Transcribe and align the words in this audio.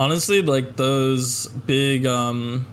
Honestly, 0.00 0.40
like 0.42 0.76
those 0.76 1.46
big 1.66 2.06
um 2.06 2.66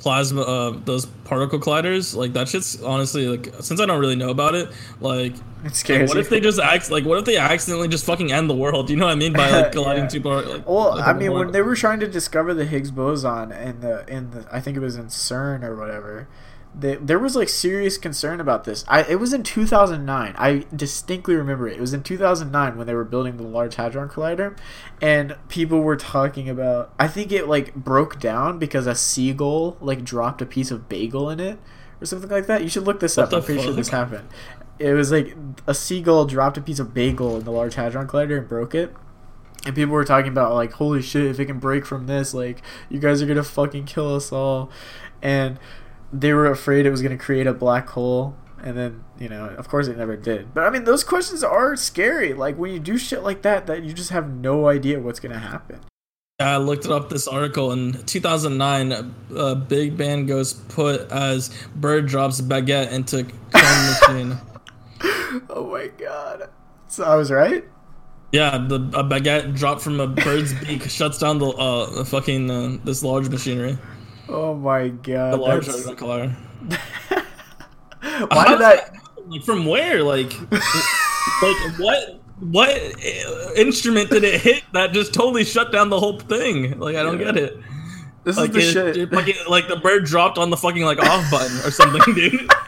plasma 0.00 0.42
uh 0.42 0.70
those 0.84 1.06
particle 1.06 1.58
colliders, 1.58 2.14
like 2.14 2.32
that 2.34 2.48
shit's 2.48 2.82
honestly 2.82 3.26
like 3.28 3.54
since 3.60 3.80
I 3.80 3.86
don't 3.86 4.00
really 4.00 4.16
know 4.16 4.30
about 4.30 4.54
it, 4.54 4.68
like 5.00 5.34
It 5.64 5.74
scares 5.74 6.08
what 6.08 6.18
if 6.18 6.28
they 6.28 6.40
just 6.40 6.58
act 6.60 6.90
like 6.90 7.04
what 7.04 7.16
if 7.18 7.24
they 7.24 7.36
accidentally 7.36 7.88
just 7.88 8.04
fucking 8.04 8.32
end 8.32 8.50
the 8.50 8.54
world? 8.54 8.90
You 8.90 8.96
know 8.96 9.06
what 9.06 9.12
I 9.12 9.14
mean 9.14 9.32
by 9.32 9.48
like 9.50 9.72
colliding 9.76 10.04
Yeah. 10.04 10.08
two 10.08 10.20
part 10.20 10.46
like 10.48 10.68
Well, 10.68 10.96
like, 10.96 11.06
I 11.06 11.12
mean, 11.12 11.32
when 11.32 11.52
they 11.52 11.62
were 11.62 11.76
trying 11.76 12.00
to 12.00 12.08
discover 12.08 12.52
the 12.52 12.64
Higgs 12.66 12.90
boson 12.90 13.52
in 13.52 13.80
the 13.80 14.04
in 14.08 14.32
the, 14.32 14.46
I 14.52 14.60
think 14.60 14.76
it 14.76 14.80
was 14.80 14.96
in 14.96 15.06
CERN 15.06 15.62
or 15.62 15.76
whatever, 15.76 16.26
they, 16.76 16.96
there 16.96 17.18
was 17.18 17.36
like 17.36 17.48
serious 17.48 17.96
concern 17.98 18.40
about 18.40 18.64
this. 18.64 18.84
I 18.88 19.02
it 19.04 19.20
was 19.20 19.32
in 19.32 19.42
2009. 19.42 20.34
I 20.36 20.66
distinctly 20.74 21.36
remember 21.36 21.68
it. 21.68 21.76
It 21.76 21.80
was 21.80 21.94
in 21.94 22.02
2009 22.02 22.76
when 22.76 22.86
they 22.86 22.94
were 22.94 23.04
building 23.04 23.36
the 23.36 23.44
Large 23.44 23.76
Hadron 23.76 24.08
Collider, 24.08 24.58
and 25.00 25.36
people 25.48 25.80
were 25.80 25.96
talking 25.96 26.48
about. 26.48 26.92
I 26.98 27.06
think 27.06 27.30
it 27.30 27.46
like 27.46 27.74
broke 27.74 28.18
down 28.18 28.58
because 28.58 28.86
a 28.86 28.94
seagull 28.94 29.76
like 29.80 30.04
dropped 30.04 30.42
a 30.42 30.46
piece 30.46 30.70
of 30.70 30.88
bagel 30.88 31.30
in 31.30 31.38
it 31.38 31.58
or 32.00 32.06
something 32.06 32.30
like 32.30 32.46
that. 32.46 32.62
You 32.62 32.68
should 32.68 32.84
look 32.84 33.00
this 33.00 33.16
What 33.16 33.28
up. 33.28 33.32
I'm 33.32 33.42
pretty 33.42 33.62
sure 33.62 33.72
this 33.72 33.90
happened. 33.90 34.28
It 34.80 34.94
was 34.94 35.12
like 35.12 35.36
a 35.68 35.74
seagull 35.74 36.26
dropped 36.26 36.58
a 36.58 36.60
piece 36.60 36.80
of 36.80 36.92
bagel 36.92 37.36
in 37.36 37.44
the 37.44 37.52
Large 37.52 37.76
Hadron 37.76 38.08
Collider 38.08 38.38
and 38.38 38.48
broke 38.48 38.74
it 38.74 38.92
and 39.64 39.74
people 39.74 39.94
were 39.94 40.04
talking 40.04 40.30
about 40.30 40.52
like 40.52 40.72
holy 40.72 41.00
shit 41.00 41.24
if 41.24 41.40
it 41.40 41.46
can 41.46 41.58
break 41.58 41.86
from 41.86 42.06
this 42.06 42.34
like 42.34 42.60
you 42.88 42.98
guys 42.98 43.22
are 43.22 43.26
gonna 43.26 43.42
fucking 43.42 43.84
kill 43.84 44.14
us 44.14 44.30
all 44.30 44.70
and 45.22 45.58
they 46.20 46.32
were 46.32 46.46
afraid 46.46 46.86
it 46.86 46.90
was 46.90 47.02
gonna 47.02 47.18
create 47.18 47.46
a 47.46 47.52
black 47.52 47.88
hole 47.90 48.36
and 48.62 48.76
then 48.76 49.04
you 49.18 49.28
know 49.28 49.46
of 49.46 49.68
course 49.68 49.88
it 49.88 49.96
never 49.98 50.16
did. 50.16 50.54
But 50.54 50.64
i 50.64 50.70
mean 50.70 50.84
those 50.84 51.04
questions 51.04 51.42
are 51.44 51.76
scary. 51.76 52.32
Like 52.34 52.56
when 52.56 52.72
you 52.72 52.80
do 52.80 52.96
shit 52.98 53.22
like 53.22 53.42
that 53.42 53.66
that 53.66 53.82
you 53.84 53.92
just 53.92 54.10
have 54.10 54.30
no 54.30 54.68
idea 54.68 55.00
what's 55.00 55.20
gonna 55.20 55.38
happen. 55.38 55.80
I 56.40 56.56
looked 56.56 56.86
up 56.86 57.10
this 57.10 57.28
article. 57.28 57.70
In 57.70 57.92
2009. 58.06 59.14
Uh, 59.36 59.54
Big 59.54 59.96
Bang 59.96 60.26
goes 60.26 60.52
put 60.52 61.10
as 61.12 61.50
bird 61.76 62.06
drops 62.06 62.40
baguette 62.40 62.90
into 62.90 63.22
cone 63.22 64.30
machine. 64.32 64.38
oh 65.48 65.68
my 65.70 65.88
god. 65.88 66.50
So 66.88 67.04
i 67.04 67.14
was 67.14 67.30
right? 67.30 67.64
Yeah, 68.32 68.58
the 68.58 68.76
a 68.94 69.04
baguette 69.04 69.54
dropped 69.56 69.82
from 69.82 70.00
a 70.00 70.08
bird's 70.08 70.52
beak 70.64 70.82
shuts 70.90 71.18
down 71.18 71.38
the 71.38 71.46
uh 71.46 72.04
fucking 72.04 72.50
uh, 72.50 72.78
this 72.82 73.04
large 73.04 73.28
machinery, 73.28 73.78
oh 74.28 74.54
my 74.54 74.88
god 74.88 75.32
the 75.32 75.36
large 75.36 75.66
that's- 75.66 75.86
hadron 75.86 75.96
collider. 75.96 77.20
why 78.30 78.48
did 78.48 78.60
that 78.60 78.92
Like 79.26 79.42
from 79.44 79.64
where? 79.66 80.02
Like, 80.02 80.32
like 80.50 81.78
what? 81.78 82.20
What 82.40 82.68
instrument 83.56 84.10
did 84.10 84.24
it 84.24 84.40
hit 84.40 84.64
that 84.72 84.92
just 84.92 85.14
totally 85.14 85.44
shut 85.44 85.70
down 85.72 85.88
the 85.88 85.98
whole 86.00 86.18
thing? 86.18 86.78
Like, 86.80 86.96
I 86.96 87.02
don't 87.04 87.18
Yeah. 87.18 87.26
get 87.32 87.36
it. 87.38 87.58
this 88.24 88.36
Like, 88.36 88.50
is 88.50 88.54
the 88.54 88.60
it, 88.60 88.72
shit 88.72 88.96
it 88.96 89.10
fucking, 89.10 89.34
like 89.48 89.68
the 89.68 89.76
bird 89.76 90.04
dropped 90.04 90.36
on 90.36 90.50
the 90.50 90.56
fucking 90.56 90.82
like 90.84 90.98
off 90.98 91.30
button 91.30 91.56
or 91.58 91.70
something, 91.70 92.14
dude. 92.14 92.50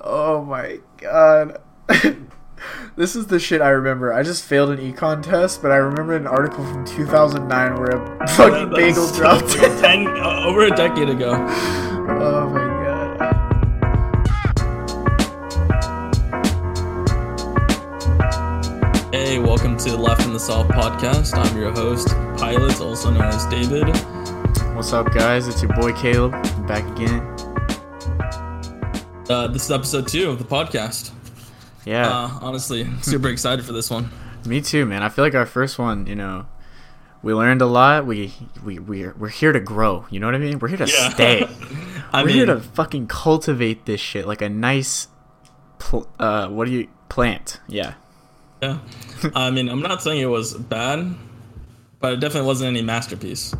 Oh 0.00 0.44
my 0.44 0.78
god. 0.98 1.60
this 2.96 3.14
is 3.16 3.26
the 3.26 3.38
shit 3.38 3.60
I 3.60 3.70
remember. 3.70 4.12
I 4.12 4.22
just 4.22 4.44
failed 4.44 4.70
an 4.70 4.78
econ 4.78 5.22
test, 5.22 5.62
but 5.62 5.70
I 5.70 5.76
remember 5.76 6.14
an 6.16 6.26
article 6.26 6.64
from 6.64 6.84
2009 6.84 7.74
where 7.76 7.86
a 7.90 8.28
fucking 8.36 8.70
That- 8.70 8.76
bagel 8.76 9.10
dropped. 9.12 9.56
like 9.58 9.80
ten 9.80 10.06
uh, 10.06 10.44
over 10.46 10.64
a 10.66 10.70
decade 10.70 11.08
ago. 11.08 11.32
oh 11.34 12.48
my 12.50 12.58
god. 12.58 12.82
Hey, 19.12 19.38
welcome 19.38 19.76
to 19.78 19.96
Left 19.96 20.24
in 20.24 20.32
the 20.32 20.40
South 20.40 20.66
podcast. 20.68 21.36
I'm 21.36 21.56
your 21.56 21.70
host, 21.70 22.08
Pilot, 22.38 22.80
also 22.80 23.10
known 23.10 23.22
as 23.24 23.46
David. 23.46 23.86
What's 24.74 24.92
up, 24.92 25.12
guys? 25.12 25.46
It's 25.48 25.62
your 25.62 25.72
boy 25.74 25.92
Caleb. 25.92 26.34
I'm 26.34 26.66
back 26.66 26.84
again. 26.96 27.20
Uh, 29.30 29.46
this 29.48 29.64
is 29.66 29.70
episode 29.70 30.08
two 30.08 30.28
of 30.30 30.38
the 30.38 30.44
podcast. 30.44 31.12
Yeah, 31.84 32.08
Uh, 32.08 32.38
honestly, 32.42 32.86
super 33.02 33.28
excited 33.28 33.64
for 33.64 33.72
this 33.72 33.90
one. 33.90 34.10
me 34.46 34.60
too, 34.60 34.86
man. 34.86 35.02
I 35.02 35.08
feel 35.08 35.24
like 35.24 35.34
our 35.34 35.46
first 35.46 35.78
one, 35.78 36.06
you 36.06 36.14
know, 36.14 36.46
we 37.22 37.32
learned 37.34 37.62
a 37.62 37.66
lot. 37.66 38.06
We 38.06 38.32
we 38.64 38.78
we're, 38.78 39.14
we're 39.18 39.28
here 39.28 39.52
to 39.52 39.60
grow. 39.60 40.06
You 40.10 40.20
know 40.20 40.26
what 40.26 40.34
I 40.34 40.38
mean? 40.38 40.58
We're 40.58 40.68
here 40.68 40.78
to 40.78 40.86
stay. 40.86 41.44
I 42.12 42.22
we're 42.22 42.26
mean, 42.26 42.36
here 42.36 42.46
to 42.46 42.60
fucking 42.60 43.06
cultivate 43.08 43.86
this 43.86 44.00
shit 44.00 44.26
like 44.26 44.42
a 44.42 44.48
nice, 44.48 45.08
pl- 45.78 46.08
uh, 46.18 46.48
what 46.48 46.66
do 46.66 46.72
you 46.72 46.88
plant? 47.08 47.60
Yeah. 47.68 47.94
yeah. 48.60 48.78
I 49.34 49.50
mean, 49.50 49.68
I'm 49.68 49.80
not 49.82 50.02
saying 50.02 50.20
it 50.20 50.26
was 50.26 50.54
bad, 50.54 51.14
but 52.00 52.12
it 52.14 52.20
definitely 52.20 52.46
wasn't 52.48 52.68
any 52.68 52.82
masterpiece. 52.82 53.54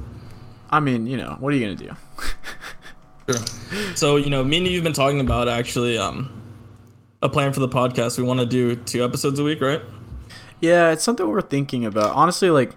I 0.70 0.80
mean, 0.80 1.06
you 1.06 1.16
know, 1.16 1.36
what 1.40 1.52
are 1.52 1.56
you 1.56 1.64
gonna 1.64 1.76
do? 1.76 1.96
Sure. 3.30 3.94
So, 3.94 4.16
you 4.16 4.30
know, 4.30 4.42
me 4.42 4.58
and 4.58 4.66
you've 4.66 4.82
been 4.84 4.92
talking 4.92 5.20
about 5.20 5.48
actually 5.48 5.96
um, 5.98 6.41
a 7.22 7.28
plan 7.28 7.52
for 7.52 7.60
the 7.60 7.68
podcast. 7.68 8.18
We 8.18 8.24
want 8.24 8.40
to 8.40 8.46
do 8.46 8.76
two 8.76 9.04
episodes 9.04 9.38
a 9.38 9.44
week, 9.44 9.60
right? 9.60 9.80
Yeah, 10.60 10.90
it's 10.92 11.02
something 11.04 11.26
we're 11.28 11.40
thinking 11.40 11.84
about. 11.84 12.14
Honestly, 12.14 12.50
like 12.50 12.74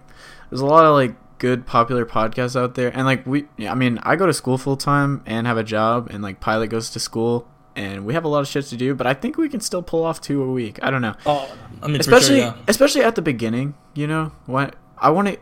there's 0.50 0.60
a 0.60 0.66
lot 0.66 0.84
of 0.84 0.94
like 0.94 1.14
good 1.38 1.66
popular 1.66 2.06
podcasts 2.06 2.58
out 2.58 2.74
there 2.76 2.88
and 2.96 3.04
like 3.04 3.26
we 3.26 3.46
I 3.60 3.74
mean, 3.74 3.98
I 4.02 4.16
go 4.16 4.26
to 4.26 4.32
school 4.32 4.56
full 4.58 4.76
time 4.76 5.22
and 5.26 5.46
have 5.46 5.58
a 5.58 5.64
job 5.64 6.08
and 6.10 6.22
like 6.22 6.40
Pilot 6.40 6.68
goes 6.68 6.90
to 6.90 7.00
school 7.00 7.46
and 7.76 8.06
we 8.06 8.14
have 8.14 8.24
a 8.24 8.28
lot 8.28 8.40
of 8.40 8.48
shit 8.48 8.64
to 8.66 8.76
do, 8.76 8.94
but 8.94 9.06
I 9.06 9.12
think 9.14 9.36
we 9.36 9.48
can 9.50 9.60
still 9.60 9.82
pull 9.82 10.02
off 10.04 10.20
two 10.20 10.42
a 10.42 10.50
week. 10.50 10.78
I 10.82 10.90
don't 10.90 11.02
know. 11.02 11.14
Oh, 11.26 11.54
I 11.82 11.88
mean, 11.88 12.00
especially 12.00 12.38
sure, 12.40 12.46
yeah. 12.46 12.56
especially 12.68 13.02
at 13.02 13.16
the 13.16 13.22
beginning, 13.22 13.74
you 13.94 14.06
know? 14.06 14.32
What 14.46 14.76
I 14.96 15.10
want 15.10 15.28
to 15.28 15.38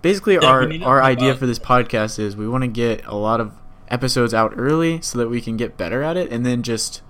basically 0.00 0.34
Yeah, 0.34 0.46
our 0.46 0.60
we 0.60 0.66
need 0.66 0.78
to 0.78 0.86
our 0.86 1.02
idea 1.02 1.30
about- 1.30 1.40
for 1.40 1.46
this 1.46 1.58
podcast 1.58 2.18
is 2.18 2.36
we 2.36 2.48
want 2.48 2.62
to 2.62 2.68
get 2.68 3.04
a 3.06 3.14
lot 3.14 3.40
of 3.40 3.52
episodes 3.88 4.32
out 4.32 4.54
early 4.56 5.00
so 5.02 5.18
that 5.18 5.28
we 5.28 5.40
can 5.42 5.58
get 5.58 5.76
better 5.76 6.02
at 6.02 6.16
it 6.16 6.32
and 6.32 6.44
then 6.46 6.62
just 6.62 7.02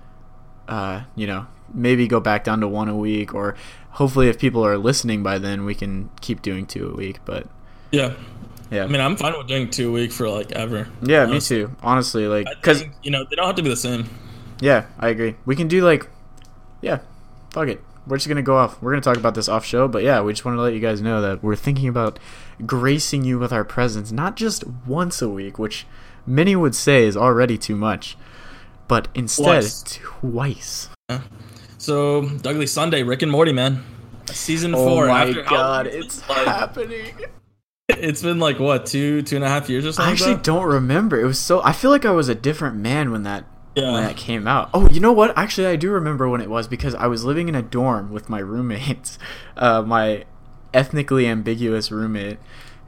uh, 0.67 1.03
you 1.15 1.27
know, 1.27 1.47
maybe 1.73 2.07
go 2.07 2.19
back 2.19 2.43
down 2.43 2.61
to 2.61 2.67
one 2.67 2.87
a 2.89 2.95
week 2.95 3.33
or 3.33 3.55
hopefully 3.91 4.27
if 4.29 4.37
people 4.39 4.65
are 4.65 4.77
listening 4.77 5.23
by 5.23 5.37
then 5.37 5.65
we 5.65 5.73
can 5.75 6.09
keep 6.21 6.41
doing 6.41 6.65
two 6.65 6.89
a 6.89 6.95
week, 6.95 7.19
but 7.25 7.47
Yeah. 7.91 8.13
yeah. 8.71 8.83
I 8.83 8.87
mean, 8.87 9.01
I'm 9.01 9.15
fine 9.17 9.37
with 9.37 9.47
doing 9.47 9.69
two 9.69 9.89
a 9.89 9.91
week 9.91 10.11
for 10.11 10.29
like 10.29 10.51
ever. 10.51 10.87
yeah, 11.01 11.25
me 11.25 11.39
too. 11.39 11.71
Honestly, 11.81 12.27
like 12.27 12.47
cuz 12.61 12.83
you 13.03 13.11
know, 13.11 13.23
they 13.29 13.35
don't 13.35 13.47
have 13.47 13.55
to 13.55 13.63
be 13.63 13.69
the 13.69 13.75
same. 13.75 14.05
Yeah, 14.61 14.85
I 14.99 15.09
agree. 15.09 15.35
We 15.45 15.55
can 15.55 15.67
do 15.67 15.83
like, 15.83 16.07
yeah, 16.81 16.99
fuck 17.51 17.67
it. 17.67 17.81
We're 18.07 18.17
just 18.17 18.27
gonna 18.27 18.41
go 18.43 18.55
off. 18.57 18.81
We're 18.81 18.91
gonna 18.91 19.01
talk 19.01 19.17
about 19.17 19.33
this 19.35 19.49
off 19.49 19.65
show, 19.65 19.87
but 19.87 20.03
yeah, 20.03 20.21
we 20.21 20.31
just 20.31 20.45
want 20.45 20.57
to 20.57 20.61
let 20.61 20.73
you 20.73 20.79
guys 20.79 21.01
know 21.01 21.21
that 21.21 21.41
we're 21.43 21.55
thinking 21.55 21.87
about 21.89 22.19
gracing 22.65 23.23
you 23.25 23.39
with 23.39 23.51
our 23.51 23.63
presence, 23.63 24.11
not 24.11 24.35
just 24.35 24.63
once 24.85 25.21
a 25.21 25.27
week, 25.29 25.57
which 25.57 25.85
many 26.27 26.55
would 26.55 26.75
say 26.75 27.05
is 27.05 27.17
already 27.17 27.57
too 27.57 27.75
much, 27.75 28.15
but 28.87 29.07
instead 29.15 29.43
Twice. 29.43 29.99
twice. 30.19 30.89
So, 31.77 32.27
Douglas 32.39 32.71
Sunday, 32.71 33.03
Rick 33.03 33.21
and 33.21 33.31
Morty, 33.31 33.53
man. 33.53 33.83
Season 34.31 34.73
Oh 34.73 34.87
four. 34.87 35.07
my 35.07 35.25
after 35.27 35.43
god, 35.43 35.85
long 35.85 35.85
has 35.85 35.95
it 35.95 36.05
it's 36.05 36.29
like, 36.29 36.47
happening. 36.47 37.13
It's 37.89 38.23
been 38.23 38.39
like 38.39 38.59
what 38.59 38.87
two, 38.87 39.21
two 39.21 39.35
and 39.35 39.45
a 39.45 39.47
half 39.47 39.69
years 39.69 39.85
or 39.85 39.91
something. 39.93 40.09
I 40.09 40.11
actually 40.11 40.33
bro? 40.35 40.43
don't 40.43 40.65
remember. 40.65 41.19
It 41.21 41.25
was 41.25 41.37
so. 41.37 41.61
I 41.63 41.71
feel 41.73 41.91
like 41.91 42.03
I 42.05 42.11
was 42.11 42.27
a 42.27 42.33
different 42.35 42.77
man 42.77 43.11
when 43.11 43.21
that 43.23 43.45
Yeah. 43.75 43.91
when 43.91 44.03
that 44.03 44.17
came 44.17 44.47
out. 44.47 44.71
Oh, 44.73 44.89
you 44.89 44.99
know 44.99 45.11
what? 45.13 45.37
Actually, 45.37 45.67
I 45.67 45.75
do 45.75 45.91
remember 45.91 46.27
when 46.27 46.41
it 46.41 46.49
was 46.49 46.67
because 46.67 46.95
I 46.95 47.05
was 47.05 47.23
living 47.23 47.47
in 47.47 47.53
a 47.53 47.61
dorm 47.61 48.11
with 48.11 48.27
my 48.27 48.39
roommates, 48.39 49.19
uh, 49.57 49.83
my 49.83 50.25
ethnically 50.73 51.27
ambiguous 51.27 51.91
roommate, 51.91 52.39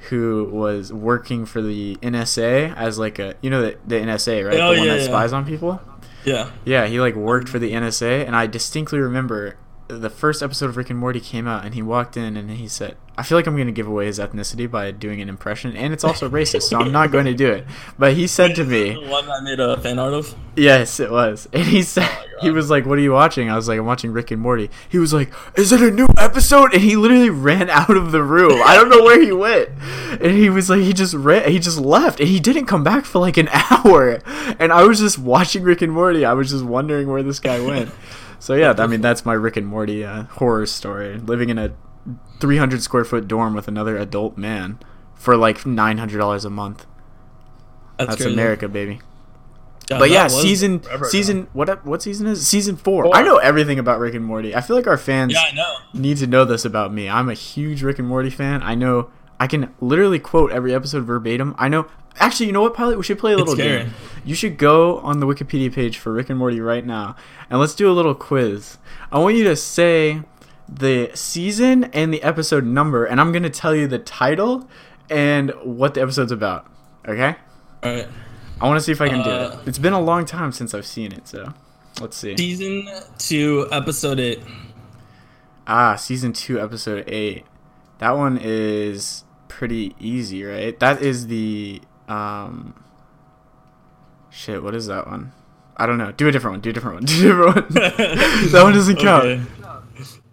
who 0.10 0.50
was 0.52 0.92
working 0.92 1.46
for 1.46 1.62
the 1.62 1.98
NSA 1.98 2.76
as 2.76 2.98
like 2.98 3.20
a 3.20 3.36
you 3.44 3.52
know 3.52 3.62
the, 3.62 3.78
the 3.86 3.96
NSA 3.98 4.48
right, 4.48 4.60
Oh, 4.60 4.72
the 4.74 4.80
one 4.80 4.88
yeah, 4.88 4.94
that 4.96 5.02
yeah. 5.02 5.06
spies 5.08 5.32
on 5.34 5.46
people. 5.46 5.80
Yeah. 6.28 6.52
Yeah, 6.66 6.88
he 6.88 7.00
like 7.00 7.16
worked 7.16 7.48
for 7.48 7.58
the 7.58 7.72
NSA, 7.72 8.28
and 8.28 8.36
I 8.36 8.48
distinctly 8.48 9.00
remember 9.00 9.56
the 9.88 10.10
first 10.10 10.44
episode 10.44 10.70
of 10.70 10.78
Rick 10.78 10.90
and 10.90 11.00
Morty 11.00 11.20
came 11.20 11.48
out, 11.48 11.66
and 11.66 11.74
he 11.74 11.82
walked 11.82 12.18
in 12.18 12.36
and 12.38 12.52
he 12.52 12.68
said, 12.68 12.98
"I 13.18 13.24
feel 13.24 13.38
like 13.38 13.48
I'm 13.48 13.56
going 13.56 13.68
to 13.68 13.74
give 13.74 13.88
away 13.88 14.06
his 14.06 14.20
ethnicity 14.20 14.70
by 14.70 14.92
doing 14.92 15.22
an 15.22 15.30
impression, 15.30 15.76
and 15.76 15.94
it's 15.94 16.04
also 16.04 16.30
racist, 16.30 16.64
so 16.64 16.80
I'm 16.80 16.92
not 16.92 17.12
going 17.12 17.26
to 17.26 17.34
do 17.34 17.50
it." 17.52 17.66
But 17.98 18.14
he 18.14 18.28
said 18.28 18.56
to 18.56 18.64
me, 18.64 18.94
The 19.02 19.10
one 19.10 19.30
I 19.30 19.40
made 19.42 19.60
a 19.60 19.78
fan 19.78 20.00
art 20.00 20.14
of. 20.14 20.36
Yes, 20.56 21.00
it 21.00 21.12
was. 21.12 21.48
And 21.54 21.64
he 21.66 21.84
said 21.84 22.10
Oh 22.10 22.42
he 22.42 22.52
was 22.52 22.70
like, 22.70 22.86
"What 22.86 22.98
are 22.98 23.02
you 23.02 23.14
watching?" 23.14 23.50
I 23.50 23.56
was 23.56 23.68
like, 23.68 23.80
"I'm 23.80 23.86
watching 23.86 24.12
Rick 24.12 24.32
and 24.32 24.42
Morty." 24.42 24.70
He 24.90 24.98
was 24.98 25.14
like, 25.14 25.32
"Is 25.56 25.72
it 25.72 25.82
a 25.82 25.90
new 25.92 26.08
episode?" 26.18 26.74
And 26.74 26.82
he 26.82 26.96
literally 26.96 27.30
ran 27.30 27.70
out 27.70 27.96
of 27.96 28.12
the 28.12 28.24
room. 28.24 28.62
I 28.64 28.76
don't 28.76 28.90
know 28.90 29.04
where 29.04 29.22
he 29.22 29.32
went. 29.32 29.70
And 30.22 30.32
he 30.32 30.50
was 30.50 30.70
like, 30.70 30.82
he 30.82 30.94
just 30.94 31.14
ran, 31.14 31.50
he 31.52 31.60
just 31.60 31.80
left, 31.80 32.20
and 32.20 32.30
he 32.30 32.40
didn't 32.40 32.66
come 32.66 32.84
back 32.84 33.06
for 33.06 33.20
like 33.20 33.38
an 33.38 33.50
hour. 33.54 34.20
And 34.60 34.72
I 34.72 34.84
was 34.84 35.00
just 35.00 35.18
watching 35.18 35.64
Rick 35.64 35.82
and 35.82 35.92
Morty. 35.94 36.26
I 36.26 36.34
was 36.34 36.52
just 36.52 36.64
wondering 36.66 37.08
where 37.08 37.24
this 37.24 37.40
guy 37.40 37.60
went. 37.60 37.92
So 38.40 38.54
yeah, 38.54 38.74
I 38.78 38.88
mean 38.88 39.02
that's 39.02 39.26
my 39.26 39.34
Rick 39.34 39.58
and 39.58 39.68
Morty 39.68 40.06
uh, 40.06 40.24
horror 40.24 40.66
story. 40.66 41.18
Living 41.18 41.50
in 41.50 41.58
a 41.58 41.74
300 42.40 42.82
square 42.82 43.04
foot 43.04 43.28
dorm 43.28 43.54
with 43.54 43.68
another 43.68 43.98
adult 43.98 44.38
man 44.38 44.80
for 45.16 45.36
like 45.36 45.60
$900 45.60 46.46
a 46.46 46.50
month. 46.50 46.86
That's, 47.98 48.12
That's. 48.18 48.26
America, 48.26 48.68
baby 48.68 49.00
Yeah, 49.90 49.98
but 50.00 50.12
yeah, 50.12 50.28
season 50.28 50.84
season 51.10 51.48
what 51.54 51.84
what 51.84 52.04
season 52.04 52.28
is 52.28 52.40
it? 52.42 52.46
season 52.46 52.76
four. 52.76 53.06
Four. 53.06 53.16
I 53.16 53.24
know 53.24 53.38
everything 53.38 53.80
about 53.80 54.00
Rick 54.00 54.14
and 54.14 54.24
Morty. 54.24 54.56
I 54.56 54.62
feel 54.62 54.76
like 54.76 54.88
our 54.88 54.98
fans 54.98 55.34
Yeah, 55.34 55.76
need 55.94 56.18
to 56.18 56.28
know 56.28 56.46
this 56.46 56.64
about 56.64 56.94
me. 56.94 57.10
I'm 57.10 57.30
a 57.30 57.34
huge 57.34 57.82
Rick 57.82 57.98
and 57.98 58.08
Morty 58.08 58.30
fan. 58.30 58.62
I 58.62 58.76
know 58.76 59.10
I 59.40 59.48
can 59.48 59.74
literally 59.80 60.20
quote 60.20 60.52
every 60.52 60.74
episode 60.74 61.04
verbatim. 61.06 61.56
I 61.58 61.68
know. 61.70 61.88
Actually, 62.20 62.48
you 62.48 62.52
know 62.52 62.62
what, 62.62 62.74
pilot? 62.74 62.98
We 62.98 63.04
should 63.04 63.20
play 63.20 63.34
a 63.34 63.38
little 63.38 63.56
game. 63.56 63.92
You 64.26 64.34
should 64.34 64.58
go 64.58 64.98
on 65.00 65.20
the 65.20 65.28
Wikipedia 65.28 65.72
page 65.72 66.00
for 66.00 66.12
Rick 66.12 66.30
and 66.32 66.40
Morty 66.40 66.60
right 66.60 66.84
now, 66.84 67.16
and 67.50 67.60
let's 67.60 67.76
do 67.76 67.90
a 67.92 67.94
little 67.94 68.16
quiz. 68.16 68.80
I 69.12 69.20
want 69.20 69.36
you 69.36 69.44
to 69.44 69.56
say 69.56 70.22
the 70.68 71.12
season 71.14 71.84
and 71.86 72.12
the 72.12 72.24
episode 72.24 72.66
number, 72.66 73.06
and 73.06 73.22
I'm 73.22 73.32
gonna 73.32 73.52
tell 73.52 73.76
you 73.76 73.86
the 73.88 74.00
title 74.00 74.68
and 75.12 75.52
what 75.64 75.94
the 75.94 76.02
episode's 76.02 76.32
about. 76.32 76.66
Okay? 77.08 77.36
All 77.84 77.94
right. 77.94 78.08
I 78.60 78.66
want 78.68 78.78
to 78.80 78.84
see 78.84 78.92
if 78.92 79.00
I 79.00 79.08
can 79.10 79.24
do 79.24 79.30
Uh, 79.30 79.60
it. 79.62 79.68
It's 79.68 79.78
been 79.78 79.94
a 79.94 80.02
long 80.02 80.26
time 80.26 80.52
since 80.52 80.74
I've 80.74 80.88
seen 80.88 81.12
it, 81.12 81.28
so 81.28 81.54
let's 82.02 82.18
see. 82.18 82.36
Season 82.36 82.90
two, 83.20 83.68
episode 83.72 84.20
eight. 84.20 84.42
Ah, 85.68 85.96
season 85.96 86.34
two, 86.34 86.60
episode 86.60 87.04
eight. 87.08 87.46
That 88.00 88.18
one 88.18 88.40
is 88.42 89.24
pretty 89.48 89.96
easy, 90.00 90.44
right? 90.44 90.80
That 90.80 91.02
is 91.02 91.28
the 91.28 91.82
um. 92.08 92.84
Shit, 94.30 94.62
what 94.62 94.76
is 94.76 94.88
that 94.88 95.08
one? 95.08 95.32
I 95.76 95.86
don't 95.86 95.98
know. 95.98 96.12
Do 96.12 96.28
a 96.28 96.32
different 96.32 96.56
one. 96.56 96.62
Do 96.62 96.70
a 96.70 96.74
different 96.74 96.96
one. 96.96 97.06
Do 97.06 97.14
a 97.14 97.28
different 97.28 97.56
one. 97.56 97.74
that 98.52 98.62
one 98.64 98.74
doesn't 98.74 98.98
count. 98.98 99.26
Okay. 99.26 99.42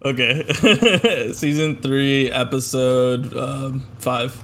Okay. 0.05 1.31
Season 1.33 1.75
three, 1.77 2.31
episode 2.31 3.35
um, 3.35 3.87
five. 3.97 4.43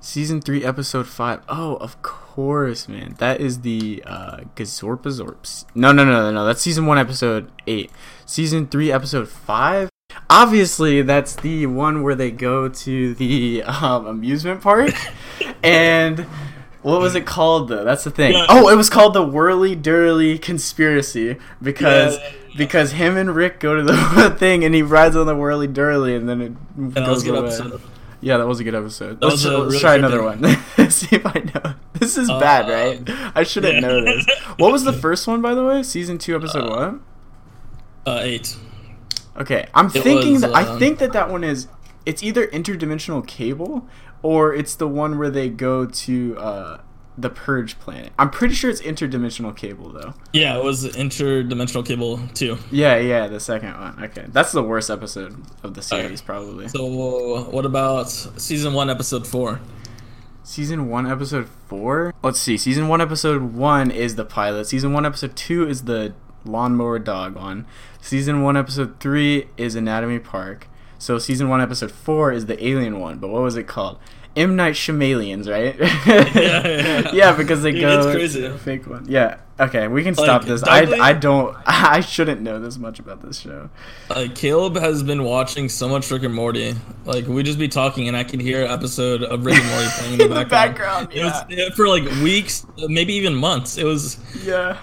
Season 0.00 0.40
three, 0.40 0.64
episode 0.64 1.06
five. 1.06 1.40
Oh, 1.48 1.76
of 1.76 2.00
course, 2.00 2.88
man. 2.88 3.16
That 3.18 3.40
is 3.40 3.60
the 3.62 4.02
uh, 4.06 4.42
Gazorpazorps. 4.54 5.66
No, 5.74 5.92
no, 5.92 6.04
no, 6.04 6.22
no, 6.22 6.30
no. 6.30 6.46
That's 6.46 6.62
season 6.62 6.86
one, 6.86 6.96
episode 6.96 7.50
eight. 7.66 7.90
Season 8.24 8.66
three, 8.68 8.92
episode 8.92 9.28
five. 9.28 9.90
Obviously, 10.30 11.02
that's 11.02 11.36
the 11.36 11.66
one 11.66 12.02
where 12.02 12.14
they 12.14 12.30
go 12.30 12.68
to 12.68 13.14
the 13.14 13.62
um, 13.64 14.06
amusement 14.06 14.60
park. 14.60 14.90
and 15.62 16.20
what 16.82 17.00
was 17.00 17.14
it 17.14 17.26
called 17.26 17.68
though? 17.68 17.84
That's 17.84 18.04
the 18.04 18.10
thing. 18.10 18.32
Yeah. 18.32 18.46
Oh, 18.48 18.68
it 18.68 18.76
was 18.76 18.90
called 18.90 19.14
the 19.14 19.22
Whirly 19.26 19.76
Dirly 19.76 20.40
Conspiracy 20.40 21.36
because 21.62 22.18
Yeah. 22.18 22.32
because 22.56 22.92
him 22.92 23.16
and 23.16 23.34
Rick 23.34 23.60
go 23.60 23.76
to 23.76 23.82
the 23.82 24.34
thing 24.38 24.64
and 24.64 24.74
he 24.74 24.82
rides 24.82 25.16
on 25.16 25.26
the 25.26 25.34
Whirly 25.36 25.68
Dirly 25.68 26.16
and 26.16 26.28
then 26.28 26.40
it 26.40 26.94
that 26.94 27.08
was 27.08 27.22
goes 27.22 27.28
away. 27.38 27.38
episode. 27.48 27.82
Yeah, 28.20 28.38
that 28.38 28.46
was 28.46 28.60
a 28.60 28.64
good 28.64 28.74
episode. 28.74 29.20
That 29.20 29.26
let's 29.26 29.44
let's 29.44 29.56
really 29.56 29.78
try 29.78 29.94
another 29.96 30.22
one. 30.22 30.42
See 30.90 31.16
if 31.16 31.26
I 31.26 31.40
know. 31.54 31.74
This 31.94 32.16
is 32.16 32.28
bad, 32.28 32.68
Uh, 32.68 32.72
right? 33.12 33.32
I 33.36 33.42
shouldn't 33.42 33.74
yeah. 33.74 33.80
know 33.80 34.00
this. 34.04 34.26
What 34.56 34.72
was 34.72 34.84
the 34.84 34.92
first 34.92 35.26
one, 35.26 35.42
by 35.42 35.54
the 35.54 35.64
way? 35.64 35.82
Season 35.82 36.16
two, 36.18 36.34
episode 36.34 36.64
Uh, 36.64 36.92
what? 38.06 38.14
Uh, 38.14 38.20
eight. 38.22 38.56
Okay, 39.38 39.68
I'm 39.74 39.86
it 39.86 40.02
thinking 40.02 40.34
was, 40.34 40.42
that 40.42 40.54
I 40.54 40.62
um, 40.64 40.78
think 40.78 40.98
that 40.98 41.12
that 41.12 41.30
one 41.30 41.44
is. 41.44 41.68
It's 42.04 42.22
either 42.22 42.46
interdimensional 42.46 43.26
cable, 43.26 43.88
or 44.22 44.54
it's 44.54 44.74
the 44.76 44.86
one 44.86 45.18
where 45.18 45.30
they 45.30 45.48
go 45.48 45.86
to 45.86 46.38
uh, 46.38 46.80
the 47.18 47.30
purge 47.30 47.78
planet. 47.78 48.12
I'm 48.18 48.30
pretty 48.30 48.54
sure 48.54 48.70
it's 48.70 48.82
interdimensional 48.82 49.56
cable 49.56 49.90
though. 49.90 50.14
Yeah, 50.32 50.56
it 50.56 50.64
was 50.64 50.84
interdimensional 50.84 51.84
cable 51.84 52.20
too. 52.34 52.58
Yeah, 52.70 52.96
yeah, 52.96 53.26
the 53.26 53.40
second 53.40 53.78
one. 53.78 54.04
Okay, 54.04 54.26
that's 54.28 54.52
the 54.52 54.62
worst 54.62 54.90
episode 54.90 55.42
of 55.62 55.74
the 55.74 55.82
series, 55.82 56.20
probably. 56.20 56.68
So 56.68 56.86
what 57.50 57.64
about 57.64 58.10
season 58.10 58.74
one, 58.74 58.90
episode 58.90 59.26
four? 59.26 59.60
Season 60.42 60.88
one, 60.88 61.10
episode 61.10 61.48
four. 61.48 62.14
Let's 62.22 62.38
see. 62.38 62.56
Season 62.56 62.86
one, 62.86 63.00
episode 63.00 63.54
one 63.54 63.90
is 63.90 64.14
the 64.14 64.24
pilot. 64.24 64.66
Season 64.66 64.92
one, 64.92 65.04
episode 65.04 65.34
two 65.34 65.68
is 65.68 65.84
the 65.84 66.14
lawnmower 66.48 66.98
dog 66.98 67.34
one. 67.36 67.66
Season 68.00 68.42
one, 68.42 68.56
episode 68.56 68.98
three 69.00 69.48
is 69.56 69.74
Anatomy 69.74 70.18
Park. 70.18 70.68
So 70.98 71.18
season 71.18 71.48
one, 71.48 71.60
episode 71.60 71.92
four 71.92 72.32
is 72.32 72.46
the 72.46 72.64
alien 72.66 72.98
one. 73.00 73.18
But 73.18 73.28
what 73.28 73.42
was 73.42 73.56
it 73.56 73.66
called? 73.66 73.98
M 74.34 74.54
Night 74.54 74.74
Shyamalians, 74.74 75.48
right? 75.50 75.74
yeah, 76.36 77.10
yeah, 77.14 77.32
because 77.34 77.62
they 77.62 77.72
Dude, 77.72 77.80
go 77.80 78.00
it's 78.00 78.14
crazy. 78.16 78.50
fake 78.58 78.86
one. 78.86 79.06
Yeah. 79.08 79.38
Okay, 79.58 79.88
we 79.88 80.02
can 80.02 80.14
stop 80.14 80.42
Like, 80.42 80.48
this. 80.48 80.62
I, 80.64 80.80
I 81.08 81.12
don't. 81.14 81.56
I 81.66 82.00
shouldn't 82.00 82.42
know 82.42 82.60
this 82.60 82.76
much 82.76 82.98
about 82.98 83.22
this 83.22 83.38
show. 83.40 83.70
Uh, 84.10 84.26
Caleb 84.34 84.76
has 84.76 85.02
been 85.02 85.24
watching 85.24 85.70
so 85.70 85.88
much 85.88 86.10
Rick 86.10 86.24
and 86.24 86.34
Morty. 86.34 86.74
Like 87.06 87.26
we 87.26 87.42
just 87.42 87.58
be 87.58 87.66
talking, 87.68 88.08
and 88.08 88.16
I 88.16 88.24
can 88.24 88.38
hear 88.38 88.66
an 88.66 88.70
episode 88.70 89.22
of 89.22 89.46
Rick 89.46 89.56
and 89.58 89.70
Morty 89.70 89.88
playing 89.96 90.12
in 90.12 90.18
the 90.18 90.24
In 90.26 90.30
the 90.30 90.44
background. 90.44 91.08
background, 91.08 91.08
It 91.14 91.24
was 91.24 91.44
yeah, 91.48 91.68
for 91.74 91.88
like 91.88 92.04
weeks, 92.22 92.66
maybe 92.76 93.14
even 93.14 93.34
months. 93.34 93.78
It 93.78 93.84
was. 93.84 94.18
Yeah. 94.44 94.76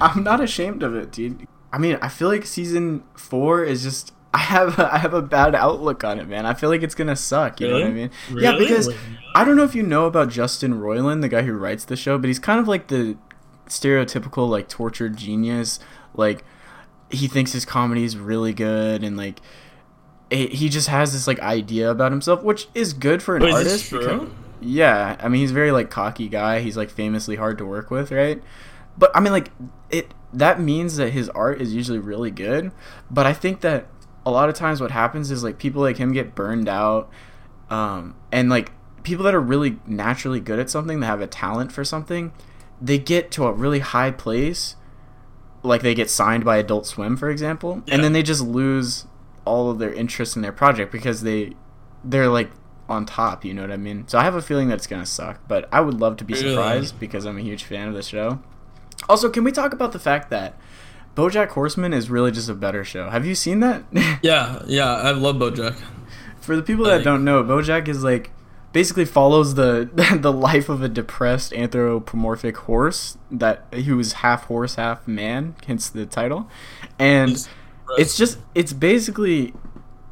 I'm 0.00 0.22
not 0.24 0.40
ashamed 0.40 0.82
of 0.82 0.94
it, 0.94 1.12
dude. 1.12 1.46
I 1.72 1.78
mean, 1.78 1.98
I 2.02 2.08
feel 2.08 2.28
like 2.28 2.44
season 2.46 3.02
four 3.16 3.64
is 3.64 3.82
just. 3.82 4.12
I 4.34 4.38
have 4.38 4.78
a, 4.78 4.94
I 4.94 4.98
have 4.98 5.12
a 5.12 5.22
bad 5.22 5.56
outlook 5.56 6.04
on 6.04 6.20
it, 6.20 6.28
man. 6.28 6.46
I 6.46 6.54
feel 6.54 6.68
like 6.70 6.82
it's 6.84 6.94
gonna 6.94 7.16
suck. 7.16 7.60
You 7.60 7.66
know 7.66 7.74
what 7.74 7.82
I 7.82 7.86
Really? 7.86 7.94
mean? 7.94 8.10
Yeah, 8.38 8.56
because 8.56 8.88
I 9.34 9.44
don't 9.44 9.56
know 9.56 9.64
if 9.64 9.74
you 9.74 9.82
know 9.82 10.06
about 10.06 10.28
Justin 10.28 10.74
Roiland, 10.74 11.20
the 11.20 11.28
guy 11.28 11.42
who 11.42 11.52
writes 11.52 11.84
the 11.84 11.96
show, 11.96 12.16
but 12.16 12.28
he's 12.28 12.38
kind 12.38 12.60
of 12.60 12.68
like 12.68 12.86
the 12.86 13.16
stereotypical 13.66 14.48
like 14.48 14.68
tortured 14.68 15.16
genius. 15.16 15.80
Like 16.14 16.44
he 17.10 17.26
thinks 17.26 17.52
his 17.52 17.64
comedy 17.64 18.04
is 18.04 18.16
really 18.16 18.52
good, 18.52 19.02
and 19.02 19.16
like 19.16 19.40
it, 20.30 20.52
he 20.52 20.68
just 20.68 20.86
has 20.88 21.12
this 21.12 21.26
like 21.26 21.40
idea 21.40 21.90
about 21.90 22.12
himself, 22.12 22.42
which 22.42 22.68
is 22.74 22.92
good 22.92 23.22
for 23.22 23.34
an 23.36 23.42
Wait, 23.42 23.52
artist. 23.52 23.88
true? 23.88 23.98
because- 24.00 24.28
yeah, 24.60 25.16
I 25.20 25.28
mean 25.28 25.40
he's 25.40 25.50
a 25.50 25.54
very 25.54 25.72
like 25.72 25.90
cocky 25.90 26.28
guy. 26.28 26.60
He's 26.60 26.76
like 26.76 26.90
famously 26.90 27.34
hard 27.36 27.58
to 27.58 27.64
work 27.66 27.90
with, 27.90 28.12
right? 28.12 28.40
But 29.00 29.10
I 29.16 29.18
mean 29.20 29.32
like 29.32 29.50
it 29.90 30.14
that 30.32 30.60
means 30.60 30.96
that 30.96 31.10
his 31.10 31.28
art 31.30 31.60
is 31.60 31.74
usually 31.74 31.98
really 31.98 32.30
good, 32.30 32.70
but 33.10 33.26
I 33.26 33.32
think 33.32 33.62
that 33.62 33.88
a 34.24 34.30
lot 34.30 34.48
of 34.48 34.54
times 34.54 34.80
what 34.80 34.92
happens 34.92 35.32
is 35.32 35.42
like 35.42 35.58
people 35.58 35.82
like 35.82 35.96
him 35.96 36.12
get 36.12 36.34
burned 36.36 36.68
out 36.68 37.10
um 37.70 38.14
and 38.30 38.48
like 38.48 38.70
people 39.02 39.24
that 39.24 39.34
are 39.34 39.40
really 39.40 39.78
naturally 39.86 40.38
good 40.38 40.58
at 40.60 40.68
something 40.70 41.00
that 41.00 41.06
have 41.06 41.20
a 41.20 41.26
talent 41.26 41.72
for 41.72 41.84
something, 41.84 42.32
they 42.80 42.98
get 42.98 43.30
to 43.32 43.46
a 43.46 43.52
really 43.52 43.78
high 43.80 44.10
place 44.10 44.76
like 45.62 45.82
they 45.82 45.94
get 45.94 46.08
signed 46.10 46.44
by 46.44 46.58
Adult 46.58 46.86
Swim 46.86 47.16
for 47.16 47.30
example, 47.30 47.82
Yeah. 47.86 47.94
and 47.94 48.04
then 48.04 48.12
they 48.12 48.22
just 48.22 48.42
lose 48.42 49.06
all 49.46 49.70
of 49.70 49.78
their 49.78 49.92
interest 49.92 50.36
in 50.36 50.42
their 50.42 50.52
project 50.52 50.92
because 50.92 51.22
they 51.22 51.54
they're 52.04 52.28
like 52.28 52.50
on 52.88 53.06
top, 53.06 53.44
you 53.44 53.54
know 53.54 53.62
what 53.62 53.70
I 53.70 53.76
mean? 53.76 54.06
So 54.08 54.18
I 54.18 54.24
have 54.24 54.34
a 54.34 54.42
feeling 54.42 54.68
that 54.68 54.74
it's 54.74 54.86
gonna 54.86 55.06
suck, 55.06 55.40
but 55.48 55.68
I 55.72 55.80
would 55.80 55.98
love 56.00 56.16
to 56.18 56.24
be 56.24 56.34
Really? 56.34 56.50
surprised 56.50 57.00
because 57.00 57.24
I'm 57.24 57.38
a 57.38 57.42
huge 57.42 57.64
fan 57.64 57.88
of 57.88 57.94
the 57.94 58.02
show. 58.02 58.40
Also, 59.08 59.30
can 59.30 59.44
we 59.44 59.52
talk 59.52 59.72
about 59.72 59.92
the 59.92 59.98
fact 59.98 60.30
that 60.30 60.54
BoJack 61.16 61.48
Horseman 61.48 61.92
is 61.92 62.10
really 62.10 62.30
just 62.30 62.48
a 62.48 62.54
better 62.54 62.84
show? 62.84 63.10
Have 63.10 63.26
you 63.26 63.34
seen 63.34 63.60
that? 63.60 63.84
Yeah, 64.22 64.62
yeah, 64.66 64.92
I 64.92 65.12
love 65.12 65.36
BoJack. 65.36 65.76
For 66.40 66.56
the 66.56 66.62
people 66.62 66.84
that 66.86 67.04
don't 67.04 67.24
know, 67.24 67.42
BoJack 67.42 67.88
is 67.88 68.04
like 68.04 68.30
basically 68.72 69.04
follows 69.04 69.54
the 69.54 69.88
the 70.20 70.32
life 70.32 70.68
of 70.68 70.82
a 70.82 70.88
depressed 70.88 71.52
anthropomorphic 71.52 72.56
horse 72.58 73.18
that 73.30 73.64
he 73.72 73.92
was 73.92 74.14
half 74.14 74.44
horse, 74.44 74.76
half 74.76 75.06
man, 75.08 75.56
hence 75.66 75.88
the 75.88 76.06
title. 76.06 76.48
And 76.98 77.30
He's 77.30 77.48
it's 77.98 78.16
just 78.16 78.38
it's 78.54 78.72
basically 78.72 79.54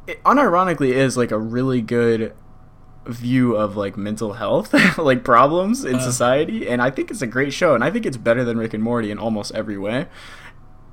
it 0.07 0.21
unironically 0.23 0.91
is 0.91 1.15
like 1.15 1.31
a 1.31 1.37
really 1.37 1.81
good 1.81 2.33
view 3.09 3.55
of 3.55 3.75
like 3.75 3.97
mental 3.97 4.33
health 4.33 4.73
like 4.97 5.23
problems 5.23 5.83
in 5.83 5.95
Uh. 5.95 5.99
society 5.99 6.67
and 6.69 6.81
i 6.81 6.89
think 6.89 7.09
it's 7.11 7.21
a 7.21 7.27
great 7.27 7.51
show 7.53 7.73
and 7.75 7.83
i 7.83 7.89
think 7.91 8.05
it's 8.05 8.17
better 8.17 8.43
than 8.43 8.57
rick 8.57 8.73
and 8.73 8.83
morty 8.83 9.09
in 9.11 9.17
almost 9.17 9.51
every 9.55 9.77
way 9.77 10.05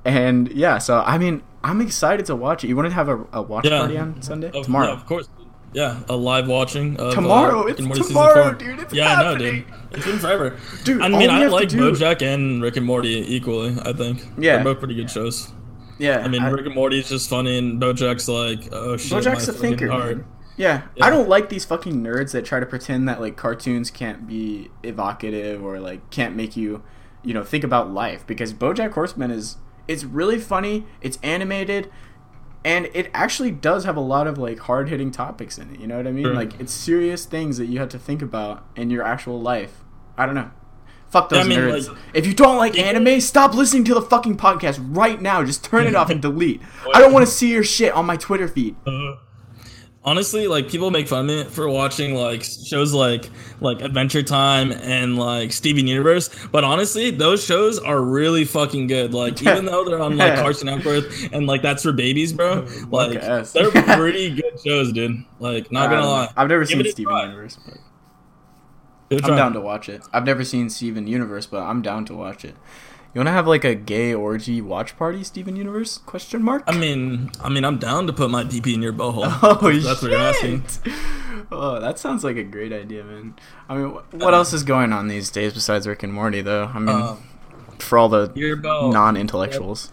and 0.05 0.51
yeah 0.51 0.77
so 0.77 1.01
i 1.05 1.17
mean 1.17 1.43
i'm 1.63 1.81
excited 1.81 2.25
to 2.25 2.35
watch 2.35 2.63
it 2.63 2.67
you 2.67 2.75
want 2.75 2.87
to 2.87 2.93
have 2.93 3.09
a, 3.09 3.25
a 3.33 3.41
watch 3.41 3.65
Yeah. 3.65 3.79
party 3.79 3.97
on 3.97 4.21
sunday 4.21 4.51
Of- 4.53 4.65
tomorrow 4.65 4.87
yeah, 4.87 4.93
of 4.93 5.05
course. 5.05 5.29
Yeah, 5.73 5.99
a 6.07 6.15
live 6.15 6.47
watching 6.47 6.97
of 6.97 7.13
Tomorrow? 7.13 7.63
uh, 7.63 7.65
It's 7.65 7.79
and 7.79 7.87
Morty 7.89 8.01
season 8.01 8.15
tomorrow, 8.15 8.53
dude. 8.53 8.79
It's 8.79 8.93
yeah, 8.93 9.15
I 9.15 9.23
know, 9.23 9.37
dude. 9.37 9.65
happening. 9.65 9.89
It's 9.91 10.05
been 10.05 10.17
forever. 10.17 10.55
Dude, 10.85 11.01
I 11.01 11.09
mean, 11.09 11.29
I 11.29 11.45
like 11.47 11.67
do- 11.67 11.91
BoJack 11.91 12.21
and 12.21 12.63
Rick 12.63 12.77
and 12.77 12.85
Morty 12.85 13.35
equally. 13.35 13.75
I 13.83 13.91
think. 13.91 14.25
Yeah. 14.37 14.55
they're 14.55 14.63
both 14.63 14.79
pretty 14.79 14.95
good 14.95 15.11
shows. 15.11 15.51
yeah 15.99 16.19
I 16.19 16.29
mean, 16.29 16.41
Rick 16.41 16.67
and 16.67 16.73
Morty 16.73 16.99
is 16.99 17.09
just 17.09 17.29
funny, 17.29 17.57
and 17.57 17.81
BoJack's 17.81 18.29
like, 18.29 18.69
oh 18.71 18.95
shit, 18.95 19.11
Bojack's 19.11 19.25
my 19.25 19.53
a 19.53 19.55
fucking 19.57 19.59
thinker. 19.77 19.89
heart. 19.91 20.17
man. 20.19 20.25
Yeah. 20.57 20.83
Yeah. 20.95 21.05
I 21.05 21.09
don't 21.09 21.29
like 21.29 21.49
these 21.49 21.63
fucking 21.65 21.93
nerds 22.03 22.31
that 22.33 22.43
try 22.45 22.59
to 22.59 22.65
pretend 22.65 23.07
that 23.07 23.21
like 23.21 23.37
cartoons 23.37 23.89
can't 23.91 24.27
be 24.27 24.69
evocative 24.83 25.63
or 25.63 25.79
like 25.79 26.09
can't 26.09 26.35
make 26.35 26.57
you, 26.57 26.83
you 27.23 27.33
know, 27.33 27.43
think 27.43 27.63
about 27.63 27.91
life 27.91 28.25
because 28.27 28.53
BoJack 28.53 28.91
Horseman 28.93 29.31
is 29.31 29.57
it's 29.87 30.03
really 30.03 30.37
funny, 30.39 30.85
it's 30.99 31.17
animated, 31.23 31.89
and 32.65 32.89
it 32.93 33.09
actually 33.13 33.51
does 33.51 33.85
have 33.85 33.95
a 33.95 34.01
lot 34.01 34.27
of 34.27 34.37
like 34.37 34.59
hard-hitting 34.59 35.11
topics 35.11 35.57
in 35.57 35.73
it, 35.73 35.79
you 35.79 35.87
know 35.87 35.95
what 35.97 36.07
I 36.07 36.11
mean? 36.11 36.25
Sure. 36.25 36.33
Like 36.33 36.59
it's 36.59 36.73
serious 36.73 37.25
things 37.25 37.57
that 37.57 37.67
you 37.67 37.79
have 37.79 37.89
to 37.89 37.99
think 37.99 38.21
about 38.21 38.65
in 38.75 38.89
your 38.89 39.03
actual 39.03 39.39
life. 39.39 39.83
I 40.17 40.25
don't 40.25 40.35
know. 40.35 40.51
Fuck 41.09 41.29
those 41.29 41.45
I 41.45 41.47
mean, 41.47 41.59
nerds. 41.59 41.87
like- 41.87 41.97
if 42.13 42.27
you 42.27 42.33
don't 42.33 42.57
like 42.57 42.77
anime, 42.77 43.21
stop 43.21 43.53
listening 43.53 43.85
to 43.85 43.93
the 43.93 44.01
fucking 44.01 44.35
podcast 44.37 44.79
right 44.93 45.21
now. 45.21 45.41
Just 45.45 45.63
turn 45.63 45.87
it 45.87 45.95
off 45.95 46.09
and 46.09 46.21
delete. 46.27 46.61
I 46.93 46.99
don't 46.99 47.13
want 47.13 47.25
to 47.25 47.31
see 47.31 47.49
your 47.51 47.63
shit 47.63 47.93
on 47.93 48.05
my 48.05 48.17
Twitter 48.17 48.47
feed. 48.49 48.75
Uh, 48.85 49.15
honestly, 50.07 50.47
like 50.47 50.69
people 50.69 50.89
make 50.89 51.07
fun 51.07 51.19
of 51.21 51.25
me 51.27 51.43
for 51.51 51.69
watching 51.69 52.15
like 52.15 52.43
shows 52.43 52.93
like 52.93 53.29
like 53.59 53.81
Adventure 53.81 54.23
Time 54.23 54.71
and 54.71 55.17
like 55.17 55.51
Steven 55.51 55.85
Universe, 55.85 56.29
but 56.51 56.63
honestly, 56.63 57.11
those 57.11 57.43
shows 57.43 57.77
are 57.77 58.01
really 58.01 58.45
fucking 58.45 58.87
good. 58.87 59.13
Like 59.13 59.41
even 59.41 59.65
though 59.65 59.83
they're 59.85 60.01
on 60.01 60.17
like 60.17 60.35
Cartoon 60.35 60.67
Network 60.67 61.05
and 61.31 61.45
like 61.45 61.61
that's 61.61 61.83
for 61.83 61.91
babies, 61.91 62.33
bro. 62.33 62.65
Like 62.89 63.21
they're 63.53 63.71
pretty 63.97 64.33
good 64.35 64.59
shows, 64.65 64.91
dude. 64.93 65.23
Like 65.39 65.71
not 65.71 65.89
gonna 65.89 66.01
Um, 66.03 66.07
lie, 66.07 66.33
I've 66.37 66.47
never 66.47 66.65
Give 66.65 66.77
seen 66.83 66.91
Steven 66.91 67.11
try. 67.11 67.23
Universe, 67.25 67.57
but 67.65 67.77
I'm 69.23 69.35
down 69.35 69.53
to 69.53 69.61
watch 69.61 69.89
it. 69.89 70.01
I've 70.13 70.25
never 70.25 70.43
seen 70.43 70.69
Steven 70.69 71.07
Universe, 71.07 71.45
but 71.45 71.61
I'm 71.63 71.81
down 71.81 72.05
to 72.05 72.13
watch 72.15 72.45
it. 72.45 72.55
You 73.13 73.19
want 73.19 73.27
to 73.27 73.31
have 73.33 73.47
like 73.47 73.63
a 73.63 73.73
gay 73.73 74.13
orgy 74.13 74.61
watch 74.61 74.95
party, 74.97 75.23
Steven 75.23 75.55
Universe? 75.55 75.97
Question 75.99 76.43
mark. 76.43 76.63
I 76.67 76.77
mean, 76.77 77.31
I 77.41 77.49
mean, 77.49 77.65
I'm 77.65 77.77
down 77.79 78.05
to 78.07 78.13
put 78.13 78.29
my 78.29 78.43
PP 78.43 78.73
in 78.75 78.81
your 78.81 78.93
bohole. 78.93 79.25
Oh, 79.41 79.67
If 79.67 79.83
that's 79.83 80.01
what 80.01 80.11
you're 80.11 80.19
asking. 80.19 80.63
shit. 80.67 80.93
Oh, 81.51 81.79
that 81.79 81.97
sounds 81.97 82.23
like 82.23 82.35
a 82.35 82.43
great 82.43 82.73
idea, 82.73 83.03
man. 83.03 83.35
I 83.69 83.77
mean, 83.77 83.89
wh- 83.89 84.13
what 84.15 84.33
else 84.33 84.53
is 84.53 84.63
going 84.63 84.91
on 84.93 85.07
these 85.07 85.31
days 85.31 85.53
besides 85.53 85.87
Rick 85.87 86.03
and 86.03 86.13
Morty, 86.13 86.41
though? 86.41 86.65
I 86.65 86.79
mean, 86.79 86.89
Um, 86.95 87.23
for 87.79 87.97
all 87.97 88.09
the 88.09 88.31
about 88.53 88.91
non-intellectuals, 88.91 89.91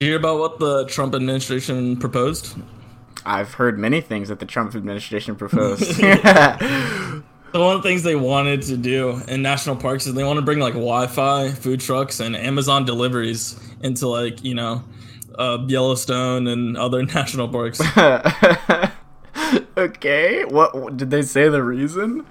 you 0.00 0.08
hear 0.08 0.16
about 0.16 0.38
what 0.38 0.58
the 0.58 0.86
Trump 0.86 1.14
administration 1.14 1.96
proposed? 1.96 2.56
I've 3.24 3.54
heard 3.54 3.78
many 3.78 4.00
things 4.00 4.28
that 4.28 4.38
the 4.40 4.46
Trump 4.46 4.74
administration 4.74 5.36
proposed. 5.42 6.00
So 7.56 7.64
one 7.64 7.76
of 7.76 7.82
the 7.82 7.88
things 7.88 8.02
they 8.02 8.16
wanted 8.16 8.60
to 8.64 8.76
do 8.76 9.18
in 9.28 9.40
national 9.40 9.76
parks 9.76 10.06
is 10.06 10.12
they 10.12 10.24
want 10.24 10.36
to 10.36 10.42
bring 10.42 10.58
like 10.58 10.74
Wi-Fi, 10.74 11.52
food 11.52 11.80
trucks, 11.80 12.20
and 12.20 12.36
Amazon 12.36 12.84
deliveries 12.84 13.58
into 13.82 14.08
like 14.08 14.44
you 14.44 14.54
know 14.54 14.84
uh, 15.38 15.64
Yellowstone 15.66 16.48
and 16.48 16.76
other 16.76 17.02
national 17.02 17.48
parks. 17.48 17.80
okay, 19.78 20.44
what, 20.44 20.74
what 20.74 20.98
did 20.98 21.10
they 21.10 21.22
say? 21.22 21.48
The 21.48 21.62
reason? 21.62 22.26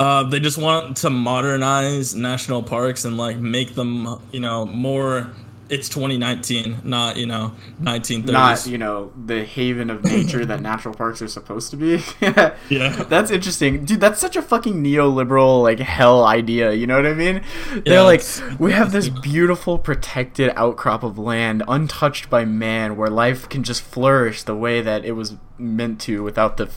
Uh, 0.00 0.24
they 0.24 0.40
just 0.40 0.58
want 0.58 0.96
to 0.96 1.10
modernize 1.10 2.16
national 2.16 2.64
parks 2.64 3.04
and 3.04 3.16
like 3.16 3.36
make 3.36 3.76
them 3.76 4.20
you 4.32 4.40
know 4.40 4.66
more. 4.66 5.30
It's 5.68 5.88
2019, 5.88 6.82
not 6.84 7.16
you 7.16 7.26
know 7.26 7.52
1930s. 7.80 8.32
Not 8.32 8.66
you 8.66 8.78
know 8.78 9.12
the 9.24 9.44
haven 9.44 9.90
of 9.90 10.04
nature 10.04 10.44
that 10.44 10.60
natural 10.70 10.94
parks 10.94 11.22
are 11.22 11.28
supposed 11.28 11.70
to 11.70 11.76
be. 11.76 12.02
Yeah. 12.68 13.04
That's 13.08 13.30
interesting, 13.30 13.84
dude. 13.84 14.00
That's 14.00 14.20
such 14.20 14.36
a 14.36 14.42
fucking 14.42 14.82
neoliberal 14.82 15.62
like 15.62 15.78
hell 15.78 16.24
idea. 16.24 16.72
You 16.72 16.86
know 16.86 16.96
what 16.96 17.06
I 17.06 17.14
mean? 17.14 17.42
They're 17.84 18.02
like, 18.02 18.22
we 18.58 18.72
have 18.72 18.92
this 18.92 19.08
beautiful 19.08 19.78
protected 19.78 20.52
outcrop 20.56 21.02
of 21.02 21.18
land, 21.18 21.62
untouched 21.68 22.30
by 22.30 22.44
man, 22.44 22.96
where 22.96 23.08
life 23.08 23.48
can 23.48 23.62
just 23.62 23.82
flourish 23.82 24.42
the 24.42 24.56
way 24.56 24.80
that 24.80 25.04
it 25.04 25.12
was 25.12 25.36
meant 25.58 26.00
to, 26.02 26.22
without 26.22 26.56
the 26.56 26.70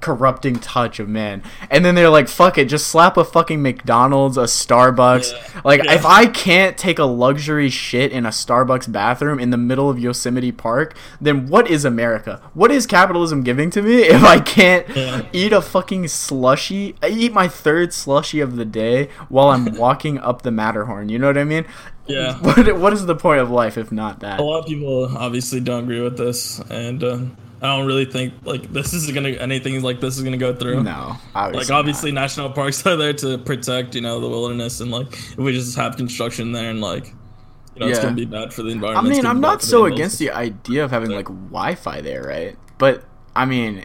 corrupting 0.00 0.56
touch 0.56 0.98
of 1.00 1.08
man. 1.08 1.42
And 1.70 1.84
then 1.84 1.94
they're 1.94 2.08
like, 2.10 2.28
fuck 2.28 2.58
it, 2.58 2.66
just 2.66 2.86
slap 2.88 3.16
a 3.16 3.24
fucking 3.24 3.60
McDonald's, 3.62 4.36
a 4.36 4.42
Starbucks. 4.44 5.32
Yeah. 5.32 5.60
Like, 5.64 5.84
Yeah. 5.84 5.94
if 5.94 6.06
I 6.06 6.26
can't 6.26 6.76
take 6.78 6.98
a 6.98 7.04
luxury 7.04 7.70
shit 7.70 8.12
in 8.12 8.24
a 8.26 8.30
Starbucks 8.30 8.90
bathroom 8.90 9.38
in 9.38 9.50
the 9.50 9.56
middle 9.56 9.90
of 9.90 9.98
Yosemite 9.98 10.52
Park, 10.52 10.94
then 11.20 11.46
what 11.46 11.68
is 11.70 11.84
America? 11.84 12.40
What 12.54 12.70
is 12.70 12.86
capitalism 12.86 13.42
giving 13.42 13.70
to 13.70 13.82
me 13.82 14.02
if 14.04 14.22
I 14.24 14.40
can't 14.40 14.86
Yeah. 14.94 15.22
eat 15.32 15.52
a 15.52 15.60
fucking 15.60 16.08
slushy? 16.08 16.94
I 17.02 17.08
eat 17.08 17.32
my 17.32 17.48
third 17.48 17.92
slushy 17.92 18.40
of 18.40 18.56
the 18.56 18.64
day 18.64 19.08
while 19.28 19.48
I'm 19.48 19.74
walking 19.76 20.18
up 20.18 20.42
the 20.42 20.50
Matterhorn. 20.50 21.08
You 21.08 21.18
know 21.18 21.26
what 21.26 21.38
I 21.38 21.44
mean? 21.44 21.66
Yeah. 22.06 22.38
What 22.42 22.78
What 22.78 22.92
is 22.92 23.06
the 23.06 23.14
point 23.14 23.40
of 23.40 23.50
life 23.50 23.76
if 23.78 23.92
not 23.92 24.20
that? 24.20 24.40
a 24.40 24.42
lot 24.42 24.60
of 24.60 24.66
people 24.66 25.16
obviously 25.16 25.60
don't 25.60 25.84
agree 25.84 26.00
with 26.00 26.16
this, 26.16 26.58
and 26.70 27.04
uh, 27.04 27.18
I 27.62 27.76
don't 27.76 27.86
really 27.86 28.06
think 28.06 28.34
like 28.44 28.72
this 28.72 28.94
is 28.94 29.10
gonna 29.12 29.30
anything 29.30 29.82
like 29.82 30.00
this 30.00 30.16
is 30.16 30.22
gonna 30.22 30.38
go 30.38 30.54
through. 30.54 30.82
No, 30.82 31.16
Like 31.34 31.70
obviously, 31.70 32.10
national 32.10 32.50
parks 32.50 32.86
are 32.86 32.96
there 32.96 33.12
to 33.14 33.36
protect, 33.38 33.94
you 33.94 34.00
know, 34.00 34.18
the 34.18 34.28
wilderness, 34.28 34.80
and 34.80 34.90
like 34.90 35.12
if 35.12 35.36
we 35.36 35.52
just 35.52 35.76
have 35.76 35.96
construction 35.96 36.52
there, 36.52 36.70
and 36.70 36.80
like, 36.80 37.08
you 37.74 37.80
know, 37.80 37.88
it's 37.88 37.98
gonna 37.98 38.14
be 38.14 38.24
bad 38.24 38.54
for 38.54 38.62
the 38.62 38.70
environment. 38.70 39.06
it's 39.08 39.18
mean, 39.18 39.26
I'm 39.26 39.40
not 39.40 39.62
so 39.62 39.84
animals. 39.84 39.98
against 39.98 40.18
the 40.18 40.30
idea 40.30 40.84
of 40.84 40.90
having 40.90 41.10
like 41.10 41.26
Wi-Fi 41.26 42.00
there, 42.00 42.22
right? 42.22 42.56
But 42.78 43.04
I 43.36 43.44
mean, 43.44 43.84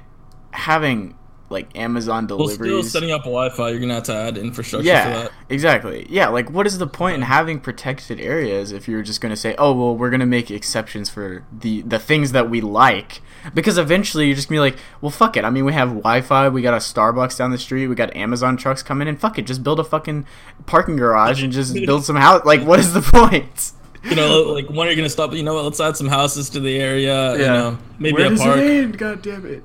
having 0.51 1.17
like 1.49 1.77
Amazon 1.77 2.25
Well, 2.27 2.47
still 2.47 2.57
deliveries. 2.57 2.91
setting 2.91 3.11
up 3.11 3.21
Wi-Fi, 3.21 3.69
you're 3.69 3.79
gonna 3.79 3.93
have 3.95 4.03
to 4.03 4.15
add 4.15 4.37
infrastructure 4.37 4.83
for 4.83 4.87
yeah, 4.87 5.09
that. 5.23 5.31
exactly. 5.49 6.07
Yeah, 6.09 6.29
like 6.29 6.49
what 6.49 6.65
is 6.65 6.77
the 6.79 6.87
point 6.87 7.15
in 7.15 7.21
having 7.21 7.59
protected 7.59 8.19
areas 8.19 8.71
if 8.71 8.87
you're 8.87 9.03
just 9.03 9.21
going 9.21 9.29
to 9.29 9.35
say, 9.35 9.53
"Oh, 9.57 9.71
well, 9.73 9.95
we're 9.95 10.09
going 10.09 10.19
to 10.21 10.25
make 10.25 10.49
exceptions 10.49 11.09
for 11.09 11.43
the 11.51 11.81
the 11.83 11.99
things 11.99 12.31
that 12.31 12.49
we 12.49 12.61
like." 12.61 13.21
Because 13.53 13.77
eventually 13.77 14.25
you're 14.25 14.35
just 14.35 14.49
going 14.49 14.57
to 14.57 14.71
be 14.71 14.71
like, 14.75 14.85
"Well, 15.01 15.11
fuck 15.11 15.37
it. 15.37 15.45
I 15.45 15.51
mean, 15.51 15.65
we 15.65 15.73
have 15.73 15.89
Wi-Fi, 15.89 16.49
we 16.49 16.63
got 16.63 16.73
a 16.73 16.77
Starbucks 16.77 17.37
down 17.37 17.51
the 17.51 17.59
street, 17.59 17.87
we 17.87 17.93
got 17.95 18.15
Amazon 18.15 18.57
trucks 18.57 18.81
coming 18.81 19.07
in. 19.07 19.15
Fuck 19.17 19.37
it, 19.37 19.43
just 19.45 19.63
build 19.63 19.79
a 19.79 19.83
fucking 19.83 20.25
parking 20.65 20.95
garage 20.95 21.43
and 21.43 21.53
just 21.53 21.75
build 21.75 22.03
some 22.05 22.15
house. 22.15 22.43
Like 22.43 22.63
what 22.63 22.79
is 22.79 22.93
the 22.93 23.01
point?" 23.01 23.71
You 24.05 24.15
know, 24.15 24.41
like 24.53 24.69
when 24.69 24.87
are 24.87 24.91
you 24.91 24.95
gonna 24.95 25.09
stop? 25.09 25.33
You 25.33 25.41
know 25.41 25.55
what? 25.55 25.63
Let's 25.63 25.79
add 25.79 25.97
some 25.97 26.07
houses 26.07 26.51
to 26.51 26.59
the 26.59 26.77
area. 26.79 27.31
You 27.33 27.39
know, 27.39 27.77
maybe 27.97 28.17
Where 28.17 28.27
a 28.27 28.29
does 28.29 28.39
park. 28.39 28.57
it 28.57 28.69
end? 28.83 28.97
God 28.99 29.23
damn 29.23 29.47
it. 29.47 29.63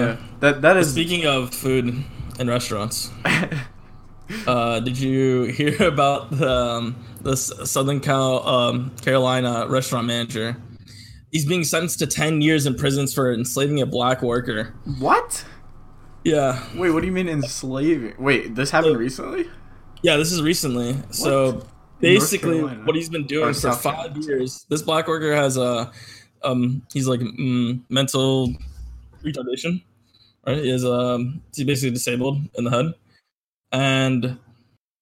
Yeah. 0.00 0.16
That 0.40 0.62
that 0.62 0.76
is 0.76 0.90
Speaking 0.92 1.26
of 1.26 1.54
food 1.54 2.04
and 2.38 2.48
restaurants, 2.48 3.10
uh, 4.46 4.80
did 4.80 4.98
you 4.98 5.44
hear 5.44 5.82
about 5.88 6.30
the 6.30 6.50
um, 6.50 6.96
the 7.22 7.36
Southern 7.36 8.00
Cal 8.00 8.46
um, 8.46 8.90
Carolina 9.02 9.66
restaurant 9.68 10.06
manager? 10.06 10.56
He's 11.32 11.44
being 11.46 11.64
sentenced 11.64 11.98
to 12.00 12.06
ten 12.06 12.40
years 12.40 12.66
in 12.66 12.74
prison 12.74 13.06
for 13.08 13.32
enslaving 13.32 13.80
a 13.80 13.86
black 13.86 14.22
worker. 14.22 14.74
what? 14.98 15.44
Yeah, 16.24 16.60
Wait, 16.74 16.90
what 16.90 17.02
do 17.02 17.06
you 17.06 17.12
mean 17.12 17.28
enslaving? 17.28 18.14
Wait, 18.18 18.56
this 18.56 18.70
happened 18.72 18.94
So- 18.94 18.98
recently? 18.98 19.48
yeah. 20.02 20.16
This 20.16 20.32
is 20.32 20.42
recently. 20.42 20.96
So 21.10 21.64
basically, 22.00 22.62
what 22.62 22.96
he's 22.96 23.08
been 23.08 23.26
doing 23.26 23.44
Or 23.50 23.54
for 23.54 23.60
South 23.60 23.80
five 23.82 23.94
Carolina. 24.12 24.26
years. 24.26 24.66
This 24.68 24.82
black 24.82 25.06
worker 25.06 25.34
has 25.36 25.56
a 25.56 25.92
um, 26.42 26.82
he's 26.92 27.06
like 27.06 27.20
mm, 27.20 27.80
mental 27.88 28.52
retardation. 29.26 29.82
Right, 30.46 30.58
he 30.58 30.70
is 30.70 30.84
um, 30.84 31.42
he's 31.54 31.66
basically 31.66 31.90
disabled 31.90 32.38
in 32.54 32.64
the 32.64 32.70
head, 32.70 32.94
and 33.72 34.38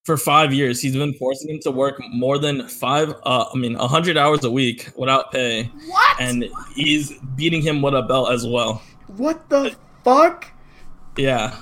for 0.05 0.17
five 0.17 0.53
years 0.53 0.81
he's 0.83 0.97
been 0.97 1.15
forcing 1.15 1.51
him 1.51 1.61
to 1.61 1.71
work 1.71 2.01
more 2.13 2.39
than 2.39 2.67
five, 2.69 3.11
uh, 3.25 3.47
I 3.53 3.57
mean, 3.57 3.75
hundred 3.75 4.17
hours 4.17 4.45
a 4.45 4.51
week 4.51 4.91
without 4.97 5.33
pay, 5.33 5.65
What? 5.87 6.21
and 6.21 6.45
he's 6.75 7.13
beating 7.37 7.63
him 7.63 7.83
with 7.83 7.95
a 7.95 8.03
belt 8.03 8.31
as 8.33 8.47
well. 8.47 8.83
what 9.09 9.49
the 9.49 9.75
fuck? 10.05 10.51
Yeah, 11.17 11.57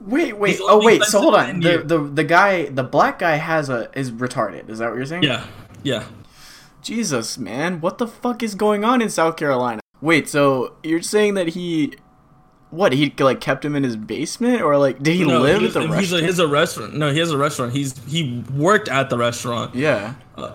Wait, 0.00 0.36
wait. 0.36 0.52
He's 0.52 0.60
Oh, 0.62 0.84
wait. 0.84 1.02
So 1.04 1.20
hold 1.20 1.34
on. 1.36 1.60
The, 1.60 1.78
the 1.84 1.98
the 1.98 2.24
guy, 2.24 2.66
the 2.66 2.82
black 2.82 3.18
guy 3.20 3.36
has 3.36 3.68
a 3.70 3.88
is 3.96 4.10
retarded. 4.10 4.68
Is 4.68 4.78
that 4.80 4.88
what 4.88 4.96
you're 4.96 5.06
saying? 5.06 5.22
yeah, 5.22 5.46
yeah. 5.84 6.04
Jesus, 6.82 7.38
man, 7.38 7.80
what 7.80 7.98
the 7.98 8.08
fuck 8.08 8.42
is 8.42 8.56
going 8.56 8.84
on 8.84 9.00
in 9.00 9.08
South 9.10 9.36
Carolina? 9.36 9.80
Wait, 10.02 10.28
so 10.28 10.74
you're 10.82 11.00
saying 11.00 11.34
that 11.34 11.48
he, 11.48 11.94
what 12.70 12.92
he 12.92 13.14
like 13.20 13.40
kept 13.40 13.64
him 13.64 13.74
in 13.76 13.84
his 13.84 13.96
basement, 13.96 14.60
or 14.60 14.76
like 14.76 15.02
did 15.02 15.14
he 15.14 15.24
No, 15.24 15.40
live 15.40 15.60
he's, 15.62 15.76
at 15.76 15.88
the 15.88 15.96
he's 15.96 16.12
a, 16.12 16.16
restaurant? 16.16 16.24
he's 16.26 16.38
a 16.40 16.48
restaurant. 16.48 16.94
No, 16.96 17.12
he 17.12 17.18
has 17.20 17.30
a 17.30 17.38
restaurant. 17.38 17.72
He's 17.72 17.96
he 18.08 18.42
worked 18.54 18.88
at 18.88 19.08
the 19.10 19.16
restaurant 19.16 19.74
yeah. 19.76 20.14
uh, 20.36 20.50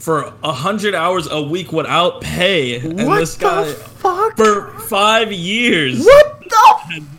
for 0.00 0.32
a 0.42 0.52
hundred 0.52 0.94
hours 0.96 1.28
a 1.30 1.40
week 1.40 1.72
without 1.72 2.20
pay. 2.20 2.80
And 2.80 3.06
What 3.06 3.20
this 3.20 3.36
the 3.36 3.44
guy 3.44 3.72
fuck? 3.72 4.36
for 4.36 4.70
five 4.80 5.30
years. 5.32 6.04
what 6.04 6.27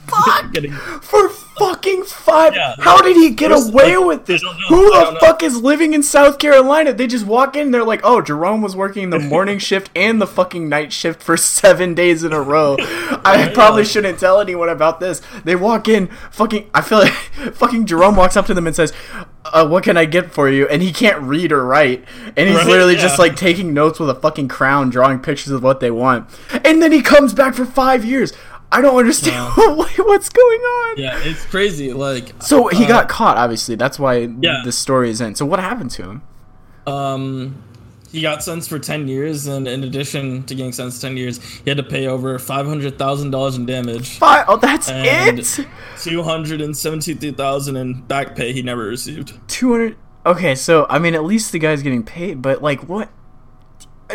fuck? 0.07 0.51
Getting- 0.53 0.71
For 0.73 1.29
fucking 1.29 2.03
five? 2.05 2.55
Yeah. 2.55 2.75
How 2.79 3.01
did 3.01 3.15
he 3.17 3.31
get 3.31 3.51
away 3.51 3.97
like, 3.97 4.05
with 4.07 4.25
this? 4.25 4.41
I 4.43 4.45
don't 4.47 4.59
know. 4.59 4.67
Who 4.69 4.85
the 4.85 4.91
don't 5.03 5.13
know. 5.15 5.19
fuck 5.19 5.43
is 5.43 5.61
living 5.61 5.93
in 5.93 6.03
South 6.03 6.39
Carolina? 6.39 6.93
They 6.93 7.07
just 7.07 7.25
walk 7.25 7.55
in, 7.55 7.71
they're 7.71 7.83
like, 7.83 8.01
"Oh, 8.03 8.21
Jerome 8.21 8.61
was 8.61 8.75
working 8.75 9.09
the 9.09 9.19
morning 9.35 9.59
shift 9.59 9.89
and 9.95 10.21
the 10.21 10.27
fucking 10.27 10.69
night 10.69 10.93
shift 10.93 11.21
for 11.21 11.35
seven 11.37 11.93
days 11.93 12.23
in 12.23 12.31
a 12.33 12.41
row." 12.41 12.77
I 13.25 13.51
probably 13.53 13.83
shouldn't 13.85 14.19
tell 14.19 14.39
anyone 14.39 14.69
about 14.69 14.99
this. 14.99 15.21
They 15.43 15.55
walk 15.55 15.87
in, 15.87 16.07
fucking. 16.31 16.69
I 16.73 16.81
feel 16.81 16.99
like 16.99 17.13
fucking 17.53 17.85
Jerome 17.85 18.15
walks 18.15 18.37
up 18.37 18.45
to 18.47 18.53
them 18.53 18.65
and 18.67 18.75
says, 18.75 18.93
uh, 19.45 19.67
"What 19.67 19.83
can 19.83 19.97
I 19.97 20.05
get 20.05 20.31
for 20.31 20.49
you?" 20.49 20.67
And 20.67 20.81
he 20.81 20.91
can't 20.93 21.21
read 21.21 21.51
or 21.51 21.65
write, 21.65 22.05
and 22.37 22.47
he's 22.47 22.57
Right, 22.57 22.67
literally 22.67 22.95
yeah. 22.95 23.01
just 23.01 23.19
like 23.19 23.35
taking 23.35 23.73
notes 23.73 23.99
with 23.99 24.09
a 24.09 24.15
fucking 24.15 24.47
crown, 24.47 24.89
drawing 24.89 25.19
pictures 25.19 25.51
of 25.51 25.61
what 25.63 25.79
they 25.81 25.91
want, 25.91 26.29
and 26.63 26.81
then 26.81 26.91
he 26.93 27.01
comes 27.01 27.33
back 27.33 27.53
for 27.53 27.65
five 27.65 28.05
years. 28.05 28.31
I 28.71 28.81
don't 28.81 28.97
understand 28.97 29.51
what's 29.57 30.29
going 30.29 30.59
on. 30.61 30.97
yeah, 30.97 31.19
it's 31.23 31.43
crazy. 31.45 31.91
Like 31.93 32.33
So 32.41 32.67
he 32.67 32.85
uh, 32.85 32.87
got 32.87 33.09
caught, 33.09 33.37
obviously. 33.37 33.75
That's 33.75 33.97
why 33.97 34.29
Yeah. 34.39 34.61
the 34.63 34.71
story 34.71 35.09
is 35.09 35.21
in. 35.21 35.35
So 35.35 35.45
what 35.45 35.59
happened 35.59 35.91
to 35.91 36.03
him? 36.03 36.21
um 36.87 37.63
he 38.11 38.21
got 38.21 38.41
sentenced 38.43 38.69
for 38.69 38.79
10 38.79 39.07
years 39.07 39.45
and 39.45 39.67
in 39.67 39.83
addition 39.83 40.41
to 40.45 40.55
getting 40.55 40.71
sentenced 40.71 40.99
10 41.01 41.15
years 41.17 41.37
he 41.63 41.69
had 41.69 41.77
to 41.77 41.83
pay 41.83 42.07
over 42.07 42.39
$500000 42.39 43.55
in 43.55 43.65
damage 43.67 44.17
Five. 44.17 44.45
Oh, 44.47 44.57
that's 44.57 44.89
And- 44.89 45.37
it. 45.39 45.45
273000 45.97 47.75
in 47.75 48.01
back 48.03 48.35
pay 48.35 48.51
he 48.53 48.61
never 48.61 48.83
received 48.85 49.33
Two 49.47 49.71
hundred. 49.71 49.97
Okay, 50.25 50.53
so 50.55 50.85
I 50.89 50.99
mean, 50.99 51.15
at 51.15 51.23
least 51.23 51.51
the 51.51 51.59
guy's 51.59 51.81
getting 51.81 52.03
paid. 52.03 52.41
But 52.41 52.61
like, 52.61 52.87
what? 52.89 53.09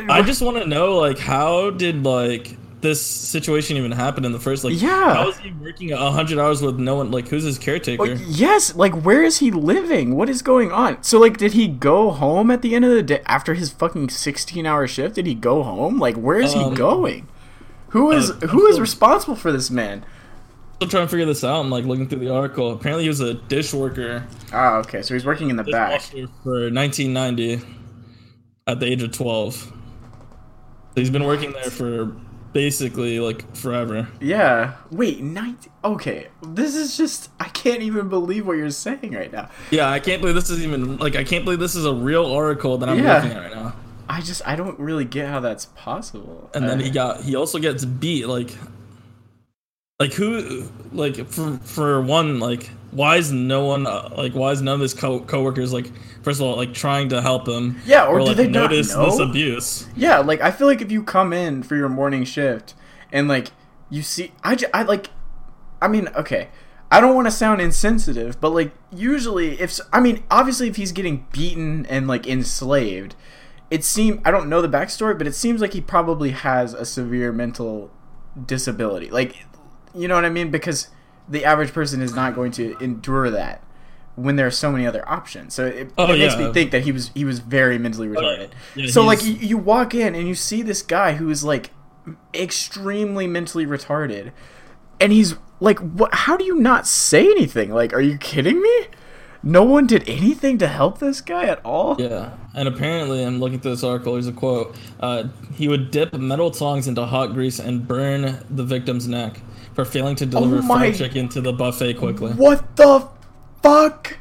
i 0.08 0.22
just 0.22 0.42
want 0.42 0.56
to 0.56 0.66
know 0.66 0.96
like 0.96 1.18
how 1.20 1.70
did 1.70 2.04
like 2.04 2.56
this 2.84 3.02
situation 3.04 3.76
even 3.76 3.90
happened 3.90 4.24
in 4.26 4.30
the 4.30 4.38
first? 4.38 4.62
Like, 4.62 4.80
Yeah. 4.80 5.14
how 5.14 5.28
is 5.30 5.38
he 5.38 5.50
working 5.50 5.90
a 5.92 6.10
hundred 6.12 6.38
hours 6.38 6.62
with 6.62 6.78
no 6.78 6.94
one? 6.94 7.10
Like, 7.10 7.26
who's 7.26 7.42
his 7.42 7.58
caretaker? 7.58 8.00
Well, 8.00 8.16
yes, 8.28 8.76
like 8.76 8.94
where 9.02 9.24
is 9.24 9.38
he 9.38 9.50
living? 9.50 10.14
What 10.14 10.28
is 10.28 10.40
going 10.42 10.70
on? 10.70 11.02
So 11.02 11.18
like 11.18 11.36
did 11.38 11.54
he 11.54 11.66
go 11.66 12.10
home 12.12 12.52
at 12.52 12.62
the 12.62 12.76
end 12.76 12.84
of 12.84 12.92
the 12.92 13.02
day 13.02 13.20
after 13.26 13.54
his 13.54 13.70
fucking 13.72 14.06
16-hour 14.08 14.86
shift? 14.86 15.16
Did 15.16 15.26
he 15.26 15.34
go 15.34 15.64
home? 15.64 15.98
Like 15.98 16.14
where 16.14 16.38
is 16.38 16.54
Um, 16.54 16.70
he 16.70 16.76
going? 16.76 17.26
Who 17.88 18.12
is 18.12 18.30
uh, 18.30 18.34
who 18.48 18.66
is 18.68 18.78
responsible 18.78 19.34
for 19.36 19.50
this 19.50 19.70
man? 19.70 20.04
still 20.76 20.88
trying 20.88 21.06
to 21.06 21.10
figure 21.10 21.26
this 21.26 21.44
out. 21.44 21.60
I'm 21.60 21.70
like 21.70 21.84
looking 21.84 22.08
through 22.08 22.18
the 22.18 22.34
article. 22.34 22.72
Apparently, 22.72 23.04
he 23.04 23.08
was 23.08 23.20
a 23.20 23.34
dish 23.34 23.72
worker. 23.72 24.26
Ah, 24.52 24.78
okay. 24.78 25.02
So 25.02 25.14
he's 25.14 25.24
working 25.24 25.48
in 25.50 25.56
the 25.56 25.64
back. 25.64 26.00
for 26.42 26.70
1990 26.70 27.60
at 28.66 28.80
the 28.80 28.86
age 28.86 29.02
of 29.02 29.12
12. 29.12 29.54
So 29.54 29.70
he's 30.96 31.10
been 31.10 31.24
working 31.24 31.52
there 31.52 31.70
for 31.70 32.16
basically 32.54 33.20
like 33.20 33.54
forever. 33.54 34.08
Yeah. 34.20 34.76
Wait, 34.90 35.20
90 35.20 35.70
Okay. 35.84 36.28
This 36.42 36.74
is 36.74 36.96
just 36.96 37.28
I 37.38 37.48
can't 37.48 37.82
even 37.82 38.08
believe 38.08 38.46
what 38.46 38.56
you're 38.56 38.70
saying 38.70 39.12
right 39.12 39.30
now. 39.30 39.50
Yeah, 39.70 39.90
I 39.90 40.00
can't 40.00 40.22
believe 40.22 40.34
this 40.36 40.48
is 40.48 40.62
even 40.64 40.96
like 40.96 41.16
I 41.16 41.24
can't 41.24 41.44
believe 41.44 41.58
this 41.60 41.74
is 41.74 41.84
a 41.84 41.92
real 41.92 42.24
article 42.24 42.78
that 42.78 42.88
I'm 42.88 42.98
Yeah. 42.98 43.16
looking 43.16 43.32
at 43.32 43.42
right 43.42 43.54
now. 43.54 43.74
I 44.08 44.20
just 44.22 44.46
I 44.46 44.56
don't 44.56 44.78
really 44.78 45.04
get 45.04 45.28
how 45.28 45.40
that's 45.40 45.66
possible. 45.76 46.48
And 46.54 46.66
then 46.66 46.80
he 46.80 46.88
got 46.90 47.22
he 47.22 47.36
also 47.36 47.58
gets 47.58 47.84
beat 47.84 48.26
like 48.26 48.50
like 50.00 50.12
who 50.12 50.68
like 50.92 51.28
for 51.28 51.56
for 51.58 52.02
one 52.02 52.40
like 52.40 52.68
why 52.90 53.16
is 53.16 53.30
no 53.30 53.66
one 53.66 53.86
uh, 53.86 54.08
like 54.16 54.32
why 54.32 54.50
is 54.50 54.60
none 54.60 54.74
of 54.74 54.80
his 54.80 54.92
co- 54.92 55.20
coworkers 55.20 55.72
like 55.72 55.90
first 56.22 56.40
of 56.40 56.46
all 56.46 56.56
like 56.56 56.74
trying 56.74 57.08
to 57.10 57.22
help 57.22 57.46
him? 57.46 57.80
Yeah, 57.86 58.06
or 58.06 58.18
do 58.18 58.26
like 58.26 58.36
they 58.36 58.48
not 58.48 58.70
notice 58.70 58.92
this 58.92 59.18
abuse? 59.20 59.86
Yeah, 59.94 60.18
like 60.18 60.40
I 60.40 60.50
feel 60.50 60.66
like 60.66 60.80
if 60.80 60.90
you 60.90 61.02
come 61.04 61.32
in 61.32 61.62
for 61.62 61.76
your 61.76 61.88
morning 61.88 62.24
shift 62.24 62.74
and 63.12 63.28
like 63.28 63.52
you 63.88 64.02
see, 64.02 64.32
I, 64.42 64.56
I 64.72 64.82
like, 64.82 65.10
I 65.80 65.86
mean, 65.86 66.08
okay, 66.16 66.48
I 66.90 67.00
don't 67.00 67.14
want 67.14 67.28
to 67.28 67.30
sound 67.30 67.60
insensitive, 67.60 68.40
but 68.40 68.50
like 68.50 68.72
usually 68.90 69.60
if 69.60 69.78
i 69.92 70.00
mean 70.00 70.24
obviously 70.30 70.68
if 70.68 70.76
he's 70.76 70.92
getting 70.92 71.26
beaten 71.32 71.86
and 71.86 72.08
like 72.08 72.26
enslaved, 72.26 73.14
it 73.70 73.84
seems 73.84 74.20
I 74.24 74.32
don't 74.32 74.48
know 74.48 74.60
the 74.60 74.68
backstory, 74.68 75.16
but 75.16 75.28
it 75.28 75.36
seems 75.36 75.60
like 75.60 75.72
he 75.72 75.80
probably 75.80 76.30
has 76.30 76.74
a 76.74 76.84
severe 76.84 77.32
mental 77.32 77.92
disability. 78.46 79.10
Like, 79.10 79.36
you 79.94 80.08
know 80.08 80.14
what 80.14 80.24
I 80.24 80.30
mean? 80.30 80.50
Because 80.50 80.88
the 81.28 81.44
average 81.44 81.72
person 81.72 82.02
is 82.02 82.14
not 82.14 82.34
going 82.34 82.52
to 82.52 82.76
endure 82.78 83.30
that 83.30 83.62
when 84.16 84.36
there 84.36 84.46
are 84.46 84.50
so 84.50 84.70
many 84.70 84.86
other 84.86 85.08
options. 85.08 85.54
So 85.54 85.66
it, 85.66 85.90
Oh, 85.98 86.04
it 86.12 86.18
makes 86.18 86.34
yeah. 86.34 86.46
me 86.48 86.52
think 86.52 86.70
that 86.70 86.82
he 86.84 86.92
was 86.92 87.10
he 87.14 87.24
was 87.24 87.38
very 87.40 87.78
mentally 87.78 88.08
retarded. 88.08 88.50
Yeah, 88.76 88.90
so 88.90 89.02
like 89.02 89.24
you, 89.24 89.32
you 89.32 89.56
walk 89.58 89.94
in 89.94 90.14
and 90.14 90.28
you 90.28 90.34
see 90.34 90.62
this 90.62 90.82
guy 90.82 91.14
who 91.14 91.30
is 91.30 91.42
like 91.44 91.70
extremely 92.34 93.26
mentally 93.26 93.66
retarded, 93.66 94.32
and 95.00 95.12
he's 95.12 95.34
like, 95.60 95.78
"What? 95.78 96.14
How 96.14 96.36
do 96.36 96.44
you 96.44 96.56
not 96.56 96.86
say 96.86 97.26
anything? 97.26 97.72
Like, 97.72 97.92
are 97.92 98.00
you 98.00 98.18
kidding 98.18 98.60
me? 98.60 98.86
No 99.42 99.62
one 99.62 99.86
did 99.86 100.08
anything 100.08 100.56
to 100.58 100.68
help 100.68 100.98
this 100.98 101.20
guy 101.20 101.44
at 101.46 101.60
all." 101.64 101.96
Yeah, 101.98 102.34
and 102.54 102.68
apparently, 102.68 103.22
I'm 103.24 103.40
looking 103.40 103.60
through 103.60 103.72
this 103.72 103.84
article. 103.84 104.14
There's 104.14 104.26
a 104.26 104.32
quote. 104.32 104.74
Uh, 105.00 105.24
he 105.54 105.68
would 105.68 105.90
dip 105.90 106.12
metal 106.14 106.50
tongs 106.50 106.86
into 106.88 107.04
hot 107.06 107.32
grease 107.32 107.58
and 107.58 107.86
burn 107.86 108.44
the 108.50 108.64
victim's 108.64 109.08
neck 109.08 109.40
for 109.74 109.84
failing 109.84 110.16
to 110.16 110.26
deliver 110.26 110.58
Oh 110.58 110.62
fried 110.66 110.94
chicken 110.94 111.28
to 111.30 111.40
the 111.40 111.52
buffet 111.52 111.94
quickly. 111.94 112.32
What 112.32 112.76
the 112.76 113.08
fuck? 113.62 114.16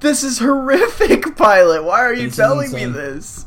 This 0.00 0.24
is 0.24 0.40
horrific, 0.40 1.36
pilot. 1.36 1.84
Why 1.84 2.00
are 2.00 2.14
you 2.14 2.26
This 2.26 2.36
telling 2.36 2.72
me 2.72 2.86
this? 2.86 3.46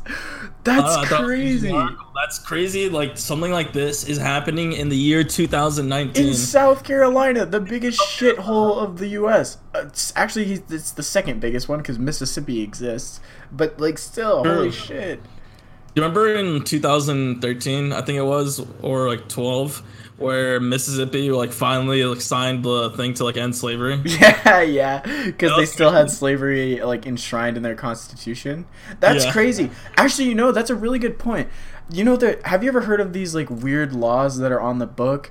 That's 0.64 1.06
crazy. 1.08 1.70
That's 1.70 2.38
crazy. 2.40 2.88
Like 2.88 3.18
something 3.18 3.52
like 3.52 3.72
this 3.72 4.08
is 4.08 4.18
happening 4.18 4.72
in 4.72 4.88
the 4.88 4.96
year 4.96 5.22
2019. 5.22 6.26
In 6.26 6.34
South 6.34 6.82
Carolina, 6.82 7.46
the 7.46 7.60
biggest 7.60 8.00
shithole 8.00 8.78
of 8.82 8.98
the 8.98 9.08
U.S. 9.08 9.58
Uh, 9.74 9.84
It's 9.86 10.12
actually 10.16 10.62
it's 10.70 10.90
the 10.92 11.02
second 11.04 11.40
biggest 11.40 11.68
one 11.68 11.78
because 11.78 11.98
Mississippi 11.98 12.62
exists, 12.62 13.20
but 13.52 13.78
like 13.78 13.98
still, 13.98 14.42
holy 14.42 14.72
shit. 14.72 15.22
Do 15.22 16.02
you 16.02 16.02
remember 16.02 16.34
in 16.34 16.64
2013, 16.64 17.92
I 17.92 18.02
think 18.02 18.18
it 18.18 18.22
was, 18.24 18.66
or 18.82 19.08
like 19.08 19.28
12, 19.28 19.82
where 20.18 20.60
Mississippi 20.60 21.30
like 21.30 21.52
finally 21.52 22.04
like 22.04 22.20
signed 22.20 22.64
the 22.64 22.90
thing 22.90 23.14
to 23.14 23.24
like 23.24 23.36
end 23.36 23.54
slavery? 23.56 24.00
Yeah, 24.06 24.62
yeah, 24.62 25.24
because 25.24 25.56
they 25.56 25.66
still 25.66 25.90
had 25.92 26.10
slavery 26.10 26.80
like 26.82 27.06
enshrined 27.06 27.56
in 27.56 27.62
their 27.62 27.74
constitution. 27.74 28.66
That's 29.00 29.24
Yeah. 29.24 29.32
crazy. 29.32 29.70
Actually, 29.96 30.28
you 30.28 30.34
know, 30.34 30.52
that's 30.52 30.70
a 30.70 30.74
really 30.74 30.98
good 30.98 31.18
point. 31.18 31.48
You 31.90 32.02
know 32.04 32.16
that 32.16 32.44
have 32.46 32.62
you 32.64 32.68
ever 32.68 32.80
heard 32.82 33.00
of 33.00 33.12
these 33.12 33.34
like 33.34 33.48
weird 33.50 33.92
laws 33.92 34.38
that 34.38 34.50
are 34.50 34.60
on 34.60 34.78
the 34.78 34.86
book 34.86 35.30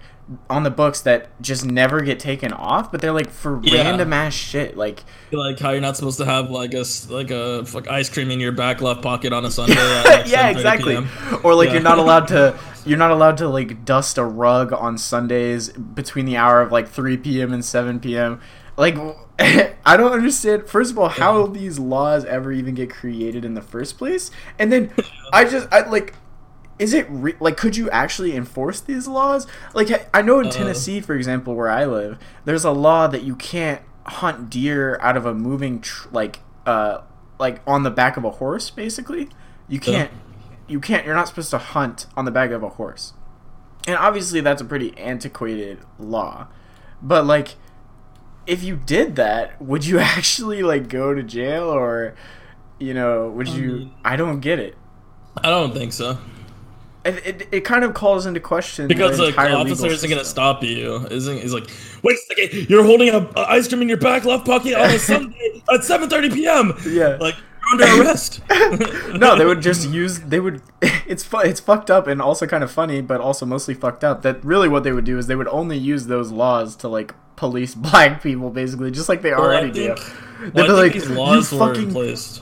on 0.49 0.63
the 0.63 0.71
books 0.71 1.01
that 1.01 1.29
just 1.41 1.65
never 1.65 2.01
get 2.01 2.19
taken 2.19 2.51
off, 2.51 2.91
but 2.91 2.99
they're 3.01 3.11
like 3.11 3.29
for 3.29 3.59
Yeah. 3.63 3.83
random 3.83 4.11
ass 4.11 4.33
shit. 4.33 4.75
Like 4.75 5.03
Like 5.31 5.59
how 5.59 5.71
you're 5.71 5.81
not 5.81 5.95
supposed 5.97 6.17
to 6.17 6.25
have 6.25 6.49
like 6.49 6.73
a 6.73 6.83
like 7.09 7.29
a 7.31 7.63
like 7.73 7.88
ice 7.88 8.09
cream 8.09 8.31
in 8.31 8.39
your 8.39 8.51
back 8.51 8.81
left 8.81 9.01
pocket 9.03 9.33
on 9.33 9.45
a 9.45 9.51
Sunday. 9.51 9.75
Like, 9.75 10.27
yeah, 10.27 10.49
exactly. 10.49 10.95
PM. 10.95 11.07
Or 11.43 11.53
like 11.53 11.67
Yeah. 11.67 11.73
you're 11.73 11.83
not 11.83 11.99
allowed 11.99 12.27
to 12.29 12.57
you're 12.85 12.97
not 12.97 13.11
allowed 13.11 13.38
to 13.38 13.47
like 13.47 13.85
dust 13.85 14.17
a 14.17 14.23
rug 14.23 14.73
on 14.73 14.97
Sundays 14.97 15.69
between 15.69 16.25
the 16.25 16.38
hour 16.38 16.61
of 16.61 16.71
like 16.71 16.88
3 16.89 17.17
p.m. 17.17 17.53
and 17.53 17.63
7 17.63 17.99
p.m. 17.99 18.41
Like 18.77 18.97
I 19.39 19.95
don't 19.97 20.11
understand 20.11 20.65
first 20.67 20.91
of 20.91 20.97
all 20.97 21.09
how 21.09 21.45
these 21.45 21.77
laws 21.77 22.25
ever 22.25 22.51
even 22.51 22.73
get 22.73 22.89
created 22.89 23.45
in 23.45 23.53
the 23.53 23.61
first 23.61 23.97
place. 23.99 24.31
And 24.57 24.71
then 24.71 24.91
I 25.31 25.45
just 25.45 25.67
I 25.71 25.88
like 25.88 26.15
is 26.79 26.93
it 26.93 27.05
re- 27.09 27.35
like 27.39 27.57
could 27.57 27.77
you 27.77 27.89
actually 27.89 28.35
enforce 28.35 28.81
these 28.81 29.07
laws? 29.07 29.47
Like 29.73 29.91
I- 29.91 30.07
I 30.13 30.21
know 30.21 30.39
in 30.39 30.47
Uh. 30.47 30.51
Tennessee 30.51 30.99
for 31.01 31.13
example 31.15 31.55
where 31.55 31.69
I 31.69 31.85
live, 31.85 32.17
there's 32.45 32.65
a 32.65 32.71
law 32.71 33.07
that 33.07 33.23
you 33.23 33.35
can't 33.35 33.81
hunt 34.05 34.49
deer 34.49 34.99
out 35.01 35.17
of 35.17 35.25
a 35.25 35.33
moving 35.33 35.81
tr- 35.81 36.07
like 36.11 36.39
uh 36.65 36.99
like 37.39 37.61
on 37.67 37.83
the 37.83 37.91
back 37.91 38.17
of 38.17 38.23
a 38.23 38.31
horse 38.31 38.69
basically. 38.69 39.29
You 39.67 39.79
can't 39.79 40.11
you 40.67 40.79
can't 40.79 41.05
you're 41.05 41.15
not 41.15 41.27
supposed 41.27 41.49
to 41.51 41.57
hunt 41.57 42.05
on 42.17 42.25
the 42.25 42.31
back 42.31 42.51
of 42.51 42.61
a 42.63 42.69
horse 42.69 43.13
and 43.88 43.95
obviously 43.97 44.41
that's 44.41 44.61
a 44.61 44.65
pretty 44.65 44.97
antiquated 44.97 45.77
law 45.99 46.47
but 47.03 47.23
like 47.25 47.49
if 48.47 48.63
you 48.63 48.75
did 48.75 49.15
that 49.15 49.61
would 49.61 49.85
you 49.85 49.99
actually 50.15 50.63
like 50.63 50.88
go 50.89 51.13
to 51.13 51.21
jail 51.21 51.65
or 51.65 52.15
you 52.79 52.93
know 52.95 53.29
would 53.29 53.47
you 53.47 53.71
mean- 53.71 53.93
i 54.03 54.15
don't 54.15 54.39
get 54.39 54.57
it 54.59 54.75
I 55.38 55.49
don't 55.49 55.73
think 55.73 55.91
so. 55.93 56.17
It, 57.05 57.25
it, 57.41 57.47
it 57.51 57.61
kind 57.61 57.83
of 57.83 57.93
calls 57.93 58.25
into 58.25 58.39
question 58.39 58.87
Because 58.87 59.17
the 59.17 59.31
the 59.31 59.53
officer 59.53 59.87
isn't 59.87 60.09
gonna 60.09 60.25
stop 60.25 60.63
you. 60.63 61.05
Isn't 61.07 61.39
he's 61.39 61.53
like, 61.53 61.69
wait 62.03 62.17
a 62.17 62.21
second, 62.35 62.69
you're 62.69 62.83
holding 62.83 63.09
a, 63.09 63.19
a 63.35 63.41
ice 63.49 63.67
cream 63.67 63.81
in 63.83 63.89
your 63.89 63.97
back 63.97 64.25
left 64.25 64.45
pocket 64.45 64.73
on 64.75 64.89
a 64.89 64.99
Sunday 64.99 65.61
at 65.71 65.81
7:30 65.81 66.33
p.m. 66.33 66.73
Yeah. 66.87 67.17
like 67.19 67.35
you're 67.79 67.87
under 67.89 68.03
arrest. 68.03 68.41
no, 69.19 69.35
they 69.37 69.45
would 69.45 69.61
just 69.61 69.89
use. 69.89 70.19
They 70.19 70.39
would. 70.39 70.61
It's 71.07 71.23
fu- 71.23 71.39
It's 71.39 71.59
fucked 71.59 71.89
up 71.91 72.07
and 72.07 72.21
also 72.21 72.45
kind 72.47 72.63
of 72.63 72.71
funny, 72.71 73.01
but 73.01 73.21
also 73.21 73.45
mostly 73.45 73.73
fucked 73.73 74.03
up. 74.03 74.21
That 74.21 74.43
really 74.43 74.69
what 74.69 74.83
they 74.83 74.91
would 74.91 75.05
do 75.05 75.17
is 75.17 75.27
they 75.27 75.35
would 75.35 75.47
only 75.47 75.77
use 75.77 76.07
those 76.07 76.31
laws 76.31 76.75
to 76.77 76.87
like 76.87 77.13
police 77.35 77.75
black 77.75 78.21
people, 78.21 78.49
basically, 78.49 78.91
just 78.91 79.09
like 79.09 79.21
they 79.21 79.31
Well, 79.31 79.41
already 79.41 79.71
do. 79.71 79.95
They'd 80.53 80.53
well, 80.53 80.67
be 80.67 80.73
think 80.73 80.93
like, 80.93 80.93
these 80.93 81.09
laws 81.09 81.51
"You 81.51 81.59
were 81.59 81.67
fucking 81.67 81.83
in 81.83 81.91
place. 81.91 82.41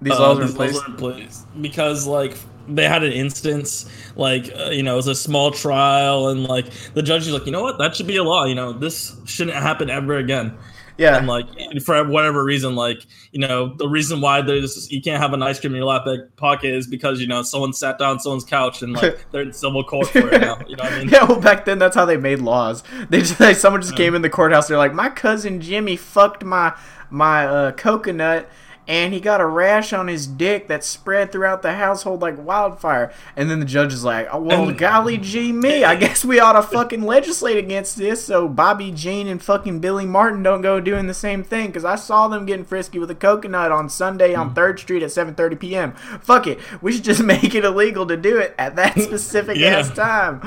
these 0.00 0.12
Uh, 0.12 0.20
laws 0.20 0.38
these 0.38 0.56
were 0.56 0.64
in 0.86 0.96
place 0.96 1.46
because 1.60 2.06
like 2.06 2.36
they 2.68 2.88
had 2.88 3.02
an 3.02 3.12
instance 3.12 3.86
like 4.16 4.50
uh, 4.56 4.70
you 4.70 4.82
know 4.82 4.94
it 4.94 4.96
was 4.96 5.06
a 5.06 5.14
small 5.14 5.50
trial 5.50 6.28
and 6.28 6.44
like 6.44 6.66
the 6.94 7.02
judge 7.02 7.26
was 7.26 7.32
like 7.32 7.46
you 7.46 7.52
know 7.52 7.62
what? 7.62 7.78
That 7.78 7.96
should 7.96 8.06
be 8.06 8.16
a 8.16 8.24
law. 8.24 8.44
You 8.44 8.54
know 8.54 8.72
this 8.72 9.16
shouldn't 9.24 9.56
happen 9.56 9.90
ever 9.90 10.16
again. 10.16 10.56
Yeah, 11.00 11.16
and 11.16 11.26
like 11.26 11.46
for 11.82 12.06
whatever 12.06 12.44
reason 12.44 12.74
like 12.74 13.06
you 13.32 13.40
know 13.40 13.74
the 13.74 13.88
reason 13.88 14.20
why 14.20 14.42
there's 14.42 14.92
you 14.92 15.00
can't 15.00 15.18
have 15.18 15.32
an 15.32 15.42
ice 15.42 15.58
cream 15.58 15.72
in 15.72 15.78
your 15.78 15.86
lap 15.86 16.06
pocket 16.36 16.74
is 16.74 16.86
because 16.86 17.22
you 17.22 17.26
know 17.26 17.40
someone 17.42 17.72
sat 17.72 17.98
down 17.98 18.10
on 18.10 18.20
someone's 18.20 18.44
couch 18.44 18.82
and 18.82 18.92
like 18.92 19.24
they're 19.30 19.40
in 19.40 19.52
civil 19.54 19.82
court 19.82 20.08
for 20.08 20.28
it 20.28 20.42
now 20.42 20.58
you 20.68 20.76
know 20.76 20.84
what 20.84 20.92
I 20.92 20.98
mean? 20.98 21.08
Yeah, 21.10 21.24
well, 21.24 21.40
back 21.40 21.64
then 21.64 21.78
that's 21.78 21.96
how 21.96 22.04
they 22.04 22.18
made 22.18 22.40
laws. 22.40 22.82
They 23.08 23.20
just 23.20 23.40
like 23.40 23.56
someone 23.56 23.80
just 23.80 23.96
came 23.96 24.14
in 24.14 24.20
the 24.20 24.28
courthouse. 24.28 24.68
They're 24.68 24.76
like, 24.76 24.92
my 24.92 25.08
cousin 25.08 25.62
Jimmy 25.62 25.96
fucked 25.96 26.44
my 26.44 26.76
my 27.08 27.46
uh, 27.46 27.72
coconut, 27.72 28.50
and 28.88 29.12
he 29.12 29.20
got 29.20 29.40
a 29.40 29.46
rash 29.46 29.92
on 29.92 30.08
his 30.08 30.26
dick 30.26 30.68
that 30.68 30.82
spread 30.82 31.30
throughout 31.30 31.62
the 31.62 31.74
household 31.74 32.22
like 32.22 32.42
wildfire. 32.44 33.12
And 33.36 33.50
then 33.50 33.60
the 33.60 33.66
judge 33.66 33.92
is 33.92 34.04
like, 34.04 34.28
oh, 34.32 34.40
well, 34.40 34.68
And- 34.68 34.78
golly 34.78 35.16
gee 35.18 35.52
me, 35.52 35.84
I 35.84 35.94
guess 35.96 36.24
we 36.24 36.40
ought 36.40 36.54
to 36.54 36.62
fucking 36.62 37.02
legislate 37.02 37.56
against 37.56 37.96
this 37.96 38.24
so 38.24 38.48
Bobby 38.48 38.90
Jean 38.90 39.26
and 39.28 39.42
fucking 39.42 39.80
Billy 39.80 40.06
Martin 40.06 40.42
don't 40.42 40.62
go 40.62 40.80
doing 40.80 41.06
the 41.06 41.14
same 41.14 41.42
thing 41.44 41.68
because 41.68 41.84
I 41.84 41.94
saw 41.96 42.28
them 42.28 42.46
getting 42.46 42.64
frisky 42.64 42.98
with 42.98 43.10
a 43.10 43.14
coconut 43.14 43.70
on 43.72 43.88
Sunday 43.88 44.34
on 44.34 44.50
mm. 44.50 44.54
Third 44.54 44.80
Street 44.80 45.02
at 45.02 45.10
7:30 45.10 45.58
p.m. 45.60 45.92
Fuck 46.20 46.46
it, 46.46 46.58
we 46.82 46.92
should 46.92 47.04
just 47.04 47.22
make 47.24 47.54
it 47.54 47.64
illegal 47.64 48.06
to 48.06 48.16
do 48.16 48.38
it 48.38 48.54
at 48.58 48.76
that 48.76 48.98
specific 49.00 49.56
Yeah. 49.56 49.78
ass 49.78 49.90
time. 49.94 50.40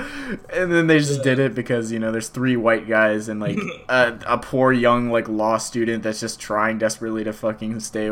And 0.51 0.71
then 0.71 0.87
they 0.87 0.99
just 0.99 1.23
did 1.23 1.39
it 1.39 1.55
because 1.55 1.91
you 1.91 1.99
know 1.99 2.11
there's 2.11 2.29
three 2.29 2.55
white 2.57 2.87
guys 2.87 3.29
and 3.29 3.39
like 3.39 3.57
a, 3.89 4.19
a 4.27 4.37
poor 4.37 4.71
young 4.71 5.09
like 5.09 5.27
law 5.29 5.57
student 5.57 6.03
that's 6.03 6.19
just 6.19 6.39
trying 6.39 6.77
desperately 6.77 7.23
to 7.23 7.33
fucking 7.33 7.79
stay 7.79 8.09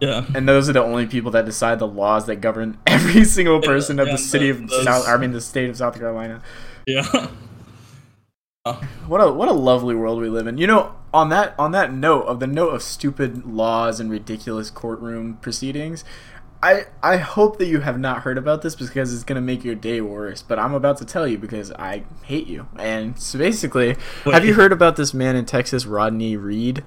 Yeah. 0.00 0.24
and 0.34 0.48
those 0.48 0.68
are 0.68 0.72
the 0.72 0.82
only 0.82 1.06
people 1.06 1.30
that 1.30 1.44
decide 1.44 1.78
the 1.78 1.86
laws 1.86 2.26
that 2.26 2.36
govern 2.36 2.76
every 2.86 3.24
single 3.24 3.60
Yeah, 3.62 3.66
person 3.68 4.00
of 4.00 4.08
yeah, 4.08 4.12
the 4.14 4.18
city 4.18 4.48
of 4.50 4.68
those- 4.68 4.84
South. 4.84 5.06
I 5.06 5.16
mean, 5.16 5.30
the 5.32 5.40
state 5.40 5.70
of 5.70 5.76
South 5.76 5.96
Carolina. 5.96 6.42
Yeah. 6.86 7.28
What 9.08 9.18
a 9.20 9.32
what 9.32 9.48
a 9.48 9.52
lovely 9.52 9.94
world 9.96 10.20
we 10.20 10.28
live 10.28 10.46
in. 10.46 10.56
You 10.56 10.68
know, 10.68 10.94
on 11.12 11.30
that 11.30 11.54
on 11.58 11.72
that 11.72 11.92
note 11.92 12.22
of 12.22 12.38
the 12.38 12.46
note 12.46 12.68
of 12.70 12.82
stupid 12.82 13.44
laws 13.44 13.98
and 13.98 14.08
ridiculous 14.08 14.70
courtroom 14.70 15.36
proceedings, 15.38 16.04
I 16.62 16.84
I 17.02 17.16
hope 17.16 17.58
that 17.58 17.66
you 17.66 17.80
have 17.80 17.98
not 17.98 18.22
heard 18.22 18.38
about 18.38 18.62
this 18.62 18.76
because 18.76 19.12
it's 19.12 19.24
gonna 19.24 19.40
make 19.40 19.64
your 19.64 19.74
day 19.74 20.00
worse. 20.00 20.42
But 20.42 20.60
I'm 20.60 20.74
about 20.74 20.96
to 20.98 21.04
tell 21.04 21.26
you 21.26 21.38
because 21.38 21.72
I 21.72 22.04
hate 22.22 22.46
you. 22.46 22.68
And 22.78 23.18
so 23.18 23.36
basically, 23.36 23.96
have 24.26 24.44
you 24.44 24.54
heard 24.54 24.70
about 24.70 24.94
this 24.94 25.12
man 25.12 25.34
in 25.34 25.44
Texas, 25.44 25.84
Rodney 25.84 26.36
Reed? 26.36 26.84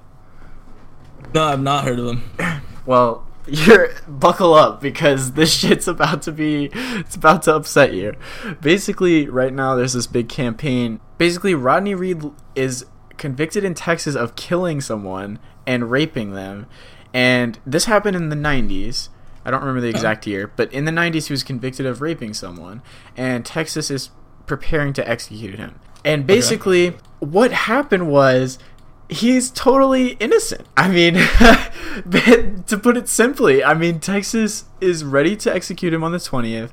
No, 1.36 1.44
I've 1.44 1.60
not 1.60 1.84
heard 1.84 1.98
of 1.98 2.06
him. 2.06 2.22
Well, 2.86 3.26
you're 3.48 3.88
buckle 4.06 4.54
up 4.54 4.80
because 4.80 5.32
this 5.32 5.52
shit's 5.58 5.88
about 5.88 6.22
to 6.22 6.30
be 6.30 6.70
it's 6.72 7.16
about 7.16 7.42
to 7.42 7.54
upset 7.56 7.92
you. 7.92 8.14
Basically, 8.60 9.28
right 9.28 9.52
now 9.52 9.74
there's 9.74 9.92
this 9.92 10.06
big 10.06 10.28
campaign. 10.28 11.00
Basically, 11.18 11.52
Rodney 11.52 11.96
Reed 11.96 12.22
is 12.54 12.86
convicted 13.16 13.64
in 13.64 13.74
Texas 13.74 14.14
of 14.14 14.36
killing 14.36 14.80
someone 14.80 15.40
and 15.66 15.90
raping 15.90 16.30
them. 16.30 16.66
And 17.12 17.58
this 17.66 17.86
happened 17.86 18.14
in 18.14 18.28
the 18.28 18.36
90s. 18.36 19.08
I 19.44 19.50
don't 19.50 19.60
remember 19.60 19.80
the 19.80 19.88
oh. 19.88 19.90
exact 19.90 20.28
year, 20.28 20.52
but 20.54 20.72
in 20.72 20.84
the 20.84 20.92
90s 20.92 21.26
he 21.26 21.32
was 21.32 21.42
convicted 21.42 21.86
of 21.86 22.00
raping 22.00 22.34
someone 22.34 22.82
and 23.16 23.44
Texas 23.44 23.90
is 23.90 24.10
preparing 24.46 24.92
to 24.92 25.06
execute 25.06 25.56
him. 25.56 25.80
And 26.04 26.24
basically 26.24 26.96
what 27.18 27.50
happened 27.50 28.08
was 28.08 28.60
he's 29.08 29.50
totally 29.50 30.10
innocent. 30.12 30.66
I 30.76 30.88
mean, 30.88 31.14
to 32.66 32.78
put 32.78 32.96
it 32.96 33.08
simply, 33.08 33.62
I 33.62 33.74
mean, 33.74 34.00
Texas 34.00 34.64
is 34.80 35.04
ready 35.04 35.36
to 35.36 35.54
execute 35.54 35.92
him 35.92 36.02
on 36.04 36.12
the 36.12 36.18
20th, 36.18 36.70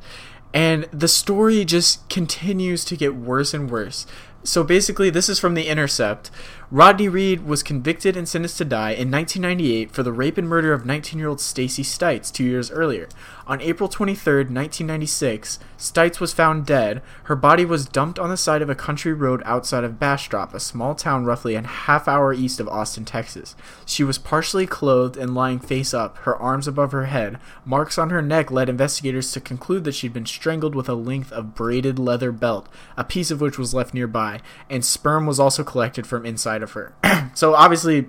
and 0.53 0.83
the 0.91 1.07
story 1.07 1.65
just 1.65 2.07
continues 2.09 2.85
to 2.85 2.97
get 2.97 3.15
worse 3.15 3.53
and 3.53 3.69
worse. 3.69 4.05
So 4.43 4.63
basically, 4.63 5.09
this 5.09 5.29
is 5.29 5.39
from 5.39 5.53
The 5.53 5.67
Intercept. 5.67 6.29
Rodney 6.73 7.07
Reed 7.07 7.45
was 7.45 7.61
convicted 7.61 8.17
and 8.17 8.27
sentenced 8.27 8.57
to 8.57 8.65
die 8.65 8.93
in 8.93 9.11
1998 9.11 9.91
for 9.91 10.01
the 10.01 10.11
rape 10.11 10.39
and 10.39 10.49
murder 10.49 10.73
of 10.73 10.87
19 10.87 11.19
year 11.19 11.27
old 11.27 11.39
Stacey 11.39 11.83
Stites 11.83 12.33
two 12.33 12.43
years 12.43 12.71
earlier. 12.71 13.07
On 13.45 13.61
April 13.61 13.87
23, 13.87 14.45
1996, 14.45 15.59
Stites 15.77 16.19
was 16.19 16.33
found 16.33 16.65
dead. 16.65 17.03
Her 17.25 17.35
body 17.35 17.63
was 17.63 17.85
dumped 17.85 18.17
on 18.17 18.29
the 18.29 18.37
side 18.37 18.63
of 18.63 18.71
a 18.71 18.75
country 18.75 19.13
road 19.13 19.43
outside 19.45 19.83
of 19.83 19.99
Bastrop, 19.99 20.55
a 20.55 20.59
small 20.59 20.95
town 20.95 21.25
roughly 21.25 21.53
a 21.53 21.61
half 21.61 22.07
hour 22.07 22.33
east 22.33 22.59
of 22.59 22.67
Austin, 22.69 23.05
Texas. 23.05 23.55
She 23.85 24.03
was 24.03 24.17
partially 24.17 24.65
clothed 24.65 25.17
and 25.17 25.35
lying 25.35 25.59
face 25.59 25.93
up, 25.93 26.17
her 26.19 26.35
arms 26.37 26.67
above 26.67 26.91
her 26.91 27.05
head. 27.05 27.37
Marks 27.65 27.99
on 27.99 28.09
her 28.09 28.21
neck 28.21 28.49
led 28.49 28.69
investigators 28.69 29.31
to 29.33 29.41
conclude 29.41 29.83
that 29.83 29.93
she'd 29.93 30.13
been 30.13 30.25
strangled 30.25 30.73
with 30.73 30.89
a 30.89 30.95
length 30.95 31.31
of 31.33 31.53
braided 31.53 31.99
leather 31.99 32.31
belt, 32.31 32.67
a 32.97 33.03
piece 33.03 33.29
of 33.29 33.41
which 33.41 33.59
was 33.59 33.75
left 33.75 33.93
nearby, 33.93 34.39
and 34.71 34.83
sperm 34.83 35.27
was 35.27 35.39
also 35.39 35.63
collected 35.63 36.07
from 36.07 36.25
inside 36.25 36.62
of 36.63 36.71
her. 36.71 36.95
so 37.35 37.53
obviously 37.53 38.07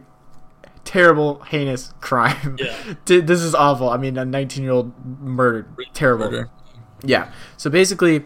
terrible, 0.85 1.41
heinous 1.43 1.93
crime. 2.01 2.57
Yeah. 2.59 2.77
This 3.05 3.41
is 3.41 3.55
awful. 3.55 3.89
I 3.89 3.97
mean, 3.97 4.17
a 4.17 4.25
19 4.25 4.63
year 4.63 4.73
old 4.73 4.93
murdered. 5.21 5.67
Terrible. 5.93 6.31
Murder. 6.31 6.51
Yeah. 7.03 7.33
So 7.57 7.71
basically, 7.71 8.25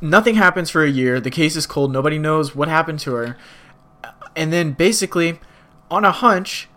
nothing 0.00 0.34
happens 0.34 0.70
for 0.70 0.84
a 0.84 0.90
year. 0.90 1.20
The 1.20 1.30
case 1.30 1.56
is 1.56 1.66
cold. 1.66 1.92
Nobody 1.92 2.18
knows 2.18 2.54
what 2.54 2.68
happened 2.68 3.00
to 3.00 3.12
her. 3.14 3.36
And 4.34 4.52
then 4.52 4.72
basically, 4.72 5.40
on 5.90 6.04
a 6.04 6.12
hunch, 6.12 6.68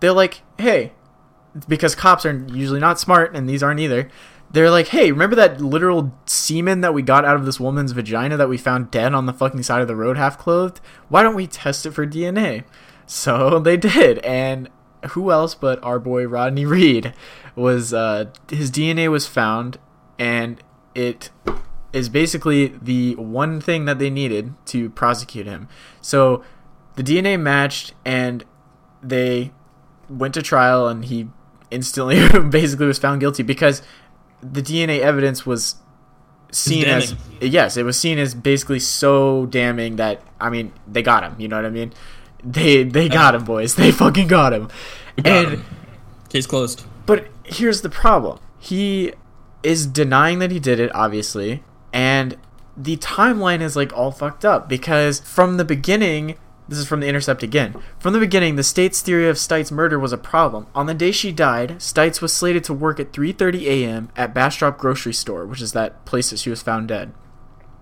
they're 0.00 0.12
like, 0.12 0.42
hey, 0.58 0.92
because 1.66 1.94
cops 1.94 2.24
are 2.24 2.44
usually 2.48 2.80
not 2.80 3.00
smart, 3.00 3.34
and 3.34 3.48
these 3.48 3.62
aren't 3.62 3.80
either. 3.80 4.08
They're 4.50 4.70
like, 4.70 4.88
hey, 4.88 5.12
remember 5.12 5.36
that 5.36 5.60
literal 5.60 6.12
semen 6.26 6.80
that 6.80 6.94
we 6.94 7.02
got 7.02 7.24
out 7.24 7.36
of 7.36 7.44
this 7.44 7.60
woman's 7.60 7.92
vagina 7.92 8.36
that 8.38 8.48
we 8.48 8.56
found 8.56 8.90
dead 8.90 9.12
on 9.12 9.26
the 9.26 9.32
fucking 9.32 9.62
side 9.62 9.82
of 9.82 9.88
the 9.88 9.96
road, 9.96 10.16
half 10.16 10.38
clothed? 10.38 10.80
Why 11.08 11.22
don't 11.22 11.34
we 11.34 11.46
test 11.46 11.84
it 11.84 11.92
for 11.92 12.06
DNA? 12.06 12.64
So 13.06 13.58
they 13.64 13.76
did, 13.76 14.18
and 14.18 14.68
who 15.10 15.30
else 15.30 15.54
but 15.54 15.82
our 15.82 15.98
boy 15.98 16.26
Rodney 16.26 16.66
Reed 16.66 17.12
was 17.54 17.92
uh, 17.92 18.26
his 18.48 18.70
DNA 18.70 19.10
was 19.10 19.26
found, 19.26 19.78
and 20.18 20.62
it 20.94 21.30
is 21.92 22.08
basically 22.08 22.68
the 22.80 23.14
one 23.16 23.60
thing 23.60 23.84
that 23.86 23.98
they 23.98 24.10
needed 24.10 24.54
to 24.66 24.90
prosecute 24.90 25.46
him. 25.46 25.68
So 26.00 26.44
the 26.96 27.02
DNA 27.02 27.40
matched, 27.40 27.94
and 28.04 28.44
they 29.02 29.52
went 30.08 30.34
to 30.34 30.42
trial, 30.42 30.88
and 30.88 31.04
he 31.04 31.28
instantly 31.70 32.26
basically 32.50 32.86
was 32.86 32.98
found 32.98 33.20
guilty 33.20 33.42
because 33.42 33.82
the 34.42 34.62
DNA 34.62 35.00
evidence 35.00 35.44
was 35.44 35.76
seen 36.50 36.86
as 36.86 37.14
yes, 37.40 37.76
it 37.76 37.84
was 37.84 37.98
seen 37.98 38.18
as 38.18 38.34
basically 38.34 38.80
so 38.80 39.46
damning 39.46 39.96
that 39.96 40.22
I 40.40 40.50
mean 40.50 40.72
they 40.86 41.02
got 41.02 41.24
him. 41.24 41.34
You 41.38 41.48
know 41.48 41.56
what 41.56 41.66
I 41.66 41.70
mean? 41.70 41.92
They 42.42 42.84
they 42.84 43.08
got 43.08 43.34
him, 43.34 43.44
boys. 43.44 43.74
They 43.74 43.90
fucking 43.92 44.28
got 44.28 44.52
him. 44.52 44.68
Got 45.16 45.26
and 45.26 45.48
him. 45.48 45.64
Case 46.28 46.46
closed. 46.46 46.84
but 47.06 47.26
here's 47.44 47.80
the 47.80 47.88
problem. 47.88 48.38
He 48.58 49.12
is 49.62 49.86
denying 49.86 50.38
that 50.40 50.50
he 50.50 50.60
did 50.60 50.78
it, 50.78 50.94
obviously, 50.94 51.62
and 51.92 52.36
the 52.76 52.96
timeline 52.98 53.60
is 53.60 53.74
like 53.74 53.92
all 53.96 54.12
fucked 54.12 54.44
up 54.44 54.68
because 54.68 55.20
from 55.20 55.56
the 55.56 55.64
beginning, 55.64 56.36
this 56.68 56.78
is 56.78 56.86
from 56.86 57.00
the 57.00 57.08
Intercept 57.08 57.42
again. 57.42 57.74
From 57.98 58.12
the 58.12 58.20
beginning, 58.20 58.56
the 58.56 58.62
state's 58.62 59.00
theory 59.00 59.28
of 59.28 59.36
Stites' 59.36 59.72
murder 59.72 59.98
was 59.98 60.12
a 60.12 60.18
problem. 60.18 60.66
On 60.74 60.86
the 60.86 60.94
day 60.94 61.10
she 61.10 61.32
died, 61.32 61.76
Stites 61.78 62.20
was 62.20 62.32
slated 62.32 62.62
to 62.64 62.74
work 62.74 63.00
at 63.00 63.12
3:30 63.12 63.62
a.m. 63.66 64.10
at 64.16 64.34
Bastrop 64.34 64.78
Grocery 64.78 65.14
Store, 65.14 65.46
which 65.46 65.62
is 65.62 65.72
that 65.72 66.04
place 66.04 66.30
that 66.30 66.38
she 66.38 66.50
was 66.50 66.62
found 66.62 66.88
dead. 66.88 67.12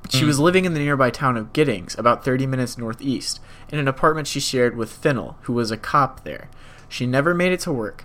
She 0.09 0.23
mm. 0.23 0.29
was 0.29 0.39
living 0.39 0.65
in 0.65 0.73
the 0.73 0.81
nearby 0.81 1.11
town 1.11 1.37
of 1.37 1.53
Giddings, 1.53 1.99
about 1.99 2.25
30 2.25 2.47
minutes 2.47 2.79
northeast, 2.79 3.41
in 3.69 3.79
an 3.79 3.89
apartment 3.89 4.29
she 4.29 4.41
shared 4.41 4.77
with 4.77 4.93
Fennell, 4.93 5.37
who 5.43 5.53
was 5.53 5.71
a 5.71 5.77
cop 5.77 6.23
there. 6.23 6.49
She 6.89 7.07
never 7.07 7.35
made 7.35 7.53
it 7.53 7.61
to 7.61 7.73
work. 7.73 8.05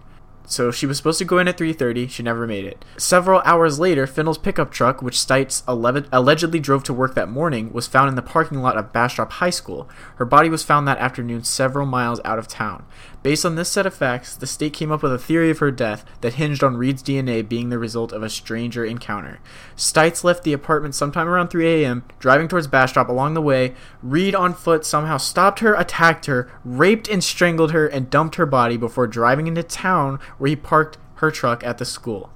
So 0.51 0.69
she 0.69 0.85
was 0.85 0.97
supposed 0.97 1.19
to 1.19 1.25
go 1.25 1.37
in 1.37 1.47
at 1.47 1.57
3:30. 1.57 2.07
She 2.09 2.23
never 2.23 2.45
made 2.45 2.65
it. 2.65 2.83
Several 2.97 3.41
hours 3.45 3.79
later, 3.79 4.05
Fennell's 4.05 4.37
pickup 4.37 4.69
truck, 4.69 5.01
which 5.01 5.15
Stites 5.15 5.63
alle- 5.65 6.03
allegedly 6.11 6.59
drove 6.59 6.83
to 6.83 6.93
work 6.93 7.15
that 7.15 7.29
morning, 7.29 7.71
was 7.71 7.87
found 7.87 8.09
in 8.09 8.15
the 8.15 8.21
parking 8.21 8.61
lot 8.61 8.75
of 8.75 8.91
Bastrop 8.91 9.31
High 9.33 9.49
School. 9.49 9.87
Her 10.17 10.25
body 10.25 10.49
was 10.49 10.61
found 10.61 10.85
that 10.87 10.97
afternoon 10.97 11.45
several 11.45 11.85
miles 11.85 12.19
out 12.25 12.37
of 12.37 12.49
town. 12.49 12.83
Based 13.23 13.45
on 13.45 13.55
this 13.55 13.69
set 13.69 13.85
of 13.85 13.93
facts, 13.93 14.35
the 14.35 14.47
state 14.47 14.73
came 14.73 14.91
up 14.91 15.03
with 15.03 15.13
a 15.13 15.19
theory 15.19 15.51
of 15.51 15.59
her 15.59 15.69
death 15.69 16.03
that 16.21 16.33
hinged 16.33 16.63
on 16.63 16.75
Reed's 16.75 17.03
DNA 17.03 17.47
being 17.47 17.69
the 17.69 17.77
result 17.77 18.11
of 18.11 18.23
a 18.23 18.29
stranger 18.29 18.83
encounter. 18.83 19.39
Stites 19.75 20.23
left 20.23 20.43
the 20.43 20.53
apartment 20.53 20.95
sometime 20.95 21.27
around 21.27 21.49
3 21.49 21.83
a.m., 21.83 22.03
driving 22.17 22.47
towards 22.47 22.65
Bastrop. 22.65 23.09
Along 23.09 23.35
the 23.35 23.41
way, 23.41 23.75
Reed 24.01 24.33
on 24.33 24.55
foot 24.55 24.85
somehow 24.85 25.17
stopped 25.17 25.59
her, 25.59 25.75
attacked 25.75 26.25
her, 26.25 26.51
raped 26.65 27.07
and 27.07 27.23
strangled 27.23 27.71
her, 27.71 27.85
and 27.85 28.09
dumped 28.09 28.35
her 28.35 28.47
body 28.47 28.75
before 28.75 29.05
driving 29.05 29.45
into 29.45 29.61
town 29.61 30.19
where 30.39 30.49
he 30.49 30.55
parked 30.55 30.97
her 31.15 31.29
truck 31.29 31.63
at 31.63 31.77
the 31.77 31.85
school. 31.85 32.31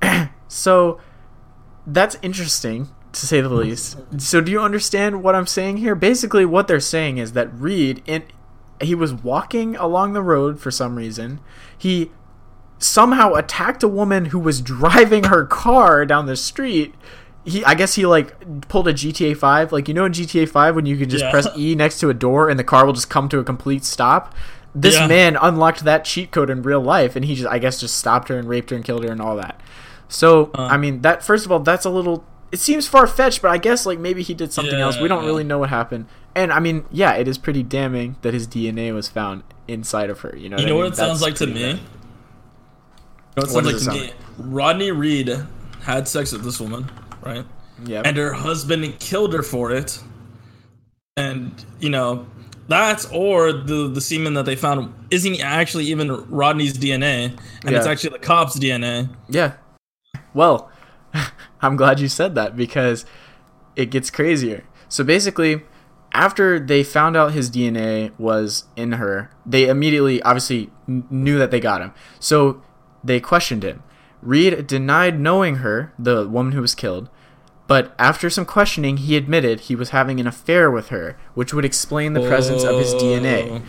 so 0.48 0.98
that's 1.86 2.16
interesting 2.22 2.88
to 3.12 3.26
say 3.26 3.40
the 3.42 3.48
least. 3.50 3.98
So 4.18 4.40
do 4.40 4.50
you 4.50 4.60
understand 4.60 5.22
what 5.22 5.34
I'm 5.34 5.46
saying 5.46 5.78
here? 5.78 5.94
Basically 5.94 6.46
what 6.46 6.68
they're 6.68 6.80
saying 6.80 7.18
is 7.18 7.32
that 7.32 7.52
Reed 7.52 8.02
in 8.06 8.22
he 8.80 8.94
was 8.94 9.12
walking 9.12 9.76
along 9.76 10.12
the 10.12 10.22
road 10.22 10.58
for 10.60 10.70
some 10.70 10.96
reason. 10.96 11.40
He 11.76 12.10
somehow 12.78 13.34
attacked 13.34 13.82
a 13.82 13.88
woman 13.88 14.26
who 14.26 14.38
was 14.38 14.60
driving 14.60 15.24
her 15.24 15.44
car 15.44 16.06
down 16.06 16.26
the 16.26 16.36
street. 16.36 16.94
He, 17.44 17.64
I 17.64 17.74
guess 17.74 17.94
he 17.94 18.06
like 18.06 18.68
pulled 18.68 18.86
a 18.88 18.92
GTA 18.94 19.36
5, 19.36 19.72
like 19.72 19.88
you 19.88 19.94
know 19.94 20.04
in 20.04 20.12
GTA 20.12 20.48
5 20.48 20.74
when 20.76 20.86
you 20.86 20.96
can 20.96 21.08
just 21.08 21.24
Yeah. 21.24 21.30
press 21.30 21.48
E 21.56 21.74
next 21.74 21.98
to 22.00 22.10
a 22.10 22.14
door 22.14 22.48
and 22.50 22.58
the 22.58 22.64
car 22.64 22.84
will 22.86 22.92
just 22.92 23.10
come 23.10 23.28
to 23.30 23.38
a 23.38 23.44
complete 23.44 23.84
stop. 23.84 24.34
This 24.74 24.94
Yeah. 24.94 25.06
man 25.08 25.36
unlocked 25.40 25.84
that 25.84 26.04
cheat 26.04 26.30
code 26.30 26.48
in 26.48 26.62
real 26.62 26.80
life, 26.80 27.16
and 27.16 27.24
he 27.24 27.34
just, 27.34 27.48
I 27.50 27.58
guess, 27.58 27.80
just 27.80 27.96
stopped 27.96 28.28
her 28.28 28.38
and 28.38 28.48
raped 28.48 28.70
her 28.70 28.76
and 28.76 28.84
killed 28.84 29.02
her 29.04 29.10
and 29.10 29.20
all 29.20 29.34
that. 29.36 29.60
So, 30.08 30.50
Uh. 30.54 30.68
I 30.70 30.76
mean, 30.76 31.00
that 31.02 31.24
first 31.24 31.44
of 31.44 31.50
all, 31.52 31.58
that's 31.60 31.84
a 31.84 31.90
little. 31.90 32.24
It 32.52 32.58
seems 32.58 32.88
far 32.88 33.06
fetched, 33.06 33.42
but 33.42 33.50
I 33.50 33.58
guess 33.58 33.86
like 33.86 33.98
maybe 33.98 34.22
he 34.22 34.34
did 34.34 34.52
something 34.52 34.74
else. 34.80 34.98
We 34.98 35.06
don't 35.08 35.22
Yeah. 35.22 35.28
really 35.28 35.44
know 35.44 35.58
what 35.58 35.68
happened. 35.70 36.06
And 36.34 36.52
I 36.52 36.58
mean, 36.60 36.84
yeah, 36.90 37.12
it 37.14 37.28
is 37.28 37.38
pretty 37.38 37.62
damning 37.62 38.16
that 38.22 38.34
his 38.34 38.46
DNA 38.46 38.92
was 38.92 39.08
found 39.08 39.42
inside 39.68 40.10
of 40.10 40.20
her. 40.20 40.34
You 40.36 40.48
know, 40.48 40.56
You 40.58 40.64
what 40.64 40.68
know 40.68 40.74
I 40.74 40.76
what 40.78 40.82
mean? 40.84 40.92
it 40.92 40.96
sounds 40.96 41.22
like 41.22 41.34
to 41.36 41.46
me? 41.46 41.52
bad. 41.54 41.60
You 41.62 41.72
know 41.72 41.76
what 41.76 41.76
it 41.76 43.36
What 43.36 43.48
sounds 43.50 43.66
like 43.66 43.74
it 43.74 43.78
to 43.78 43.84
sound 43.84 44.00
me? 44.00 44.12
Rodney 44.38 44.90
Reed 44.90 45.36
had 45.82 46.08
sex 46.08 46.32
with 46.32 46.42
this 46.42 46.60
woman, 46.60 46.90
right? 47.24 47.44
Yeah. 47.84 48.02
And 48.04 48.16
her 48.16 48.32
husband 48.32 48.98
killed 48.98 49.32
her 49.32 49.42
for 49.42 49.70
it. 49.70 50.00
And, 51.16 51.64
you 51.78 51.90
know, 51.90 52.26
that's 52.68 53.06
or 53.12 53.52
the 53.52 53.88
the 53.88 54.00
semen 54.00 54.34
that 54.34 54.44
they 54.46 54.54
found 54.56 54.94
isn't 55.10 55.40
actually 55.40 55.86
even 55.86 56.08
Rodney's 56.30 56.78
DNA, 56.78 57.36
and 57.64 57.74
it's 57.74 57.86
actually 57.86 58.10
the 58.10 58.18
cop's 58.20 58.58
DNA. 58.58 59.08
Yeah. 59.28 59.52
Well, 60.34 60.69
I'm 61.62 61.76
glad 61.76 62.00
you 62.00 62.08
said 62.08 62.34
that 62.34 62.56
because 62.56 63.04
it 63.76 63.90
gets 63.90 64.10
crazier. 64.10 64.64
So 64.88 65.04
basically, 65.04 65.62
after 66.12 66.58
they 66.58 66.82
found 66.82 67.16
out 67.16 67.32
his 67.32 67.50
DNA 67.50 68.12
was 68.18 68.64
in 68.76 68.92
her, 68.92 69.30
they 69.46 69.68
immediately 69.68 70.22
obviously 70.22 70.70
kn- 70.86 71.06
knew 71.10 71.38
that 71.38 71.50
they 71.50 71.60
got 71.60 71.80
him. 71.80 71.92
So 72.18 72.62
they 73.04 73.20
questioned 73.20 73.62
him. 73.62 73.82
Reed 74.20 74.66
denied 74.66 75.18
knowing 75.18 75.56
her, 75.56 75.92
the 75.98 76.28
woman 76.28 76.52
who 76.52 76.60
was 76.60 76.74
killed, 76.74 77.08
but 77.66 77.94
after 77.98 78.28
some 78.28 78.44
questioning, 78.44 78.96
he 78.96 79.16
admitted 79.16 79.60
he 79.60 79.76
was 79.76 79.90
having 79.90 80.18
an 80.18 80.26
affair 80.26 80.70
with 80.70 80.88
her, 80.88 81.16
which 81.34 81.54
would 81.54 81.64
explain 81.64 82.14
the 82.14 82.26
presence 82.26 82.64
of 82.64 82.76
his 82.78 82.92
DNA. 82.94 83.48
Oh. 83.48 83.62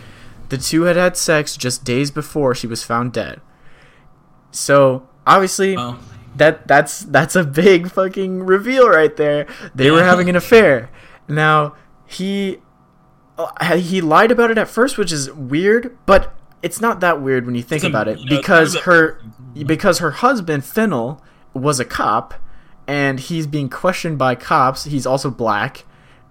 The 0.49 0.58
two 0.58 0.84
had 0.84 0.95
had 0.95 1.15
sex 1.15 1.56
just 1.56 1.84
days 1.84 2.10
before 2.10 2.56
she 2.56 2.65
was 2.67 2.84
found 2.84 3.13
dead. 3.13 3.41
So 4.49 5.08
obviously. 5.27 5.77
That 6.36 6.67
that's 6.67 7.02
that's 7.02 7.36
a 7.36 7.44
big 7.44 7.91
fucking 7.91 8.44
reveal 8.44 8.89
right 8.89 9.15
there. 9.15 9.48
They 9.76 9.91
were 9.91 10.04
having 10.04 10.30
an 10.30 10.36
affair. 10.36 10.89
Now 11.28 11.76
he 12.06 12.60
uh, 13.38 13.78
he 13.78 14.02
lied 14.02 14.32
about 14.32 14.52
it 14.52 14.58
at 14.58 14.67
first, 14.67 14.98
which 14.98 15.12
is 15.12 15.32
weird, 15.32 15.98
but 16.06 16.34
it's 16.62 16.80
not 16.80 17.00
that 17.00 17.22
weird 17.22 17.46
when 17.46 17.56
you 17.56 17.63
think 17.63 17.84
about 17.84 18.08
it 18.08 18.20
you 18.20 18.26
know, 18.26 18.38
it's 18.38 18.41
because 18.41 18.76
her 18.82 19.22
because 19.65 20.00
her 20.00 20.12
husband 20.12 20.63
Fennell 20.63 21.22
was 21.54 21.80
a 21.80 21.86
cop 21.86 22.36
and 22.88 23.20
he's 23.20 23.48
being 23.48 23.70
questioned 23.70 24.17
by 24.17 24.36
cops. 24.36 24.86
He's 24.86 25.06
also 25.06 25.30
black. 25.30 25.86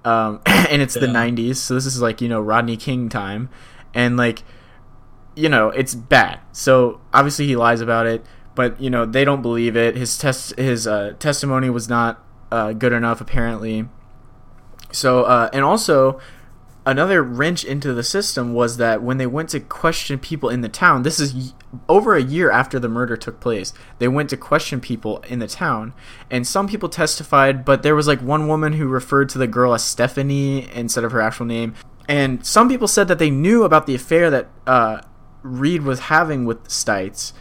Um, 0.04 0.40
and 0.46 0.80
it's 0.80 0.94
the 0.94 1.06
90s, 1.06 1.56
so 1.56 1.74
this 1.74 1.84
is 1.84 2.00
like, 2.00 2.22
you 2.22 2.28
know, 2.28 2.40
Rodney 2.40 2.78
King 2.78 3.10
time. 3.10 3.50
And 3.92 4.16
like 4.16 4.42
you 5.36 5.48
know, 5.48 5.70
it's 5.70 5.94
bad. 5.94 6.40
So 6.52 7.00
obviously 7.12 7.46
he 7.46 7.56
lies 7.56 7.80
about 7.80 8.06
it, 8.06 8.24
but 8.60 8.78
you 8.78 8.90
know 8.90 9.06
they 9.06 9.24
don't 9.24 9.40
believe 9.40 9.74
it. 9.74 9.96
His 9.96 10.18
test, 10.18 10.54
his 10.58 10.86
uh, 10.86 11.14
testimony 11.18 11.70
was 11.70 11.88
not 11.88 12.22
uh, 12.52 12.74
good 12.74 12.92
enough 12.92 13.22
apparently. 13.22 13.88
So 14.92 15.22
uh, 15.22 15.48
and 15.54 15.64
also 15.64 16.20
another 16.84 17.22
wrench 17.22 17.64
into 17.64 17.94
the 17.94 18.02
system 18.02 18.52
was 18.52 18.76
that 18.76 19.02
when 19.02 19.16
they 19.16 19.26
went 19.26 19.48
to 19.50 19.60
question 19.60 20.18
people 20.18 20.50
in 20.50 20.60
the 20.60 20.68
town, 20.68 21.04
this 21.04 21.18
is 21.18 21.54
over 21.88 22.14
a 22.14 22.22
year 22.22 22.50
after 22.50 22.78
the 22.78 22.88
murder 22.90 23.16
took 23.16 23.40
place. 23.40 23.72
They 23.98 24.08
went 24.08 24.28
to 24.28 24.36
question 24.36 24.78
people 24.78 25.20
in 25.20 25.38
the 25.38 25.48
town, 25.48 25.94
and 26.30 26.46
some 26.46 26.68
people 26.68 26.90
testified, 26.90 27.64
but 27.64 27.82
there 27.82 27.94
was 27.94 28.06
like 28.06 28.20
one 28.20 28.46
woman 28.46 28.74
who 28.74 28.88
referred 28.88 29.30
to 29.30 29.38
the 29.38 29.46
girl 29.46 29.72
as 29.72 29.82
Stephanie 29.82 30.68
instead 30.74 31.04
of 31.04 31.12
her 31.12 31.22
actual 31.22 31.46
name. 31.46 31.72
And 32.10 32.44
some 32.44 32.68
people 32.68 32.88
said 32.88 33.08
that 33.08 33.18
they 33.18 33.30
knew 33.30 33.62
about 33.64 33.86
the 33.86 33.94
affair 33.94 34.28
that 34.28 34.48
uh, 34.66 35.00
Reed 35.42 35.80
was 35.80 36.00
having 36.00 36.44
with 36.44 36.68
Stites, 36.68 37.32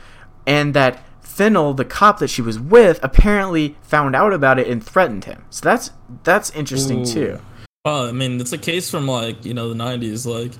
and 0.47 0.73
that 0.73 1.03
Fennell, 1.39 1.73
the 1.73 1.85
cop 1.85 2.19
that 2.19 2.29
she 2.29 2.41
was 2.41 2.59
with, 2.59 2.99
apparently 3.01 3.77
found 3.81 4.13
out 4.13 4.33
about 4.33 4.59
it 4.59 4.67
and 4.67 4.85
threatened 4.85 5.23
him. 5.23 5.45
So 5.49 5.63
that's 5.63 5.91
that's 6.25 6.49
interesting 6.51 7.03
Ooh. 7.03 7.05
too. 7.05 7.39
Well, 7.85 8.09
I 8.09 8.11
mean, 8.11 8.41
it's 8.41 8.51
a 8.51 8.57
case 8.57 8.91
from 8.91 9.07
like 9.07 9.45
you 9.45 9.53
know 9.53 9.69
the 9.69 9.81
'90s. 9.81 10.25
Like, 10.25 10.51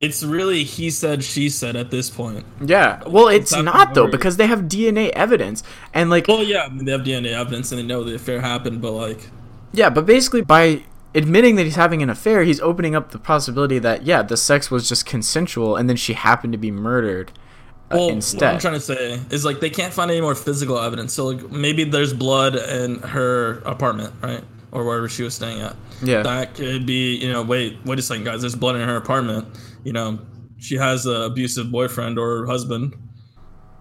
it's 0.00 0.22
really 0.22 0.64
he 0.64 0.88
said, 0.88 1.22
she 1.22 1.50
said 1.50 1.76
at 1.76 1.90
this 1.90 2.08
point. 2.08 2.46
Yeah. 2.64 3.02
Well, 3.06 3.28
it's 3.28 3.50
That's 3.50 3.62
not 3.64 3.92
though 3.92 4.10
because 4.10 4.38
they 4.38 4.46
have 4.46 4.60
DNA 4.60 5.10
evidence 5.10 5.62
and 5.92 6.08
like 6.08 6.26
Well, 6.26 6.42
yeah, 6.42 6.62
I 6.62 6.68
mean, 6.70 6.86
they 6.86 6.92
have 6.92 7.02
DNA 7.02 7.32
evidence 7.34 7.70
and 7.70 7.78
they 7.78 7.84
know 7.84 8.02
the 8.02 8.14
affair 8.14 8.40
happened, 8.40 8.80
but 8.80 8.92
like, 8.92 9.28
yeah, 9.72 9.90
but 9.90 10.06
basically 10.06 10.40
by 10.40 10.84
admitting 11.14 11.56
that 11.56 11.64
he's 11.64 11.76
having 11.76 12.02
an 12.02 12.08
affair, 12.08 12.44
he's 12.44 12.62
opening 12.62 12.96
up 12.96 13.10
the 13.10 13.18
possibility 13.18 13.78
that 13.80 14.04
yeah, 14.04 14.22
the 14.22 14.38
sex 14.38 14.70
was 14.70 14.88
just 14.88 15.04
consensual 15.04 15.76
and 15.76 15.86
then 15.86 15.96
she 15.96 16.14
happened 16.14 16.54
to 16.54 16.58
be 16.58 16.70
murdered 16.70 17.30
uh, 17.92 17.96
well, 17.96 18.14
what 18.14 18.42
I'm 18.42 18.58
trying 18.58 18.74
to 18.74 18.80
say 18.80 19.20
is 19.30 19.44
like 19.44 19.60
they 19.60 19.70
can't 19.70 19.92
find 19.92 20.10
any 20.10 20.20
more 20.20 20.34
physical 20.34 20.78
evidence. 20.78 21.12
So 21.12 21.26
like 21.26 21.50
maybe 21.50 21.84
there's 21.84 22.12
blood 22.12 22.56
in 22.56 23.00
her 23.00 23.58
apartment, 23.64 24.14
right, 24.22 24.42
or 24.70 24.84
wherever 24.84 25.08
she 25.08 25.22
was 25.22 25.34
staying 25.34 25.60
at. 25.60 25.76
Yeah. 26.02 26.22
that 26.22 26.54
could 26.54 26.86
be. 26.86 27.16
You 27.16 27.32
know, 27.32 27.42
wait, 27.42 27.78
wait 27.84 27.98
a 27.98 28.02
second, 28.02 28.24
guys. 28.24 28.40
There's 28.40 28.56
blood 28.56 28.76
in 28.76 28.86
her 28.88 28.96
apartment. 28.96 29.46
You 29.84 29.92
know, 29.92 30.18
she 30.58 30.76
has 30.76 31.06
an 31.06 31.22
abusive 31.22 31.70
boyfriend 31.70 32.18
or 32.18 32.46
husband. 32.46 32.94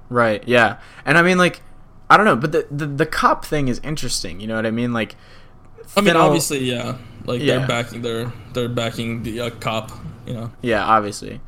Right. 0.09 0.43
Yeah. 0.47 0.79
And 1.05 1.17
I 1.17 1.21
mean 1.21 1.37
like 1.37 1.61
I 2.09 2.17
don't 2.17 2.25
know, 2.25 2.35
but 2.35 2.51
the, 2.51 2.67
the 2.69 2.85
the 2.85 3.05
cop 3.05 3.45
thing 3.45 3.69
is 3.69 3.79
interesting, 3.83 4.41
you 4.41 4.47
know 4.47 4.55
what 4.55 4.65
I 4.65 4.71
mean? 4.71 4.91
Like 4.93 5.15
I 5.95 6.01
mean, 6.01 6.15
obviously, 6.15 6.59
yeah. 6.59 6.97
Like 7.25 7.41
Yeah. 7.41 7.59
they're 7.59 7.67
backing 7.67 8.01
they're 8.01 8.33
they're 8.53 8.69
backing 8.69 9.23
the 9.23 9.39
uh, 9.41 9.49
cop. 9.51 9.91
You 10.25 10.33
know. 10.33 10.51
Yeah, 10.61 10.83
obviously. 10.83 11.41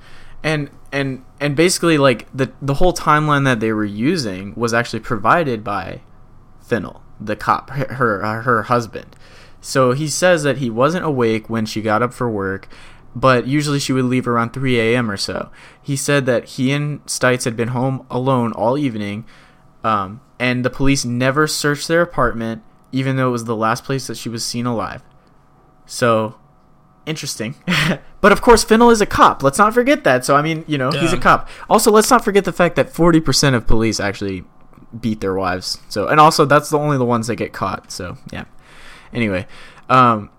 And 0.43 0.69
and 0.93 1.25
and 1.41 1.55
basically 1.55 1.97
like 1.97 2.27
the 2.33 2.53
the 2.61 2.75
whole 2.75 2.93
timeline 2.93 3.43
that 3.45 3.59
they 3.59 3.73
were 3.73 3.83
using 3.83 4.53
was 4.55 4.73
actually 4.73 4.99
provided 4.99 5.63
by 5.63 6.01
Fennell, 6.61 7.01
the 7.19 7.35
cop, 7.35 7.71
her 7.71 7.95
her, 7.95 8.41
her 8.43 8.63
husband. 8.63 9.15
So 9.59 9.93
he 9.93 10.07
says 10.07 10.43
that 10.43 10.59
he 10.59 10.69
wasn't 10.69 11.03
awake 11.03 11.49
when 11.49 11.65
she 11.65 11.81
got 11.81 12.03
up 12.03 12.13
for 12.13 12.29
work, 12.29 12.67
but 13.15 13.47
usually 13.47 13.79
she 13.79 13.93
would 13.93 14.05
leave 14.05 14.27
around 14.27 14.51
3 14.51 14.79
a.m. 14.79 15.09
or 15.09 15.17
so. 15.17 15.49
He 15.81 15.95
said 15.95 16.25
that 16.27 16.45
he 16.45 16.71
and 16.71 17.03
Stites 17.05 17.45
had 17.45 17.55
been 17.55 17.69
home 17.69 18.05
alone 18.11 18.51
all 18.51 18.77
evening, 18.77 19.25
um, 19.83 20.21
and 20.37 20.63
the 20.63 20.69
police 20.69 21.05
never 21.05 21.47
searched 21.47 21.87
their 21.87 22.01
apartment, 22.01 22.61
even 22.91 23.15
though 23.15 23.29
it 23.29 23.31
was 23.31 23.45
the 23.45 23.55
last 23.55 23.83
place 23.83 24.05
that 24.07 24.17
she 24.17 24.29
was 24.29 24.45
seen 24.45 24.65
alive. 24.65 25.01
So 25.85 26.35
interesting. 27.05 27.55
but 28.21 28.31
of 28.31 28.41
course, 28.41 28.63
Fennell 28.63 28.89
is 28.89 29.01
a 29.01 29.05
cop. 29.05 29.43
Let's 29.43 29.57
not 29.57 29.73
forget 29.73 30.03
that. 30.03 30.25
So 30.25 30.35
I 30.35 30.41
mean, 30.41 30.63
you 30.67 30.77
know, 30.77 30.91
he's 30.91 31.13
a 31.13 31.17
cop. 31.17 31.49
Also, 31.69 31.91
let's 31.91 32.09
not 32.09 32.23
forget 32.23 32.45
the 32.45 32.53
fact 32.53 32.75
that 32.75 32.89
forty 32.89 33.19
percent 33.19 33.55
of 33.55 33.67
police 33.67 33.99
actually 33.99 34.43
beat 34.99 35.21
their 35.21 35.33
wives. 35.33 35.79
So 35.89 36.07
and 36.07 36.19
also 36.19 36.45
that's 36.45 36.69
the 36.69 36.77
only 36.77 36.97
the 36.97 37.05
ones 37.05 37.27
that 37.27 37.35
get 37.35 37.53
caught. 37.53 37.91
So 37.91 38.17
yeah. 38.31 38.45
Anyway, 39.11 39.45
um, 39.89 40.29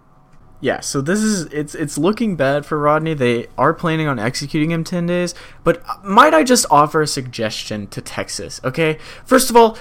yeah. 0.61 0.81
So 0.81 1.01
this 1.01 1.21
is 1.21 1.47
it's 1.53 1.75
it's 1.75 1.99
looking 1.99 2.37
bad 2.37 2.65
for 2.67 2.79
Rodney. 2.79 3.15
They 3.15 3.47
are 3.59 3.75
planning 3.75 4.09
on 4.09 4.19
executing 4.19 4.71
him 4.71 4.85
ten 4.85 5.07
days. 5.07 5.35
But 5.63 5.83
might 6.05 6.35
I 6.35 6.43
just 6.43 6.67
offer 6.71 7.03
a 7.03 7.07
suggestion 7.07 7.87
to 7.89 8.01
Texas? 8.01 8.61
Okay. 8.65 8.99
First 9.25 9.51
of 9.51 9.57
all. 9.57 9.77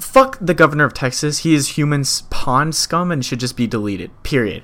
Fuck 0.00 0.38
the 0.40 0.54
governor 0.54 0.84
of 0.84 0.94
Texas. 0.94 1.38
He 1.38 1.54
is 1.54 1.70
human 1.70 2.02
s- 2.02 2.22
pond 2.30 2.76
scum 2.76 3.10
and 3.10 3.24
should 3.24 3.40
just 3.40 3.56
be 3.56 3.66
deleted. 3.66 4.12
Period. 4.22 4.62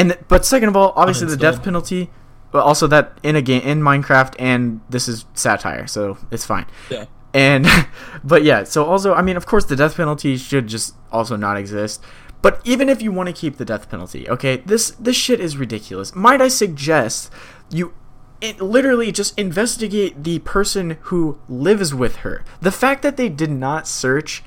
And 0.00 0.16
but 0.28 0.46
second 0.46 0.70
of 0.70 0.76
all, 0.76 0.94
obviously 0.96 1.28
the 1.28 1.36
death 1.36 1.62
penalty, 1.62 2.08
but 2.52 2.64
also 2.64 2.86
that 2.86 3.18
in 3.22 3.36
a 3.36 3.42
game 3.42 3.60
in 3.60 3.82
Minecraft, 3.82 4.34
and 4.38 4.80
this 4.88 5.06
is 5.08 5.26
satire, 5.34 5.86
so 5.86 6.16
it's 6.30 6.46
fine. 6.46 6.64
Yeah. 6.88 7.04
And 7.34 7.66
but 8.24 8.42
yeah, 8.42 8.64
so 8.64 8.86
also 8.86 9.12
I 9.12 9.20
mean, 9.20 9.36
of 9.36 9.44
course, 9.44 9.66
the 9.66 9.76
death 9.76 9.96
penalty 9.96 10.38
should 10.38 10.68
just 10.68 10.94
also 11.12 11.36
not 11.36 11.58
exist. 11.58 12.02
But 12.40 12.62
even 12.64 12.88
if 12.88 13.02
you 13.02 13.12
want 13.12 13.26
to 13.26 13.34
keep 13.34 13.58
the 13.58 13.66
death 13.66 13.90
penalty, 13.90 14.26
okay, 14.30 14.56
this 14.64 14.92
this 14.92 15.16
shit 15.16 15.38
is 15.38 15.58
ridiculous. 15.58 16.14
Might 16.14 16.40
I 16.40 16.48
suggest 16.48 17.30
you 17.70 17.92
it 18.40 18.58
literally 18.58 19.12
just 19.12 19.38
investigate 19.38 20.24
the 20.24 20.38
person 20.38 20.96
who 21.02 21.38
lives 21.46 21.94
with 21.94 22.16
her. 22.16 22.42
The 22.62 22.72
fact 22.72 23.02
that 23.02 23.18
they 23.18 23.28
did 23.28 23.50
not 23.50 23.86
search 23.86 24.42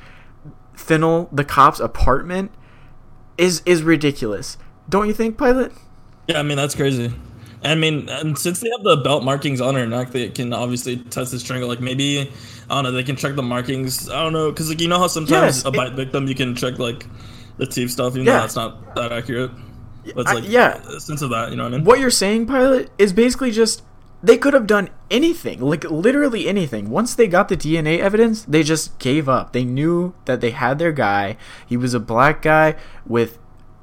Fennell, 0.74 1.30
the 1.32 1.46
cop's 1.46 1.80
apartment, 1.80 2.50
is 3.38 3.62
is 3.68 3.84
ridiculous. 3.84 4.58
Don't 4.90 5.08
you 5.08 5.14
think, 5.14 5.38
Pilot? 5.38 5.72
Yeah, 6.28 6.40
I 6.40 6.44
mean 6.44 6.58
that's 6.58 6.76
crazy. 6.76 7.14
I 7.64 7.76
mean, 7.76 8.10
and 8.10 8.38
since 8.38 8.60
they 8.60 8.70
have 8.76 8.84
the 8.84 8.98
belt 8.98 9.24
markings 9.24 9.62
on 9.62 9.76
her 9.76 9.88
neck, 9.88 10.12
they 10.12 10.30
can 10.30 10.52
obviously 10.54 10.98
test 10.98 11.32
the 11.32 11.40
strangle. 11.40 11.70
Like 11.70 11.80
maybe, 11.80 12.30
I 12.70 12.76
don't 12.76 12.84
know, 12.84 12.92
they 12.92 13.04
can 13.04 13.16
check 13.16 13.36
the 13.36 13.42
markings. 13.44 14.10
I 14.10 14.22
don't 14.22 14.34
know, 14.34 14.52
because 14.52 14.70
like 14.70 14.82
you 14.82 14.88
know 14.90 15.00
how 15.00 15.08
sometimes 15.08 15.58
Yes, 15.58 15.66
a 15.66 15.70
it- 15.70 15.74
bite 15.76 15.94
victim 15.94 16.28
you 16.28 16.36
can 16.36 16.56
check 16.56 16.78
like 16.80 17.06
the 17.58 17.66
teeth 17.66 17.92
stuff, 17.92 18.14
even 18.16 18.26
Yeah. 18.26 18.34
though 18.34 18.40
that's 18.42 18.56
not 18.56 18.96
that 18.96 19.12
accurate. 19.14 19.52
But 20.14 20.22
it's 20.22 20.32
I- 20.32 20.34
like 20.34 20.44
yeah. 20.50 20.82
a 20.90 21.00
sense 21.00 21.22
of 21.22 21.30
that, 21.30 21.52
you 21.52 21.56
know 21.56 21.64
what 21.64 21.74
I 21.74 21.78
mean? 21.78 21.86
What 21.86 22.00
you're 22.00 22.10
saying, 22.10 22.48
Pilot, 22.48 22.90
is 22.98 23.14
basically 23.14 23.52
just 23.52 23.82
they 24.22 24.38
could 24.38 24.54
have 24.54 24.68
done 24.68 24.90
anything, 25.12 25.62
like 25.62 25.90
literally 25.90 26.48
anything. 26.50 26.90
Once 26.90 27.16
they 27.16 27.28
got 27.28 27.48
the 27.50 27.56
DNA 27.58 28.00
evidence, 28.00 28.44
they 28.44 28.64
just 28.64 28.98
gave 29.00 29.28
up. 29.30 29.54
They 29.54 29.64
knew 29.66 30.14
that 30.26 30.42
they 30.42 30.52
had 30.52 30.80
their 30.80 30.92
guy. 30.92 31.38
He 31.66 31.78
was 31.78 31.94
a 31.94 32.00
black 32.00 32.42
guy 32.42 32.76
with 33.06 33.38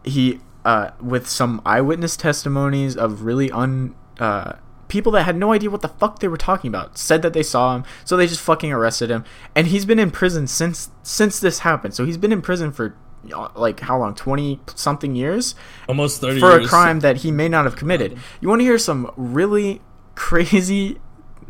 he 0.04 0.40
uh 0.64 0.90
with 1.00 1.26
some 1.28 1.60
eyewitness 1.64 2.16
testimonies 2.16 2.96
of 2.96 3.22
really 3.22 3.50
un 3.50 3.94
uh 4.18 4.52
people 4.88 5.12
that 5.12 5.22
had 5.22 5.36
no 5.36 5.52
idea 5.52 5.70
what 5.70 5.82
the 5.82 5.88
fuck 5.88 6.18
they 6.18 6.26
were 6.28 6.36
talking 6.36 6.68
about. 6.68 6.98
Said 6.98 7.22
that 7.22 7.32
they 7.32 7.44
saw 7.44 7.76
him, 7.76 7.84
so 8.04 8.16
they 8.16 8.26
just 8.26 8.40
fucking 8.40 8.72
arrested 8.72 9.08
him. 9.08 9.24
And 9.54 9.68
he's 9.68 9.84
been 9.84 9.98
in 10.00 10.10
prison 10.10 10.46
since 10.48 10.90
since 11.02 11.38
this 11.40 11.60
happened. 11.60 11.94
So 11.94 12.04
he's 12.04 12.16
been 12.18 12.32
in 12.32 12.42
prison 12.42 12.72
for 12.72 12.96
uh, 13.32 13.48
like 13.54 13.80
how 13.80 13.98
long? 13.98 14.14
20 14.14 14.60
something 14.74 15.14
years 15.14 15.54
Almost 15.88 16.20
thirty 16.20 16.40
for 16.40 16.52
years. 16.58 16.66
a 16.66 16.68
crime 16.68 17.00
that 17.00 17.18
he 17.18 17.30
may 17.30 17.48
not 17.48 17.64
have 17.66 17.76
committed. 17.76 18.18
You 18.40 18.48
want 18.48 18.60
to 18.60 18.64
hear 18.64 18.78
some 18.78 19.12
really 19.16 19.80
crazy 20.14 20.98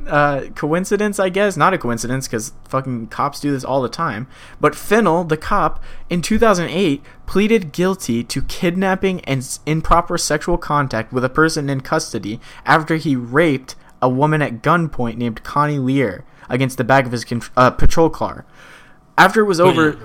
uh, 0.06 0.46
coincidence? 0.54 1.18
I 1.18 1.28
guess 1.28 1.56
not 1.56 1.74
a 1.74 1.78
coincidence 1.78 2.26
because 2.26 2.52
fucking 2.68 3.08
cops 3.08 3.40
do 3.40 3.52
this 3.52 3.64
all 3.64 3.82
the 3.82 3.88
time. 3.88 4.26
But 4.60 4.74
Fennell, 4.74 5.24
the 5.24 5.36
cop, 5.36 5.82
in 6.08 6.22
2008 6.22 7.02
pleaded 7.26 7.72
guilty 7.72 8.24
to 8.24 8.42
kidnapping 8.42 9.20
and 9.20 9.58
improper 9.66 10.18
sexual 10.18 10.58
contact 10.58 11.12
with 11.12 11.24
a 11.24 11.28
person 11.28 11.70
in 11.70 11.80
custody 11.80 12.40
after 12.64 12.96
he 12.96 13.14
raped 13.14 13.76
a 14.02 14.08
woman 14.08 14.42
at 14.42 14.62
gunpoint 14.62 15.16
named 15.16 15.42
Connie 15.42 15.78
Lear 15.78 16.24
against 16.48 16.78
the 16.78 16.84
back 16.84 17.06
of 17.06 17.12
his 17.12 17.24
con- 17.24 17.42
uh, 17.56 17.70
patrol 17.70 18.10
car. 18.10 18.44
After 19.16 19.42
it 19.42 19.44
was 19.44 19.60
over, 19.60 19.98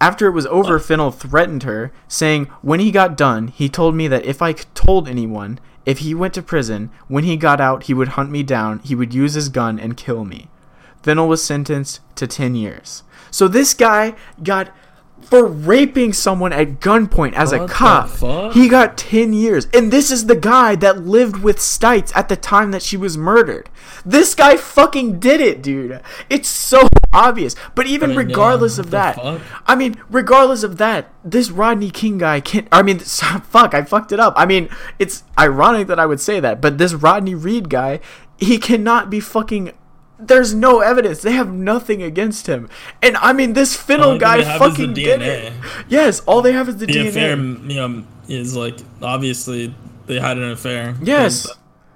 after 0.00 0.26
it 0.26 0.32
was 0.32 0.46
over, 0.46 0.78
Fennell 0.78 1.10
threatened 1.10 1.64
her, 1.64 1.92
saying, 2.08 2.46
When 2.62 2.80
he 2.80 2.90
got 2.90 3.16
done, 3.16 3.48
he 3.48 3.68
told 3.68 3.94
me 3.94 4.08
that 4.08 4.24
if 4.24 4.40
I 4.40 4.52
told 4.52 5.08
anyone, 5.08 5.58
if 5.86 6.00
he 6.00 6.14
went 6.14 6.34
to 6.34 6.42
prison, 6.42 6.90
when 7.08 7.24
he 7.24 7.36
got 7.36 7.60
out, 7.60 7.84
he 7.84 7.94
would 7.94 8.08
hunt 8.08 8.30
me 8.30 8.42
down, 8.42 8.80
he 8.80 8.94
would 8.94 9.14
use 9.14 9.34
his 9.34 9.48
gun 9.48 9.78
and 9.78 9.96
kill 9.96 10.24
me. 10.24 10.48
Fennell 11.02 11.28
was 11.28 11.42
sentenced 11.42 12.00
to 12.16 12.26
10 12.26 12.54
years. 12.54 13.02
So 13.30 13.48
this 13.48 13.74
guy 13.74 14.14
got 14.42 14.74
for 15.22 15.46
raping 15.46 16.12
someone 16.12 16.52
at 16.52 16.80
gunpoint 16.80 17.34
as 17.34 17.52
What 17.52 17.62
a 17.62 17.68
cop. 17.68 18.52
He 18.52 18.68
got 18.68 18.96
10 18.96 19.32
years. 19.32 19.68
And 19.72 19.92
this 19.92 20.10
is 20.10 20.26
the 20.26 20.36
guy 20.36 20.74
that 20.76 21.04
lived 21.04 21.36
with 21.36 21.58
Stites 21.58 22.12
at 22.16 22.28
the 22.28 22.36
time 22.36 22.70
that 22.72 22.82
she 22.82 22.96
was 22.96 23.16
murdered. 23.16 23.68
This 24.04 24.34
guy 24.34 24.56
fucking 24.56 25.20
did 25.20 25.40
it, 25.40 25.62
dude. 25.62 26.00
It's 26.28 26.48
so 26.48 26.88
obvious. 27.12 27.54
But 27.74 27.86
even 27.86 28.16
regardless 28.16 28.78
of 28.78 28.90
that, 28.90 29.16
fuck? 29.16 29.40
I 29.66 29.74
mean, 29.74 29.96
regardless 30.10 30.62
of 30.62 30.78
that, 30.78 31.12
this 31.24 31.50
Rodney 31.50 31.90
King 31.90 32.18
guy 32.18 32.40
can't. 32.40 32.68
I 32.72 32.82
mean, 32.82 32.98
fuck, 32.98 33.74
I 33.74 33.82
fucked 33.82 34.12
it 34.12 34.20
up. 34.20 34.34
I 34.36 34.46
mean, 34.46 34.68
it's 34.98 35.24
ironic 35.38 35.86
that 35.88 35.98
I 35.98 36.06
would 36.06 36.20
say 36.20 36.40
that, 36.40 36.60
but 36.60 36.78
this 36.78 36.94
Rodney 36.94 37.34
Reed 37.34 37.68
guy, 37.68 38.00
he 38.38 38.58
cannot 38.58 39.10
be 39.10 39.20
fucking. 39.20 39.72
There's 40.26 40.54
no 40.54 40.80
evidence. 40.80 41.22
They 41.22 41.32
have 41.32 41.52
nothing 41.52 42.02
against 42.02 42.46
him. 42.46 42.68
And 43.02 43.16
I 43.18 43.32
mean, 43.32 43.54
this 43.54 43.76
Fennell 43.76 44.18
guy 44.18 44.38
they 44.38 44.44
have 44.44 44.60
is 44.62 44.76
the 44.76 44.82
fucking 44.84 44.94
did 44.94 45.22
it. 45.22 45.52
Yes, 45.88 46.20
all 46.20 46.42
they 46.42 46.52
have 46.52 46.68
is 46.68 46.76
the, 46.76 46.86
The 46.86 46.92
DNA. 46.92 47.08
affair, 47.08 47.36
you 47.36 47.76
know, 47.76 48.04
is 48.28 48.54
like 48.56 48.76
obviously 49.02 49.74
they 50.06 50.20
had 50.20 50.38
an 50.38 50.50
affair. 50.50 50.94
Yes. 51.02 51.48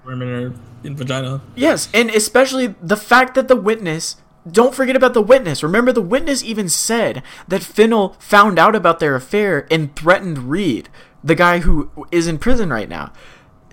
Women 0.05 0.29
are 0.29 0.55
in 0.87 0.97
vagina. 0.97 1.41
Yes, 1.55 1.89
and 1.95 2.11
especially 2.11 2.75
the 2.83 2.97
fact 2.97 3.35
that 3.35 3.49
the 3.49 3.57
witness. 3.57 4.17
Don't 4.47 4.75
forget 4.75 4.95
about 4.95 5.15
the 5.15 5.23
witness. 5.23 5.63
Remember, 5.63 5.91
the 5.91 6.03
witness 6.03 6.45
even 6.45 6.69
said 6.69 7.23
that 7.49 7.63
Fennell 7.63 8.11
found 8.19 8.59
out 8.59 8.77
about 8.77 8.99
their 9.01 9.15
affair 9.15 9.67
and 9.71 9.97
threatened 9.97 10.51
Reed, 10.51 10.91
the 11.23 11.35
guy 11.35 11.61
who 11.61 11.89
is 12.13 12.27
in 12.27 12.37
prison 12.37 12.69
right 12.69 12.91
now. 12.91 13.11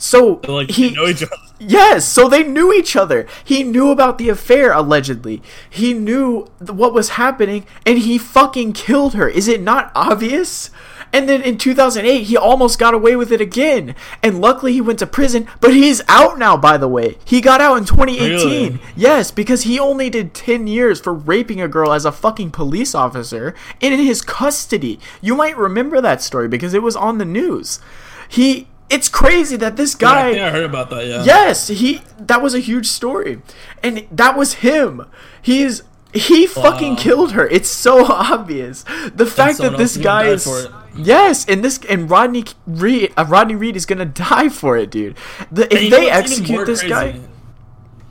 So 0.02 0.40
They're 0.42 0.52
like 0.52 0.72
he 0.72 0.90
they 0.90 0.96
know 0.96 1.08
each 1.08 1.24
other. 1.24 1.36
Yes, 1.60 2.08
so 2.08 2.28
they 2.28 2.42
knew 2.42 2.74
each 2.74 2.96
other. 2.96 3.28
He 3.44 3.62
knew 3.62 3.92
about 3.92 4.18
the 4.18 4.30
affair, 4.30 4.74
allegedly. 4.74 5.44
He 5.70 5.94
knew 5.94 6.48
th- 6.58 6.72
what 6.72 6.92
was 6.92 7.10
happening, 7.10 7.68
and 7.86 8.00
he 8.00 8.18
fucking 8.18 8.74
killed 8.74 9.14
her. 9.14 9.30
Is 9.30 9.48
it 9.48 9.62
not 9.62 9.92
obvious? 9.94 10.72
And 11.14 11.30
then 11.30 11.44
in 11.44 11.58
2008, 11.60 12.24
he 12.24 12.36
almost 12.36 12.80
got 12.80 12.96
away 12.96 13.16
with 13.16 13.32
it 13.32 13.42
again. 13.42 13.96
And 14.24 14.42
luckily, 14.42 14.74
he 14.74 14.82
went 14.82 14.98
to 15.00 15.06
prison, 15.06 15.48
but 15.60 15.74
he's 15.74 16.02
out 16.08 16.40
now, 16.40 16.58
by 16.58 16.78
the 16.78 16.88
way. 16.88 17.18
He 17.26 17.40
got 17.42 17.62
out 17.62 17.78
in 17.78 17.86
2018. 17.86 18.30
Really? 18.74 18.82
Yes, 18.96 19.30
because 19.30 19.64
he 19.64 19.78
only 19.78 20.10
did 20.10 20.34
10 20.34 20.66
years 20.66 21.00
for 21.00 21.14
raping 21.14 21.62
a 21.62 21.68
girl 21.68 21.94
as 21.94 22.06
a 22.06 22.12
fucking 22.12 22.52
police 22.52 22.96
officer 22.96 23.54
and 23.82 23.94
in 23.94 24.00
his 24.00 24.22
custody. 24.22 25.00
You 25.22 25.36
might 25.36 25.58
remember 25.58 26.02
that 26.02 26.22
story 26.24 26.48
because 26.48 26.74
it 26.74 26.82
was 26.82 26.96
on 26.96 27.20
the 27.20 27.26
news. 27.26 27.80
He. 28.28 28.68
It's 28.92 29.10
crazy 29.10 29.56
that 29.58 29.78
this 29.78 29.96
Yeah, 30.00 30.10
I 30.10 30.34
guy. 30.34 30.48
I 30.48 30.50
heard 30.50 30.64
about 30.66 30.90
that. 30.90 31.06
Yeah. 31.08 31.24
Yes, 31.24 31.68
he 31.68 32.02
that 32.18 32.42
was 32.42 32.54
a 32.54 32.60
huge 32.60 32.88
story. 32.88 33.42
And 33.82 34.06
that 34.12 34.38
was 34.38 34.56
him. 34.56 35.06
He's 35.42 35.84
he 36.14 36.46
fucking 36.46 36.98
killed 36.98 37.32
her. 37.32 37.48
It's 37.48 37.70
so 37.70 38.06
obvious. 38.12 38.84
The 39.16 39.26
fact 39.26 39.60
that 39.60 39.78
this 39.78 39.96
gonna 39.98 40.04
guy 40.04 40.26
is. 40.28 40.68
Yes, 40.96 41.46
and 41.48 41.64
this 41.64 41.80
and 41.90 42.10
Rodney 42.10 42.44
Reed 42.68 43.14
uh, 43.16 43.26
Rodney 43.28 43.56
Reed 43.56 43.76
is 43.78 43.86
to 44.00 44.06
die 44.06 44.50
for 44.50 44.78
it, 44.78 44.92
dude. 44.92 45.16
The, 45.52 45.64
if 45.66 45.72
And 45.72 45.84
you 45.86 45.90
know 45.90 45.98
they 45.98 46.08
what's 46.08 46.32
even 46.38 46.52
more 46.52 46.64
execute 46.64 46.66
this 46.66 46.80
crazy? 46.82 46.94
guy 46.94 47.20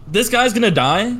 this 0.06 0.28
guy's 0.28 0.52
gonna 0.52 0.70
die. 0.70 1.16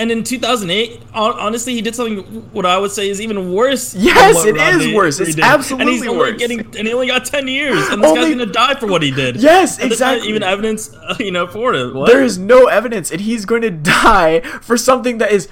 And 0.00 0.10
in 0.10 0.24
2008, 0.24 0.98
honestly, 1.12 1.74
he 1.74 1.82
did 1.82 1.94
something 1.94 2.18
what 2.52 2.64
I 2.64 2.78
would 2.78 2.90
say 2.90 3.10
is 3.10 3.20
even 3.20 3.52
worse. 3.52 3.94
Yes, 3.94 4.44
it 4.46 4.56
is 4.56 4.94
worse. 4.94 5.20
It's 5.20 5.34
did. 5.34 5.44
and 5.44 5.52
absolutely 5.52 5.92
he's 5.92 6.06
only 6.06 6.18
worse. 6.18 6.38
Getting, 6.38 6.60
and 6.60 6.86
he 6.88 6.92
only 6.94 7.06
got 7.06 7.26
10 7.26 7.46
years, 7.48 7.86
and 7.90 8.02
this 8.02 8.08
Only- 8.10 8.22
guy's 8.22 8.30
gonna 8.30 8.46
die 8.46 8.74
for 8.80 8.86
what 8.86 9.02
he 9.02 9.10
did. 9.10 9.36
Yes, 9.36 9.78
And 9.78 9.92
exactly. 9.92 10.26
even 10.28 10.42
evidence, 10.42 10.90
you 11.18 11.30
know, 11.30 11.46
for 11.46 11.74
it. 11.74 11.94
What? 11.94 12.06
there 12.06 12.22
is 12.22 12.38
no 12.38 12.66
evidence 12.66 13.10
and 13.10 13.20
he's 13.20 13.44
going 13.44 13.60
to 13.62 13.70
die 13.70 14.40
for 14.62 14.78
something 14.78 15.18
that 15.18 15.32
is 15.32 15.48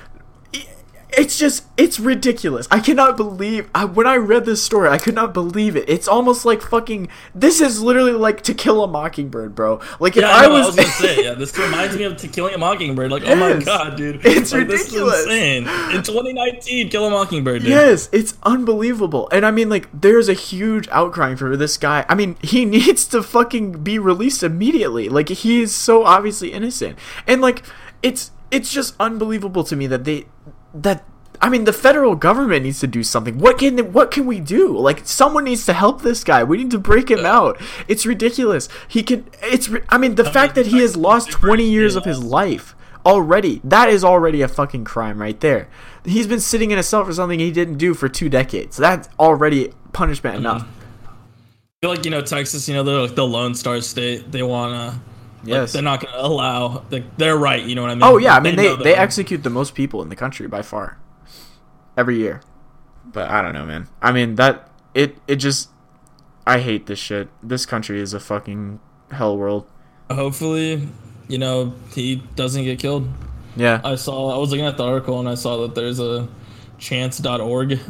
it's 1.19 1.39
just 1.39 1.65
it's 1.77 1.99
ridiculous 2.01 2.67
i 2.71 2.79
cannot 2.81 3.17
believe 3.17 3.69
I, 3.75 3.85
when 3.85 4.07
i 4.07 4.17
read 4.17 4.45
this 4.47 4.63
story 4.63 4.89
i 4.89 4.99
could 4.99 5.15
not 5.15 5.35
believe 5.35 5.77
it 5.77 5.89
it's 5.89 6.09
almost 6.09 6.45
like 6.45 6.63
fucking 6.63 7.09
this 7.35 7.61
is 7.61 7.83
literally 7.83 8.13
like 8.13 8.43
to 8.43 8.55
kill 8.55 8.83
a 8.83 8.89
mockingbird 8.89 9.55
bro 9.55 9.81
like 10.01 10.17
if 10.17 10.23
Yeah, 10.23 10.31
i 10.35 10.43
know, 10.43 10.53
was, 10.53 10.63
I 10.63 10.67
was 10.67 10.77
gonna 10.77 10.89
say, 10.89 11.25
yeah, 11.25 11.35
this 11.35 11.59
reminds 11.59 11.97
me 11.97 12.05
of 12.05 12.17
To 12.19 12.29
Killing 12.29 12.55
a 12.55 12.59
Mockingbird. 12.59 13.11
Like, 13.11 13.25
oh 13.27 13.35
my 13.35 13.59
god, 13.63 13.97
dude, 13.97 14.21
It's 14.25 14.53
like, 14.53 14.69
this 14.69 14.87
is 14.87 14.93
ridiculous. 14.95 15.23
insane. 15.25 15.63
In 15.95 16.03
2019, 16.03 16.89
Kill 16.91 17.07
a 17.07 17.11
Mockingbird, 17.11 17.63
dude. 17.63 17.71
Yes, 17.71 18.09
it's 18.13 18.37
unbelievable. 18.43 19.29
And 19.33 19.45
I 19.45 19.51
mean, 19.51 19.69
like, 19.69 19.89
there's 19.93 20.29
a 20.29 20.35
huge 20.35 20.89
outcry 20.89 21.35
for 21.35 21.57
this 21.57 21.77
guy. 21.77 22.05
I 22.09 22.15
mean, 22.15 22.37
he 22.43 22.65
needs 22.77 23.07
to 23.09 23.23
fucking 23.23 23.83
be 23.83 23.99
released 23.99 24.43
immediately. 24.43 25.09
Like, 25.09 25.29
he 25.29 25.63
is 25.63 25.75
so 25.75 26.05
obviously 26.05 26.53
innocent. 26.53 26.99
And, 27.27 27.41
like, 27.41 27.63
it's 28.03 28.31
it's 28.51 28.73
just 28.73 28.95
unbelievable 29.01 29.65
to 29.65 29.77
me 29.77 29.87
that 29.89 30.05
they 30.05 30.27
that 30.75 31.05
I 31.41 31.49
mean, 31.49 31.65
the 31.65 31.73
federal 31.73 32.17
government 32.17 32.65
needs 32.65 32.81
to 32.81 32.87
do 32.87 33.03
something. 33.03 33.39
What 33.39 33.59
can 33.59 33.93
what 33.93 34.11
can 34.11 34.27
we 34.27 34.41
do? 34.41 34.77
Like, 34.77 35.07
someone 35.07 35.45
needs 35.45 35.67
to 35.67 35.73
help 35.73 36.03
this 36.03 36.25
guy. 36.25 36.43
We 36.43 36.57
need 36.59 36.71
to 36.73 36.79
break 36.79 37.11
him 37.11 37.25
out. 37.25 37.61
It's 37.87 38.05
ridiculous. 38.05 38.69
He 38.89 39.03
can. 39.03 39.27
It's. 39.43 39.71
I 39.89 39.99
mean, 39.99 40.17
the 40.17 40.25
fact 40.25 40.55
that 40.57 40.67
he 40.67 40.81
has 40.81 40.97
lost 40.97 41.31
20 41.31 41.69
years 41.69 41.95
of 41.95 42.05
his 42.05 42.23
life 42.23 42.75
already. 43.07 43.61
That 43.65 43.89
is 43.89 44.05
already 44.05 44.43
a 44.43 44.49
fucking 44.49 44.85
crime 44.85 45.21
right 45.21 45.39
there. 45.41 45.69
He's 46.05 46.27
been 46.27 46.41
sitting 46.41 46.71
in 46.71 46.79
a 46.79 46.83
cell 46.83 47.05
for 47.05 47.13
something 47.13 47.39
he 47.39 47.53
didn't 47.53 47.79
do 47.79 47.95
for 47.95 48.09
two 48.09 48.29
decades. 48.29 48.77
That's 48.77 49.09
already 49.19 49.73
punishment 49.93 50.37
mm-hmm. 50.37 50.47
enough. 50.47 50.63
I 50.63 51.81
feel 51.81 51.91
like 51.91 52.05
you 52.05 52.11
know 52.11 52.23
Texas. 52.23 52.69
You 52.69 52.75
know 52.75 52.83
they're 52.83 53.01
like 53.01 53.15
the 53.15 53.27
Lone 53.27 53.55
Star 53.55 53.81
State. 53.81 54.33
They 54.33 54.43
wanna. 54.43 55.01
Like, 55.41 55.47
Yes. 55.49 55.73
they're 55.73 55.83
not 55.83 56.01
gonna 56.05 56.17
allow. 56.19 56.83
Like, 56.91 57.17
they're 57.17 57.37
right. 57.37 57.63
You 57.65 57.75
know 57.75 57.83
what 57.83 57.91
I 57.93 57.95
mean? 57.95 58.03
Oh 58.03 58.17
yeah, 58.19 58.35
I 58.37 58.41
mean 58.41 58.57
they 58.57 58.65
know 58.65 58.77
they 58.77 58.95
execute 58.95 59.43
the 59.43 59.51
most 59.51 59.75
people 59.75 60.03
in 60.03 60.09
the 60.09 60.17
country 60.17 60.47
by 60.49 60.63
far. 60.63 60.99
Every 61.97 62.19
year. 62.19 62.41
But 63.05 63.31
I 63.31 63.41
don't 63.43 63.53
know, 63.55 63.65
man. 63.67 63.89
I 64.03 64.13
mean 64.13 64.35
that 64.37 64.69
it 64.95 65.17
it 65.27 65.37
just 65.37 65.71
I 66.47 66.59
hate 66.61 66.87
this 66.87 66.99
shit. 66.99 67.29
This 67.43 67.67
country 67.67 68.01
is 68.01 68.13
a 68.15 68.21
fucking 68.21 68.81
hell 69.13 69.37
world. 69.37 69.67
Hopefully, 70.11 70.89
you 71.29 71.39
know 71.39 71.75
he 71.95 72.17
doesn't 72.37 72.65
get 72.65 72.79
killed. 72.79 73.09
Yeah. 73.57 73.81
I 73.85 73.95
saw. 73.97 74.35
I 74.35 74.39
was 74.39 74.51
looking 74.51 74.67
at 74.67 74.77
the 74.77 74.85
article 74.85 75.19
and 75.21 75.29
I 75.29 75.35
saw 75.35 75.63
that 75.63 75.75
there's 75.75 75.99
a 76.01 76.29
chance.org 76.79 77.81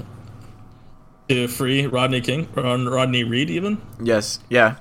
to 1.29 1.49
free 1.49 1.87
Rodney 1.87 2.21
King 2.21 2.49
or 2.57 2.63
Rodney 2.63 3.23
Reed 3.25 3.51
even. 3.51 3.81
Yes. 4.03 4.41
Yeah. 4.49 4.77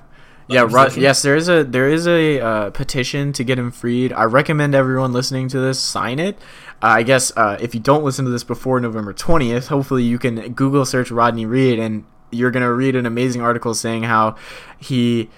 Yeah, 0.48 0.66
petition? 0.66 1.02
yes, 1.02 1.22
there 1.22 1.36
is 1.36 1.48
a 1.48 1.62
there 1.64 1.88
is 1.88 2.06
a 2.06 2.40
uh, 2.40 2.70
petition 2.70 3.32
to 3.34 3.44
get 3.44 3.58
him 3.58 3.70
freed. 3.70 4.12
I 4.12 4.24
recommend 4.24 4.74
everyone 4.74 5.12
listening 5.12 5.48
to 5.48 5.60
this 5.60 5.78
sign 5.78 6.18
it. 6.18 6.36
Uh, 6.82 6.86
I 6.86 7.02
guess 7.02 7.32
uh, 7.36 7.58
if 7.60 7.74
you 7.74 7.80
don't 7.80 8.04
listen 8.04 8.24
to 8.24 8.30
this 8.30 8.44
before 8.44 8.80
November 8.80 9.12
twentieth, 9.12 9.68
hopefully 9.68 10.04
you 10.04 10.18
can 10.18 10.54
Google 10.54 10.84
search 10.84 11.10
Rodney 11.10 11.44
Reed 11.44 11.78
and 11.78 12.04
you're 12.30 12.50
gonna 12.50 12.72
read 12.72 12.96
an 12.96 13.06
amazing 13.06 13.42
article 13.42 13.74
saying 13.74 14.04
how 14.04 14.36
he 14.78 15.28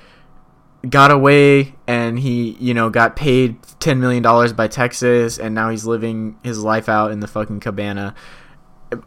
got 0.89 1.11
away 1.11 1.75
and 1.87 2.19
he 2.19 2.57
you 2.61 2.73
know 2.73 2.89
got 2.89 3.17
paid 3.17 3.57
ten 3.81 4.01
million 4.01 4.23
dollars 4.23 4.53
by 4.53 4.69
Texas 4.69 5.39
and 5.39 5.55
now 5.55 5.71
he's 5.71 5.85
living 5.85 6.39
his 6.43 6.59
life 6.63 6.89
out 6.89 7.11
in 7.11 7.21
the 7.21 7.27
fucking 7.27 7.61
cabana. 7.61 8.15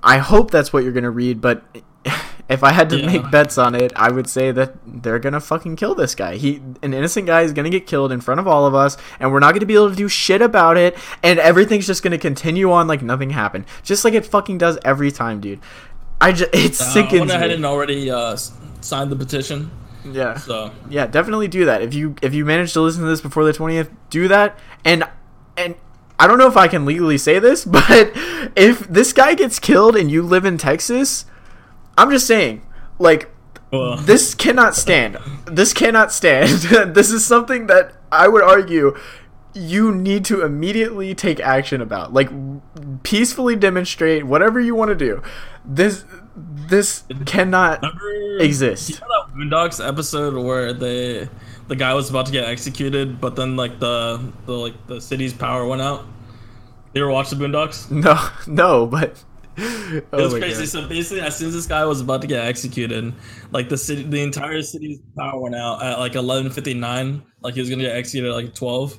I 0.02 0.18
hope 0.18 0.52
that's 0.52 0.72
what 0.74 0.84
you're 0.84 0.94
gonna 0.94 1.12
read, 1.12 1.40
but 1.40 1.64
if 2.50 2.64
I 2.64 2.72
had 2.72 2.90
to 2.90 3.00
Yeah. 3.00 3.06
make 3.08 3.32
bets 3.32 3.58
on 3.58 3.74
it, 3.76 3.94
I 3.96 4.12
would 4.12 4.28
say 4.30 4.52
that 4.52 4.74
they're 4.86 5.20
gonna 5.20 5.40
fucking 5.40 5.76
kill 5.78 5.96
this 5.96 6.14
guy. 6.16 6.36
He, 6.36 6.62
an 6.82 6.94
innocent 6.94 7.26
guy, 7.28 7.42
is 7.42 7.54
gonna 7.54 7.70
get 7.70 7.88
killed 7.88 8.12
in 8.12 8.22
front 8.22 8.40
of 8.40 8.48
all 8.48 8.66
of 8.66 8.76
us, 8.76 8.98
and 9.20 9.32
we're 9.32 9.40
not 9.40 9.54
gonna 9.54 9.66
be 9.66 9.76
able 9.76 9.90
to 9.90 9.96
do 9.96 10.08
shit 10.08 10.42
about 10.42 10.78
it, 10.78 10.98
and 11.24 11.40
everything's 11.40 11.88
just 11.88 12.04
gonna 12.04 12.18
continue 12.18 12.72
on 12.72 12.88
like 12.88 13.02
nothing 13.02 13.30
happened, 13.32 13.66
just 13.84 14.04
like 14.06 14.14
it 14.14 14.26
fucking 14.26 14.58
does 14.58 14.78
every 14.84 15.12
time, 15.12 15.40
dude. 15.40 15.60
I 16.22 16.32
just, 16.34 16.50
it 16.54 16.80
Uh, 16.82 16.84
I 16.84 16.88
sickens 16.94 17.20
went 17.22 17.32
ahead 17.32 17.50
me. 17.50 17.56
and 17.56 17.66
already 17.66 18.12
uh, 18.12 18.36
signed 18.82 19.12
the 19.12 19.16
petition. 19.16 19.72
yeah, 20.12 20.36
So 20.38 20.72
yeah, 20.90 21.08
definitely 21.08 21.48
do 21.48 21.64
that. 21.66 21.82
If 21.82 21.94
you 21.94 22.16
if 22.22 22.34
you 22.34 22.44
manage 22.46 22.74
to 22.74 22.82
listen 22.82 23.02
to 23.04 23.08
this 23.08 23.22
before 23.22 23.46
the 23.46 23.54
twentieth, 23.54 23.90
do 24.10 24.28
that. 24.28 24.60
And 24.84 25.06
and 25.56 25.76
I 26.20 26.28
don't 26.28 26.38
know 26.38 26.48
if 26.48 26.58
I 26.58 26.68
can 26.68 26.86
legally 26.86 27.18
say 27.18 27.40
this, 27.40 27.64
but 27.78 28.12
if 28.56 28.86
this 28.88 29.14
guy 29.14 29.34
gets 29.34 29.60
killed 29.60 29.96
and 29.96 30.12
you 30.12 30.22
live 30.22 30.44
in 30.46 30.58
Texas, 30.58 31.26
I'm 31.98 32.12
just 32.12 32.28
saying, 32.28 32.66
like 33.00 33.30
well, 33.72 33.98
this 33.98 34.36
cannot 34.36 34.76
stand. 34.76 35.18
This 35.46 35.74
cannot 35.74 36.12
stand. 36.12 36.50
this 36.94 37.12
is 37.12 37.26
something 37.26 37.68
that 37.68 37.94
I 38.12 38.28
would 38.28 38.44
argue 38.44 38.96
you 39.56 39.94
need 39.94 40.26
to 40.26 40.44
immediately 40.44 41.14
take 41.14 41.40
action 41.40 41.82
about. 41.82 42.14
Like 42.14 42.30
peacefully 43.04 43.56
demonstrate 43.56 44.26
whatever 44.26 44.60
you 44.60 44.76
want 44.76 44.90
to 44.90 44.96
do. 44.96 45.22
This 45.66 46.06
this 46.36 47.04
cannot 47.26 47.82
remember 47.82 48.44
exist. 48.44 48.90
You 48.90 48.96
know 48.96 49.26
that 49.28 49.36
Boondocks 49.36 49.86
episode 49.86 50.36
where 50.36 50.74
they 50.74 51.30
the 51.68 51.76
guy 51.76 51.94
was 51.94 52.10
about 52.10 52.26
to 52.28 52.32
get 52.32 52.46
executed, 52.46 53.22
but 53.22 53.36
then 53.36 53.56
like 53.56 53.80
the 53.80 54.32
the 54.46 54.54
like 54.54 54.88
the 54.88 55.00
city's 55.00 55.34
power 55.34 55.66
went 55.66 55.82
out. 55.82 56.06
You 56.94 57.04
ever 57.04 57.12
watch 57.12 57.30
the 57.30 57.36
Boondocks? 57.36 57.90
No, 57.90 58.30
no, 58.48 58.88
but 58.88 59.24
It 59.94 60.08
oh 60.12 60.24
was 60.24 60.34
crazy. 60.34 60.62
God. 60.62 60.68
So 60.70 60.88
basically, 60.88 61.22
as 61.22 61.36
soon 61.38 61.50
as 61.50 61.54
this 61.54 61.68
guy 61.68 61.86
was 61.86 62.02
about 62.02 62.22
to 62.22 62.28
get 62.28 62.44
executed, 62.44 63.14
like 63.52 63.70
the 63.70 63.78
city, 63.78 64.02
the 64.02 64.22
entire 64.24 64.64
city's 64.64 65.00
power 65.16 65.40
went 65.40 65.56
out 65.56 65.84
at 65.84 66.00
like 66.00 66.16
eleven 66.16 66.52
fifty 66.52 66.74
nine. 66.74 67.22
Like 67.42 67.54
he 67.54 67.60
was 67.60 67.70
gonna 67.70 67.84
get 67.84 67.96
executed 67.96 68.30
at 68.30 68.34
like 68.34 68.56
twelve. 68.56 68.98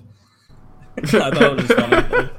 I 0.99 1.07
thought 1.07 1.43
it 1.43 1.57
was 1.57 1.67
funny. 1.67 2.31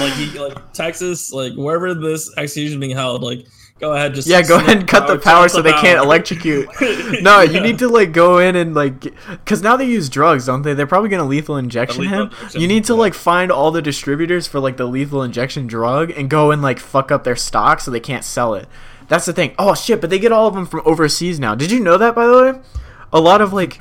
like 0.00 0.12
he, 0.14 0.36
like 0.36 0.72
Texas, 0.72 1.32
like 1.32 1.52
wherever 1.54 1.94
this 1.94 2.36
execution 2.36 2.80
being 2.80 2.96
held, 2.96 3.22
like 3.22 3.46
go 3.80 3.94
ahead, 3.94 4.14
just 4.14 4.28
Yeah, 4.28 4.42
go 4.42 4.56
ahead 4.56 4.78
and 4.78 4.88
cut 4.88 5.06
the 5.06 5.18
power 5.18 5.48
so 5.48 5.58
the 5.62 5.70
they 5.70 5.72
can't 5.72 5.98
electrocute. 5.98 6.68
No, 7.22 7.40
you 7.40 7.60
need 7.60 7.78
to 7.80 7.88
like 7.88 8.12
go 8.12 8.38
in 8.38 8.54
and 8.56 8.74
like, 8.74 9.00
because 9.28 9.62
now 9.62 9.76
they 9.76 9.86
use 9.86 10.08
drugs, 10.08 10.46
don't 10.46 10.62
they? 10.62 10.74
They're 10.74 10.86
probably 10.86 11.08
gonna 11.08 11.24
lethal 11.24 11.56
injection 11.56 12.02
lethal 12.02 12.16
him. 12.26 12.26
injection, 12.30 12.60
You 12.60 12.68
need 12.68 12.84
to 12.84 12.92
yeah. 12.92 12.98
like 12.98 13.14
find 13.14 13.50
all 13.50 13.70
the 13.70 13.82
distributors 13.82 14.46
for 14.46 14.60
like 14.60 14.76
the 14.76 14.86
lethal 14.86 15.22
injection 15.22 15.66
drug 15.66 16.10
and 16.10 16.30
go 16.30 16.50
and 16.50 16.62
like 16.62 16.78
fuck 16.78 17.10
up 17.10 17.24
their 17.24 17.36
stock 17.36 17.80
so 17.80 17.90
they 17.90 18.00
can't 18.00 18.24
sell 18.24 18.54
it. 18.54 18.68
That's 19.08 19.26
the 19.26 19.32
thing. 19.32 19.54
Oh 19.58 19.74
shit! 19.74 20.00
But 20.00 20.10
they 20.10 20.20
get 20.20 20.30
all 20.30 20.46
of 20.46 20.54
them 20.54 20.66
from 20.66 20.82
overseas 20.84 21.40
now. 21.40 21.54
Did 21.56 21.72
you 21.72 21.80
know 21.80 21.98
that 21.98 22.14
by 22.14 22.26
the 22.26 22.32
way? 22.52 22.60
A 23.12 23.20
lot 23.20 23.40
of 23.40 23.52
like, 23.52 23.76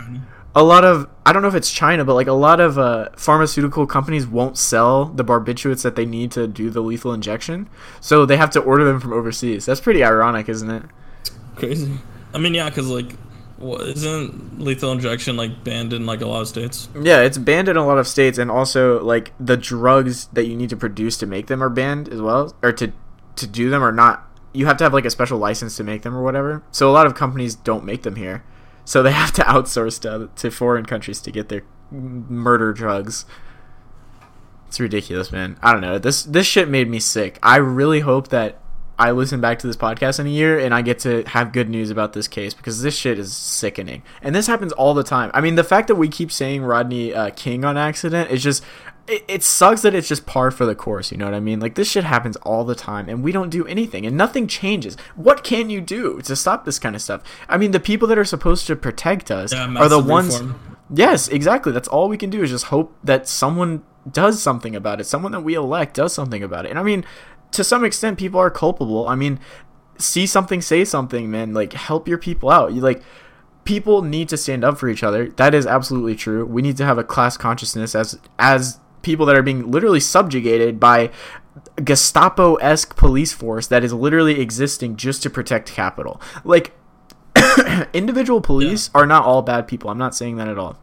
a 0.56 0.64
lot 0.64 0.84
of 0.84 1.08
I 1.26 1.32
don't 1.32 1.42
know 1.42 1.48
if 1.48 1.56
it's 1.56 1.72
China, 1.72 2.04
but 2.04 2.16
like 2.16 2.28
a 2.28 2.34
lot 2.34 2.60
of 2.60 2.80
uh, 2.80 3.10
pharmaceutical 3.16 3.86
companies 3.86 4.26
won't 4.26 4.58
sell 4.58 5.06
the 5.06 5.24
barbiturates 5.24 5.84
that 5.84 5.96
they 5.96 6.06
need 6.06 6.32
to 6.32 6.48
do 6.48 6.70
the 6.70 6.82
lethal 6.82 7.14
injection, 7.14 7.70
so 8.02 8.26
they 8.26 8.38
have 8.38 8.50
to 8.52 8.60
order 8.60 8.84
them 8.84 9.00
from 9.00 9.14
overseas. 9.14 9.66
That's 9.66 9.80
pretty 9.80 10.04
ironic, 10.04 10.50
isn't 10.50 10.70
it? 10.70 10.84
Crazy. 11.56 11.94
I 12.34 12.40
mean, 12.40 12.54
yeah, 12.54 12.70
because 12.70 12.88
like, 12.88 13.14
what, 13.58 13.82
isn't 13.82 14.60
lethal 14.60 14.92
injection 14.92 15.38
like 15.38 15.64
banned 15.64 15.94
in 15.94 16.06
like 16.06 16.22
a 16.22 16.26
lot 16.26 16.42
of 16.42 16.48
states? 16.48 16.90
Yeah, 17.00 17.22
it's 17.22 17.38
banned 17.38 17.68
in 17.68 17.78
a 17.78 17.86
lot 17.86 18.00
of 18.00 18.08
states, 18.08 18.38
and 18.38 18.50
also 18.50 19.04
like 19.04 19.34
the 19.40 19.58
drugs 19.58 20.28
that 20.28 20.46
you 20.46 20.56
need 20.56 20.70
to 20.72 20.78
produce 20.78 21.18
to 21.18 21.28
make 21.28 21.48
them 21.48 21.62
are 21.62 21.70
banned 21.70 22.10
as 22.10 22.22
well, 22.22 22.56
or 22.64 22.72
to 22.74 22.92
to 23.36 23.48
do 23.48 23.70
them 23.70 23.84
are 23.84 23.92
not. 23.92 24.26
You 24.52 24.66
have 24.66 24.78
to 24.78 24.84
have 24.84 24.96
like 24.96 25.06
a 25.06 25.12
special 25.12 25.38
license 25.38 25.78
to 25.78 25.84
make 25.84 26.02
them 26.02 26.16
or 26.16 26.24
whatever. 26.24 26.64
So 26.72 26.90
a 26.90 26.94
lot 26.94 27.06
of 27.06 27.14
companies 27.14 27.54
don't 27.54 27.86
make 27.86 28.02
them 28.02 28.16
here, 28.16 28.44
so 28.90 29.04
they 29.04 29.12
have 29.12 29.32
to 29.34 29.44
outsource 29.44 30.02
to 30.02 30.32
to 30.42 30.50
foreign 30.50 30.84
countries 30.84 31.22
to 31.22 31.32
get 31.32 31.50
their 31.50 31.62
murder 31.92 32.74
drugs. 32.74 33.24
It's 34.68 34.80
ridiculous, 34.80 35.32
man. 35.32 35.60
I 35.62 35.74
don't 35.74 35.82
know. 35.82 36.00
This 36.00 36.24
this 36.24 36.48
shit 36.48 36.68
made 36.68 36.90
me 36.90 37.00
sick. 37.00 37.38
I 37.44 37.58
really 37.58 38.00
hope 38.00 38.30
that 38.30 38.60
I 38.98 39.12
listen 39.12 39.40
back 39.40 39.60
to 39.60 39.68
this 39.68 39.76
podcast 39.76 40.20
in 40.20 40.26
a 40.26 40.32
year 40.32 40.58
and 40.58 40.74
I 40.74 40.82
get 40.82 40.98
to 41.00 41.24
have 41.28 41.52
good 41.52 41.70
news 41.70 41.92
about 41.92 42.14
this 42.14 42.28
case 42.28 42.56
because 42.56 42.82
this 42.82 42.98
shit 42.98 43.20
is 43.20 43.32
sickening. 43.32 44.02
And 44.24 44.34
this 44.34 44.48
happens 44.48 44.72
all 44.72 44.96
the 44.96 45.04
time. 45.04 45.30
I 45.36 45.42
mean, 45.42 45.54
the 45.54 45.64
fact 45.64 45.88
that 45.88 45.96
we 45.96 46.08
keep 46.08 46.32
saying 46.32 46.64
Rodney 46.64 47.14
uh, 47.14 47.30
King 47.30 47.64
on 47.64 47.78
accident 47.78 48.32
is 48.32 48.42
just. 48.42 48.64
It, 49.10 49.26
it 49.28 49.44
sucks 49.44 49.82
that 49.82 49.96
it's 49.96 50.08
just 50.08 50.26
par 50.26 50.52
for 50.52 50.66
the 50.66 50.76
course, 50.76 51.12
you 51.12 51.18
know 51.18 51.26
what 51.26 51.34
I 51.34 51.40
mean? 51.40 51.60
Like, 51.60 51.76
this 51.76 51.90
shit 51.90 52.04
happens 52.04 52.36
all 52.38 52.64
the 52.64 52.76
time, 52.76 53.10
and 53.10 53.24
we 53.24 53.32
don't 53.32 53.50
do 53.50 53.66
anything, 53.66 54.06
and 54.06 54.16
nothing 54.16 54.46
changes. 54.48 54.96
What 55.16 55.44
can 55.44 55.70
you 55.70 55.82
do 55.82 56.22
to 56.22 56.36
stop 56.36 56.66
this 56.66 56.78
kind 56.80 56.96
of 56.96 57.02
stuff? 57.02 57.24
I 57.48 57.58
mean, 57.58 57.72
the 57.72 57.80
people 57.80 58.08
that 58.10 58.18
are 58.18 58.26
supposed 58.26 58.68
to 58.68 58.76
protect 58.76 59.32
us 59.32 59.52
Yeah, 59.52 59.74
are 59.78 59.90
the 59.90 60.00
ones. 60.00 60.40
reform. 60.40 60.78
Yes, 60.94 61.28
exactly. 61.28 61.72
That's 61.72 61.88
all 61.88 62.08
we 62.10 62.18
can 62.18 62.30
do 62.30 62.42
is 62.44 62.50
just 62.50 62.66
hope 62.66 62.96
that 63.04 63.28
someone 63.28 63.84
does 64.10 64.42
something 64.42 64.76
about 64.76 65.00
it. 65.00 65.04
Someone 65.06 65.32
that 65.34 65.42
we 65.42 65.54
elect 65.54 65.96
does 65.96 66.14
something 66.14 66.42
about 66.42 66.66
it. 66.66 66.70
And 66.70 66.80
I 66.80 66.84
mean, 66.84 67.06
to 67.52 67.64
some 67.64 67.84
extent, 67.84 68.18
people 68.18 68.40
are 68.40 68.50
culpable. 68.50 69.08
I 69.08 69.16
mean, 69.16 69.40
see 69.98 70.26
something, 70.26 70.62
say 70.62 70.86
something, 70.86 71.30
man. 71.30 71.54
Like, 71.54 71.74
help 71.74 72.08
your 72.08 72.18
people 72.18 72.50
out. 72.50 72.74
You 72.74 72.82
like, 72.82 73.04
people 73.66 74.02
need 74.02 74.30
to 74.30 74.38
stand 74.38 74.64
up 74.64 74.78
for 74.80 74.90
each 74.90 75.04
other. 75.04 75.30
That 75.30 75.54
is 75.54 75.68
absolutely 75.68 76.16
true. 76.16 76.46
We 76.46 76.62
need 76.64 76.78
to 76.78 76.86
have 76.86 76.98
a 76.98 77.04
class 77.04 77.38
consciousness 77.38 77.94
as 77.94 78.18
as 78.40 78.80
people 79.02 79.26
that 79.26 79.36
are 79.36 79.44
being 79.44 79.70
literally 79.72 80.00
subjugated 80.00 80.80
by 80.80 81.12
Gestapo 81.84 82.56
esque 82.56 82.96
police 82.96 83.34
force 83.34 83.68
that 83.68 83.84
is 83.84 83.94
literally 83.94 84.40
existing 84.40 84.96
just 84.96 85.24
to 85.24 85.30
protect 85.30 85.72
capital. 85.72 86.22
Like 86.44 86.74
individual 87.94 88.42
police 88.42 88.90
are 88.94 89.06
not 89.06 89.26
all 89.26 89.42
bad 89.42 89.68
people. 89.68 89.90
I'm 89.90 89.98
not 89.98 90.16
saying 90.16 90.38
that 90.38 90.48
at 90.48 90.58
all. 90.58 90.78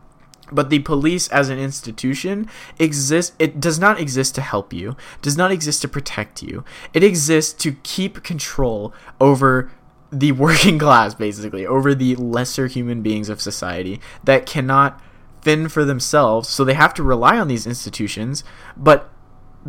But 0.52 0.70
the 0.70 0.78
police 0.80 1.28
as 1.28 1.48
an 1.48 1.58
institution 1.58 2.48
exists 2.78 3.34
it 3.38 3.58
does 3.58 3.78
not 3.78 4.00
exist 4.00 4.34
to 4.36 4.40
help 4.40 4.72
you, 4.72 4.96
does 5.20 5.36
not 5.36 5.50
exist 5.50 5.82
to 5.82 5.88
protect 5.88 6.42
you. 6.42 6.64
It 6.94 7.02
exists 7.02 7.52
to 7.64 7.72
keep 7.82 8.22
control 8.22 8.94
over 9.20 9.72
the 10.12 10.32
working 10.32 10.78
class 10.86 11.14
basically, 11.14 11.66
over 11.66 11.94
the 11.94 12.14
lesser 12.16 12.68
human 12.68 13.02
beings 13.02 13.28
of 13.28 13.40
society 13.40 14.00
that 14.22 14.46
cannot 14.46 15.00
fend 15.46 15.70
for 15.70 15.84
themselves, 15.84 16.48
so 16.48 16.64
they 16.64 16.74
have 16.74 16.92
to 16.92 17.04
rely 17.04 17.38
on 17.38 17.46
these 17.46 17.68
institutions, 17.68 18.42
but 18.76 19.12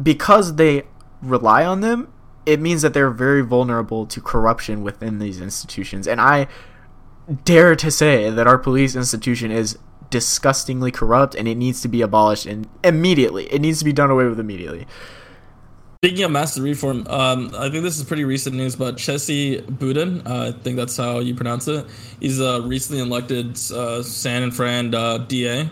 because 0.01 0.55
they 0.55 0.81
rely 1.21 1.63
on 1.63 1.81
them, 1.81 2.11
it 2.47 2.59
means 2.59 2.81
that 2.81 2.95
they're 2.95 3.11
very 3.11 3.41
vulnerable 3.41 4.07
to 4.07 4.19
corruption 4.19 4.81
within 4.81 5.19
these 5.19 5.39
institutions. 5.39 6.07
And 6.07 6.19
I 6.19 6.47
dare 7.43 7.75
to 7.75 7.91
say 7.91 8.31
that 8.31 8.47
our 8.47 8.57
police 8.57 8.95
institution 8.95 9.51
is 9.51 9.77
disgustingly 10.09 10.89
corrupt 10.89 11.35
and 11.35 11.47
it 11.47 11.55
needs 11.55 11.79
to 11.81 11.87
be 11.87 12.01
abolished 12.01 12.47
and 12.47 12.67
immediately. 12.83 13.45
It 13.53 13.61
needs 13.61 13.77
to 13.77 13.85
be 13.85 13.93
done 13.93 14.09
away 14.09 14.25
with 14.25 14.39
immediately. 14.39 14.87
Speaking 15.97 16.23
of 16.25 16.31
massive 16.31 16.63
reform, 16.63 17.07
um, 17.07 17.51
I 17.57 17.69
think 17.69 17.83
this 17.83 17.97
is 17.97 18.03
pretty 18.03 18.23
recent 18.23 18.55
news, 18.55 18.75
but 18.75 18.97
Chesa 18.97 19.65
Boudin, 19.65 20.21
uh, 20.27 20.53
I 20.55 20.61
think 20.63 20.77
that's 20.77 20.95
how 20.95 21.19
you 21.19 21.33
pronounce 21.33 21.67
it. 21.67 21.87
He's 22.19 22.39
a 22.39 22.61
recently 22.61 23.01
elected 23.01 23.57
uh, 23.71 24.03
San 24.03 24.43
and 24.43 24.55
Fran 24.55 24.93
uh, 24.93 25.17
DA. 25.17 25.69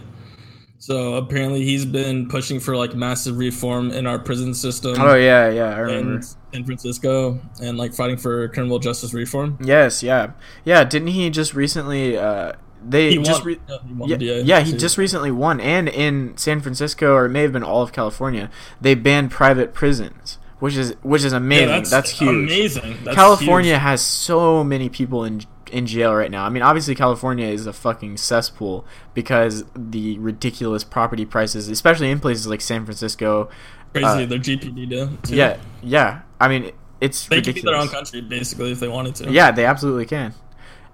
So 0.80 1.16
apparently 1.16 1.64
he's 1.64 1.86
been 1.86 2.28
pushing 2.28 2.60
for 2.60 2.76
like 2.76 2.96
massive 2.96 3.38
reform 3.38 3.92
in 3.92 4.06
our 4.06 4.20
prison 4.20 4.54
system 4.54 4.96
Oh 5.00 5.16
yeah, 5.16 5.50
yeah, 5.50 5.76
I 5.76 5.80
remember. 5.80 6.16
in 6.18 6.22
San 6.22 6.64
Francisco 6.66 7.40
and 7.62 7.78
like 7.78 7.94
fighting 7.94 8.18
for 8.18 8.48
criminal 8.50 8.78
justice 8.80 9.14
reform. 9.14 9.58
Yes, 9.64 10.04
yeah. 10.04 10.32
Yeah, 10.64 10.84
didn't 10.84 11.08
he 11.10 11.30
just 11.32 11.54
recently 11.56 12.18
uh 12.18 12.54
they 12.88 13.10
He 13.12 13.18
just 13.18 13.42
won, 13.42 13.48
re- 13.48 13.60
yeah, 13.68 13.78
he 13.88 13.94
won 13.94 14.10
yeah, 14.10 14.16
the 14.18 14.26
yeah, 14.44 14.60
he 14.62 14.74
just 14.78 14.98
recently 14.98 15.32
won 15.32 15.60
and 15.60 15.90
in 15.90 16.38
San 16.38 16.62
Francisco 16.62 17.14
or 17.14 17.26
it 17.26 17.30
may 17.30 17.42
have 17.42 17.52
been 17.54 17.64
all 17.64 17.82
of 17.82 17.92
California, 17.94 18.50
they 18.80 18.96
banned 18.96 19.32
private 19.32 19.74
prisons, 19.74 20.38
which 20.60 20.76
is 20.76 20.96
which 21.02 21.24
is 21.24 21.32
Yeah, 21.34 21.38
amazing. 21.38 21.84
that's, 21.90 22.12
huge. 22.12 22.30
Amazing. 22.52 22.98
That's 23.04 23.16
California 23.16 23.74
huge. 23.74 23.82
has 23.82 24.02
so 24.02 24.64
many 24.64 24.90
people 24.90 25.24
in 25.24 25.42
in 25.72 25.88
jail 25.88 26.14
right 26.14 26.30
now. 26.30 26.46
I 26.46 26.50
mean, 26.50 26.62
obviously 26.62 26.94
California 26.94 27.48
is 27.48 27.66
a 27.66 27.74
fucking 27.74 28.18
cesspool 28.18 28.86
because 29.16 29.66
the 29.76 30.18
ridiculous 30.20 30.84
property 30.84 31.26
prices, 31.26 31.68
especially 31.70 32.12
in 32.12 32.20
places 32.20 32.46
like 32.48 32.62
San 32.62 32.86
Francisco. 32.86 33.50
crazy. 33.92 34.06
uh, 34.06 34.26
their 34.28 34.38
GPD 34.40 34.90
too. 35.24 35.36
Yeah, 35.36 35.58
yeah. 35.82 36.22
I 36.40 36.48
mean, 36.50 36.72
it's 37.02 37.26
they 37.28 37.42
could 37.42 37.56
be 37.56 37.62
their 37.62 37.76
own 37.76 37.88
country 37.90 38.22
basically 38.22 38.72
if 38.72 38.80
they 38.80 38.88
wanted 38.88 39.16
to. 39.16 39.32
Yeah, 39.32 39.52
they 39.52 39.66
absolutely 39.66 40.06
can. 40.06 40.34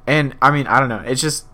And 0.08 0.36
I 0.42 0.52
mean, 0.52 0.68
I 0.68 0.80
don't 0.80 0.90
know. 0.90 1.04
It's 1.06 1.22
just 1.22 1.46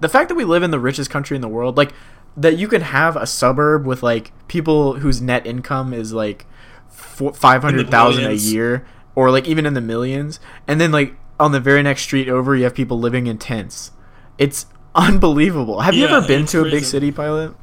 the 0.00 0.08
fact 0.08 0.28
that 0.28 0.34
we 0.34 0.44
live 0.44 0.62
in 0.62 0.70
the 0.70 0.80
richest 0.80 1.10
country 1.10 1.34
in 1.34 1.40
the 1.40 1.48
world, 1.48 1.76
like 1.76 1.92
that 2.36 2.56
you 2.58 2.68
can 2.68 2.80
have 2.82 3.16
a 3.16 3.26
suburb 3.26 3.86
with 3.86 4.02
like 4.02 4.32
people 4.48 4.94
whose 4.94 5.20
net 5.20 5.46
income 5.46 5.92
is 5.92 6.12
like 6.12 6.46
five 6.90 7.62
hundred 7.62 7.90
thousand 7.90 8.26
a 8.26 8.32
year, 8.32 8.86
or 9.14 9.30
like 9.30 9.46
even 9.46 9.66
in 9.66 9.74
the 9.74 9.80
millions, 9.80 10.40
and 10.66 10.80
then 10.80 10.92
like 10.92 11.14
on 11.38 11.52
the 11.52 11.60
very 11.60 11.82
next 11.82 12.02
street 12.02 12.28
over, 12.28 12.54
you 12.56 12.64
have 12.64 12.74
people 12.74 12.98
living 12.98 13.26
in 13.26 13.38
tents. 13.38 13.92
It's 14.38 14.66
unbelievable. 14.94 15.80
Have 15.80 15.94
you 15.94 16.06
ever 16.06 16.26
been 16.26 16.46
to 16.46 16.60
a 16.60 16.64
big 16.64 16.84
city 16.84 17.12
pilot? 17.12 17.54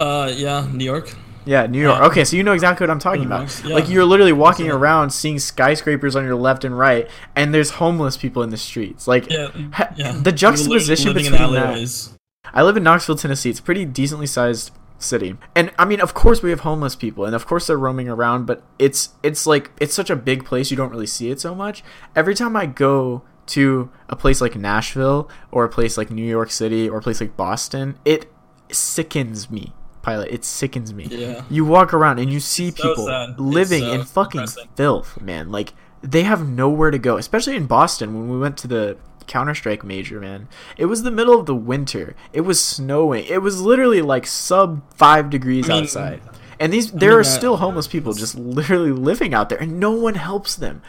Uh, 0.00 0.32
yeah, 0.34 0.66
New 0.72 0.84
York. 0.84 1.14
Yeah, 1.44 1.66
New 1.66 1.80
York. 1.80 1.98
Yeah. 2.00 2.06
Okay, 2.06 2.24
so 2.24 2.36
you 2.36 2.42
know 2.42 2.52
exactly 2.52 2.84
what 2.86 2.90
I'm 2.90 2.98
talking 2.98 3.24
about. 3.24 3.62
yeah. 3.64 3.74
Like 3.74 3.88
you're 3.88 4.04
literally 4.04 4.32
walking 4.32 4.66
Absolutely. 4.66 4.82
around 4.82 5.10
seeing 5.10 5.38
skyscrapers 5.38 6.14
on 6.16 6.24
your 6.24 6.36
left 6.36 6.64
and 6.64 6.76
right, 6.78 7.08
and 7.36 7.52
there's 7.54 7.70
homeless 7.70 8.16
people 8.16 8.42
in 8.42 8.50
the 8.50 8.56
streets. 8.56 9.06
Like 9.08 9.30
Yeah, 9.30 9.50
ha- 9.72 9.92
yeah. 9.96 10.12
the 10.12 10.32
juxtaposition 10.32 11.12
between 11.14 11.32
that. 11.32 12.08
I 12.54 12.62
live 12.62 12.76
in 12.76 12.82
Knoxville, 12.82 13.16
Tennessee. 13.16 13.50
It's 13.50 13.60
a 13.60 13.62
pretty 13.62 13.84
decently 13.84 14.26
sized 14.26 14.72
city. 14.98 15.36
And 15.56 15.72
I 15.78 15.84
mean, 15.84 16.00
of 16.00 16.14
course 16.14 16.42
we 16.42 16.50
have 16.50 16.60
homeless 16.60 16.94
people 16.94 17.24
and 17.24 17.34
of 17.34 17.46
course 17.46 17.66
they're 17.66 17.76
roaming 17.76 18.08
around, 18.08 18.46
but 18.46 18.62
it's 18.78 19.10
it's 19.22 19.46
like 19.46 19.70
it's 19.80 19.94
such 19.94 20.10
a 20.10 20.16
big 20.16 20.44
place 20.44 20.70
you 20.70 20.76
don't 20.76 20.90
really 20.90 21.06
see 21.06 21.30
it 21.30 21.40
so 21.40 21.54
much. 21.54 21.82
Every 22.14 22.34
time 22.34 22.54
I 22.56 22.66
go 22.66 23.22
to 23.46 23.90
a 24.08 24.14
place 24.14 24.40
like 24.40 24.54
Nashville 24.54 25.28
or 25.50 25.64
a 25.64 25.68
place 25.68 25.96
like 25.98 26.10
New 26.10 26.24
York 26.24 26.50
City 26.52 26.88
or 26.88 26.98
a 26.98 27.02
place 27.02 27.20
like 27.20 27.36
Boston, 27.36 27.98
it 28.04 28.30
sickens 28.70 29.50
me. 29.50 29.72
Pilot, 30.02 30.28
it 30.30 30.44
sickens 30.44 30.92
me. 30.92 31.04
Yeah. 31.04 31.44
You 31.48 31.64
walk 31.64 31.94
around 31.94 32.18
and 32.18 32.30
you 32.32 32.40
see 32.40 32.70
so 32.70 32.88
people 32.88 33.06
sad. 33.06 33.38
Living 33.40 33.82
so 33.82 33.92
in 33.92 34.04
fucking 34.04 34.40
depressing. 34.40 34.68
filth, 34.74 35.20
man. 35.20 35.50
Like 35.50 35.72
they 36.02 36.24
have 36.24 36.48
nowhere 36.48 36.90
to 36.90 36.98
go, 36.98 37.16
especially 37.16 37.56
in 37.56 37.66
Boston 37.66 38.14
when 38.14 38.28
we 38.28 38.38
went 38.38 38.56
to 38.58 38.66
the 38.68 38.96
Counter 39.28 39.54
Strike 39.54 39.84
major, 39.84 40.20
man. 40.20 40.48
It 40.76 40.86
was 40.86 41.04
the 41.04 41.12
middle 41.12 41.38
of 41.38 41.46
the 41.46 41.54
winter. 41.54 42.16
It 42.32 42.40
was 42.40 42.62
snowing. 42.62 43.24
It 43.26 43.40
was 43.42 43.60
literally 43.60 44.02
like 44.02 44.26
sub 44.26 44.82
five 44.94 45.30
degrees 45.30 45.70
I 45.70 45.74
mean- 45.74 45.82
outside. 45.84 46.20
And 46.60 46.72
these 46.72 46.92
there 46.92 47.10
mean, 47.10 47.18
are 47.20 47.24
that- 47.24 47.30
still 47.30 47.56
homeless 47.56 47.86
people 47.88 48.12
just 48.12 48.36
literally 48.36 48.92
living 48.92 49.34
out 49.34 49.48
there, 49.48 49.58
and 49.58 49.80
no 49.80 49.90
one 49.92 50.14
helps 50.14 50.54
them. 50.56 50.82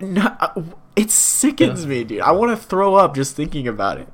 No, 0.00 0.36
uh, 0.40 0.62
it 0.96 1.10
sickens 1.10 1.84
me, 1.86 2.04
dude. 2.04 2.20
I 2.20 2.30
want 2.32 2.50
to 2.50 2.56
throw 2.56 2.94
up 2.94 3.14
just 3.14 3.34
thinking 3.36 3.66
about 3.66 3.98
it. 3.98 4.08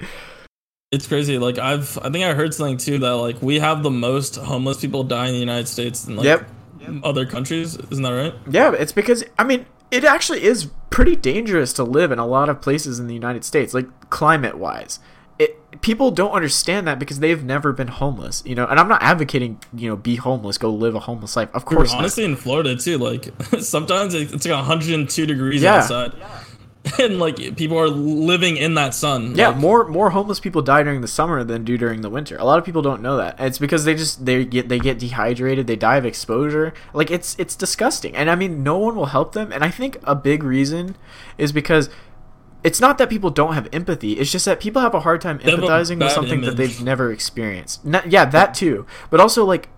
It's 0.95 1.07
crazy. 1.07 1.39
Like 1.39 1.59
I've, 1.59 1.99
I 1.99 2.11
think 2.11 2.25
I 2.25 2.35
heard 2.35 2.55
something 2.55 2.77
too 2.79 2.99
that 2.99 3.11
like 3.13 3.41
we 3.43 3.59
have 3.61 3.83
the 3.83 3.91
most 3.91 4.37
homeless 4.37 4.81
people 4.81 5.05
die 5.05 5.27
in 5.27 5.33
the 5.33 5.39
United 5.41 5.69
States 5.69 6.03
than 6.05 6.17
like 6.17 6.25
Yep. 6.25 6.49
other 7.03 7.27
countries. 7.27 7.77
Isn't 7.91 8.03
that 8.03 8.11
right? 8.11 8.35
Yeah, 8.51 8.73
it's 8.73 8.93
because 8.93 9.25
I 9.39 9.45
mean, 9.45 9.67
it 9.91 10.05
actually 10.05 10.45
is 10.45 10.71
pretty 10.91 11.17
dangerous 11.17 11.73
to 11.75 11.85
live 11.85 12.13
in 12.13 12.19
a 12.19 12.27
lot 12.27 12.49
of 12.49 12.61
places 12.61 12.99
in 12.99 13.07
the 13.09 13.15
United 13.15 13.45
States, 13.45 13.75
like 13.75 13.87
climate 14.11 14.57
wise. 14.59 15.01
it, 15.41 15.81
people 15.81 16.13
don't 16.13 16.31
understand 16.31 16.87
that 16.87 17.01
because 17.01 17.19
they've 17.19 17.43
never 17.43 17.73
been 17.73 17.89
homeless, 17.89 18.41
you 18.47 18.55
know. 18.55 18.67
And 18.67 18.79
I'm 18.79 18.87
not 18.87 19.03
advocating, 19.03 19.59
you 19.75 19.89
know, 19.89 19.97
be 19.97 20.15
homeless, 20.15 20.57
go 20.59 20.71
live 20.73 20.95
a 20.95 21.01
homeless 21.01 21.35
life. 21.35 21.49
Of 21.53 21.65
course, 21.65 21.91
not. 21.91 21.99
honestly, 21.99 22.25
in 22.25 22.37
Florida 22.37 22.77
too, 22.77 22.99
like 22.99 23.31
sometimes 23.59 24.15
it's 24.15 24.47
like 24.47 24.55
102 24.55 25.27
degrees 25.27 25.63
Yeah. 25.63 25.77
outside, 25.79 26.13
and 26.99 27.19
like 27.19 27.57
people 27.57 27.79
are 27.79 27.89
living 27.89 28.57
in 28.57 28.75
that 28.75 28.95
sun. 28.95 29.35
Yeah, 29.35 29.49
Like, 29.49 29.59
more 29.59 29.89
more 29.89 30.11
homeless 30.11 30.41
people 30.41 30.63
die 30.63 30.83
during 30.83 31.01
the 31.01 31.09
summer 31.09 31.45
than 31.45 31.65
do 31.65 31.77
during 31.77 32.01
the 32.03 32.11
winter. 32.11 32.37
A 32.37 32.45
lot 32.45 32.59
of 32.59 32.65
people 32.65 32.83
don't 32.83 33.03
know 33.03 33.17
that. 33.17 33.37
And 33.39 33.49
it's 33.49 33.59
because 33.59 33.85
they 33.85 33.95
just 33.95 34.25
they 34.25 34.45
get 34.45 34.69
they 34.69 34.79
get 34.79 34.99
dehydrated, 34.99 35.67
they 35.67 35.77
die 35.77 35.97
of 35.97 36.05
exposure. 36.07 36.73
Like 36.93 37.11
it's 37.11 37.37
it's 37.39 37.57
disgusting. 37.57 38.15
And 38.17 38.31
I 38.31 38.35
mean, 38.35 38.63
no 38.63 38.79
one 38.79 38.97
will 38.97 39.07
help 39.07 39.33
them. 39.33 39.53
And 39.53 39.65
I 39.65 39.71
think 39.71 39.99
a 40.05 40.15
big 40.15 40.43
reason 40.43 40.97
is 41.39 41.53
because 41.53 41.91
it's 42.65 42.81
not 42.81 42.97
that 42.99 43.11
people 43.11 43.29
don't 43.31 43.53
have 43.53 43.69
empathy. 43.73 44.15
It's 44.15 44.33
just 44.33 44.47
that 44.47 44.59
people 44.59 44.81
have 44.81 44.95
a 44.95 45.01
hard 45.01 45.21
time 45.21 45.39
empathizing 45.41 45.91
with 45.91 46.01
bad 46.01 46.13
something 46.13 46.41
that 46.41 46.57
they've 46.57 46.83
never 46.83 47.13
experienced. 47.13 47.85
Not, 47.85 48.11
yeah, 48.11 48.25
that 48.25 48.55
too. 48.55 48.87
But 49.11 49.21
also 49.21 49.45
like 49.45 49.69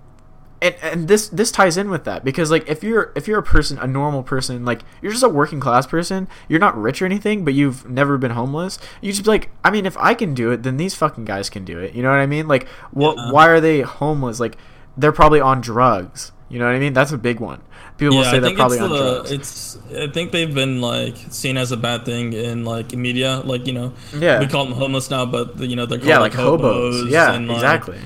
and, 0.62 0.74
and 0.82 1.08
this 1.08 1.28
this 1.28 1.50
ties 1.52 1.76
in 1.76 1.90
with 1.90 2.04
that 2.04 2.24
because 2.24 2.50
like 2.50 2.66
if 2.68 2.82
you're 2.82 3.12
if 3.14 3.28
you're 3.28 3.38
a 3.38 3.42
person 3.42 3.78
a 3.78 3.86
normal 3.86 4.22
person 4.22 4.64
like 4.64 4.82
you're 5.02 5.12
just 5.12 5.22
a 5.24 5.28
working 5.28 5.60
class 5.60 5.86
person 5.86 6.26
you're 6.48 6.58
not 6.60 6.76
rich 6.76 7.02
or 7.02 7.04
anything 7.06 7.44
but 7.44 7.52
you've 7.52 7.88
never 7.88 8.16
been 8.16 8.30
homeless 8.30 8.78
you 9.02 9.12
just 9.12 9.24
be 9.24 9.30
like 9.30 9.50
i 9.64 9.70
mean 9.70 9.84
if 9.84 9.96
i 9.98 10.14
can 10.14 10.32
do 10.32 10.50
it 10.50 10.62
then 10.62 10.78
these 10.78 10.94
fucking 10.94 11.24
guys 11.26 11.50
can 11.50 11.64
do 11.64 11.78
it. 11.78 11.94
You 11.94 12.02
know 12.02 12.08
what 12.10 12.18
i 12.20 12.26
mean? 12.26 12.48
Like 12.48 12.66
what 12.90 13.16
Yeah. 13.16 13.32
why 13.32 13.48
are 13.48 13.60
they 13.60 13.82
homeless? 13.82 14.40
Like 14.40 14.56
they're 14.96 15.12
probably 15.12 15.40
on 15.40 15.60
drugs. 15.60 16.32
You 16.48 16.58
know 16.58 16.64
what 16.64 16.74
i 16.74 16.78
mean? 16.78 16.92
That's 16.94 17.12
a 17.12 17.18
big 17.18 17.38
one. 17.40 17.60
People 17.98 18.16
will 18.18 18.24
say 18.24 18.38
they're 18.38 18.54
probably 18.54 18.78
on 18.78 18.90
the, 18.90 18.96
drugs. 18.96 19.32
it's. 19.32 19.78
I 19.96 20.06
think 20.08 20.30
they've 20.30 20.54
been 20.54 20.80
like 20.82 21.16
seen 21.30 21.56
as 21.56 21.72
a 21.72 21.76
bad 21.78 22.04
thing 22.04 22.32
in 22.34 22.64
like 22.64 22.94
media, 22.94 23.40
like 23.44 23.66
you 23.66 23.72
know, 23.72 23.94
Yeah. 24.18 24.38
we 24.40 24.46
call 24.46 24.64
them 24.64 24.74
homeless 24.74 25.10
now, 25.10 25.24
but 25.26 25.58
you 25.58 25.76
know 25.76 25.86
they're 25.86 25.98
called 25.98 26.08
yeah 26.08 26.18
like, 26.18 26.34
like 26.34 26.42
hobos 26.42 27.10
yeah 27.10 27.32
and, 27.32 27.48
like, 27.48 27.56
exactly 27.56 27.98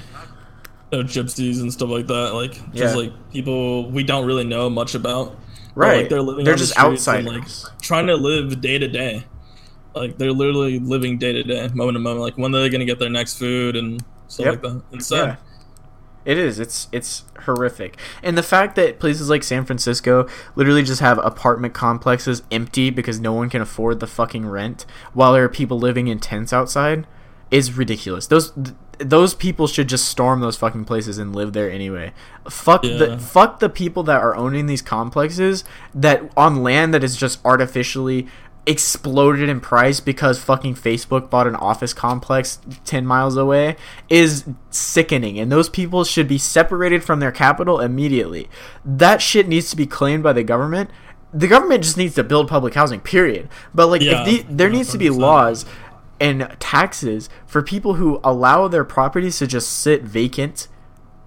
know, 0.92 1.02
gypsies 1.04 1.60
and 1.60 1.72
stuff 1.72 1.88
like 1.90 2.06
that. 2.08 2.34
Like 2.34 2.52
just 2.72 2.94
Yeah. 2.96 3.02
like 3.02 3.12
people 3.32 3.90
we 3.90 4.02
don't 4.02 4.26
really 4.26 4.44
know 4.44 4.68
much 4.70 4.94
about. 4.94 5.36
But, 5.74 5.76
right 5.76 5.96
like, 5.98 6.08
they're 6.08 6.20
living. 6.22 6.44
they're 6.44 6.54
the 6.54 6.58
just 6.58 6.76
and, 6.76 6.86
outsiders 6.88 7.64
like, 7.64 7.78
trying 7.80 8.06
to 8.08 8.16
live 8.16 8.60
day 8.60 8.78
to 8.78 8.88
day. 8.88 9.24
Like 9.94 10.18
they're 10.18 10.32
literally 10.32 10.78
living 10.78 11.18
day 11.18 11.32
to 11.32 11.42
day, 11.42 11.68
moment 11.74 11.96
to 11.96 12.00
moment. 12.00 12.20
Like 12.22 12.36
when 12.38 12.54
are 12.54 12.60
they 12.60 12.68
gonna 12.68 12.84
get 12.84 12.98
their 12.98 13.10
next 13.10 13.38
food 13.38 13.76
and 13.76 14.02
stuff 14.28 14.46
Yep. 14.46 14.52
like 14.54 14.62
that. 14.62 14.82
It's 14.92 15.06
sad. 15.06 15.26
Yeah. 15.28 15.36
It 16.26 16.36
is. 16.38 16.58
It's 16.60 16.88
it's 16.92 17.24
horrific. 17.44 17.96
And 18.22 18.36
the 18.36 18.42
fact 18.42 18.76
that 18.76 18.98
places 19.00 19.30
like 19.30 19.42
San 19.42 19.64
Francisco 19.64 20.26
literally 20.54 20.82
just 20.82 21.00
have 21.00 21.18
apartment 21.24 21.72
complexes 21.72 22.42
empty 22.50 22.90
because 22.90 23.18
no 23.18 23.32
one 23.32 23.48
can 23.48 23.62
afford 23.62 24.00
the 24.00 24.06
fucking 24.06 24.46
rent 24.46 24.84
while 25.14 25.32
there 25.32 25.44
are 25.44 25.48
people 25.48 25.78
living 25.78 26.08
in 26.08 26.18
tents 26.18 26.52
outside 26.52 27.06
is 27.50 27.76
ridiculous. 27.76 28.26
Those 28.26 28.50
th- 28.50 28.68
those 29.00 29.34
people 29.34 29.66
should 29.66 29.88
just 29.88 30.06
storm 30.06 30.40
those 30.40 30.56
fucking 30.56 30.84
places 30.84 31.18
and 31.18 31.34
live 31.34 31.52
there 31.52 31.70
anyway. 31.70 32.12
Fuck 32.48 32.84
Yeah. 32.84 32.96
the 32.98 33.18
fuck 33.18 33.58
the 33.60 33.68
people 33.68 34.02
that 34.04 34.20
are 34.20 34.36
owning 34.36 34.66
these 34.66 34.82
complexes 34.82 35.64
that 35.94 36.30
on 36.36 36.62
land 36.62 36.92
that 36.94 37.02
is 37.02 37.16
just 37.16 37.38
artificially 37.44 38.26
exploded 38.66 39.48
in 39.48 39.58
price 39.58 40.00
because 40.00 40.38
fucking 40.38 40.74
Facebook 40.74 41.30
bought 41.30 41.46
an 41.46 41.56
office 41.56 41.94
complex 41.94 42.58
10 42.84 43.06
miles 43.06 43.36
away 43.36 43.74
is 44.10 44.44
sickening 44.70 45.38
and 45.40 45.50
those 45.50 45.68
people 45.70 46.04
should 46.04 46.28
be 46.28 46.36
separated 46.38 47.02
from 47.02 47.20
their 47.20 47.32
capital 47.32 47.80
immediately. 47.80 48.48
That 48.84 49.22
shit 49.22 49.48
needs 49.48 49.70
to 49.70 49.76
be 49.76 49.86
claimed 49.86 50.22
by 50.22 50.34
the 50.34 50.44
government. 50.44 50.90
The 51.32 51.48
government 51.48 51.84
just 51.84 51.96
needs 51.96 52.14
to 52.16 52.22
build 52.22 52.48
public 52.48 52.74
housing, 52.74 53.00
period. 53.00 53.48
But 53.74 53.86
like 53.86 54.02
Yeah, 54.02 54.24
if 54.26 54.46
the, 54.46 54.54
there 54.54 54.68
needs 54.68 54.92
to 54.92 54.98
be 54.98 55.08
laws 55.10 55.64
and 56.20 56.54
taxes 56.60 57.28
for 57.46 57.62
people 57.62 57.94
who 57.94 58.20
allow 58.22 58.68
their 58.68 58.84
properties 58.84 59.38
to 59.38 59.46
just 59.46 59.70
sit 59.70 60.02
vacant 60.02 60.68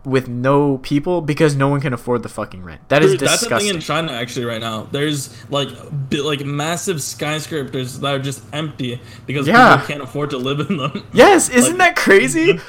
with 0.05 0.27
no 0.27 0.79
people 0.79 1.21
because 1.21 1.55
no 1.55 1.69
one 1.69 1.79
can 1.79 1.93
afford 1.93 2.23
the 2.23 2.29
fucking 2.29 2.61
rent. 2.63 2.81
That 2.89 3.03
is 3.03 3.11
Dude, 3.11 3.21
that's 3.21 3.41
the 3.41 3.47
thing 3.47 3.57
disgusting. 3.59 3.75
in 3.75 3.81
China 3.81 4.11
actually 4.11 4.45
right 4.45 4.59
now. 4.59 4.83
There's 4.91 5.29
like 5.49 5.69
like 6.11 6.43
massive 6.45 7.01
skyscrapers 7.01 7.99
that 8.01 8.13
are 8.13 8.19
just 8.19 8.43
empty 8.51 8.99
because 9.25 9.47
Yeah. 9.47 9.77
people 9.77 9.87
can't 9.87 10.01
afford 10.03 10.29
to 10.31 10.37
live 10.37 10.59
in 10.59 10.77
them. 10.77 11.05
Yes, 11.13 11.49
isn't 11.49 11.77
Like, 11.77 11.95
that 11.95 11.95
crazy? 11.95 12.59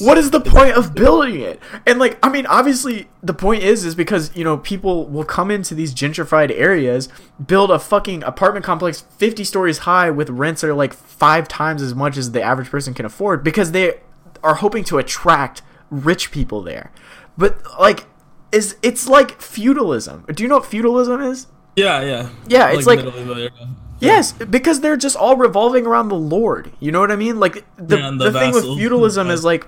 What 0.00 0.18
is 0.18 0.30
the 0.30 0.40
point 0.40 0.76
of 0.76 0.94
building 0.94 1.40
it? 1.40 1.60
And 1.86 1.98
like, 1.98 2.18
I 2.24 2.28
mean, 2.28 2.46
obviously, 2.46 3.08
the 3.22 3.34
point 3.34 3.62
is, 3.62 3.84
is 3.84 3.94
because 3.94 4.30
you 4.36 4.42
know 4.44 4.58
people 4.58 5.06
will 5.06 5.24
come 5.24 5.50
into 5.50 5.74
these 5.74 5.94
gentrified 5.94 6.50
areas, 6.50 7.08
build 7.44 7.70
a 7.70 7.78
fucking 7.78 8.24
apartment 8.24 8.64
complex 8.64 9.02
fifty 9.16 9.44
stories 9.44 9.78
high 9.78 10.10
with 10.10 10.28
rents 10.30 10.62
that 10.62 10.70
are 10.70 10.74
like 10.74 10.92
five 10.92 11.46
times 11.46 11.82
as 11.82 11.94
much 11.94 12.16
as 12.16 12.32
the 12.32 12.42
average 12.42 12.68
person 12.70 12.94
can 12.94 13.06
afford 13.06 13.44
because 13.44 13.70
they 13.72 14.00
are 14.42 14.56
hoping 14.56 14.84
to 14.84 14.98
attract 14.98 15.62
rich 15.94 16.30
people 16.30 16.62
there. 16.62 16.92
But 17.36 17.58
like, 17.78 18.06
is 18.52 18.76
it's 18.82 19.08
like 19.08 19.40
feudalism. 19.40 20.24
Do 20.32 20.42
you 20.42 20.48
know 20.48 20.56
what 20.56 20.66
feudalism 20.66 21.20
is? 21.20 21.46
Yeah, 21.76 22.02
yeah. 22.02 22.28
Yeah, 22.46 22.70
it's 22.72 22.86
like- 22.86 23.04
medieval. 23.04 23.68
Yes, 24.00 24.32
because 24.32 24.80
they're 24.80 24.96
just 24.96 25.16
all 25.16 25.36
revolving 25.36 25.86
around 25.86 26.08
the 26.08 26.16
lord. 26.16 26.72
You 26.78 26.92
know 26.92 27.00
what 27.00 27.10
I 27.10 27.16
mean? 27.16 27.40
Like 27.40 27.64
the 27.76 27.98
Yeah, 27.98 28.10
the, 28.10 28.30
the 28.30 28.38
thing 28.38 28.52
with 28.52 28.64
feudalism 28.64 29.30
is 29.30 29.44
like 29.52 29.66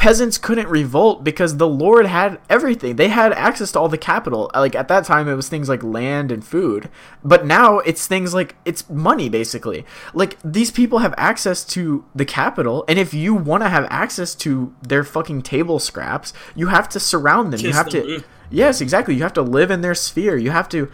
peasants 0.00 0.38
couldn't 0.38 0.66
revolt 0.68 1.22
because 1.22 1.58
the 1.58 1.68
lord 1.68 2.06
had 2.06 2.40
everything. 2.48 2.96
They 2.96 3.08
had 3.08 3.34
access 3.34 3.70
to 3.72 3.80
all 3.80 3.90
the 3.90 3.98
capital. 3.98 4.50
Like 4.54 4.74
at 4.74 4.88
that 4.88 5.04
time 5.04 5.28
it 5.28 5.34
was 5.34 5.50
things 5.50 5.68
like 5.68 5.82
land 5.82 6.32
and 6.32 6.42
food. 6.42 6.88
But 7.22 7.44
now 7.44 7.80
it's 7.80 8.06
things 8.06 8.32
like 8.32 8.56
it's 8.64 8.88
money 8.88 9.28
basically. 9.28 9.84
Like 10.14 10.38
these 10.42 10.70
people 10.70 11.00
have 11.00 11.12
access 11.18 11.64
to 11.64 12.06
the 12.14 12.24
capital 12.24 12.82
and 12.88 12.98
if 12.98 13.12
you 13.12 13.34
want 13.34 13.62
to 13.62 13.68
have 13.68 13.86
access 13.90 14.34
to 14.36 14.74
their 14.80 15.04
fucking 15.04 15.42
table 15.42 15.78
scraps, 15.78 16.32
you 16.54 16.68
have 16.68 16.88
to 16.88 16.98
surround 16.98 17.52
them. 17.52 17.60
you 17.60 17.72
have 17.72 17.90
the 17.90 18.02
to. 18.02 18.24
Yes, 18.48 18.80
exactly. 18.80 19.14
You 19.14 19.22
have 19.22 19.34
to 19.34 19.42
live 19.42 19.70
in 19.70 19.82
their 19.82 19.94
sphere. 19.94 20.38
You 20.38 20.50
have 20.50 20.70
to 20.70 20.90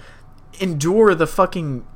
endure 0.59 1.15
the 1.15 1.29
fucking 1.29 1.87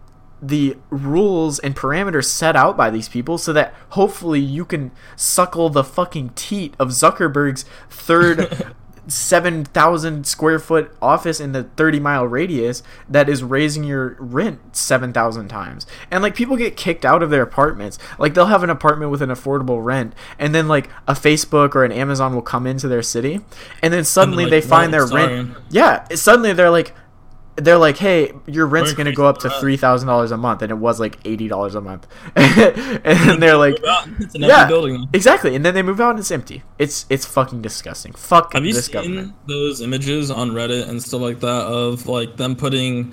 the 0.43 0.77
rules 0.89 1.59
and 1.59 1.77
parameters 1.77 2.25
set 2.25 2.57
out 2.57 2.77
by 2.77 2.91
these 2.91 3.09
people 3.09 3.39
so 3.39 3.53
that 3.53 3.75
hopefully 3.91 4.41
you 4.41 4.65
can 4.65 4.91
suckle 5.17 5.69
the 5.69 5.85
fucking 5.85 6.31
teat 6.31 6.75
of 6.79 6.89
Zuckerberg's 6.89 7.65
third 7.89 8.75
7,000 9.09 10.27
square 10.27 10.59
foot 10.59 10.95
office 11.01 11.41
in 11.41 11.53
the 11.53 11.65
30 11.65 12.01
mile 12.01 12.27
radius 12.27 12.83
that 13.09 13.29
is 13.29 13.43
raising 13.43 13.85
your 13.85 14.17
rent 14.19 14.77
7,000 14.77 15.49
times. 15.49 15.87
And 16.11 16.23
like 16.23 16.35
people 16.35 16.57
get 16.57 16.77
kicked 16.77 17.05
out 17.05 17.23
of 17.23 17.31
their 17.31 17.43
apartments. 17.43 17.99
Like 18.19 18.35
they'll 18.35 18.47
have 18.47 18.63
an 18.63 18.71
apartment 18.71 19.11
with 19.11 19.23
an 19.23 19.31
affordable 19.31 19.85
rent 19.85 20.15
and 20.39 20.55
then 20.55 20.69
like 20.69 20.89
a 21.07 21.15
Facebook 21.15 21.75
or 21.75 21.85
an 21.85 21.93
Amazon 21.93 22.35
will 22.35 22.43
come 22.43 22.67
into 22.67 22.89
their 22.89 23.03
city 23.03 23.41
and 23.83 23.93
then 23.93 24.05
suddenly 24.05 24.45
like, 24.45 24.51
they 24.51 24.61
find 24.61 24.93
their 24.93 25.07
sorry. 25.07 25.23
rent. 25.23 25.57
Yeah, 25.71 26.07
suddenly 26.15 26.53
they're 26.53 26.71
like 26.71 26.95
they're 27.57 27.79
like, 27.79 27.97
"Hey, 27.97 28.33
your 28.47 28.67
rent's 28.67 28.93
gonna 28.95 29.13
go 29.13 29.27
up 29.27 29.39
to 29.39 29.51
three 29.51 29.77
thousand 29.77 30.09
dollars 30.09 30.31
a 30.31 30.37
month," 30.37 30.63
and 30.63 30.71
it 30.71 30.77
was 30.79 30.99
like 31.01 31.19
eighty 31.25 31.49
dollars 31.49 31.75
a 31.75 31.81
month. 31.81 32.07
and 32.37 33.03
then 33.05 33.41
they're 33.41 33.57
like, 33.57 33.77
It's 34.19 34.35
an 34.35 34.43
"Yeah, 34.43 34.67
building. 34.67 35.09
exactly." 35.13 35.55
And 35.55 35.65
then 35.65 35.75
they 35.75 35.83
move 35.83 36.01
out 36.01 36.11
and 36.11 36.19
it's 36.19 36.31
empty. 36.31 36.63
It's 36.79 37.07
it's 37.11 37.27
fucking 37.27 37.63
disgusting. 37.63 38.13
Fuck 38.13 38.53
Have 38.55 38.65
you 38.65 38.73
this 38.73 38.87
seen 38.87 38.93
government. 38.95 39.35
those 39.47 39.81
images 39.81 40.31
on 40.31 40.51
Reddit 40.53 40.89
and 40.89 41.03
stuff 41.03 41.21
like 41.21 41.41
that 41.41 41.67
of 41.67 42.07
like 42.07 42.37
them 42.37 42.57
putting 42.57 43.13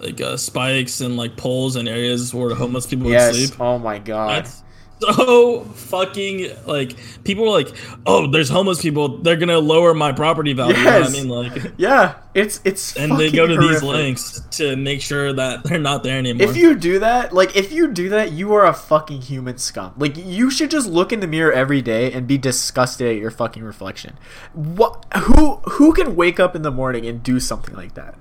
like 0.00 0.20
uh, 0.20 0.36
spikes 0.36 1.00
and 1.00 1.16
like 1.16 1.36
poles 1.36 1.76
in 1.76 1.86
areas 1.88 2.32
where 2.34 2.54
homeless 2.54 2.86
people 2.86 3.06
would 3.08 3.34
sleep? 3.34 3.60
Oh 3.60 3.78
my 3.78 3.98
god. 3.98 4.44
That's 4.44 4.63
so 5.12 5.64
fucking 5.64 6.50
like 6.66 6.96
people 7.24 7.44
are 7.44 7.62
like, 7.62 7.74
oh, 8.06 8.26
there's 8.26 8.48
homeless 8.48 8.80
people. 8.82 9.18
They're 9.18 9.36
gonna 9.36 9.58
lower 9.58 9.94
my 9.94 10.12
property 10.12 10.52
value. 10.52 10.76
You 10.76 10.84
know. 10.84 11.02
I 11.02 11.08
mean, 11.08 11.28
like, 11.28 11.72
yeah, 11.76 12.16
it's 12.34 12.60
it's 12.64 12.96
and 12.96 13.18
they 13.18 13.30
go 13.30 13.46
to 13.46 13.54
fucking 13.54 13.68
these 13.68 13.80
horrific. 13.80 14.04
lengths 14.04 14.40
to 14.58 14.76
make 14.76 15.00
sure 15.00 15.32
that 15.32 15.64
they're 15.64 15.78
not 15.78 16.02
there 16.02 16.18
anymore. 16.18 16.48
If 16.48 16.56
you 16.56 16.74
do 16.74 16.98
that, 17.00 17.32
like 17.32 17.56
if 17.56 17.72
you 17.72 17.88
do 17.88 18.08
that, 18.10 18.32
you 18.32 18.52
are 18.54 18.64
a 18.64 18.74
fucking 18.74 19.22
human 19.22 19.58
scum. 19.58 19.94
Like 19.96 20.16
you 20.16 20.50
should 20.50 20.70
just 20.70 20.88
look 20.88 21.12
in 21.12 21.20
the 21.20 21.26
mirror 21.26 21.52
every 21.52 21.82
day 21.82 22.12
and 22.12 22.26
be 22.26 22.38
disgusted 22.38 23.08
at 23.08 23.16
your 23.16 23.30
fucking 23.30 23.62
reflection. 23.62 24.18
What? 24.52 25.04
Who? 25.16 25.56
Who 25.64 25.92
can 25.92 26.16
wake 26.16 26.40
up 26.40 26.56
in 26.56 26.62
the 26.62 26.70
morning 26.70 27.06
and 27.06 27.22
do 27.22 27.40
something 27.40 27.74
like 27.74 27.94
that? 27.94 28.14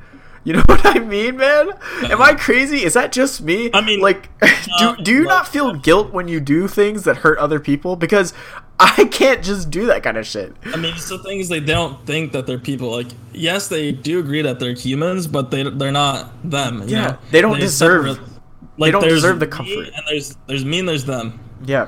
You 0.46 0.54
know 0.54 0.64
what 0.66 0.86
I 0.86 1.00
mean, 1.00 1.38
man? 1.38 1.70
Am 2.04 2.22
I 2.22 2.34
crazy? 2.34 2.84
Is 2.84 2.96
that 2.96 3.14
just 3.14 3.42
me? 3.42 3.70
I 3.74 3.80
mean, 3.80 4.02
like, 4.02 4.30
uh, 4.42 4.96
do 4.98 5.04
do 5.04 5.12
you 5.14 5.24
not 5.24 5.48
feel 5.48 5.74
guilt 5.74 6.12
when 6.12 6.28
you 6.28 6.42
do 6.42 6.68
things 6.68 7.04
that 7.06 7.18
hurt 7.18 7.38
other 7.40 7.62
people? 7.62 7.96
Because 7.96 8.34
I 8.78 9.06
can't 9.06 9.42
just 9.42 9.70
do 9.72 9.86
that 9.86 10.04
kind 10.04 10.18
of 10.18 10.28
shit. 10.28 10.54
I 10.66 10.76
mean, 10.76 10.94
it's 10.96 11.08
the 11.08 11.18
thing 11.20 11.40
is 11.40 11.48
they 11.48 11.62
don't 11.62 12.06
think 12.06 12.34
that 12.34 12.46
they're 12.46 12.60
people. 12.60 12.92
Like, 12.92 13.08
yes, 13.32 13.70
they 13.70 13.94
do 13.94 14.20
agree 14.20 14.42
that 14.42 14.60
they're 14.60 14.74
humans, 14.74 15.28
but 15.28 15.50
they 15.50 15.64
they're 15.64 15.94
not 15.94 16.30
them. 16.44 16.82
you 16.82 16.90
Yeah, 16.98 17.08
know? 17.12 17.18
they 17.32 17.40
don't 17.40 17.58
deserve- 17.60 18.18
separate- 18.18 18.30
Like, 18.78 18.92
don't 18.92 19.04
deserve 19.08 19.40
the 19.40 19.48
comfort. 19.48 19.88
And 19.96 20.04
there's 20.10 20.36
there's 20.48 20.66
me 20.66 20.80
and 20.80 20.90
there's 20.90 21.06
them. 21.06 21.40
Yeah. 21.66 21.88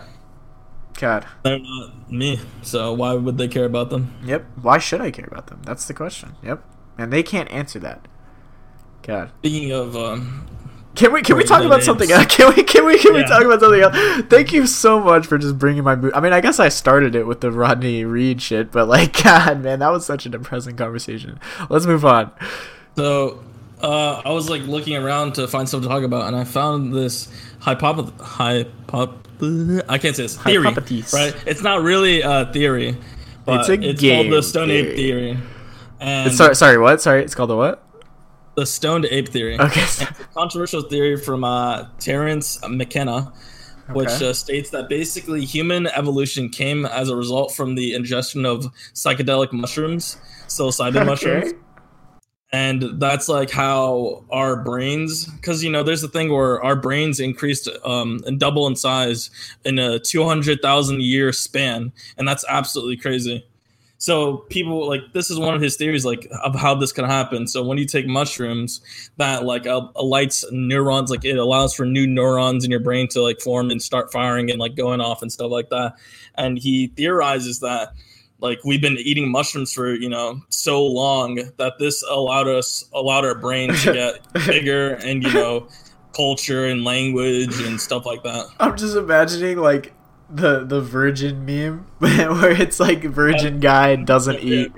God. 0.98 1.26
They're 1.44 1.60
not 1.60 2.10
me. 2.10 2.40
So 2.62 2.94
why 2.94 3.16
would 3.16 3.38
they 3.38 3.50
care 3.50 3.66
about 3.66 3.90
them? 3.90 4.14
Yep. 4.24 4.46
Why 4.62 4.78
should 4.78 5.02
I 5.02 5.12
care 5.12 5.28
about 5.30 5.48
them? 5.48 5.60
That's 5.66 5.86
the 5.86 5.94
question. 5.94 6.36
Yep. 6.42 6.64
And 6.98 7.12
they 7.12 7.22
can't 7.24 7.52
answer 7.52 7.80
that. 7.80 8.08
God. 9.06 9.32
Speaking 9.40 9.72
of 9.72 9.96
um, 9.96 10.46
Can 10.96 11.12
we 11.14 11.22
can 11.22 11.38
we 11.38 11.44
talk 11.44 11.62
about 11.64 11.76
names. 11.78 11.86
something 11.86 12.12
else? 12.12 12.26
Can 12.36 12.54
we 12.56 12.64
can 12.64 12.86
we 12.86 12.98
can 12.98 13.14
we 13.14 13.24
talk 13.24 13.44
about 13.44 13.60
something 13.60 13.82
else? 13.82 13.96
Thank 14.30 14.52
you 14.54 14.66
so 14.68 15.00
much 15.00 15.26
for 15.28 15.38
just 15.38 15.58
bringing 15.60 15.84
my 15.84 15.96
mood. 15.96 16.14
I 16.14 16.20
mean, 16.22 16.34
I 16.34 16.42
guess 16.42 16.60
I 16.60 16.70
started 16.70 17.16
it 17.16 17.26
with 17.28 17.42
the 17.42 17.52
Rodney 17.52 18.04
Reed 18.06 18.42
shit, 18.42 18.72
but 18.72 18.88
like, 18.88 19.24
God, 19.24 19.62
man, 19.64 19.80
that 19.80 19.90
was 19.92 20.06
such 20.06 20.26
a 20.26 20.30
depressing 20.30 20.76
conversation. 20.78 21.40
Let's 21.70 21.86
move 21.86 22.06
on. 22.06 22.32
So 22.96 23.44
uh, 23.82 24.22
I 24.26 24.32
was 24.32 24.50
like 24.50 24.64
looking 24.64 24.96
around 24.96 25.36
to 25.36 25.48
find 25.48 25.68
stuff 25.68 25.82
to 25.84 25.88
talk 25.88 26.04
about, 26.04 26.28
and 26.28 26.36
I 26.36 26.44
found 26.46 26.94
this 26.94 27.30
hypothesis. 27.60 28.14
Hypop- 28.20 29.22
I 29.90 29.98
can't 29.98 30.16
say 30.16 30.24
this 30.24 30.38
theory, 30.38 30.64
Hypothesis. 30.68 31.14
right? 31.14 31.36
It's 31.46 31.62
not 31.62 31.82
really 31.82 32.22
a 32.22 32.46
theory, 32.54 32.96
but 33.44 33.70
It's 33.70 33.70
it's, 33.84 34.02
a 34.04 34.16
called 34.16 34.32
the 34.32 34.42
Stone 34.42 34.72
Ape 34.72 34.96
theory. 34.96 35.34
theory. 35.34 35.38
And 36.00 36.34
Sorry, 36.34 36.56
sorry, 36.56 36.78
what? 36.78 37.02
Sorry, 37.02 37.22
it's 37.22 37.36
called 37.36 37.50
the 37.50 37.58
what? 37.58 37.85
The 38.56 38.66
stoned 38.66 39.06
ape 39.06 39.30
theory. 39.30 39.60
Okay. 39.60 39.86
Controversial 40.34 40.82
theory 40.82 41.18
from 41.18 41.44
uh, 41.44 41.88
Terence 42.00 42.60
McKenna, 42.68 43.34
which 43.94 44.10
Okay. 44.10 44.30
uh, 44.30 44.34
states 44.34 44.70
that 44.72 44.90
basically 44.90 45.46
human 45.46 45.88
evolution 45.88 46.50
came 46.50 46.86
as 46.86 47.10
a 47.10 47.16
result 47.16 47.54
from 47.54 47.76
the 47.76 47.94
ingestion 47.94 48.46
of 48.46 48.66
psychedelic 48.94 49.52
mushrooms, 49.52 50.18
psilocybin 50.48 51.06
mushrooms. 51.06 51.54
And 52.52 53.02
that's 53.02 53.28
like 53.28 53.50
how 53.52 54.24
our 54.32 54.56
brains, 54.64 55.26
because 55.26 55.62
you 55.62 55.70
know, 55.70 55.84
there's 55.84 56.04
a 56.04 56.08
thing 56.08 56.32
where 56.32 56.64
our 56.64 56.76
brains 56.78 57.20
increased 57.20 57.68
um, 57.84 58.22
and 58.26 58.40
double 58.40 58.66
in 58.68 58.78
size 58.78 59.30
in 59.66 59.78
a 59.78 60.00
200,000 60.00 61.02
year 61.02 61.34
span, 61.34 61.92
and 62.18 62.26
that's 62.26 62.46
absolutely 62.48 62.96
crazy. 62.96 63.46
So 63.98 64.38
people 64.50 64.88
like 64.88 65.02
this 65.14 65.32
is 65.32 65.40
one 65.40 65.56
of 65.56 65.62
his 65.62 65.78
theories, 65.78 66.06
like 66.06 66.28
of 66.44 66.56
how 66.56 66.76
this 66.76 66.92
can 66.92 67.06
happen. 67.06 67.48
So 67.48 67.64
when 67.64 67.78
you 67.78 67.86
take 67.86 68.08
mushrooms, 68.08 68.82
that 69.18 69.46
like 69.46 69.66
uh, 69.66 69.88
lights 70.02 70.46
neurons, 70.52 71.10
like 71.10 71.24
it 71.24 71.38
allows 71.38 71.74
for 71.74 71.86
new 71.86 72.06
neurons 72.06 72.66
in 72.66 72.72
your 72.72 72.82
brain 72.82 73.08
to 73.10 73.22
like 73.22 73.40
form 73.40 73.72
and 73.72 73.82
start 73.82 74.12
firing 74.12 74.52
and 74.52 74.60
like 74.60 74.76
going 74.76 75.02
off 75.02 75.22
and 75.22 75.32
stuff 75.32 75.52
like 75.52 75.70
that. 75.70 75.96
And 76.36 76.60
he 76.60 76.88
theorizes 76.88 77.62
that 77.62 77.94
like 78.40 78.60
we've 78.66 78.82
been 78.82 78.98
eating 78.98 79.32
mushrooms 79.32 79.72
for 79.72 79.94
you 79.94 80.10
know 80.10 80.42
so 80.50 80.86
long 80.86 81.36
that 81.58 81.74
this 81.80 82.04
allowed 82.04 82.48
us 82.48 82.84
allowed 82.94 83.26
our 83.26 83.36
brains 83.36 83.84
to 83.84 83.94
get 83.94 84.34
bigger 84.46 84.96
and 84.96 85.24
you 85.24 85.34
know 85.34 85.68
culture 86.14 86.66
and 86.66 86.84
language 86.84 87.62
and 87.62 87.80
stuff 87.80 88.06
like 88.06 88.24
that. 88.24 88.48
I'm 88.60 88.78
just 88.78 88.96
imagining 88.96 89.58
like 89.58 89.94
the 90.36 90.66
the 90.66 90.82
virgin 90.82 91.46
meme 91.46 91.86
where 92.00 92.52
it's 92.52 92.80
like 92.80 93.04
virgin 93.04 93.60
guy 93.60 93.96
doesn't 93.96 94.40
eat 94.40 94.72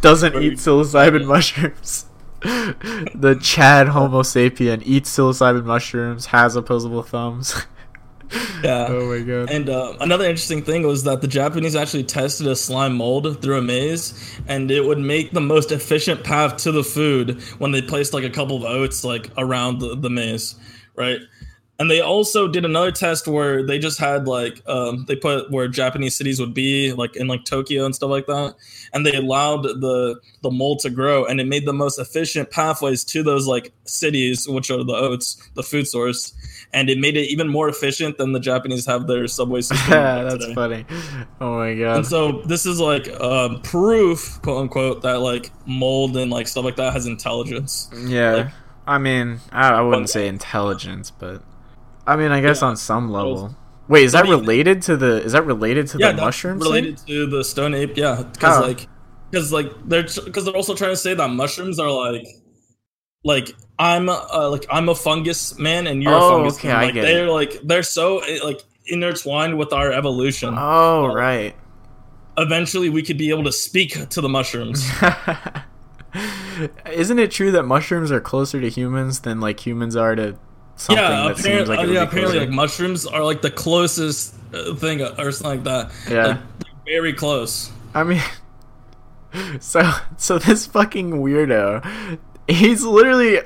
doesn't 0.00 0.34
eat 0.42 0.54
psilocybin 0.54 1.26
mushrooms. 1.26 2.06
the 2.40 3.36
Chad 3.42 3.88
Homo 3.88 4.22
sapien 4.22 4.82
eats 4.84 5.16
psilocybin 5.16 5.64
mushrooms, 5.64 6.26
has 6.26 6.56
opposable 6.56 7.02
thumbs. 7.02 7.66
Yeah. 8.62 8.88
oh 8.90 9.06
my 9.06 9.24
god. 9.24 9.50
And 9.50 9.70
uh, 9.70 9.94
another 10.00 10.24
interesting 10.24 10.62
thing 10.62 10.86
was 10.86 11.04
that 11.04 11.22
the 11.22 11.28
Japanese 11.28 11.74
actually 11.74 12.04
tested 12.04 12.46
a 12.46 12.54
slime 12.54 12.94
mold 12.94 13.40
through 13.40 13.56
a 13.56 13.62
maze, 13.62 14.38
and 14.46 14.70
it 14.70 14.84
would 14.84 14.98
make 14.98 15.30
the 15.30 15.40
most 15.40 15.72
efficient 15.72 16.24
path 16.24 16.58
to 16.58 16.72
the 16.72 16.84
food 16.84 17.40
when 17.58 17.70
they 17.70 17.80
placed 17.80 18.12
like 18.12 18.24
a 18.24 18.30
couple 18.30 18.56
of 18.58 18.64
oats 18.64 19.02
like 19.02 19.30
around 19.38 19.78
the, 19.78 19.96
the 19.96 20.10
maze, 20.10 20.56
right? 20.94 21.20
And 21.80 21.88
they 21.88 22.00
also 22.00 22.48
did 22.48 22.64
another 22.64 22.90
test 22.90 23.28
where 23.28 23.64
they 23.64 23.78
just 23.78 24.00
had 24.00 24.26
like 24.26 24.68
um, 24.68 25.04
they 25.06 25.14
put 25.14 25.48
where 25.52 25.68
Japanese 25.68 26.16
cities 26.16 26.40
would 26.40 26.52
be, 26.52 26.92
like 26.92 27.14
in 27.14 27.28
like 27.28 27.44
Tokyo 27.44 27.84
and 27.84 27.94
stuff 27.94 28.10
like 28.10 28.26
that, 28.26 28.56
and 28.92 29.06
they 29.06 29.14
allowed 29.14 29.62
the 29.62 30.18
the 30.42 30.50
mold 30.50 30.80
to 30.80 30.90
grow, 30.90 31.24
and 31.24 31.40
it 31.40 31.46
made 31.46 31.66
the 31.66 31.72
most 31.72 32.00
efficient 32.00 32.50
pathways 32.50 33.04
to 33.04 33.22
those 33.22 33.46
like 33.46 33.72
cities, 33.84 34.48
which 34.48 34.72
are 34.72 34.82
the 34.82 34.92
oats, 34.92 35.36
the 35.54 35.62
food 35.62 35.86
source, 35.86 36.34
and 36.72 36.90
it 36.90 36.98
made 36.98 37.16
it 37.16 37.28
even 37.30 37.46
more 37.46 37.68
efficient 37.68 38.18
than 38.18 38.32
the 38.32 38.40
Japanese 38.40 38.84
have 38.86 39.06
their 39.06 39.28
subway 39.28 39.60
system. 39.60 39.90
That's 39.90 40.34
today. 40.34 40.54
funny. 40.54 40.84
Oh 41.40 41.58
my 41.58 41.74
god! 41.76 41.96
And 41.98 42.06
so 42.06 42.42
this 42.42 42.66
is 42.66 42.80
like 42.80 43.08
um, 43.20 43.62
proof, 43.62 44.40
quote 44.42 44.62
unquote, 44.62 45.02
that 45.02 45.20
like 45.20 45.52
mold 45.64 46.16
and 46.16 46.28
like 46.28 46.48
stuff 46.48 46.64
like 46.64 46.74
that 46.74 46.92
has 46.92 47.06
intelligence. 47.06 47.88
Yeah. 48.04 48.32
like- 48.32 48.52
I 48.84 48.96
mean, 48.96 49.38
I, 49.52 49.68
I 49.68 49.80
wouldn't 49.82 50.04
But- 50.04 50.10
say 50.10 50.26
intelligence, 50.26 51.10
but 51.12 51.42
I 52.08 52.16
mean, 52.16 52.32
I 52.32 52.40
guess 52.40 52.62
Yeah. 52.62 52.68
on 52.68 52.76
some 52.76 53.10
level. 53.10 53.54
Wait, 53.88 54.04
is 54.04 54.12
that 54.12 54.26
related 54.28 54.82
to 54.82 54.96
the? 54.96 55.22
Is 55.22 55.32
that 55.32 55.46
related 55.46 55.86
to 55.88 55.98
yeah, 55.98 56.12
the 56.12 56.20
mushrooms? 56.22 56.62
related 56.62 56.98
to 57.06 57.26
the 57.26 57.44
stone 57.44 57.74
ape. 57.74 57.96
Yeah, 57.96 58.22
because 58.32 58.56
How? 58.56 58.62
like, 58.62 58.86
because 59.30 59.52
like 59.52 59.70
they're 59.86 60.02
because 60.24 60.44
they're 60.44 60.56
also 60.56 60.74
trying 60.74 60.92
to 60.92 60.96
say 60.96 61.14
that 61.14 61.28
mushrooms 61.30 61.78
are 61.78 61.90
like, 61.90 62.26
like 63.24 63.54
I'm 63.78 64.08
uh, 64.08 64.48
like 64.50 64.66
I'm 64.70 64.88
a 64.88 64.94
fungus 64.94 65.58
man 65.58 65.86
and 65.86 66.02
you're 66.02 66.12
Oh, 66.14 66.26
a 66.28 66.30
fungus 66.30 66.58
okay, 66.58 66.68
man. 66.68 66.76
I 66.76 66.84
Like 66.86 66.94
they're 66.94 67.30
like 67.30 67.60
they're 67.62 67.82
so 67.82 68.18
eh, 68.20 68.40
like 68.44 68.62
intertwined 68.86 69.56
with 69.58 69.72
our 69.72 69.92
evolution. 69.92 70.54
Oh 70.56 71.06
right. 71.06 71.54
Eventually, 72.36 72.88
we 72.88 73.02
could 73.02 73.18
be 73.18 73.30
able 73.30 73.44
to 73.44 73.52
speak 73.52 74.08
to 74.10 74.20
the 74.20 74.28
mushrooms. 74.28 74.88
Isn't 76.90 77.18
it 77.18 77.30
true 77.30 77.50
that 77.52 77.64
mushrooms 77.64 78.10
are 78.10 78.20
closer 78.20 78.60
to 78.60 78.68
humans 78.70 79.20
than 79.20 79.40
like 79.40 79.64
humans 79.66 79.94
are 79.96 80.14
to 80.14 80.38
something 80.78 81.04
yeah, 81.04 81.28
that 81.28 81.36
seems 81.36 81.46
apparently, 81.46 81.76
like 81.76 81.86
would 81.86 81.94
yeah, 81.94 82.02
apparently, 82.02 82.38
like 82.40 82.50
mushrooms 82.50 83.06
are 83.06 83.24
like 83.24 83.42
the 83.42 83.50
closest 83.50 84.34
uh, 84.54 84.74
thing 84.74 85.02
uh, 85.02 85.14
or 85.18 85.32
something 85.32 85.64
like 85.64 85.64
that. 85.64 85.92
Yeah. 86.10 86.26
Like, 86.26 86.38
very 86.86 87.12
close. 87.12 87.70
I 87.94 88.04
mean, 88.04 88.22
so 89.60 89.90
so 90.16 90.38
this 90.38 90.66
fucking 90.66 91.12
weirdo, 91.12 92.18
he's 92.48 92.82
literally 92.82 93.40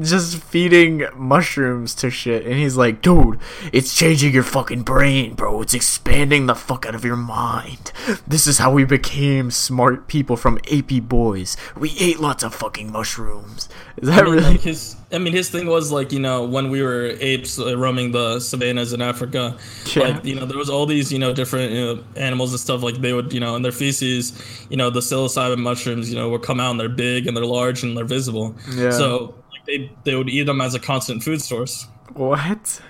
just 0.00 0.42
feeding 0.42 1.04
mushrooms 1.14 1.94
to 1.96 2.10
shit, 2.10 2.44
and 2.44 2.54
he's 2.54 2.76
like, 2.76 3.00
"Dude, 3.02 3.38
it's 3.72 3.94
changing 3.96 4.34
your 4.34 4.42
fucking 4.42 4.82
brain, 4.82 5.34
bro. 5.34 5.62
It's 5.62 5.74
expanding 5.74 6.46
the 6.46 6.54
fuck 6.54 6.84
out 6.86 6.94
of 6.94 7.04
your 7.04 7.16
mind. 7.16 7.92
This 8.26 8.46
is 8.46 8.58
how 8.58 8.72
we 8.72 8.84
became 8.84 9.50
smart 9.50 10.08
people 10.08 10.36
from 10.36 10.58
apey 10.60 11.00
boys. 11.06 11.56
We 11.76 11.94
ate 12.00 12.18
lots 12.20 12.42
of 12.42 12.54
fucking 12.54 12.90
mushrooms." 12.92 13.68
Is 13.98 14.08
that 14.08 14.20
I 14.20 14.24
mean, 14.24 14.34
really? 14.34 14.44
like 14.52 14.60
his, 14.60 14.94
I 15.12 15.18
mean, 15.18 15.32
his 15.32 15.50
thing 15.50 15.66
was 15.66 15.90
like 15.92 16.12
you 16.12 16.20
know 16.20 16.44
when 16.44 16.70
we 16.70 16.82
were 16.82 17.06
apes 17.20 17.58
uh, 17.58 17.76
roaming 17.76 18.12
the 18.12 18.40
savannas 18.40 18.92
in 18.92 19.02
Africa, 19.02 19.56
Yeah. 19.94 20.02
like 20.08 20.24
you 20.24 20.34
know 20.34 20.44
there 20.46 20.58
was 20.58 20.70
all 20.70 20.86
these 20.86 21.12
you 21.12 21.18
know 21.18 21.32
different 21.32 21.72
you 21.72 21.80
know, 21.84 22.04
animals 22.16 22.52
and 22.52 22.60
stuff 22.60 22.82
like 22.82 22.96
they 22.96 23.12
would 23.12 23.32
you 23.32 23.40
know 23.40 23.54
in 23.56 23.62
their 23.62 23.72
feces, 23.72 24.32
you 24.70 24.76
know 24.76 24.90
the 24.90 25.00
psilocybin 25.00 25.58
mushrooms 25.58 26.10
you 26.10 26.16
know 26.16 26.28
would 26.30 26.42
come 26.42 26.58
out 26.60 26.70
and 26.72 26.80
they're 26.80 26.88
big 26.88 27.26
and 27.26 27.36
they're 27.36 27.46
large 27.46 27.82
and 27.84 27.96
they're 27.96 28.04
visible. 28.04 28.54
Yeah. 28.72 28.90
So 28.90 29.34
they 29.68 29.92
they 30.04 30.16
would 30.16 30.28
eat 30.28 30.44
them 30.44 30.60
as 30.60 30.74
a 30.74 30.80
constant 30.80 31.22
food 31.22 31.40
source. 31.40 31.86
What? 32.14 32.80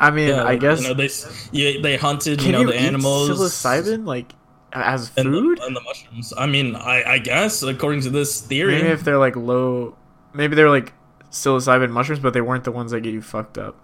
I 0.00 0.10
mean, 0.10 0.30
Yeah, 0.30 0.42
I 0.44 0.56
guess. 0.56 0.82
you 0.82 0.88
know 0.88 0.94
they 0.94 1.08
yeah, 1.52 1.80
they 1.80 1.96
hunted 1.96 2.42
you 2.42 2.50
know 2.50 2.62
you 2.62 2.66
the 2.66 2.74
eat 2.74 2.86
animals 2.86 3.30
psilocybin 3.30 4.04
like 4.06 4.32
as 4.72 5.12
and 5.16 5.26
food? 5.28 5.58
the, 5.58 5.64
and 5.66 5.76
the 5.76 5.80
mushrooms. 5.82 6.32
I 6.36 6.46
mean, 6.46 6.74
I, 6.74 7.04
I 7.04 7.18
guess 7.18 7.62
according 7.62 8.00
to 8.02 8.10
this 8.10 8.40
theory, 8.40 8.74
Maybe 8.74 8.88
if 8.88 9.04
they're 9.04 9.18
like 9.18 9.36
low, 9.36 9.96
maybe 10.32 10.56
they're 10.56 10.70
like 10.70 10.92
psilocybin 11.30 11.90
mushrooms, 11.90 12.18
but 12.20 12.32
they 12.34 12.40
weren't 12.40 12.64
the 12.64 12.72
ones 12.72 12.90
that 12.90 13.00
get 13.02 13.12
you 13.12 13.22
fucked 13.22 13.56
up. 13.56 13.76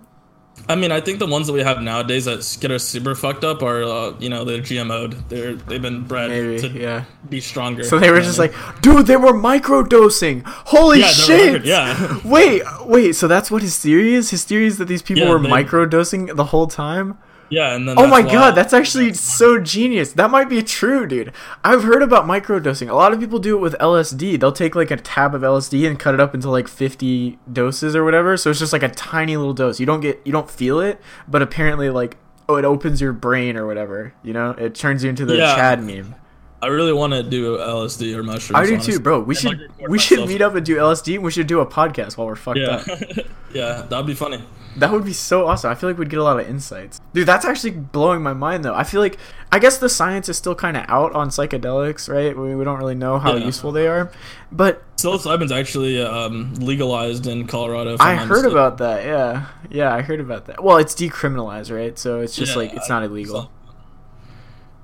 I 0.69 0.77
mean, 0.77 0.93
I 0.93 1.01
think 1.01 1.19
the 1.19 1.27
ones 1.27 1.49
that 1.49 1.53
we 1.53 1.63
have 1.63 1.83
nowadays 1.83 2.27
that 2.27 2.57
get 2.61 2.71
us 2.71 2.85
super 2.85 3.15
fucked 3.17 3.43
up 3.43 3.61
are, 3.63 3.83
uh, 3.83 4.15
you 4.21 4.29
know, 4.29 4.45
they're 4.45 4.61
GMO'd. 4.61 5.29
They're 5.29 5.55
they've 5.55 5.83
been 5.83 6.05
bred 6.05 6.31
Maybe, 6.31 6.61
to 6.61 6.69
yeah. 6.69 7.05
be 7.29 7.41
stronger. 7.41 7.83
So 7.83 7.99
they 7.99 8.11
were 8.11 8.21
just 8.21 8.39
like, 8.39 8.55
dude, 8.81 9.07
they 9.07 9.17
were 9.17 9.33
microdosing. 9.33 10.43
Holy 10.47 11.01
Yeah, 11.01 11.07
were 11.07 11.13
shit! 11.13 11.53
micro- 11.55 11.69
yeah. 11.69 12.19
wait, 12.25 12.63
wait. 12.85 13.13
So 13.17 13.27
that's 13.27 13.51
what 13.51 13.63
his 13.63 13.79
theory 13.79 14.15
is. 14.15 14.31
His 14.31 14.45
theory 14.45 14.67
is 14.67 14.79
that 14.79 14.85
these 14.87 15.03
people 15.03 15.25
Yeah, 15.25 15.31
were 15.31 15.39
they- 15.41 15.49
microdosing 15.49 16.37
the 16.37 16.45
whole 16.45 16.67
time. 16.69 17.19
Yeah, 17.51 17.75
and 17.75 17.89
then 17.89 17.99
Oh 17.99 18.07
my 18.07 18.23
god, 18.23 18.53
that's 18.53 18.73
actually 18.73 19.13
so 19.15 19.59
genius. 19.61 20.13
That 20.13 20.31
might 20.31 20.49
be 20.49 20.63
true, 20.63 21.07
dude. 21.07 21.33
I've 21.65 21.83
heard 21.83 22.03
about 22.03 22.25
microdosing. 22.27 22.89
A 22.89 22.95
lot 22.95 23.13
of 23.13 23.21
people 23.21 23.39
do 23.39 23.57
it 23.57 23.61
with 23.61 23.75
LSD. 23.79 24.39
They'll 24.41 24.53
take 24.53 24.75
like 24.75 24.91
a 24.91 24.97
tab 24.97 25.35
of 25.35 25.43
LSD 25.43 25.87
and 25.87 25.99
cut 25.99 26.15
it 26.15 26.21
up 26.21 26.35
into 26.35 26.49
like 26.51 26.69
50 26.69 27.39
doses 27.53 27.95
or 27.97 28.05
whatever. 28.05 28.37
So 28.37 28.51
it's 28.51 28.59
just 28.61 28.73
like 28.73 28.83
a 28.83 28.89
tiny 28.89 29.37
little 29.37 29.55
dose. 29.55 29.81
You 29.81 29.87
don't 29.87 30.01
get 30.01 30.21
you 30.25 30.33
don't 30.33 30.51
feel 30.51 30.81
it, 30.81 31.01
but 31.29 31.43
apparently 31.43 31.91
like 31.91 32.17
oh 32.49 32.57
it 32.57 32.65
opens 32.65 33.01
your 33.01 33.13
brain 33.13 33.57
or 33.57 33.67
whatever, 33.67 34.13
you 34.23 34.33
know? 34.33 34.51
It 34.53 34.75
turns 34.75 35.05
you 35.05 35.11
into 35.11 35.25
the 35.25 35.37
Yeah. 35.37 35.55
Chad 35.55 35.83
meme. 35.83 36.15
I 36.63 36.67
really 36.67 36.93
want 36.93 37.15
to 37.15 37.23
do 37.23 37.57
LSD 37.57 38.15
or 38.15 38.23
mushrooms. 38.23 38.59
I 38.61 38.67
do 38.67 38.75
honestly. 38.75 38.93
too, 38.95 39.01
bro. 39.01 39.21
We 39.21 39.35
And, 39.35 39.39
should 39.43 39.61
like, 39.79 39.89
we 39.89 39.99
should 39.99 40.29
meet 40.29 40.43
up 40.43 40.55
and 40.55 40.65
do 40.67 40.77
LSD 40.77 41.15
and 41.15 41.25
we 41.25 41.31
should 41.31 41.47
do 41.47 41.61
a 41.61 41.67
podcast 41.67 42.19
while 42.19 42.27
we're 42.27 42.37
fucked 42.37 42.59
Yeah, 42.59 42.69
up. 42.87 42.87
yeah, 43.55 43.83
that'd 43.89 44.07
be 44.07 44.15
funny. 44.15 44.43
That 44.77 44.93
would 44.93 45.05
be 45.05 45.15
so 45.15 45.47
awesome. 45.49 45.71
I 45.71 45.75
feel 45.75 45.89
like 45.89 45.99
we'd 45.99 46.11
get 46.11 46.19
a 46.21 46.23
lot 46.23 46.39
of 46.39 46.47
insights. 46.47 47.01
Dude, 47.15 47.27
that's 47.27 47.45
actually 47.45 47.71
blowing 47.73 48.23
my 48.23 48.35
mind 48.35 48.65
though. 48.65 48.75
I 48.75 48.85
feel 48.85 49.01
like 49.01 49.19
I 49.51 49.59
guess 49.59 49.79
the 49.79 49.89
science 49.89 50.29
is 50.29 50.37
still 50.37 50.55
kind 50.55 50.77
of 50.77 50.85
out 50.87 51.13
on 51.13 51.31
psychedelics, 51.31 52.09
right? 52.13 52.37
We, 52.37 52.55
we 52.55 52.63
don't 52.65 52.79
really 52.79 52.95
know 52.95 53.19
how 53.19 53.35
Yeah. 53.37 53.47
useful 53.47 53.73
they 53.73 53.89
are. 53.89 54.13
But 54.53 54.83
Psilocybin's 54.97 55.51
actually 55.53 56.01
um, 56.03 56.55
legalized 56.57 57.27
in 57.27 57.47
Colorado. 57.47 57.97
I 57.99 58.13
I'm 58.13 58.29
heard 58.29 58.45
mistaken. 58.45 58.53
about 58.53 58.79
that. 58.79 59.05
Yeah. 59.07 59.47
Yeah, 59.71 59.95
I 59.95 60.03
heard 60.03 60.21
about 60.21 60.45
that. 60.47 60.63
Well, 60.63 60.77
it's 60.77 60.95
decriminalized, 60.95 61.75
right? 61.75 61.99
So 61.99 62.21
it's 62.21 62.37
just 62.37 62.53
Yeah, 62.53 62.59
like 62.59 62.75
it's 62.75 62.89
not 62.91 63.03
illegal. 63.03 63.51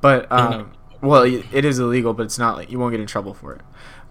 But 0.01 0.31
um 0.33 0.73
well, 1.07 1.23
it 1.25 1.65
is 1.65 1.79
illegal, 1.79 2.13
but 2.15 2.25
it's 2.25 2.39
not 2.39 2.57
like 2.57 2.71
you 2.71 2.79
won't 2.79 2.93
get 2.93 3.01
in 3.01 3.07
trouble 3.07 3.35
for 3.35 3.55
it. 3.55 3.61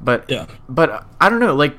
But 0.02 0.26
Yeah. 0.30 0.46
but 0.68 1.06
I 1.22 1.30
don't 1.30 1.40
know, 1.40 1.56
like 1.56 1.78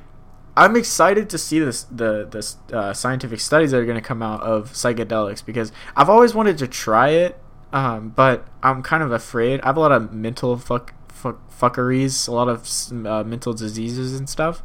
I'm 0.56 0.74
excited 0.76 1.28
to 1.30 1.38
see 1.38 1.58
this 1.58 1.82
the 1.84 2.26
the 2.30 2.76
uh, 2.76 2.92
scientific 2.94 3.40
studies 3.40 3.72
that 3.72 3.78
are 3.78 3.84
going 3.84 4.00
to 4.00 4.06
come 4.06 4.22
out 4.22 4.42
of 4.42 4.72
psychedelics 4.72 5.44
because 5.44 5.70
I've 5.94 6.08
always 6.08 6.34
wanted 6.34 6.56
to 6.58 6.66
try 6.66 7.10
it, 7.10 7.38
um, 7.72 8.10
but 8.16 8.46
I'm 8.62 8.82
kind 8.82 9.02
of 9.02 9.12
afraid. 9.12 9.60
I 9.60 9.66
have 9.66 9.76
a 9.76 9.80
lot 9.80 9.92
of 9.92 10.12
mental 10.14 10.56
fuck, 10.56 10.94
fuck 11.12 11.38
fuckeries, 11.50 12.26
a 12.28 12.32
lot 12.32 12.48
of 12.48 12.66
uh, 13.06 13.22
mental 13.24 13.52
diseases 13.52 14.18
and 14.18 14.28
stuff, 14.30 14.62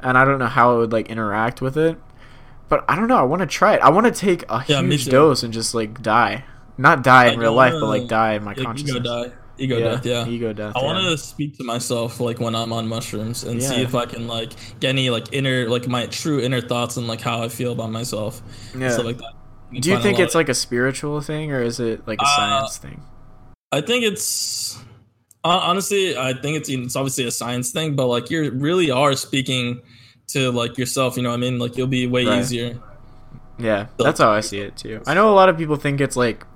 and 0.00 0.18
I 0.18 0.24
don't 0.26 0.38
know 0.38 0.46
how 0.46 0.74
it 0.74 0.78
would 0.78 0.92
like 0.92 1.08
interact 1.08 1.62
with 1.62 1.76
it. 1.78 1.96
But 2.68 2.84
I 2.88 2.94
don't 2.94 3.08
know. 3.08 3.16
I 3.16 3.22
want 3.22 3.40
to 3.40 3.46
try 3.46 3.74
it. 3.74 3.80
I 3.82 3.88
want 3.90 4.06
to 4.06 4.12
take 4.12 4.44
a 4.48 4.62
Yeah, 4.68 4.80
huge 4.82 5.06
dose 5.06 5.42
and 5.42 5.52
just 5.52 5.74
like 5.74 6.02
die, 6.02 6.44
not 6.78 7.02
die 7.02 7.26
in 7.32 7.38
real 7.40 7.54
life, 7.54 7.72
but 7.72 7.86
like 7.86 8.06
die 8.08 8.34
in 8.34 8.44
my 8.44 8.52
Like, 8.52 8.58
consciousness. 8.64 9.32
Ego. 9.60 9.76
Ego 9.76 9.90
death, 9.90 10.06
yeah. 10.06 10.26
ego 10.26 10.52
death. 10.52 10.76
I 10.76 10.80
yeah. 10.80 10.86
want 10.86 11.04
to 11.06 11.18
speak 11.18 11.56
to 11.58 11.64
myself 11.64 12.20
like 12.20 12.40
when 12.40 12.54
I'm 12.54 12.72
on 12.72 12.88
mushrooms 12.88 13.44
and 13.44 13.62
see 13.62 13.82
if 13.82 13.94
I 13.94 14.06
can 14.06 14.26
like 14.26 14.52
get 14.80 14.90
any 14.90 15.10
like 15.10 15.32
inner 15.32 15.68
like 15.68 15.86
my 15.86 16.06
true 16.06 16.40
inner 16.40 16.60
thoughts 16.60 16.96
and 16.96 17.06
like 17.06 17.20
how 17.20 17.42
I 17.42 17.48
feel 17.48 17.72
about 17.72 17.90
myself. 17.90 18.42
Yeah. 18.76 18.90
Stuff 18.90 19.04
like 19.04 19.18
that. 19.18 19.32
Do 19.80 19.90
you 19.90 20.00
think 20.00 20.18
it's 20.18 20.34
like 20.34 20.48
a 20.48 20.54
spiritual 20.54 21.20
thing 21.20 21.52
or 21.52 21.62
is 21.62 21.78
it 21.78 22.06
like 22.06 22.18
a 22.20 22.24
Uh, 22.24 22.36
science 22.36 22.78
thing? 22.78 23.02
I 23.72 23.80
think 23.80 24.04
it's 24.04 24.78
honestly, 25.44 26.16
I 26.16 26.32
think 26.34 26.56
it's 26.56 26.68
it's 26.68 26.96
obviously 26.96 27.24
a 27.24 27.30
science 27.30 27.70
thing, 27.70 27.94
but 27.94 28.06
like 28.06 28.30
you 28.30 28.50
really 28.50 28.90
are 28.90 29.14
speaking 29.14 29.80
to 30.28 30.50
like 30.50 30.76
yourself. 30.78 31.16
You 31.16 31.22
know, 31.22 31.30
what 31.30 31.36
I 31.36 31.40
mean, 31.40 31.58
like 31.58 31.76
you'll 31.76 31.86
be 31.86 32.06
way 32.06 32.26
Right. 32.26 32.40
easier. 32.40 32.80
Yeah, 33.58 33.88
that's 33.98 34.18
how 34.18 34.30
I 34.30 34.40
see 34.40 34.58
it 34.60 34.76
too. 34.76 35.02
I 35.06 35.14
know 35.14 35.30
a 35.30 35.36
lot 35.36 35.48
of 35.48 35.58
people 35.58 35.76
think 35.76 36.00
it's 36.00 36.16
like 36.16 36.46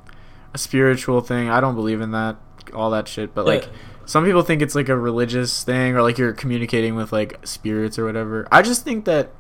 a 0.55 0.59
spiritual 0.59 1.21
thing. 1.21 1.51
I 1.51 1.61
don't 1.61 1.75
believe 1.75 2.01
in 2.01 2.13
that, 2.13 2.37
all 2.75 2.91
that 2.91 3.09
shit. 3.09 3.35
But 3.35 3.47
like, 3.47 3.65
Yeah. 3.65 3.71
some 4.07 4.25
people 4.25 4.43
think 4.43 4.63
it's 4.63 4.75
like 4.75 4.89
a 4.89 4.97
religious 4.97 5.65
thing 5.65 5.95
or 5.97 6.03
like 6.03 6.19
you're 6.19 6.33
communicating 6.33 6.95
with 6.95 7.13
like 7.13 7.39
spirits 7.47 7.99
or 7.99 8.05
whatever. 8.05 8.47
I 8.53 8.63
just 8.63 8.85
think 8.85 9.05
that 9.07 9.31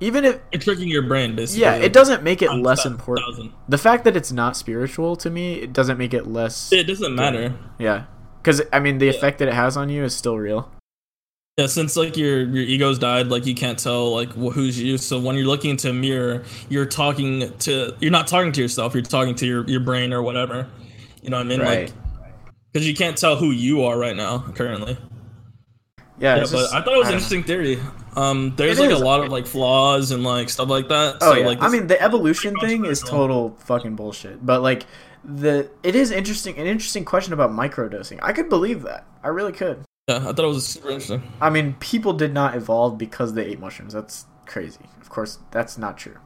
even 0.00 0.24
if 0.24 0.40
You're 0.52 0.60
tricking 0.60 0.88
your 0.88 1.02
brain, 1.02 1.36
basically. 1.36 1.62
yeah, 1.62 1.74
it 1.74 1.92
doesn't 1.92 2.22
make 2.24 2.42
it 2.42 2.50
less 2.52 2.84
important. 2.86 3.26
thousand. 3.28 3.52
The 3.68 3.78
fact 3.78 4.04
that 4.04 4.16
it's 4.16 4.32
not 4.32 4.56
spiritual 4.56 5.14
to 5.16 5.30
me, 5.30 5.54
it 5.60 5.72
doesn't 5.72 5.96
make 5.98 6.12
it 6.14 6.26
less. 6.26 6.72
It 6.72 6.84
doesn't 6.88 7.14
matter. 7.14 7.54
Yeah, 7.78 8.04
because 8.42 8.62
I 8.72 8.80
mean, 8.80 8.98
the 8.98 9.06
Yeah. 9.06 9.12
effect 9.12 9.38
that 9.38 9.48
it 9.48 9.54
has 9.54 9.76
on 9.76 9.90
you 9.90 10.02
is 10.02 10.14
still 10.14 10.36
real. 10.38 10.70
Yeah, 11.58 11.66
since 11.66 11.96
like 11.96 12.16
your 12.16 12.40
your 12.40 12.64
ego's 12.64 12.98
died, 12.98 13.28
like 13.28 13.44
you 13.46 13.54
can't 13.54 13.78
tell 13.78 14.12
like 14.12 14.30
wh- 14.32 14.52
who's 14.54 14.80
you. 14.80 14.96
So 14.98 15.20
when 15.20 15.36
you're 15.36 15.46
looking 15.46 15.70
into 15.70 15.90
a 15.90 15.92
mirror, 15.92 16.42
you're 16.70 16.86
talking 16.86 17.52
to 17.58 17.94
you're 18.00 18.10
not 18.10 18.26
talking 18.26 18.52
to 18.52 18.60
yourself. 18.60 18.94
You're 18.94 19.02
talking 19.04 19.34
to 19.36 19.46
your 19.46 19.64
your 19.68 19.80
brain 19.80 20.12
or 20.14 20.22
whatever. 20.22 20.66
You 21.22 21.28
know 21.30 21.36
what 21.36 21.46
I 21.46 21.48
mean? 21.48 21.60
Right. 21.60 21.88
Like 21.88 21.92
because 22.72 22.86
you 22.86 22.94
can't 22.94 23.16
tell 23.16 23.36
who 23.36 23.50
you 23.50 23.84
are 23.84 23.98
right 23.98 24.16
now 24.16 24.38
currently. 24.54 24.96
Yeah, 26.18 26.36
Yeah, 26.36 26.40
but 26.42 26.50
just- 26.50 26.74
I 26.74 26.82
thought 26.82 26.94
it 26.94 26.98
was 26.98 27.08
an 27.08 27.14
interesting 27.14 27.42
theory. 27.42 27.78
Um, 28.14 28.54
there's 28.56 28.78
like 28.78 28.90
is. 28.90 29.00
a 29.00 29.04
lot 29.04 29.24
of 29.24 29.30
like 29.30 29.46
flaws 29.46 30.10
and 30.10 30.22
like 30.22 30.50
stuff 30.50 30.68
like 30.68 30.88
that. 30.88 31.16
Oh 31.20 31.32
so, 31.32 31.38
yeah, 31.38 31.46
like, 31.46 31.62
I 31.62 31.68
mean 31.68 31.86
the 31.86 32.00
evolution 32.00 32.54
thing 32.60 32.84
is 32.84 33.00
total 33.00 33.56
fucking 33.60 33.96
bullshit. 33.96 34.44
But 34.44 34.62
like 34.62 34.86
the 35.24 35.70
it 35.82 35.94
is 35.94 36.10
interesting 36.10 36.58
an 36.58 36.66
interesting 36.66 37.04
question 37.04 37.32
about 37.32 37.50
microdosing. 37.50 38.18
I 38.22 38.32
could 38.32 38.48
believe 38.48 38.82
that. 38.82 39.06
I 39.22 39.28
really 39.28 39.52
could. 39.52 39.84
yeah, 40.08 40.16
I 40.16 40.32
thought 40.32 40.40
it 40.40 40.46
was 40.46 40.66
super 40.66 40.88
interesting. 40.88 41.22
I 41.40 41.48
mean, 41.48 41.74
people 41.80 42.12
did 42.12 42.34
not 42.34 42.54
evolve 42.54 42.98
because 42.98 43.32
they 43.34 43.46
ate 43.46 43.60
mushrooms. 43.60 43.94
That's 43.94 44.26
crazy. 44.46 44.80
Of 45.00 45.08
course, 45.08 45.38
that's 45.50 45.78
not 45.78 45.96
true. 45.96 46.16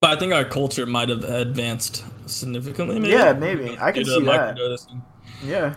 But 0.00 0.10
I 0.10 0.16
think 0.18 0.32
our 0.32 0.46
culture 0.46 0.86
might 0.86 1.10
have 1.10 1.24
advanced 1.24 2.04
significantly. 2.26 2.98
Maybe. 2.98 3.12
Yeah, 3.12 3.34
maybe. 3.34 3.76
I 3.78 3.92
can 3.92 4.04
see 4.04 4.24
that. 4.24 4.58
Yeah, 5.44 5.74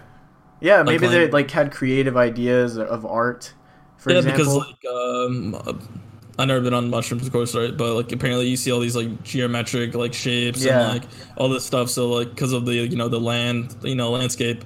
yeah. 0.61 0.83
Maybe 0.83 1.07
they 1.07 1.23
like- 1.23 1.33
like 1.33 1.51
had 1.51 1.71
creative 1.71 2.17
ideas 2.17 2.77
of 2.77 3.05
art. 3.05 3.53
For 3.97 4.11
yeah, 4.11 4.17
example, 4.19 4.43
because 4.43 4.55
like 4.55 4.85
um, 4.93 5.89
I've 6.37 6.47
never 6.47 6.59
been 6.61 6.73
on 6.73 6.89
mushrooms, 6.89 7.25
of 7.25 7.31
course, 7.31 7.55
right? 7.55 7.75
But 7.75 7.93
like 7.95 8.11
apparently 8.11 8.47
you 8.47 8.57
see 8.57 8.71
all 8.71 8.81
these 8.81 8.95
like 8.97 9.23
geometric 9.23 9.95
like 9.95 10.13
shapes 10.13 10.63
Yeah. 10.63 10.81
and 10.81 10.93
like 10.99 11.09
all 11.37 11.47
this 11.47 11.65
stuff. 11.65 11.89
So 11.89 12.09
like 12.09 12.29
because 12.31 12.51
of 12.51 12.65
the 12.65 12.73
you 12.73 12.97
know 12.97 13.07
the 13.07 13.19
land 13.19 13.75
you 13.83 13.95
know 13.95 14.11
landscape 14.11 14.65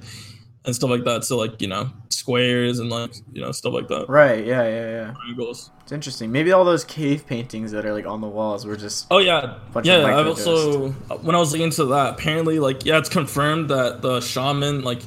and 0.64 0.74
stuff 0.74 0.90
like 0.90 1.04
that. 1.04 1.24
So 1.24 1.36
like 1.36 1.60
you 1.60 1.68
know 1.68 1.90
squares 2.10 2.78
and 2.78 2.90
like 2.90 3.14
you 3.32 3.40
know 3.40 3.52
stuff 3.52 3.72
like 3.72 3.88
that. 3.88 4.08
right? 4.08 4.44
Yeah, 4.44 4.62
yeah, 4.62 4.90
yeah. 4.90 5.14
Triangles. 5.14 5.70
It's 5.82 5.92
interesting. 5.92 6.30
Maybe 6.30 6.52
all 6.52 6.64
those 6.64 6.84
cave 6.84 7.26
paintings 7.26 7.72
that 7.72 7.86
are 7.86 7.92
like 7.92 8.06
on 8.06 8.20
the 8.20 8.28
walls 8.28 8.66
were 8.66 8.76
just 8.76 9.06
Oh 9.10 9.18
yeah, 9.18 9.58
yeah. 9.82 10.04
I've 10.04 10.26
also 10.26 10.90
when 10.90 11.34
I 11.34 11.38
was 11.38 11.52
looking 11.52 11.64
into 11.64 11.86
that, 11.86 12.14
apparently 12.14 12.58
like 12.58 12.84
yeah, 12.84 12.98
it's 12.98 13.08
confirmed 13.08 13.70
that 13.70 14.02
the 14.02 14.20
shaman 14.20 14.82
like 14.82 15.02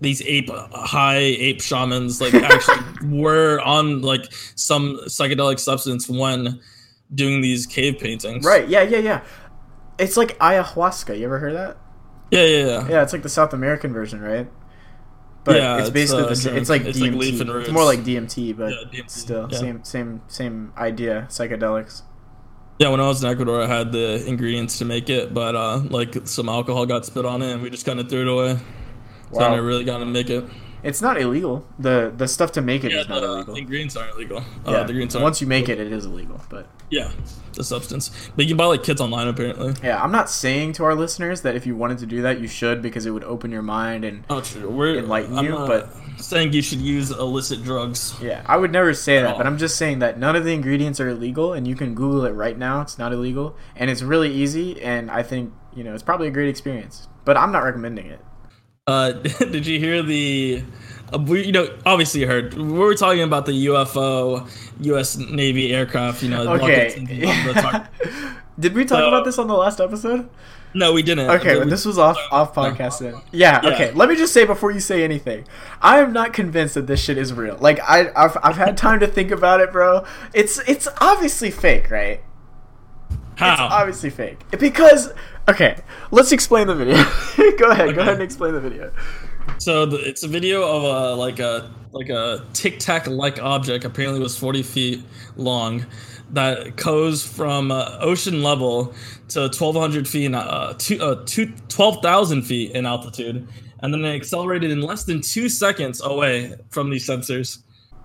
these 0.00 0.20
ape 0.22 0.50
high 0.50 1.16
ape 1.16 1.62
shamans 1.62 2.20
like 2.20 2.34
actually 2.34 3.08
were 3.08 3.60
on 3.60 4.02
like 4.02 4.26
some 4.54 4.98
psychedelic 5.06 5.58
substance 5.58 6.08
when 6.08 6.60
doing 7.14 7.40
these 7.40 7.66
cave 7.66 7.98
paintings. 7.98 8.44
right. 8.44 8.68
Yeah, 8.68 8.82
yeah, 8.82 8.98
yeah. 8.98 9.24
It's 9.98 10.16
like 10.18 10.38
ayahuasca. 10.38 11.18
You 11.18 11.24
ever 11.24 11.38
heard 11.38 11.54
that? 11.54 11.78
Yeah, 12.30 12.44
yeah, 12.44 12.66
yeah. 12.66 12.88
Yeah, 12.88 13.02
it's 13.02 13.12
like 13.12 13.22
the 13.22 13.28
South 13.30 13.54
American 13.54 13.92
version, 13.92 14.20
right? 14.20 14.48
But 15.46 15.56
Yeah, 15.56 15.76
it's 15.78 15.88
it's, 15.88 15.94
basically 15.94 16.24
uh, 16.24 16.28
the 16.28 16.36
same. 16.36 16.56
It's 16.56 16.68
like 16.68 16.82
It's 16.82 16.98
like 17.00 17.12
DMT. 17.12 17.18
leaf 17.18 17.40
and 17.40 17.50
it's 17.50 17.70
more 17.70 17.84
like 17.84 18.00
DMT, 18.00 18.56
but 18.56 18.70
Yeah, 18.70 18.76
DMT, 18.92 19.10
still 19.10 19.48
yeah. 19.50 19.58
same 19.58 19.84
same 19.84 20.20
same 20.28 20.72
idea. 20.76 21.26
Psychedelics. 21.30 22.02
Yeah, 22.78 22.88
when 22.90 23.00
I 23.00 23.06
was 23.08 23.24
in 23.24 23.30
Ecuador, 23.30 23.62
I 23.62 23.66
had 23.66 23.92
the 23.92 24.26
ingredients 24.26 24.76
to 24.80 24.84
make 24.84 25.08
it, 25.08 25.32
but 25.32 25.54
uh, 25.54 25.78
like 25.88 26.26
some 26.26 26.48
alcohol 26.50 26.84
got 26.84 27.06
spit 27.06 27.24
on 27.24 27.40
it, 27.40 27.52
and 27.52 27.62
we 27.62 27.70
just 27.70 27.86
kind 27.86 27.98
of 28.00 28.10
threw 28.10 28.20
it 28.22 28.28
away. 28.28 28.58
So 29.32 29.40
I 29.40 29.48
never 29.54 29.66
really 29.66 29.84
got 29.84 29.98
to 29.98 30.04
make 30.04 30.28
it. 30.30 30.44
It's 30.82 31.02
not 31.02 31.20
illegal. 31.20 31.66
the 31.78 32.12
The 32.16 32.28
stuff 32.28 32.52
to 32.52 32.60
make 32.62 32.84
it 32.84 32.92
is 32.92 33.06
Yeah, 33.06 33.14
not 33.14 33.20
the 33.20 33.26
illegal. 33.32 33.54
ingredients 33.56 33.96
aren't 33.96 34.14
illegal. 34.14 34.38
Uh, 34.38 34.42
Yeah. 34.66 34.72
the 34.74 34.80
ingredients 34.82 35.14
aren't. 35.14 35.22
Once 35.24 35.40
you 35.40 35.46
make 35.46 35.68
it, 35.68 35.80
it 35.80 35.92
is 35.92 36.04
illegal. 36.06 36.40
But 36.48 36.66
yeah, 36.90 37.10
the 37.54 37.64
substance. 37.64 38.10
But 38.36 38.44
you 38.44 38.50
can 38.50 38.56
buy 38.56 38.66
like 38.66 38.82
kits 38.84 39.00
online 39.00 39.26
apparently. 39.28 39.74
yeah, 39.82 40.02
I'm 40.02 40.12
not 40.12 40.30
saying 40.30 40.72
to 40.74 40.84
our 40.84 40.94
listeners 40.94 41.40
that 41.40 41.56
if 41.56 41.66
you 41.66 41.74
wanted 41.74 41.98
to 41.98 42.06
do 42.06 42.22
that, 42.22 42.40
you 42.40 42.46
should 42.46 42.82
because 42.82 43.06
it 43.06 43.10
would 43.10 43.24
open 43.24 43.50
your 43.50 43.62
mind 43.62 44.04
and 44.04 44.24
Oh, 44.30 44.40
true. 44.40 44.68
We're 44.68 44.96
Enlighten 44.98 45.36
I'm 45.38 45.44
you, 45.44 45.50
not 45.50 45.66
but- 45.66 45.88
saying 46.18 46.52
you 46.52 46.62
should 46.62 46.80
use 46.80 47.10
illicit 47.10 47.62
drugs. 47.64 48.14
Yeah, 48.22 48.42
I 48.46 48.56
would 48.56 48.72
never 48.72 48.94
say 48.94 49.20
that, 49.20 49.32
all. 49.32 49.36
but 49.38 49.46
I'm 49.46 49.58
just 49.58 49.76
saying 49.76 49.98
that 49.98 50.18
none 50.18 50.34
of 50.36 50.44
the 50.44 50.52
ingredients 50.54 50.98
are 51.00 51.08
illegal, 51.08 51.52
and 51.52 51.66
you 51.68 51.74
can 51.74 51.94
Google 51.94 52.24
it 52.24 52.32
right 52.32 52.56
now. 52.56 52.80
It's 52.80 52.98
not 52.98 53.12
illegal, 53.12 53.56
and 53.74 53.90
it's 53.90 54.02
really 54.02 54.32
easy, 54.32 54.80
and 54.82 55.10
I 55.10 55.22
think 55.22 55.52
you 55.74 55.84
know 55.84 55.92
it's 55.92 56.02
probably 56.02 56.28
a 56.28 56.30
great 56.30 56.48
experience. 56.48 57.08
But 57.26 57.36
I'm 57.36 57.50
not 57.52 57.64
recommending 57.64 58.06
it. 58.06 58.20
Uh, 58.88 59.10
did 59.40 59.66
you 59.66 59.80
hear 59.80 60.00
the? 60.00 60.62
Uh, 61.12 61.18
we, 61.18 61.44
you 61.46 61.50
know, 61.50 61.68
obviously 61.84 62.20
you 62.20 62.28
heard. 62.28 62.54
We 62.54 62.62
were 62.78 62.94
talking 62.94 63.22
about 63.22 63.44
the 63.44 63.66
UFO, 63.66 64.48
U.S. 64.82 65.16
Navy 65.16 65.74
aircraft. 65.74 66.22
You 66.22 66.28
know, 66.30 66.52
Okay. 66.54 66.94
the 67.04 67.52
tar- 67.60 67.88
Did 68.60 68.74
we 68.74 68.84
talk 68.84 68.98
So- 69.00 69.08
about 69.08 69.24
this 69.24 69.38
on 69.40 69.48
the 69.48 69.54
last 69.56 69.80
episode? 69.80 70.28
no, 70.72 70.92
we 70.92 71.02
didn't. 71.02 71.28
Okay, 71.30 71.56
well, 71.56 71.64
we- 71.64 71.70
this 71.70 71.84
was 71.84 71.98
off 71.98 72.16
off 72.30 72.54
podcast 72.54 73.00
then. 73.00 73.14
Yeah, 73.32 73.60
Yeah. 73.64 73.70
Okay. 73.74 73.90
Let 73.92 74.08
me 74.08 74.14
just 74.14 74.32
say 74.32 74.44
before 74.44 74.70
you 74.70 74.78
say 74.78 75.02
anything, 75.02 75.46
I 75.82 75.98
am 75.98 76.12
not 76.12 76.32
convinced 76.32 76.74
that 76.74 76.86
this 76.86 77.00
shit 77.02 77.18
is 77.18 77.32
real. 77.32 77.56
Like 77.60 77.80
I 77.80 78.12
I've, 78.14 78.36
I've 78.40 78.56
had 78.56 78.76
time 78.76 79.00
to 79.00 79.08
think 79.08 79.32
about 79.32 79.58
it, 79.60 79.72
bro. 79.72 80.04
It's 80.32 80.60
it's 80.68 80.86
obviously 81.00 81.50
fake, 81.50 81.90
right? 81.90 82.20
It's 83.38 83.60
obviously 83.60 84.10
fake 84.10 84.38
because 84.58 85.12
okay. 85.48 85.78
Let's 86.10 86.32
explain 86.32 86.68
the 86.68 86.74
video. 86.74 86.96
go 87.58 87.70
ahead. 87.70 87.94
Go 87.94 88.00
ahead 88.00 88.14
and 88.14 88.22
explain 88.22 88.54
the 88.54 88.60
video. 88.60 88.92
So 89.58 89.86
the, 89.86 89.96
it's 89.96 90.22
a 90.22 90.28
video 90.28 90.62
of 90.62 90.82
a 90.84 91.14
like 91.16 91.38
a 91.38 91.70
like 91.92 92.08
a 92.08 92.46
tic 92.54 92.78
tac 92.78 93.06
like 93.06 93.40
object. 93.42 93.84
Apparently, 93.84 94.20
was 94.20 94.38
forty 94.38 94.62
feet 94.62 95.02
long. 95.36 95.84
That 96.30 96.76
goes 96.76 97.24
from 97.24 97.70
uh, 97.70 97.98
ocean 98.00 98.42
level 98.42 98.94
to 99.28 99.48
twelve 99.50 99.76
hundred 99.76 100.08
feet, 100.08 100.24
in, 100.24 100.34
uh, 100.34 100.74
two, 100.78 101.00
uh, 101.00 101.22
two, 101.24 101.52
12,000 101.68 102.42
feet 102.42 102.72
in 102.72 102.84
altitude, 102.84 103.46
and 103.80 103.94
then 103.94 104.04
it 104.04 104.16
accelerated 104.16 104.70
in 104.70 104.80
less 104.80 105.04
than 105.04 105.20
two 105.20 105.48
seconds 105.48 106.02
away 106.02 106.54
from 106.70 106.90
these 106.90 107.06
sensors. 107.06 107.62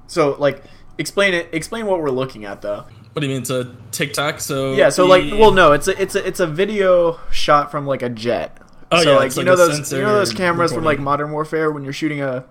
So 0.07 0.35
like 0.37 0.61
explain 0.97 1.33
it. 1.33 1.49
Explain 1.53 1.85
what 1.85 1.99
we're 2.01 2.11
looking 2.11 2.45
at 2.45 2.61
though. 2.61 2.85
What 3.13 3.21
do 3.21 3.27
you 3.27 3.33
mean? 3.33 3.41
It's 3.41 3.49
a 3.49 3.75
tic 3.91 4.13
tac? 4.13 4.39
So 4.39 4.73
Yeah. 4.73 4.89
So 4.89 5.03
the- 5.03 5.09
like, 5.09 5.39
well, 5.39 5.51
no, 5.51 5.73
it's 5.73 5.87
a 5.87 6.01
it's 6.01 6.15
a 6.15 6.25
it's 6.25 6.39
a 6.39 6.47
video 6.47 7.19
shot 7.31 7.71
from 7.71 7.85
like 7.85 8.01
a 8.01 8.09
jet. 8.09 8.57
Oh, 8.91 9.03
so 9.03 9.11
yeah, 9.11 9.17
like 9.17 9.31
you 9.31 9.37
like 9.37 9.45
know 9.45 9.55
those 9.55 9.91
you 9.91 10.01
know 10.01 10.13
those 10.13 10.33
cameras 10.33 10.73
from 10.73 10.83
like. 10.83 10.99
Modern 10.99 11.31
Warfare 11.31 11.71
when 11.71 11.83
you're 11.83 11.93
shooting 11.93 12.21
a, 12.21 12.43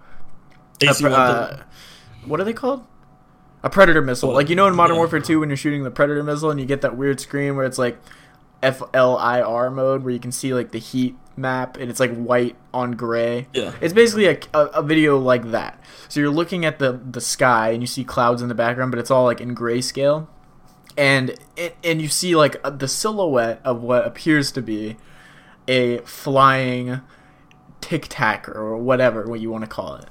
a 0.83 1.09
uh, 1.11 1.63
what 2.25 2.41
are 2.41 2.45
they 2.45 2.53
called? 2.55 2.85
A 3.63 3.69
predator 3.69 4.01
missile. 4.01 4.31
Oh, 4.31 4.35
Like 4.35 4.49
you 4.49 4.57
know 4.57 4.67
in 4.67 4.75
Modern 4.75 4.95
yeah. 4.97 5.01
Warfare 5.01 5.21
2 5.21 5.41
when 5.41 5.51
you're 5.51 5.57
shooting 5.57 5.85
the 5.85 5.91
predator 5.91 6.23
missile 6.23 6.51
and 6.51 6.59
you 6.59 6.65
get 6.65 6.81
that 6.81 6.97
weird 6.97 7.21
screen 7.21 7.57
where 7.57 7.67
it's 7.67 7.77
like 7.77 7.99
FLIR 8.63 9.73
mode 9.73 10.03
where 10.03 10.13
you 10.13 10.19
can 10.21 10.33
see 10.33 10.55
like 10.55 10.71
the 10.71 10.79
heat 10.79 11.17
map 11.37 11.77
and 11.77 11.91
it's 11.91 12.01
like 12.01 12.15
white 12.15 12.57
on 12.73 12.93
gray. 12.93 13.47
Yeah. 13.53 13.73
It's 13.81 13.93
basically 13.93 14.27
a, 14.27 14.39
a, 14.55 14.65
a 14.67 14.83
video 14.83 15.19
like 15.19 15.51
that. 15.51 15.83
So 16.09 16.21
you're 16.21 16.31
looking 16.31 16.65
at 16.65 16.79
the 16.79 16.93
the 16.93 17.21
sky 17.21 17.71
and 17.71 17.83
you 17.83 17.87
see 17.87 18.05
clouds 18.05 18.41
in 18.43 18.49
the 18.49 18.55
background, 18.55 18.93
but 18.93 18.99
it's 18.99 19.11
all 19.11 19.25
like 19.25 19.41
in 19.41 19.55
grayscale. 19.55 20.27
And 20.97 21.35
it, 21.57 21.77
and 21.85 22.01
you 22.03 22.09
see 22.09 22.35
like 22.37 22.57
uh, 22.65 22.71
the 22.71 22.89
silhouette 22.89 23.61
of 23.65 23.83
what 23.83 24.07
appears 24.07 24.53
to 24.53 24.63
be 24.63 24.97
a 25.69 25.99
flying 25.99 27.01
tic 27.81 28.07
tac 28.09 28.49
or 28.49 28.77
whatever 28.77 29.25
what 29.27 29.41
you 29.41 29.51
want 29.51 29.65
to 29.65 29.69
call 29.71 29.95
it. 29.97 30.07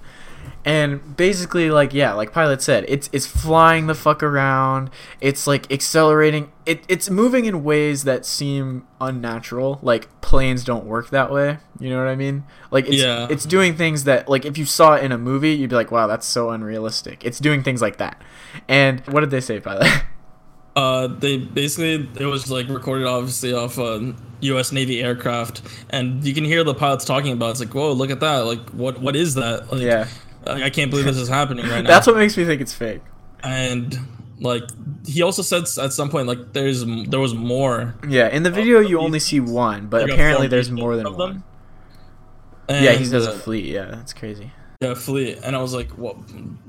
And 0.66 1.16
basically, 1.16 1.70
like 1.72 1.94
yeah, 1.94 2.14
like 2.14 2.32
Pilot 2.34 2.62
said, 2.62 2.86
it's 2.88 3.10
it's 3.14 3.26
flying 3.26 3.88
the 3.88 3.96
fuck 3.96 4.22
around. 4.22 4.90
It's 5.22 5.48
like 5.48 5.72
accelerating. 5.72 6.52
It 6.66 6.84
it's 6.90 7.10
moving 7.10 7.46
in 7.46 7.64
ways 7.64 8.04
that 8.04 8.26
seem 8.26 8.86
unnatural. 9.00 9.80
Like 9.82 10.10
planes 10.22 10.64
don't 10.64 10.86
work 10.86 11.12
that 11.12 11.32
way. 11.32 11.60
You 11.80 11.90
know 11.92 11.98
what 11.98 12.08
I 12.10 12.16
mean? 12.16 12.44
Like 12.72 12.88
it's 12.88 12.98
Yeah. 12.98 13.28
it's 13.30 13.46
doing 13.46 13.76
things 13.76 14.04
that 14.04 14.28
like 14.28 14.44
if 14.46 14.58
you 14.58 14.66
saw 14.66 14.96
it 14.96 15.04
in 15.04 15.12
a 15.12 15.18
movie, 15.18 15.52
you'd 15.52 15.70
be 15.70 15.76
like, 15.76 15.92
wow, 15.92 16.08
that's 16.08 16.26
so 16.28 16.50
unrealistic. 16.50 17.24
It's 17.24 17.40
doing 17.40 17.64
things 17.64 17.82
like 17.82 17.98
that. 17.98 18.22
And 18.68 19.00
what 19.08 19.22
did 19.22 19.32
they 19.32 19.42
say, 19.42 19.60
Pilot? 19.60 19.88
Uh, 20.80 21.08
they 21.08 21.36
basically 21.38 22.08
it 22.18 22.26
was 22.26 22.50
like 22.50 22.70
recorded 22.70 23.06
obviously 23.06 23.54
off 23.54 23.78
a 23.78 24.16
U.S. 24.42 24.72
Navy 24.72 25.04
aircraft, 25.04 25.62
and 25.90 26.24
you 26.24 26.34
can 26.34 26.46
hear 26.46 26.64
the 26.64 26.74
pilots 26.74 27.04
talking 27.04 27.34
about. 27.34 27.48
it. 27.48 27.52
It's 27.52 27.60
like, 27.60 27.74
whoa, 27.76 27.92
look 27.92 28.12
at 28.12 28.22
that! 28.22 28.46
Like, 28.46 28.70
what 28.70 29.02
what 29.02 29.16
is 29.18 29.36
that? 29.36 29.70
Like, 29.72 29.82
yeah, 29.82 30.08
I 30.48 30.64
I 30.64 30.70
can't 30.70 30.90
believe 30.90 31.06
this 31.06 31.18
is 31.18 31.28
happening 31.28 31.66
right 31.66 31.82
now. 31.84 31.90
that's 31.90 32.08
what 32.08 32.16
makes 32.16 32.38
me 32.38 32.46
think 32.46 32.62
it's 32.62 32.74
fake. 32.74 33.02
and 33.44 33.98
like 34.40 34.64
he 35.06 35.22
also 35.22 35.42
said 35.42 35.64
at 35.84 35.92
some 35.92 36.10
point 36.10 36.28
like 36.28 36.54
there's 36.54 36.86
there 36.86 37.20
was 37.20 37.34
more. 37.34 37.96
Yeah, 38.08 38.30
in 38.30 38.44
the 38.44 38.52
video 38.52 38.80
you 38.80 39.00
only 39.02 39.20
see 39.20 39.42
one, 39.42 39.88
but 39.88 40.04
Like 40.04 40.12
apparently 40.14 40.48
there's 40.48 40.72
more 40.72 40.96
than 40.96 41.14
one. 41.14 41.44
And, 42.70 42.86
Yeah, 42.86 42.94
he 42.94 43.04
says 43.04 43.28
a 43.28 43.32
uh, 43.32 43.38
fleet. 43.38 43.66
Yeah, 43.66 43.86
that's 43.86 44.14
crazy. 44.14 44.52
Yeah, 44.80 44.94
fleet. 44.94 45.40
And 45.44 45.58
I 45.58 45.62
was 45.62 45.74
like, 45.74 45.98
well, 45.98 46.24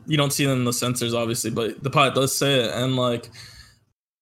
you 0.07 0.17
don't 0.17 0.33
see 0.33 0.45
them 0.47 0.59
in 0.59 0.65
the 0.65 0.73
sensors, 0.73 1.15
obviously, 1.15 1.51
but 1.53 1.81
the 1.81 1.91
pilot 1.91 2.17
does 2.17 2.37
say 2.37 2.65
it. 2.65 2.71
And 2.75 2.97
like, 2.97 3.31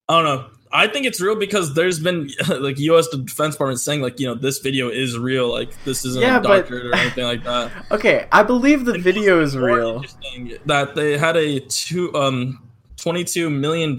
I 0.09 0.15
don't 0.17 0.25
know. 0.25 0.47
I 0.71 0.87
think 0.87 1.07
it's 1.07 1.21
real 1.21 1.35
because 1.35 1.75
there's 1.75 1.99
been 1.99 2.31
like 2.61 2.79
U.S. 2.79 3.09
Defense 3.09 3.55
Department 3.55 3.81
saying 3.81 4.03
like, 4.03 4.21
you 4.21 4.27
know, 4.27 4.35
this 4.35 4.59
video 4.59 4.89
is 4.91 5.19
real. 5.19 5.51
Like, 5.51 5.71
this 5.85 6.05
isn't 6.05 6.21
Yeah, 6.21 6.41
but- 6.41 6.61
doctored 6.69 6.87
or 6.87 6.95
anything 6.95 7.25
like 7.25 7.43
that. 7.45 7.73
Okay, 7.91 8.27
I 8.33 8.43
believe 8.43 8.85
the 8.85 8.99
video 8.99 9.41
is 9.41 9.57
real. 9.57 10.05
That 10.67 10.95
they 10.95 11.17
had 11.19 11.37
a 11.37 11.61
two 11.61 12.15
um. 12.15 12.63
$22 12.99 13.49
million 13.57 13.97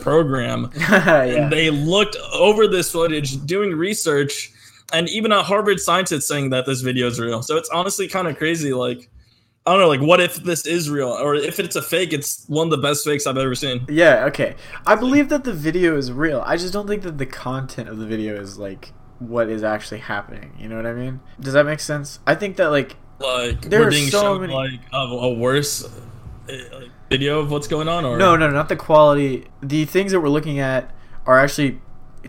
program 0.00 0.70
yeah. 0.74 1.22
and 1.22 1.52
they 1.52 1.68
looked 1.68 2.16
over 2.32 2.66
this 2.66 2.90
footage 2.90 3.44
doing 3.44 3.74
research 3.74 4.50
and 4.90 5.06
even 5.10 5.32
a 5.32 5.42
harvard 5.42 5.78
scientist 5.78 6.26
saying 6.26 6.48
that 6.48 6.64
this 6.64 6.80
video 6.80 7.06
is 7.08 7.20
real 7.20 7.42
so 7.42 7.58
it's 7.58 7.68
honestly 7.68 8.08
kind 8.08 8.26
of 8.26 8.38
crazy 8.38 8.72
like 8.72 9.10
i 9.68 9.72
don't 9.72 9.80
know 9.80 9.88
like 9.88 10.00
what 10.00 10.20
if 10.20 10.36
this 10.36 10.66
is 10.66 10.88
real 10.88 11.08
or 11.08 11.34
if 11.34 11.58
it's 11.60 11.76
a 11.76 11.82
fake 11.82 12.12
it's 12.12 12.44
one 12.48 12.66
of 12.66 12.70
the 12.70 12.78
best 12.78 13.04
fakes 13.04 13.26
i've 13.26 13.36
ever 13.36 13.54
seen 13.54 13.84
Yeah, 13.88 14.24
okay. 14.26 14.54
I 14.86 14.94
believe 14.94 15.28
that 15.28 15.44
the 15.44 15.52
video 15.52 15.96
is 15.96 16.10
real. 16.10 16.42
I 16.46 16.56
just 16.56 16.72
don't 16.72 16.86
think 16.86 17.02
that 17.02 17.18
the 17.18 17.26
content 17.26 17.88
of 17.88 17.98
the 17.98 18.06
video 18.06 18.40
is 18.40 18.58
like 18.58 18.92
what 19.18 19.48
is 19.48 19.62
actually 19.64 19.98
happening. 20.00 20.54
You 20.58 20.68
know 20.68 20.76
what 20.76 20.86
I 20.86 20.92
mean? 20.94 21.20
Does 21.40 21.52
that 21.54 21.66
make 21.66 21.80
sense? 21.80 22.20
I 22.26 22.34
think 22.34 22.56
that 22.56 22.68
like 22.68 22.96
like 23.18 23.62
There 23.62 23.80
we're 23.80 23.88
are 23.88 23.90
being 23.90 24.08
so 24.10 24.20
shown 24.20 24.40
many- 24.42 24.52
like 24.54 24.80
a, 24.92 24.96
a 24.98 25.32
worse 25.34 25.84
uh, 25.84 25.88
like, 26.48 26.90
video 27.10 27.40
of 27.40 27.50
what's 27.50 27.66
going 27.68 27.88
on 27.88 28.04
or 28.04 28.16
no, 28.16 28.36
no, 28.36 28.48
not 28.50 28.68
the 28.68 28.76
quality. 28.76 29.46
The 29.62 29.84
things 29.84 30.12
that 30.12 30.20
we're 30.20 30.28
looking 30.28 30.58
at 30.60 30.90
are 31.26 31.38
actually 31.38 31.80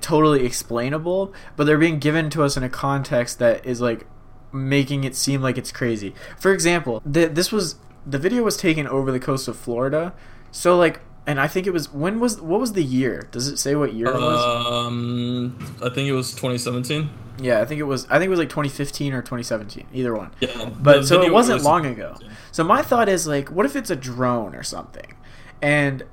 totally 0.01 0.45
explainable, 0.45 1.33
but 1.55 1.65
they're 1.65 1.77
being 1.77 1.99
given 1.99 2.29
to 2.31 2.43
us 2.43 2.57
in 2.57 2.63
a 2.63 2.69
context 2.69 3.39
that 3.39 3.65
is 3.65 3.81
like 3.81 4.05
making 4.51 5.03
it 5.03 5.15
seem 5.15 5.41
like 5.41 5.57
it's 5.57 5.71
crazy. 5.71 6.13
For 6.37 6.51
example, 6.53 7.01
th- 7.11 7.31
this 7.31 7.51
was 7.51 7.75
the 8.05 8.17
video 8.17 8.43
was 8.43 8.57
taken 8.57 8.87
over 8.87 9.11
the 9.11 9.19
coast 9.19 9.47
of 9.47 9.57
Florida. 9.57 10.13
So 10.51 10.77
like 10.77 11.01
and 11.27 11.39
I 11.39 11.47
think 11.47 11.67
it 11.67 11.71
was 11.73 11.91
when 11.93 12.19
was 12.19 12.41
what 12.41 12.59
was 12.59 12.73
the 12.73 12.83
year? 12.83 13.27
Does 13.31 13.47
it 13.47 13.57
say 13.57 13.75
what 13.75 13.93
year 13.93 14.07
it 14.07 14.15
was? 14.15 14.67
um 14.73 15.57
i 15.83 15.89
think 15.89 16.07
it 16.09 16.13
was 16.13 16.31
2017 16.31 17.09
Yeah, 17.41 17.61
I 17.61 17.65
think 17.65 17.79
it 17.79 17.83
was. 17.83 18.05
I 18.09 18.17
think 18.17 18.27
it 18.27 18.29
was 18.29 18.39
like 18.39 18.49
2015 18.49 19.13
or 19.13 19.21
2017, 19.21 19.87
either 19.93 20.13
one. 20.15 20.31
yeah 20.39 20.69
But 20.81 21.05
so 21.05 21.21
it 21.21 21.31
wasn't 21.31 21.57
was- 21.59 21.65
long 21.65 21.85
ago. 21.85 22.15
So 22.51 22.63
my 22.63 22.81
thought 22.81 23.07
is 23.09 23.27
like, 23.27 23.49
what 23.51 23.65
if 23.65 23.75
it's 23.75 23.89
a 23.91 23.95
drone 23.95 24.55
or 24.55 24.63
something? 24.63 25.13
And 25.61 26.03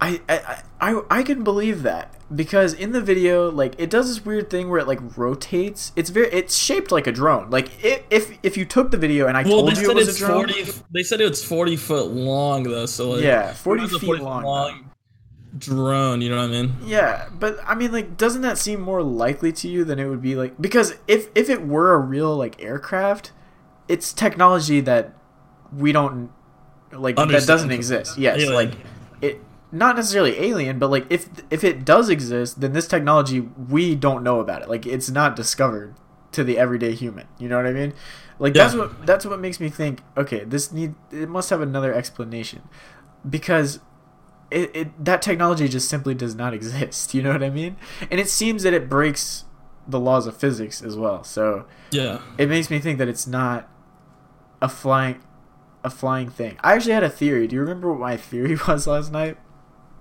I 0.00 0.20
I 0.28 0.62
I, 0.80 1.00
I 1.10 1.22
can 1.22 1.44
believe 1.44 1.82
that 1.84 2.14
because 2.34 2.74
in 2.74 2.92
the 2.92 3.00
video, 3.00 3.50
like 3.50 3.74
it 3.78 3.90
does 3.90 4.08
this 4.08 4.24
weird 4.24 4.50
thing 4.50 4.68
where 4.68 4.78
it 4.78 4.86
like 4.86 5.16
rotates. 5.16 5.92
It's 5.96 6.10
very 6.10 6.28
it's 6.28 6.56
shaped 6.56 6.92
like 6.92 7.06
a 7.06 7.12
drone. 7.12 7.50
Like 7.50 7.84
if 7.84 8.02
if, 8.10 8.38
if 8.42 8.56
you 8.56 8.64
took 8.64 8.90
the 8.90 8.96
video 8.96 9.26
and 9.26 9.36
I 9.36 9.42
well, 9.42 9.62
told 9.62 9.76
you 9.76 9.90
it 9.90 9.94
was 9.94 10.08
it's 10.08 10.20
a 10.20 10.26
drone, 10.26 10.48
40. 10.48 10.82
They 10.92 11.02
said 11.02 11.20
it's 11.20 11.42
40 11.42 11.76
foot 11.76 12.06
long 12.08 12.62
though. 12.64 12.86
So 12.86 13.10
like, 13.10 13.22
Yeah, 13.22 13.52
40 13.52 13.80
it 13.80 13.82
was 13.82 13.94
a 13.94 13.98
feet 13.98 14.20
long, 14.20 14.90
drone. 15.56 16.20
You 16.20 16.30
know 16.30 16.36
what 16.36 16.44
I 16.44 16.48
mean? 16.48 16.74
Yeah, 16.84 17.28
but 17.32 17.58
I 17.66 17.74
mean, 17.74 17.92
like, 17.92 18.16
doesn't 18.16 18.42
that 18.42 18.58
seem 18.58 18.80
more 18.80 19.02
likely 19.02 19.52
to 19.52 19.68
you 19.68 19.84
than 19.84 19.98
it 19.98 20.06
would 20.06 20.22
be 20.22 20.36
like? 20.36 20.60
Because 20.60 20.94
if 21.08 21.28
if 21.34 21.48
it 21.48 21.66
were 21.66 21.94
a 21.94 21.98
real 21.98 22.36
like 22.36 22.62
aircraft, 22.62 23.32
it's 23.88 24.12
technology 24.12 24.80
that 24.80 25.14
we 25.76 25.92
don't 25.92 26.30
like 26.92 27.16
that 27.16 27.44
doesn't 27.46 27.72
exist. 27.72 28.18
Yes, 28.18 28.36
Alien. 28.36 28.54
like 28.54 28.72
it 28.72 28.78
not 29.72 29.96
necessarily 29.96 30.38
alien, 30.40 30.78
but 30.78 30.90
like 30.90 31.06
if 31.10 31.28
if 31.50 31.62
it 31.64 31.84
does 31.84 32.08
exist, 32.08 32.60
then 32.60 32.72
this 32.72 32.88
technology 32.88 33.40
we 33.40 33.94
don't 33.94 34.22
know 34.22 34.40
about 34.40 34.62
it. 34.62 34.68
Like 34.68 34.86
it's 34.86 35.10
not 35.10 35.36
discovered 35.36 35.94
to 36.32 36.44
the 36.44 36.58
everyday 36.58 36.94
human. 36.94 37.26
You 37.38 37.48
know 37.48 37.56
what 37.56 37.66
I 37.66 37.72
mean? 37.72 37.92
Like 38.38 38.54
that's 38.54 38.74
what 38.74 39.06
that's 39.06 39.24
what 39.26 39.40
makes 39.40 39.60
me 39.60 39.68
think. 39.68 40.02
Okay, 40.16 40.44
this 40.44 40.72
need 40.72 40.94
it 41.12 41.28
must 41.28 41.50
have 41.50 41.60
another 41.60 41.92
explanation 41.92 42.62
because 43.28 43.80
it, 44.50 44.70
it 44.74 45.04
that 45.04 45.22
technology 45.22 45.68
just 45.68 45.88
simply 45.88 46.14
does 46.14 46.34
not 46.34 46.54
exist. 46.58 47.14
You 47.14 47.22
know 47.22 47.32
what 47.32 47.42
I 47.42 47.50
mean? 47.50 47.76
And 48.10 48.18
it 48.18 48.28
seems 48.28 48.62
that 48.64 48.72
it 48.72 48.88
breaks 48.88 49.44
the 49.86 50.00
laws 50.00 50.26
of 50.26 50.36
physics 50.36 50.82
as 50.82 50.96
well. 50.96 51.24
So 51.24 51.66
Yeah. 51.90 52.20
it 52.38 52.48
makes 52.48 52.70
me 52.70 52.78
think 52.78 52.98
that 52.98 53.08
it's 53.08 53.26
not 53.26 53.68
a 54.62 54.68
flying 54.68 55.20
a 55.82 55.90
flying 55.90 56.28
thing. 56.28 56.56
I 56.62 56.74
actually 56.74 56.92
had 56.92 57.02
a 57.02 57.10
theory. 57.10 57.46
Do 57.46 57.54
you 57.56 57.60
remember 57.60 57.90
what 57.90 58.00
my 58.00 58.16
theory 58.16 58.56
was 58.68 58.86
last 58.86 59.12
night? 59.12 59.36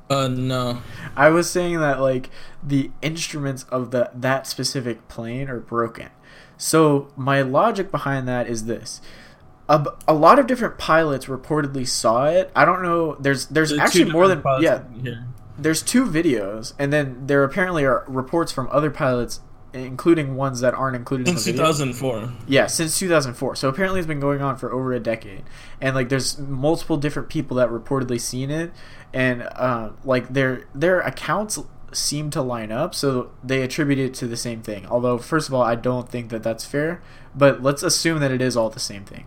Uh, 0.09 0.27
no. 0.27 0.81
I 1.15 1.29
was 1.29 1.49
saying 1.49 1.79
that 1.79 1.99
like 1.99 2.29
the 2.63 2.91
instruments 3.01 3.63
of 3.69 3.91
the 3.91 4.09
that 4.13 4.47
specific 4.47 5.07
plane 5.07 5.49
are 5.49 5.59
broken. 5.59 6.09
So 6.57 7.09
my 7.15 7.41
logic 7.41 7.91
behind 7.91 8.27
that 8.27 8.47
is 8.47 8.65
this. 8.65 9.01
A, 9.69 9.85
a 10.07 10.13
lot 10.15 10.39
of 10.39 10.47
different 10.47 10.79
pilots 10.79 11.27
reportedly 11.27 11.87
saw 11.87 12.25
it. 12.25 12.51
I 12.55 12.65
don't 12.65 12.81
know. 12.81 13.15
There's 13.19 13.45
there's 13.47 13.71
two 13.71 13.79
actually 13.79 14.11
more 14.11 14.27
than 14.27 14.43
yeah. 14.61 14.83
There's 15.57 15.83
two 15.83 16.05
videos, 16.05 16.73
and 16.79 16.91
then 16.91 17.27
there 17.27 17.43
apparently 17.43 17.85
are 17.85 18.03
reports 18.07 18.51
from 18.51 18.67
other 18.71 18.89
pilots, 18.89 19.41
including 19.73 20.35
ones 20.35 20.61
that 20.61 20.73
aren't 20.73 20.95
included 20.95 21.27
in 21.27 21.33
Since 21.35 21.45
the 21.45 21.51
video. 21.51 21.65
2004. 21.65 22.31
Yeah, 22.47 22.67
since 22.67 22.97
2004. 22.99 23.55
So 23.55 23.69
apparently 23.69 23.99
it's 23.99 24.07
been 24.07 24.19
going 24.19 24.41
on 24.41 24.57
for 24.57 24.71
over 24.71 24.93
a 24.93 24.99
decade, 24.99 25.43
and 25.79 25.95
like 25.95 26.09
there's 26.09 26.37
multiple 26.37 26.97
different 26.97 27.29
people 27.29 27.57
that 27.57 27.69
reportedly 27.69 28.19
seen 28.19 28.49
it, 28.49 28.71
and 29.13 29.43
uh, 29.55 29.91
like 30.03 30.29
their 30.33 30.67
their 30.73 31.01
accounts 31.01 31.59
seem 31.91 32.29
to 32.31 32.41
line 32.41 32.71
up, 32.71 32.93
so 32.93 33.31
they 33.43 33.61
attribute 33.61 33.99
it 33.99 34.13
to 34.15 34.27
the 34.27 34.37
same 34.37 34.61
thing. 34.61 34.85
Although 34.87 35.17
first 35.17 35.47
of 35.47 35.53
all, 35.53 35.63
I 35.63 35.75
don't 35.75 36.09
think 36.09 36.29
that 36.29 36.43
that's 36.43 36.65
fair, 36.65 37.01
but 37.35 37.63
let's 37.63 37.83
assume 37.83 38.19
that 38.19 38.31
it 38.31 38.41
is 38.41 38.55
all 38.55 38.69
the 38.69 38.79
same 38.79 39.05
thing. 39.05 39.25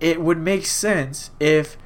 It 0.00 0.20
would 0.20 0.38
make 0.38 0.66
sense 0.66 1.30
if 1.38 1.76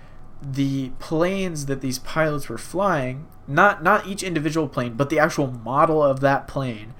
the 0.40 0.90
planes 0.98 1.66
that 1.66 1.80
these 1.80 1.98
pilots 1.98 2.48
were 2.48 2.58
flying, 2.58 3.26
not 3.46 3.82
not 3.82 4.06
each 4.06 4.22
individual 4.22 4.68
plane, 4.68 4.94
but 4.94 5.10
the 5.10 5.18
actual 5.18 5.50
model 5.50 6.02
of 6.02 6.20
that 6.20 6.46
plane, 6.46 6.94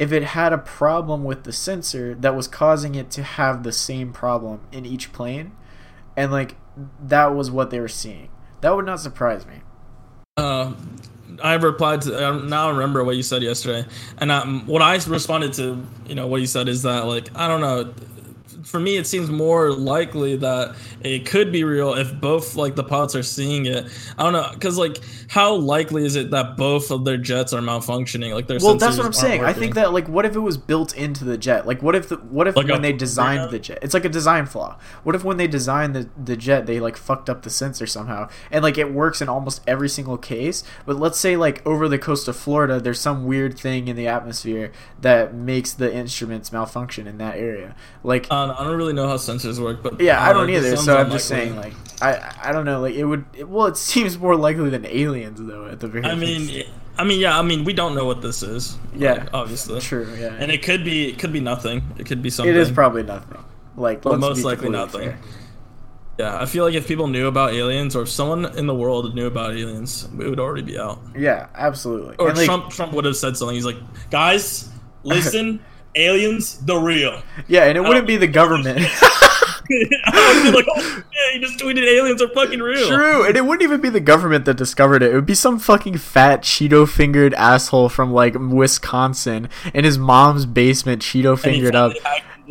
if 0.00 0.12
it 0.12 0.22
had 0.22 0.50
a 0.50 0.58
problem 0.58 1.24
with 1.24 1.44
the 1.44 1.52
sensor 1.52 2.14
that 2.14 2.34
was 2.34 2.48
causing 2.48 2.94
it 2.94 3.10
to 3.10 3.22
have 3.22 3.64
the 3.64 3.70
same 3.70 4.14
problem 4.14 4.62
in 4.72 4.86
each 4.86 5.12
plane, 5.12 5.52
and 6.16 6.32
like 6.32 6.56
that 6.98 7.34
was 7.34 7.50
what 7.50 7.70
they 7.70 7.78
were 7.78 7.86
seeing. 7.86 8.30
That 8.62 8.74
would 8.74 8.86
not 8.86 8.98
surprise 9.00 9.46
me. 9.46 9.56
Uh, 10.38 10.72
I 11.42 11.54
replied 11.54 12.00
to 12.02 12.28
uh, 12.28 12.38
now 12.38 12.68
I 12.68 12.70
remember 12.70 13.04
what 13.04 13.16
you 13.16 13.22
said 13.22 13.42
yesterday, 13.42 13.86
and 14.16 14.32
um, 14.32 14.66
what 14.66 14.80
I 14.80 14.94
responded 15.06 15.52
to, 15.54 15.86
you 16.06 16.14
know, 16.14 16.26
what 16.26 16.40
you 16.40 16.46
said 16.46 16.66
is 16.68 16.82
that 16.82 17.04
like 17.06 17.28
I 17.36 17.46
don't 17.46 17.60
know. 17.60 17.92
For 18.70 18.78
me, 18.78 18.96
it 18.96 19.06
seems 19.06 19.30
more 19.30 19.72
likely 19.72 20.36
that 20.36 20.76
it 21.02 21.26
could 21.26 21.50
be 21.50 21.64
real 21.64 21.94
if 21.94 22.18
both 22.20 22.54
like 22.54 22.76
the 22.76 22.84
pilots 22.84 23.16
are 23.16 23.22
seeing 23.22 23.66
it. 23.66 23.86
I 24.16 24.22
don't 24.22 24.32
know, 24.32 24.48
because 24.54 24.78
like 24.78 24.98
how 25.28 25.54
likely 25.54 26.04
is 26.04 26.16
it 26.16 26.30
that 26.30 26.56
both 26.56 26.90
of 26.90 27.04
their 27.04 27.16
jets 27.16 27.52
are 27.52 27.60
malfunctioning? 27.60 28.32
Like 28.32 28.46
their 28.46 28.58
Well, 28.62 28.76
that's 28.76 28.96
what 28.96 29.06
I'm 29.06 29.12
saying. 29.12 29.44
I 29.44 29.52
think 29.52 29.74
that 29.74 29.92
like 29.92 30.08
what 30.08 30.24
if 30.24 30.36
it 30.36 30.40
was 30.40 30.56
built 30.56 30.96
into 30.96 31.24
the 31.24 31.36
jet? 31.36 31.66
Like 31.66 31.82
what 31.82 31.94
if 31.94 32.08
the, 32.08 32.16
what 32.16 32.46
if 32.46 32.56
Like 32.56 32.68
a 32.68 32.72
when 32.72 32.82
they 32.82 32.90
program? 32.92 32.98
designed 32.98 33.50
the 33.50 33.58
jet, 33.58 33.78
it's 33.82 33.94
like 33.94 34.04
a 34.04 34.08
design 34.08 34.46
flaw. 34.46 34.78
What 35.02 35.14
if 35.14 35.24
when 35.24 35.36
they 35.36 35.48
designed 35.48 35.94
the 35.96 36.08
the 36.16 36.36
jet, 36.36 36.66
they 36.66 36.78
like 36.78 36.96
fucked 36.96 37.28
up 37.28 37.42
the 37.42 37.50
sensor 37.50 37.86
somehow, 37.86 38.28
and 38.50 38.62
like 38.62 38.78
it 38.78 38.92
works 38.92 39.20
in 39.20 39.28
almost 39.28 39.62
every 39.66 39.88
single 39.88 40.16
case. 40.16 40.62
But 40.86 40.96
let's 40.96 41.18
say 41.18 41.36
like 41.36 41.66
over 41.66 41.88
the 41.88 41.98
coast 41.98 42.28
of 42.28 42.36
Florida, 42.36 42.80
there's 42.80 43.00
some 43.00 43.24
weird 43.26 43.58
thing 43.58 43.88
in 43.88 43.96
the 43.96 44.06
atmosphere 44.06 44.72
that 45.00 45.34
makes 45.34 45.72
the 45.72 45.92
instruments 45.92 46.52
malfunction 46.52 47.06
in 47.06 47.18
that 47.18 47.36
area. 47.36 47.74
Like 48.04 48.28
don't, 48.30 48.50
I 48.60 48.64
don't 48.64 48.76
really 48.76 48.92
know 48.92 49.08
how 49.08 49.16
sensors 49.16 49.58
work, 49.58 49.82
but 49.82 50.00
yeah, 50.00 50.22
I 50.22 50.32
don't 50.32 50.48
it 50.50 50.56
either. 50.56 50.76
So 50.76 50.96
I'm 50.96 51.10
just 51.10 51.26
saying 51.28 51.56
like 51.56 51.72
I 52.02 52.34
I 52.42 52.52
don't 52.52 52.64
know 52.66 52.80
like 52.80 52.94
it 52.94 53.04
would 53.04 53.24
it, 53.32 53.48
well 53.48 53.66
it 53.66 53.76
seems 53.76 54.18
more 54.18 54.36
likely 54.36 54.68
than 54.70 54.84
aliens 54.86 55.40
though 55.40 55.66
at 55.66 55.80
the 55.80 55.88
very 55.88 56.04
I 56.04 56.12
least. 56.14 56.50
mean, 56.52 56.64
I 56.98 57.04
mean, 57.04 57.20
yeah, 57.20 57.38
I 57.38 57.42
mean, 57.42 57.64
we 57.64 57.72
don't 57.72 57.94
know 57.94 58.04
what 58.04 58.20
this 58.20 58.42
is. 58.42 58.76
Yeah. 58.94 59.12
like, 59.12 59.34
obviously. 59.34 59.80
true 59.80 60.06
yeah 60.18 60.34
And 60.38 60.50
it 60.52 60.62
could 60.62 60.84
be, 60.84 61.08
it 61.08 61.18
could 61.18 61.32
be 61.32 61.40
nothing. 61.40 61.82
It 61.98 62.04
could 62.06 62.20
be 62.20 62.28
something. 62.28 62.54
it 62.54 62.58
is 62.60 62.70
probably 62.70 63.02
nothing 63.02 63.38
like 63.76 64.02
But 64.02 64.10
let's 64.10 64.20
most 64.20 64.36
be 64.38 64.42
likely 64.44 64.68
nothing. 64.68 65.10
fair. 65.10 65.18
Yeah, 66.18 66.38
I 66.38 66.44
feel 66.44 66.64
like 66.64 66.74
if 66.74 66.86
people 66.86 67.06
knew 67.06 67.28
about 67.28 67.54
aliens, 67.54 67.96
or 67.96 68.02
if 68.02 68.10
someone 68.10 68.44
in 68.58 68.66
the 68.66 68.74
world 68.74 69.14
knew 69.14 69.26
about 69.26 69.52
aliens, 69.52 70.06
it 70.18 70.28
would 70.28 70.38
already 70.40 70.60
be 70.60 70.78
out. 70.78 70.98
Yeah, 71.16 71.46
absolutely. 71.54 72.16
Or 72.18 72.28
And, 72.28 72.36
like, 72.36 72.44
Trump, 72.44 72.68
Trump 72.68 72.92
would 72.92 73.06
have 73.06 73.16
said 73.16 73.38
something. 73.38 73.54
He's 73.54 73.64
like, 73.64 73.78
"Guys, 74.10 74.68
listen, 75.02 75.60
aliens, 75.94 76.58
the 76.58 76.76
real." 76.76 77.22
yeah, 77.48 77.64
and 77.64 77.76
it 77.76 77.82
wouldn't 77.82 78.06
be 78.06 78.16
the 78.16 78.26
government. 78.26 78.80
I 79.70 80.42
would 80.44 80.50
be 80.50 80.56
like, 80.56 80.66
"Oh 80.68 80.80
shit, 80.80 81.32
he 81.32 81.38
just 81.38 81.58
tweeted 81.58 81.86
aliens 81.86 82.20
are 82.20 82.28
fucking 82.28 82.60
real." 82.60 82.88
True, 82.88 83.26
and 83.26 83.36
it 83.36 83.44
wouldn't 83.44 83.62
even 83.62 83.80
be 83.80 83.88
the 83.88 84.00
government 84.00 84.44
that 84.46 84.54
discovered 84.56 85.02
it. 85.02 85.12
It 85.12 85.14
would 85.14 85.26
be 85.26 85.34
some 85.34 85.58
fucking 85.58 85.98
fat 85.98 86.42
Cheeto 86.42 86.88
fingered 86.88 87.34
asshole 87.34 87.88
from 87.88 88.12
like 88.12 88.34
Wisconsin 88.38 89.48
in 89.72 89.84
his 89.84 89.98
mom's 89.98 90.46
basement, 90.46 91.02
Cheeto 91.02 91.38
fingered 91.38 91.74
up. 91.74 91.92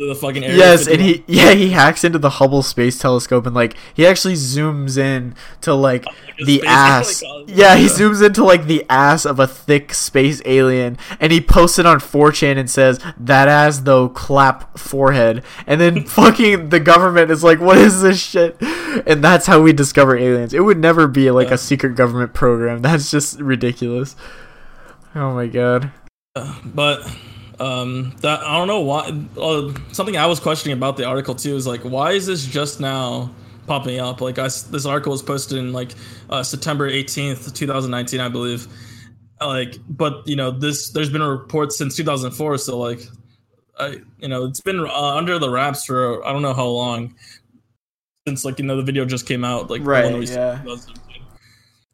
into 0.00 0.06
the 0.06 0.14
fucking 0.14 0.44
Area 0.44 0.56
Yes, 0.56 0.86
and 0.88 1.00
he 1.00 1.24
yeah 1.26 1.52
he 1.52 1.70
hacks 1.70 2.04
into 2.04 2.18
the 2.18 2.30
Hubble 2.30 2.62
Space 2.62 2.98
Telescope 2.98 3.46
and 3.46 3.54
like 3.54 3.76
he 3.94 4.06
actually 4.06 4.34
zooms 4.34 4.98
in 4.98 5.34
to 5.60 5.74
like 5.74 6.04
oh, 6.08 6.12
a 6.40 6.44
the 6.44 6.62
ass. 6.66 7.22
Yeah, 7.46 7.76
he 7.76 7.86
zooms 7.86 8.24
into 8.24 8.44
like 8.44 8.66
the 8.66 8.84
ass 8.88 9.24
of 9.24 9.38
a 9.38 9.46
thick 9.46 9.92
space 9.94 10.40
alien 10.44 10.98
and 11.20 11.32
he 11.32 11.40
posts 11.40 11.78
it 11.78 11.86
on 11.86 11.98
4chan 12.00 12.56
and 12.56 12.70
says 12.70 12.98
that 13.18 13.48
ass 13.48 13.80
though 13.80 14.08
clap 14.08 14.78
forehead 14.78 15.42
and 15.66 15.80
then 15.80 16.04
fucking 16.06 16.68
the 16.70 16.80
government 16.80 17.30
is 17.30 17.44
like 17.44 17.60
what 17.60 17.78
is 17.78 18.02
this 18.02 18.20
shit? 18.20 18.56
And 19.06 19.22
that's 19.22 19.46
how 19.46 19.62
we 19.62 19.72
discover 19.72 20.16
aliens. 20.16 20.52
It 20.52 20.60
would 20.64 20.78
never 20.78 21.06
be 21.06 21.30
like 21.30 21.48
Yeah. 21.48 21.54
a 21.54 21.58
secret 21.58 21.94
government 21.94 22.34
program. 22.34 22.82
That's 22.82 23.10
just 23.10 23.38
ridiculous. 23.40 24.16
Oh 25.14 25.34
my 25.34 25.46
god. 25.46 25.92
but 26.64 27.02
um 27.60 28.14
that 28.20 28.40
i 28.40 28.56
don't 28.56 28.68
know 28.68 28.80
why 28.80 29.06
uh, 29.38 29.72
something 29.92 30.16
i 30.16 30.26
was 30.26 30.40
questioning 30.40 30.76
about 30.76 30.96
the 30.96 31.04
article 31.04 31.34
too 31.34 31.54
is 31.54 31.66
like 31.66 31.82
why 31.82 32.12
is 32.12 32.26
this 32.26 32.44
just 32.46 32.80
now 32.80 33.30
popping 33.70 34.00
up? 34.00 34.20
Like 34.20 34.38
I 34.38 34.44
this 34.44 34.84
article 34.84 35.12
was 35.12 35.22
posted 35.22 35.58
in 35.58 35.72
like 35.72 35.92
uh, 36.28 36.42
september 36.42 36.90
18th 36.90 37.54
2019 37.54 38.20
i 38.20 38.28
believe. 38.28 38.66
Like 39.40 39.78
but 39.88 40.26
you 40.26 40.36
know 40.36 40.50
this 40.50 40.90
there's 40.90 41.08
been 41.08 41.22
a 41.22 41.30
report 41.30 41.72
since 41.72 41.96
2004 41.96 42.58
so 42.58 42.78
like 42.78 43.00
I, 43.78 44.00
you 44.18 44.28
know 44.28 44.44
it's 44.44 44.60
been 44.60 44.80
uh, 44.80 45.16
under 45.16 45.38
the 45.38 45.48
wraps 45.48 45.86
for 45.86 46.22
i 46.26 46.32
don't 46.32 46.42
know 46.42 46.52
how 46.52 46.66
long 46.66 47.14
since 48.26 48.44
like 48.44 48.58
you 48.58 48.66
know 48.66 48.76
the 48.76 48.82
video 48.82 49.06
just 49.06 49.26
came 49.26 49.44
out 49.44 49.70
like 49.70 49.80
Right, 49.82 50.04
one 50.04 50.18
we 50.18 50.26
saw 50.26 50.58
yeah. 50.62 50.76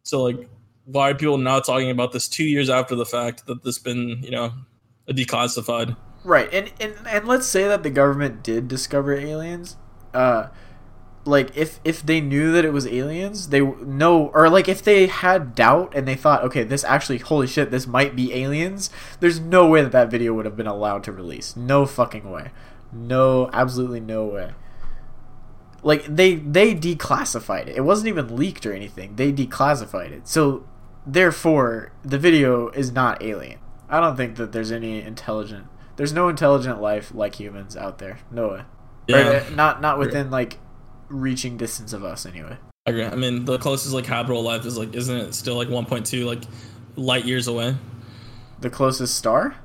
so 0.02 0.24
like 0.24 0.48
why 0.86 1.10
are 1.10 1.14
people 1.14 1.38
now 1.38 1.60
talking 1.60 1.90
about 1.90 2.10
this 2.10 2.26
two 2.26 2.42
years 2.42 2.68
after 2.68 2.96
the 2.96 3.06
fact 3.06 3.46
that 3.46 3.62
this 3.62 3.78
been 3.78 4.18
you 4.24 4.32
know 4.32 4.52
declassified 5.12 5.96
Right, 6.26 6.52
and, 6.52 6.72
and 6.80 6.94
and 7.08 7.28
let's 7.28 7.46
say 7.46 7.68
that 7.68 7.84
the 7.84 7.90
government 7.90 8.42
did 8.42 8.66
discover 8.66 9.14
aliens, 9.14 9.76
uh, 10.12 10.48
like 11.24 11.56
if 11.56 11.78
if 11.84 12.02
they 12.02 12.20
knew 12.20 12.50
that 12.50 12.64
it 12.64 12.72
was 12.72 12.84
aliens, 12.84 13.50
they 13.50 13.60
know, 13.60 14.32
or 14.34 14.50
like 14.50 14.68
if 14.68 14.82
they 14.82 15.06
had 15.06 15.54
doubt 15.54 15.92
and 15.94 16.06
they 16.08 16.16
thought, 16.16 16.42
okay, 16.42 16.64
this 16.64 16.82
actually, 16.82 17.18
holy 17.18 17.46
shit, 17.46 17.70
this 17.70 17.86
might 17.86 18.16
be 18.16 18.34
aliens. 18.34 18.90
There's 19.20 19.38
no 19.38 19.68
way 19.68 19.82
that 19.82 19.92
that 19.92 20.10
video 20.10 20.34
would 20.34 20.46
have 20.46 20.56
been 20.56 20.66
allowed 20.66 21.04
to 21.04 21.12
release. 21.12 21.54
No 21.54 21.86
fucking 21.86 22.28
way. 22.28 22.50
No, 22.92 23.48
absolutely 23.52 24.00
no 24.00 24.24
way. 24.24 24.52
Like 25.84 26.04
they 26.06 26.34
they 26.34 26.74
declassified 26.74 27.68
it. 27.68 27.76
It 27.76 27.84
wasn't 27.84 28.08
even 28.08 28.34
leaked 28.34 28.66
or 28.66 28.72
anything. 28.72 29.14
They 29.14 29.32
declassified 29.32 30.10
it. 30.10 30.26
So 30.26 30.66
therefore, 31.06 31.92
the 32.02 32.18
video 32.18 32.70
is 32.70 32.90
not 32.90 33.22
alien. 33.22 33.60
I 33.88 34.00
don't 34.00 34.16
think 34.16 34.36
that 34.36 34.52
there's 34.52 34.72
any 34.72 35.00
intelligent. 35.00 35.66
There's 35.96 36.12
no 36.12 36.28
intelligent 36.28 36.80
life 36.80 37.12
like 37.14 37.36
humans 37.36 37.76
out 37.76 37.98
there. 37.98 38.18
No 38.30 38.48
way. 38.48 38.62
Yeah 39.08 39.16
uh, 39.16 39.54
not 39.54 39.80
not 39.80 39.98
within 39.98 40.30
like 40.30 40.58
reaching 41.08 41.56
distance 41.56 41.92
of 41.92 42.04
us 42.04 42.26
anyway. 42.26 42.58
I 42.86 42.90
agree. 42.90 43.04
I 43.04 43.14
mean, 43.14 43.44
the 43.44 43.58
closest 43.58 43.94
like 43.94 44.06
habitable 44.06 44.42
life 44.42 44.64
is 44.64 44.76
like, 44.78 44.94
isn't 44.94 45.16
it 45.16 45.34
still 45.34 45.56
like 45.56 45.68
1.2 45.68 46.24
like 46.24 46.42
light 46.96 47.24
years 47.24 47.48
away? 47.48 47.76
The 48.60 48.70
closest 48.70 49.16
star? 49.16 49.56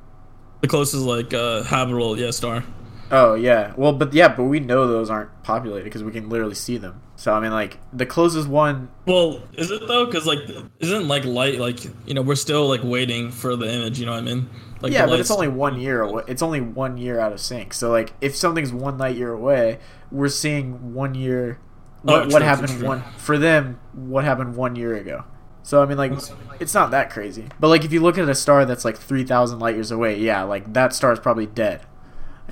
The 0.62 0.68
closest 0.68 1.04
like 1.04 1.34
uh 1.34 1.64
habitable 1.64 2.18
yeah 2.20 2.32
star. 2.32 2.64
Oh 3.12 3.34
yeah. 3.36 3.74
Well, 3.76 3.94
but 3.94 4.14
yeah, 4.14 4.30
but 4.30 4.44
we 4.44 4.60
know 4.60 4.88
those 4.88 5.10
aren't 5.10 5.44
populated 5.44 5.84
because 5.84 6.04
we 6.04 6.12
can 6.12 6.30
literally 6.30 6.56
see 6.56 6.78
them. 6.78 7.02
So 7.18 7.34
I 7.34 7.40
mean, 7.40 7.52
like 7.52 7.78
the 7.94 8.06
closest 8.06 8.48
one. 8.48 8.90
Well, 9.06 9.44
is 9.54 9.70
it 9.70 9.88
though? 9.88 10.06
Because 10.06 10.26
like, 10.26 10.40
isn't 10.80 11.08
like 11.08 11.26
light 11.26 11.60
like 11.60 11.84
you 12.08 12.14
know 12.14 12.22
we're 12.22 12.36
still 12.36 12.68
like 12.68 12.82
waiting 12.84 13.30
for 13.32 13.56
the 13.56 13.72
image. 13.72 14.00
You 14.00 14.06
know 14.06 14.14
what 14.14 14.20
I 14.20 14.26
mean? 14.26 14.50
Like 14.82 14.94
yeah, 14.94 15.06
but 15.06 15.20
it's 15.20 15.30
only 15.30 15.48
one 15.48 15.80
year 15.80 16.02
away. 16.02 16.24
It's 16.28 16.42
only 16.42 16.62
one 16.62 16.98
year 16.98 17.20
out 17.20 17.32
of 17.34 17.40
sync. 17.40 17.74
So 17.74 17.92
like, 17.92 18.14
if 18.22 18.36
something's 18.36 18.74
one 18.74 18.98
light 18.98 19.16
year 19.16 19.32
away, 19.32 19.80
we're 20.12 20.30
seeing 20.30 20.94
one 20.94 21.14
year. 21.14 21.60
Oh, 22.08 22.14
What, 22.14 22.24
what 22.32 22.40
true, 22.40 22.48
happened 22.48 22.70
true. 22.70 22.88
one 22.88 23.04
for 23.18 23.38
them? 23.38 23.80
What 23.94 24.24
happened 24.24 24.56
one 24.56 24.76
year 24.76 24.96
ago? 24.96 25.26
So 25.64 25.84
I 25.84 25.86
mean, 25.86 26.00
like, 26.00 26.14
it's 26.60 26.74
not 26.74 26.90
that 26.90 27.12
crazy. 27.12 27.46
But 27.60 27.68
like, 27.68 27.86
if 27.86 27.94
you 27.94 28.00
look 28.02 28.18
at 28.18 28.28
a 28.28 28.34
star 28.34 28.66
that's 28.66 28.84
like 28.84 28.98
three 28.98 29.24
thousand 29.24 29.60
light 29.60 29.76
years 29.76 29.92
away, 29.92 30.18
yeah, 30.18 30.42
like 30.42 30.74
that 30.74 30.94
star 30.94 31.12
is 31.14 31.20
probably 31.20 31.46
dead, 31.46 31.82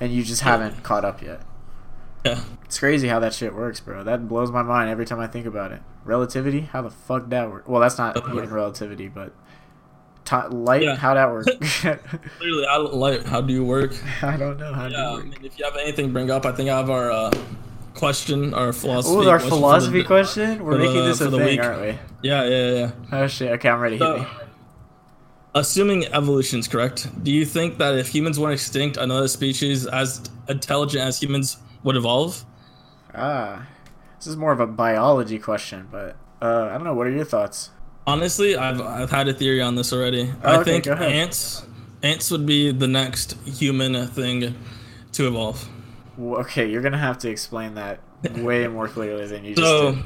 and 0.00 0.12
you 0.12 0.22
just 0.24 0.42
haven't 0.42 0.82
caught 0.82 1.04
up 1.04 1.22
yet. 1.22 1.42
Yeah. 2.24 2.40
It's 2.64 2.78
crazy 2.78 3.08
how 3.08 3.18
that 3.20 3.32
shit 3.32 3.54
works, 3.54 3.80
bro. 3.80 4.04
That 4.04 4.28
blows 4.28 4.50
my 4.50 4.62
mind 4.62 4.90
every 4.90 5.06
time 5.06 5.20
I 5.20 5.26
think 5.26 5.46
about 5.46 5.72
it. 5.72 5.80
Relativity? 6.04 6.60
How 6.62 6.82
the 6.82 6.90
fuck 6.90 7.28
that 7.30 7.50
work? 7.50 7.68
Well, 7.68 7.80
that's 7.80 7.96
not 7.98 8.16
even 8.16 8.50
relativity, 8.50 9.08
but 9.08 9.32
ti 10.24 10.36
light. 10.50 10.82
Yeah. 10.82 10.96
How 10.96 11.14
that 11.14 11.30
work? 11.30 11.46
Clearly, 12.38 12.66
I 12.66 12.76
light. 12.76 13.24
How 13.26 13.40
do 13.40 13.52
you 13.52 13.64
work? 13.64 13.92
I 14.22 14.36
don't 14.36 14.58
know 14.58 14.72
how 14.72 14.86
Yeah. 14.86 15.10
I 15.12 15.22
mean, 15.22 15.34
if 15.42 15.58
you 15.58 15.64
have 15.64 15.76
anything 15.76 16.08
to 16.08 16.12
bring 16.12 16.30
up, 16.30 16.44
I 16.44 16.52
think 16.52 16.68
I 16.68 16.76
have 16.78 16.90
our 16.90 17.10
uh, 17.10 17.30
question, 17.94 18.52
our 18.54 18.72
philosophy. 18.72 19.14
Ooh, 19.14 19.28
our 19.28 19.38
question 19.38 19.38
for 19.38 19.44
the- 19.44 19.60
philosophy 19.60 20.04
question. 20.04 20.64
We're 20.64 20.72
for 20.72 20.78
making 20.78 21.04
this 21.04 21.20
a 21.22 21.30
thing, 21.30 21.44
week. 21.44 21.60
aren't 21.64 21.80
we? 21.80 21.98
Yeah, 22.22 22.44
yeah, 22.44 22.70
yeah. 22.72 22.90
Oh 23.12 23.26
shit! 23.28 23.50
Okay, 23.52 23.68
I'm 23.70 23.80
ready. 23.80 23.96
Hit 23.96 24.04
So, 24.04 24.18
me. 24.18 24.26
Assuming 25.54 26.06
evolution 26.06 26.58
is 26.60 26.68
correct, 26.68 27.08
do 27.24 27.30
you 27.30 27.44
think 27.44 27.78
that 27.78 27.96
if 27.98 28.08
humans 28.08 28.38
went 28.38 28.52
extinct, 28.54 28.96
another 28.96 29.28
species 29.28 29.86
as 29.86 30.22
intelligent 30.48 31.02
as 31.04 31.20
humans 31.20 31.58
would 31.82 31.96
evolve? 31.96 32.44
Ah, 33.14 33.66
this 34.18 34.26
is 34.26 34.36
more 34.36 34.52
of 34.52 34.60
a 34.60 34.66
biology 34.66 35.38
question, 35.38 35.88
but 35.90 36.16
uh, 36.42 36.68
I 36.70 36.74
don't 36.74 36.84
know. 36.84 36.94
What 36.94 37.06
are 37.06 37.10
your 37.10 37.24
thoughts? 37.24 37.70
Honestly, 38.06 38.56
I've 38.56 38.80
I've 38.80 39.10
had 39.10 39.28
a 39.28 39.34
theory 39.34 39.60
on 39.62 39.74
this 39.74 39.92
already. 39.92 40.32
Oh, 40.42 40.52
I 40.52 40.56
okay, 40.56 40.80
think 40.80 40.86
ants 40.86 41.62
ants 42.02 42.30
would 42.30 42.46
be 42.46 42.72
the 42.72 42.88
next 42.88 43.36
human 43.46 44.06
thing 44.08 44.54
to 45.12 45.26
evolve. 45.28 45.68
Okay, 46.18 46.68
you're 46.70 46.82
gonna 46.82 46.98
have 46.98 47.18
to 47.18 47.30
explain 47.30 47.74
that 47.74 48.00
way 48.22 48.66
more 48.68 48.88
clearly 48.88 49.26
than 49.26 49.44
you 49.44 49.54
just 49.54 49.76
So 49.76 49.92
did. 49.92 50.04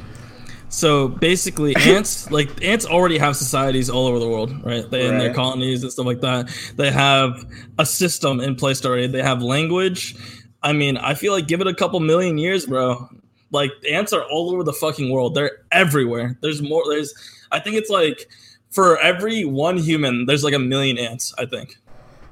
So 0.74 1.08
basically 1.08 1.74
ants 1.80 2.30
like 2.30 2.62
ants 2.62 2.84
already 2.84 3.16
have 3.18 3.36
societies 3.36 3.88
all 3.88 4.06
over 4.06 4.18
the 4.18 4.28
world, 4.28 4.52
right? 4.64 4.88
They 4.90 5.06
in 5.06 5.18
their 5.18 5.32
colonies 5.32 5.82
and 5.82 5.92
stuff 5.92 6.06
like 6.06 6.20
that. 6.20 6.50
They 6.76 6.90
have 6.90 7.46
a 7.78 7.86
system 7.86 8.40
in 8.40 8.56
place 8.56 8.84
already. 8.84 9.06
They 9.06 9.22
have 9.22 9.42
language. 9.42 10.16
I 10.62 10.72
mean, 10.72 10.96
I 10.96 11.14
feel 11.14 11.32
like 11.32 11.46
give 11.46 11.60
it 11.60 11.66
a 11.66 11.74
couple 11.74 12.00
million 12.00 12.38
years, 12.38 12.66
bro. 12.66 13.08
Like 13.52 13.70
ants 13.88 14.12
are 14.12 14.24
all 14.24 14.50
over 14.50 14.64
the 14.64 14.72
fucking 14.72 15.10
world. 15.10 15.34
They're 15.34 15.58
everywhere. 15.70 16.36
There's 16.42 16.60
more 16.60 16.82
there's 16.88 17.14
I 17.52 17.60
think 17.60 17.76
it's 17.76 17.90
like 17.90 18.28
for 18.70 18.98
every 18.98 19.44
one 19.44 19.78
human, 19.78 20.26
there's 20.26 20.42
like 20.42 20.54
a 20.54 20.58
million 20.58 20.98
ants, 20.98 21.32
I 21.38 21.46
think. 21.46 21.76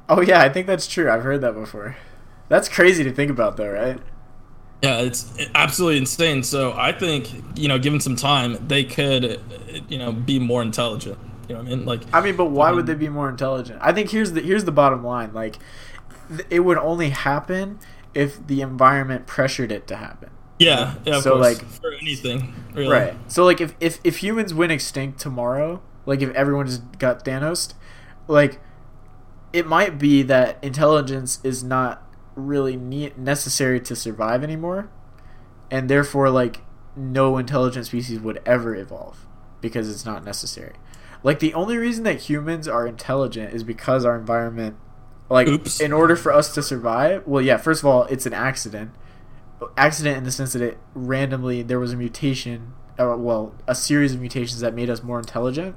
Oh 0.08 0.20
yeah, 0.20 0.40
I 0.42 0.48
think 0.48 0.66
that's 0.66 0.88
true. 0.88 1.08
I've 1.10 1.22
heard 1.22 1.42
that 1.42 1.54
before. 1.54 1.96
That's 2.48 2.68
crazy 2.68 3.04
to 3.04 3.12
think 3.12 3.30
about, 3.30 3.56
though, 3.56 3.70
right? 3.70 3.98
Yeah, 4.82 4.98
it's 5.00 5.32
absolutely 5.54 5.98
insane. 5.98 6.42
So 6.42 6.72
I 6.72 6.92
think, 6.92 7.30
you 7.56 7.68
know, 7.68 7.78
given 7.78 8.00
some 8.00 8.16
time, 8.16 8.58
they 8.66 8.82
could, 8.84 9.40
you 9.88 9.96
know, 9.98 10.12
be 10.12 10.38
more 10.40 10.60
intelligent. 10.62 11.18
You 11.48 11.54
know 11.54 11.60
what 11.62 11.66
I 11.72 11.76
mean? 11.76 11.84
Like, 11.84 12.00
I 12.12 12.20
mean, 12.20 12.36
but 12.36 12.46
why 12.46 12.70
would 12.72 12.80
um, 12.80 12.86
they 12.86 12.94
be 12.94 13.08
more 13.08 13.28
intelligent? 13.28 13.78
I 13.82 13.92
think 13.92 14.10
here's 14.10 14.32
the 14.32 14.40
here's 14.40 14.64
the 14.64 14.72
bottom 14.72 15.04
line. 15.04 15.32
Like, 15.32 15.56
th- 16.28 16.46
it 16.50 16.60
would 16.60 16.78
only 16.78 17.10
happen 17.10 17.78
if 18.14 18.44
the 18.46 18.60
environment 18.60 19.26
pressured 19.26 19.70
it 19.72 19.86
to 19.86 19.96
happen. 19.96 20.30
yeah, 20.58 20.94
yeah, 21.04 21.20
So, 21.20 21.32
course, 21.36 21.58
like- 21.58 21.66
for 21.80 21.92
anything, 21.92 22.52
really. 22.74 22.92
Right. 22.92 23.14
So 23.28 23.44
like 23.44 23.60
if, 23.60 23.74
if 23.80 23.98
if 24.04 24.18
humans 24.22 24.52
went 24.52 24.72
extinct 24.72 25.20
tomorrow, 25.20 25.80
like 26.06 26.22
if 26.22 26.30
everyone 26.34 26.66
just 26.66 26.98
got 26.98 27.24
Thanos, 27.24 27.74
like 28.28 28.60
it 29.52 29.66
might 29.66 29.98
be 29.98 30.22
that 30.22 30.58
intelligence 30.62 31.38
is 31.44 31.62
not 31.64 32.06
really 32.34 32.76
ne- 32.76 33.12
necessary 33.16 33.80
to 33.80 33.96
survive 33.96 34.42
anymore, 34.42 34.90
and 35.70 35.88
therefore 35.88 36.30
like 36.30 36.60
no 36.96 37.38
intelligent 37.38 37.86
species 37.86 38.20
would 38.20 38.40
ever 38.44 38.74
evolve 38.74 39.26
because 39.60 39.90
it's 39.90 40.04
not 40.04 40.24
necessary. 40.24 40.74
Like 41.22 41.38
the 41.38 41.54
only 41.54 41.76
reason 41.76 42.04
that 42.04 42.22
humans 42.22 42.66
are 42.66 42.86
intelligent 42.86 43.54
is 43.54 43.64
because 43.64 44.04
our 44.04 44.16
environment 44.16 44.76
like 45.30 45.48
Oops. 45.48 45.80
in 45.80 45.92
order 45.92 46.14
for 46.16 46.32
us 46.32 46.52
to 46.54 46.62
survive, 46.62 47.26
well 47.26 47.42
yeah, 47.42 47.56
first 47.56 47.82
of 47.82 47.86
all, 47.86 48.04
it's 48.04 48.26
an 48.26 48.34
accident 48.34 48.92
accident 49.76 50.18
in 50.18 50.24
the 50.24 50.30
sense 50.32 50.52
that 50.52 50.62
it 50.62 50.78
randomly 50.94 51.62
there 51.62 51.78
was 51.78 51.92
a 51.92 51.96
mutation 51.96 52.72
or 52.98 53.16
well 53.16 53.54
a 53.66 53.74
series 53.74 54.12
of 54.12 54.20
mutations 54.20 54.60
that 54.60 54.74
made 54.74 54.90
us 54.90 55.04
more 55.04 55.20
intelligent 55.20 55.76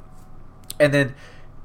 and 0.80 0.92
then 0.92 1.14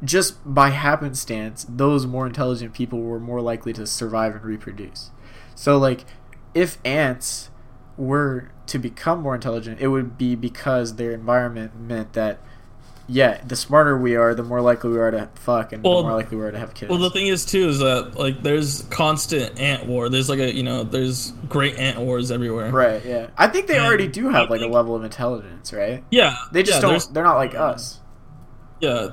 just 0.04 0.34
by 0.44 0.70
happenstance 0.70 1.66
those 1.68 2.06
more 2.06 2.26
intelligent 2.26 2.72
people 2.72 3.00
were 3.00 3.20
more 3.20 3.40
likely 3.40 3.72
to 3.72 3.86
survive 3.86 4.34
and 4.34 4.44
reproduce 4.44 5.10
so 5.54 5.76
like 5.78 6.04
if 6.54 6.78
ants 6.84 7.50
were 7.96 8.50
to 8.66 8.78
become 8.78 9.20
more 9.20 9.34
intelligent, 9.34 9.78
it 9.80 9.88
would 9.88 10.16
be 10.16 10.34
because 10.34 10.94
their 10.96 11.12
environment 11.12 11.78
meant 11.78 12.12
that, 12.14 12.38
yeah, 13.06 13.40
the 13.46 13.54
smarter 13.56 13.98
we 13.98 14.16
are, 14.16 14.34
the 14.34 14.42
more 14.42 14.60
likely 14.60 14.90
we 14.90 14.98
are 14.98 15.10
to 15.10 15.28
fuck, 15.34 15.72
and 15.72 15.82
Well- 15.84 15.98
the 15.98 16.02
more 16.08 16.16
likely 16.16 16.36
we 16.38 16.44
are 16.44 16.50
to 16.52 16.58
have 16.58 16.72
kids. 16.72 16.88
Well, 16.88 16.98
the 16.98 17.10
thing 17.10 17.26
is 17.26 17.44
too 17.44 17.68
is 17.68 17.80
that 17.80 18.16
like 18.16 18.42
there's 18.42 18.82
constant 18.90 19.60
ant 19.60 19.86
war. 19.86 20.08
There's 20.08 20.28
like 20.30 20.38
a 20.38 20.54
you 20.54 20.62
know 20.62 20.82
there's 20.82 21.32
great 21.48 21.76
ant 21.78 21.98
wars 21.98 22.30
everywhere. 22.30 22.70
right? 22.70 23.04
Yeah, 23.04 23.26
I 23.36 23.48
think 23.48 23.66
they 23.66 23.76
And 23.76 23.84
already 23.86 24.08
do 24.08 24.30
have 24.30 24.48
like 24.50 24.62
a 24.62 24.66
level 24.66 24.94
of 24.96 25.04
intelligence, 25.04 25.72
right? 25.72 26.02
Yeah, 26.10 26.36
They 26.52 26.62
just 26.62 26.80
yeah, 26.82 26.88
don't. 26.88 27.14
They're 27.14 27.24
not 27.24 27.36
like 27.36 27.54
us. 27.54 28.00
Yeah, 28.80 29.08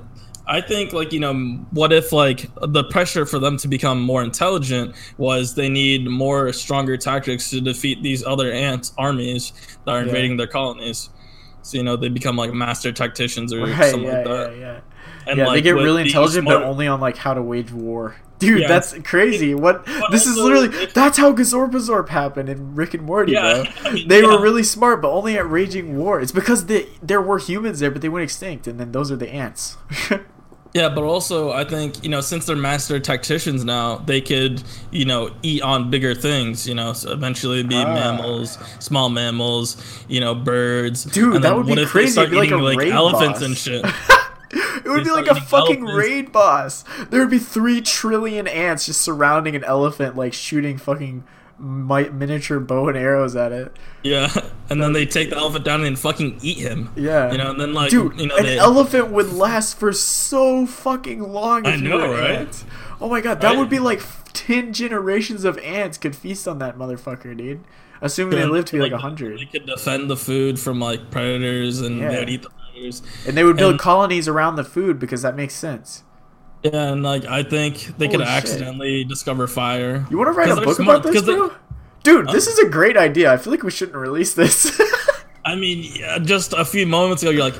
I 0.49 0.61
think 0.61 0.93
like 0.93 1.11
you 1.11 1.19
know 1.19 1.33
what 1.71 1.91
if 1.91 2.11
like 2.13 2.49
the 2.61 2.83
pressure 2.85 3.25
for 3.25 3.37
them 3.37 3.57
to 3.57 3.67
become 3.67 4.01
more 4.01 4.23
intelligent 4.23 4.95
was 5.17 5.55
they 5.55 5.67
need 5.67 6.07
more 6.07 6.53
stronger 6.53 6.95
tactics 6.95 7.49
to 7.49 7.59
defeat 7.59 8.01
these 8.01 8.23
other 8.25 8.51
ant 8.51 8.91
armies 8.97 9.51
that 9.85 9.91
are 9.91 9.99
Yeah. 9.99 10.05
invading 10.05 10.37
their 10.37 10.47
colonies. 10.47 11.09
So 11.63 11.77
you 11.77 11.83
know 11.83 11.97
they 11.97 12.07
become 12.09 12.37
like 12.37 12.53
master 12.53 12.93
tacticians 12.93 13.51
or 13.53 13.65
Right? 13.65 13.91
something 13.91 14.03
Yeah, 14.07 14.15
like 14.15 14.23
that. 14.25 14.57
yeah. 14.57 14.79
And 15.27 15.37
yeah, 15.37 15.49
they 15.51 15.61
get 15.61 15.75
really 15.75 16.03
intelligent, 16.03 16.45
but 16.45 16.63
only 16.63 16.87
on 16.87 17.01
like 17.01 17.17
how 17.17 17.33
to 17.33 17.41
wage 17.41 17.73
war. 17.73 18.15
Dude, 18.39 18.61
Yeah. 18.61 18.67
that's 18.69 18.93
crazy. 19.03 19.53
What? 19.55 19.85
But 19.99 20.11
This 20.11 20.25
is 20.27 20.37
literally 20.37 20.69
that's 20.93 21.17
how 21.17 21.33
Gazorpazorp 21.33 22.07
happened 22.07 22.47
in 22.47 22.75
Rick 22.75 22.93
and 22.93 23.03
Morty, 23.03 23.33
Yeah, 23.33 23.63
bro. 23.83 23.91
I 23.91 23.93
mean, 23.93 24.07
They 24.07 24.21
were 24.23 24.39
really 24.41 24.63
smart, 24.63 25.01
but 25.01 25.09
only 25.11 25.37
at 25.37 25.49
raging 25.49 25.97
war. 25.97 26.21
It's 26.21 26.31
because 26.31 26.67
they, 26.67 26.85
there 27.03 27.21
were 27.21 27.39
humans 27.39 27.79
there, 27.79 27.91
but 27.91 28.01
they 28.01 28.07
went 28.09 28.23
extinct, 28.23 28.65
and 28.67 28.79
then 28.79 28.93
those 28.93 29.11
are 29.11 29.17
the 29.17 29.27
ants. 29.29 29.75
Yeah, 30.77 30.89
but 30.89 31.03
also 31.03 31.51
I 31.51 31.63
think 31.63 32.03
you 32.03 32.09
know 32.09 32.21
since 32.21 32.45
they're 32.45 32.55
master 32.55 32.99
tacticians 32.99 33.63
now, 33.65 33.97
they 34.05 34.21
could 34.21 34.61
you 34.91 35.05
know 35.05 35.31
eat 35.41 35.61
on 35.63 35.89
bigger 35.89 36.13
things. 36.13 36.67
You 36.67 36.75
know, 36.75 36.93
so 36.93 37.11
eventually 37.11 37.63
be 37.63 37.75
Ah. 37.75 37.93
mammals, 37.93 38.57
small 38.79 39.09
mammals, 39.09 39.77
you 40.07 40.19
know, 40.19 40.35
birds. 40.35 41.03
Dude, 41.05 41.35
And 41.35 41.43
that 41.43 41.49
then 41.49 41.57
would 41.57 41.65
be 41.65 41.71
what 41.71 41.79
if 41.79 41.87
they 41.87 41.91
crazy. 41.91 42.11
start 42.11 42.27
It'd 42.27 42.31
be 42.33 42.37
like 42.37 42.47
eating, 42.49 42.59
a 42.59 42.63
like 42.63 42.77
raid 42.77 42.91
elephants 42.93 43.39
boss. 43.39 43.47
and 43.47 43.57
shit. 43.57 43.85
it 44.51 44.85
would 44.85 44.99
They 44.99 45.03
be 45.05 45.11
like 45.11 45.27
a 45.27 45.35
fucking 45.35 45.77
elephants. 45.87 45.93
raid 46.07 46.31
boss. 46.31 46.83
There 47.09 47.19
would 47.21 47.29
be 47.31 47.39
three 47.39 47.81
trillion 47.81 48.47
ants 48.47 48.85
just 48.85 49.01
surrounding 49.01 49.55
an 49.55 49.63
elephant, 49.63 50.15
like 50.15 50.33
shooting 50.33 50.77
fucking 50.77 51.23
mi- 51.59 52.09
miniature 52.09 52.59
bow 52.59 52.87
and 52.89 52.97
arrows 52.97 53.35
at 53.35 53.51
it. 53.51 53.75
Yeah, 54.03 54.29
and 54.69 54.81
then 54.81 54.93
they 54.93 55.05
take 55.05 55.29
the 55.29 55.37
elephant 55.37 55.65
down 55.65 55.83
and 55.83 55.97
fucking 55.97 56.39
eat 56.41 56.57
him. 56.59 56.89
Yeah. 56.95 57.31
you 57.31 57.37
know, 57.37 57.51
and 57.51 57.59
then 57.59 57.73
like 57.73 57.89
Dude, 57.91 58.19
you 58.19 58.27
know 58.27 58.35
an 58.37 58.43
they. 58.43 58.57
elephant 58.57 59.09
would 59.11 59.33
last 59.33 59.77
for 59.79 59.91
so 59.93 60.65
fucking 60.65 61.21
long. 61.21 61.65
I 61.65 61.75
know, 61.75 62.11
right? 62.13 62.31
ants. 62.39 62.65
Oh 63.01 63.09
my 63.09 63.21
god, 63.21 63.41
that 63.41 63.49
Right? 63.49 63.57
would 63.57 63.69
be 63.69 63.79
like 63.79 64.01
ten 64.33 64.73
generations 64.73 65.43
of 65.43 65.57
ants 65.59 65.97
could 65.97 66.15
feast 66.15 66.47
on 66.47 66.59
that 66.59 66.77
motherfucker, 66.77 67.35
dude. 67.35 67.63
Assuming 68.01 68.37
they 68.37 68.45
live 68.45 68.65
to 68.65 68.73
be 68.73 68.79
like 68.79 68.91
a 68.91 69.15
They 69.37 69.45
could 69.45 69.65
defend 69.65 70.07
the 70.09 70.15
food 70.17 70.59
from 70.59 70.79
like 70.79 71.09
predators, 71.09 71.81
and 71.81 71.99
Yeah. 71.99 72.09
they 72.11 72.19
would 72.19 72.29
eat 72.29 72.43
the 72.43 72.49
predators. 72.49 73.01
and 73.27 73.35
they 73.35 73.43
would 73.43 73.57
build 73.57 73.71
and- 73.71 73.79
colonies 73.79 74.27
around 74.27 74.55
the 74.55 74.63
food 74.63 74.99
because 74.99 75.23
that 75.23 75.35
makes 75.35 75.55
sense. 75.55 76.03
Yeah, 76.63 76.91
and 76.93 77.03
like 77.03 77.25
I 77.25 77.43
think 77.43 77.97
they 77.97 78.07
could 78.07 78.19
shit. 78.19 78.27
accidentally 78.29 79.03
discover 79.03 79.47
fire. 79.47 80.05
You 80.09 80.17
want 80.17 80.27
to 80.29 80.31
write 80.31 80.49
a 80.49 80.55
book 80.55 80.75
smart, 80.75 80.99
about 80.99 81.03
this, 81.03 81.21
'cause 81.21 81.25
they- 81.25 81.35
bro? 81.35 81.51
Dude, 82.03 82.29
this 82.29 82.47
is 82.47 82.57
a 82.59 82.69
great 82.69 82.95
idea. 82.97 83.31
I 83.33 83.37
feel 83.37 83.51
like 83.51 83.63
we 83.63 83.71
shouldn't 83.71 83.97
release 83.97 84.33
this. 84.33 84.79
I 85.45 85.55
mean, 85.55 85.91
yeah, 85.95 86.19
just 86.19 86.53
a 86.53 86.63
few 86.63 86.85
moments 86.87 87.21
ago, 87.21 87.31
you're 87.31 87.43
like, 87.43 87.59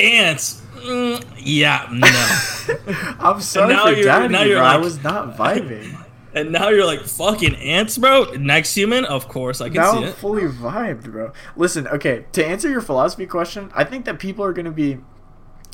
ants. 0.00 0.60
Mm, 0.76 1.24
yeah, 1.38 1.86
no. 1.90 2.06
I'm 3.18 3.40
sorry 3.40 3.72
now 3.74 3.86
for 3.86 4.02
doubting 4.02 4.32
now 4.32 4.42
you, 4.42 4.50
you're 4.50 4.58
bro. 4.60 4.66
I 4.66 4.76
was 4.76 5.02
not 5.02 5.36
vibing. 5.38 5.98
and 6.34 6.52
now 6.52 6.68
you're 6.68 6.84
like, 6.84 7.00
fucking 7.04 7.54
ants, 7.56 7.96
bro. 7.96 8.24
Next 8.38 8.74
human, 8.74 9.04
of 9.06 9.28
course, 9.28 9.60
I 9.62 9.68
can 9.68 9.76
now 9.76 9.92
see 9.92 9.98
I'm 9.98 10.04
it. 10.04 10.14
fully 10.16 10.42
vibed, 10.42 11.04
bro. 11.10 11.32
Listen, 11.56 11.88
okay, 11.88 12.26
to 12.32 12.44
answer 12.46 12.68
your 12.68 12.82
philosophy 12.82 13.26
question, 13.26 13.70
I 13.74 13.84
think 13.84 14.04
that 14.04 14.18
people 14.18 14.44
are 14.44 14.52
gonna 14.52 14.70
be 14.70 14.98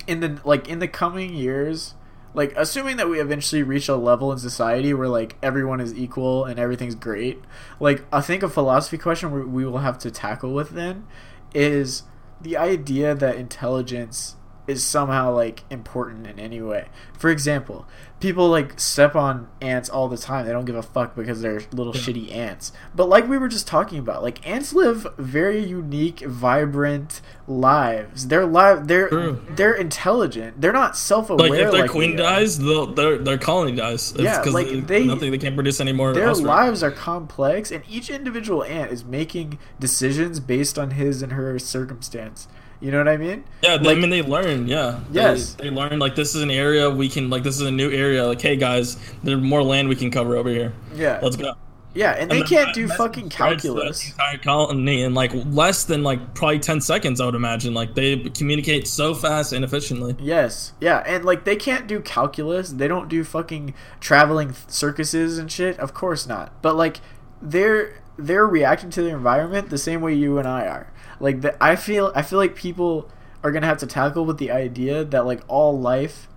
in 0.06 0.20
the 0.20 0.38
like 0.44 0.68
in 0.68 0.78
the 0.78 0.88
coming 0.88 1.34
years, 1.34 1.94
like 2.34 2.52
assuming 2.56 2.96
that 2.96 3.08
we 3.08 3.20
eventually 3.20 3.62
reach 3.62 3.88
a 3.88 3.96
level 3.96 4.32
in 4.32 4.38
society 4.38 4.94
where 4.94 5.08
like 5.08 5.36
everyone 5.42 5.80
is 5.80 5.94
equal 5.94 6.44
and 6.44 6.58
everything's 6.58 6.94
great. 6.94 7.40
Like 7.78 8.04
I 8.12 8.20
think 8.20 8.42
a 8.42 8.48
philosophy 8.48 8.98
question 8.98 9.52
we, 9.52 9.64
will 9.64 9.78
have 9.78 9.98
to 10.00 10.10
tackle 10.10 10.52
with 10.52 10.70
then 10.70 11.06
is 11.54 12.04
the 12.40 12.56
idea 12.56 13.14
that 13.14 13.36
intelligence 13.36 14.36
is 14.66 14.84
somehow 14.84 15.34
like 15.34 15.64
important 15.70 16.26
in 16.26 16.38
any 16.38 16.60
way. 16.60 16.88
For 17.18 17.30
example, 17.30 17.86
people 18.22 18.48
like 18.48 18.78
step 18.78 19.16
on 19.16 19.48
ants 19.60 19.88
all 19.90 20.08
the 20.08 20.16
time. 20.16 20.46
They 20.46 20.52
don't 20.52 20.64
give 20.64 20.76
a 20.76 20.82
fuck 20.82 21.14
because 21.16 21.42
they're 21.42 21.62
little 21.72 21.92
shitty 21.92 22.32
ants. 22.34 22.72
But 22.94 23.08
like 23.08 23.28
we 23.28 23.36
were 23.36 23.48
just 23.48 23.66
talking 23.66 23.98
about, 23.98 24.22
like 24.22 24.46
ants 24.48 24.72
live 24.72 25.06
very 25.18 25.62
unique, 25.62 26.20
vibrant 26.20 27.20
lives. 27.48 28.28
They're 28.28 28.46
live. 28.46 28.86
They're 28.86 29.08
True. 29.08 29.44
they're 29.50 29.74
intelligent. 29.74 30.60
They're 30.60 30.72
not 30.72 30.96
self-aware. 30.96 31.50
Like 31.50 31.58
if 31.58 31.72
their 31.72 31.82
like 31.82 31.90
queen 31.90 32.16
dies, 32.16 32.58
they'll, 32.58 32.86
their 32.86 33.18
their 33.18 33.38
colony 33.38 33.72
dies. 33.76 34.12
It's 34.12 34.22
Yeah, 34.22 34.40
like, 34.42 34.86
they, 34.86 35.04
nothing 35.04 35.32
they 35.32 35.38
can't 35.38 35.56
produce 35.56 35.80
anymore. 35.80 36.14
their 36.14 36.30
offspring. 36.30 36.46
lives 36.46 36.82
are 36.82 36.92
complex 36.92 37.70
and 37.72 37.82
each 37.90 38.08
individual 38.08 38.62
ant 38.64 38.92
is 38.92 39.04
making 39.04 39.58
decisions 39.80 40.38
based 40.38 40.78
on 40.78 40.92
his 40.92 41.22
and 41.22 41.32
her 41.32 41.58
circumstance 41.58 42.46
you 42.82 42.90
know 42.90 42.98
what 42.98 43.08
i 43.08 43.16
mean 43.16 43.44
Yeah, 43.62 43.76
they, 43.78 43.84
Like- 43.88 43.96
I 43.96 44.00
mean 44.00 44.10
they 44.10 44.22
learn. 44.22 44.66
Yeah. 44.66 45.00
Yes. 45.12 45.54
They, 45.54 45.70
learn 45.70 45.98
like 46.00 46.14
this 46.16 46.34
is 46.34 46.42
an 46.42 46.50
area 46.50 46.90
we 46.90 47.08
can 47.08 47.30
like 47.30 47.42
this 47.44 47.54
is 47.60 47.62
a 47.66 47.70
new 47.70 47.90
area. 47.90 48.26
Like 48.26 48.42
hey 48.42 48.56
guys, 48.56 48.96
there's 49.22 49.40
more 49.40 49.62
land 49.62 49.88
we 49.88 49.96
can 49.96 50.10
cover 50.10 50.36
over 50.36 50.48
here. 50.50 50.72
yeah 50.94 51.20
Let's 51.22 51.36
go. 51.36 51.54
yeah 51.94 52.12
and 52.12 52.30
they 52.30 52.42
can't 52.42 52.74
do 52.74 52.88
fucking 52.88 53.24
the 53.28 53.30
calculus 53.30 54.10
Entire 54.10 54.38
colony 54.38 55.02
in 55.02 55.14
like 55.14 55.30
less 55.46 55.84
than 55.84 56.02
like 56.02 56.34
probably 56.34 56.58
ten 56.58 56.80
seconds. 56.80 57.20
I 57.20 57.26
would 57.26 57.34
imagine. 57.36 57.72
Like 57.74 57.94
they 57.94 58.16
communicate 58.40 58.88
so 58.88 59.14
fast 59.14 59.52
and 59.52 59.64
efficiently. 59.64 60.16
yes 60.18 60.72
yeah 60.80 61.02
and 61.06 61.24
like 61.24 61.44
they 61.44 61.56
can't 61.56 61.86
do 61.86 62.00
calculus 62.00 62.70
they 62.70 62.88
don't 62.88 63.08
do 63.08 63.22
fucking 63.22 63.74
traveling 64.00 64.54
circuses 64.68 65.38
and 65.38 65.50
shit 65.52 65.78
of 65.78 65.94
course 65.94 66.26
not 66.26 66.50
but 66.62 66.74
like 66.74 67.00
they're 67.40 68.00
they're 68.18 68.46
reacting 68.46 68.90
to 68.90 69.02
their 69.02 69.16
environment 69.16 69.70
the 69.70 69.78
same 69.78 70.00
way 70.00 70.12
you 70.14 70.38
and 70.38 70.46
i 70.46 70.66
are 70.66 70.91
like 71.22 71.40
the, 71.40 71.64
i 71.64 71.74
feel 71.74 72.12
i 72.14 72.20
feel 72.20 72.38
like 72.38 72.54
people 72.54 73.10
are 73.42 73.50
gonna 73.50 73.66
have 73.66 73.78
to 73.78 73.86
tackle 73.86 74.26
with 74.26 74.36
the 74.38 74.50
idea 74.50 75.04
that 75.04 75.24
like 75.24 75.42
all 75.48 75.78
life 75.78 76.28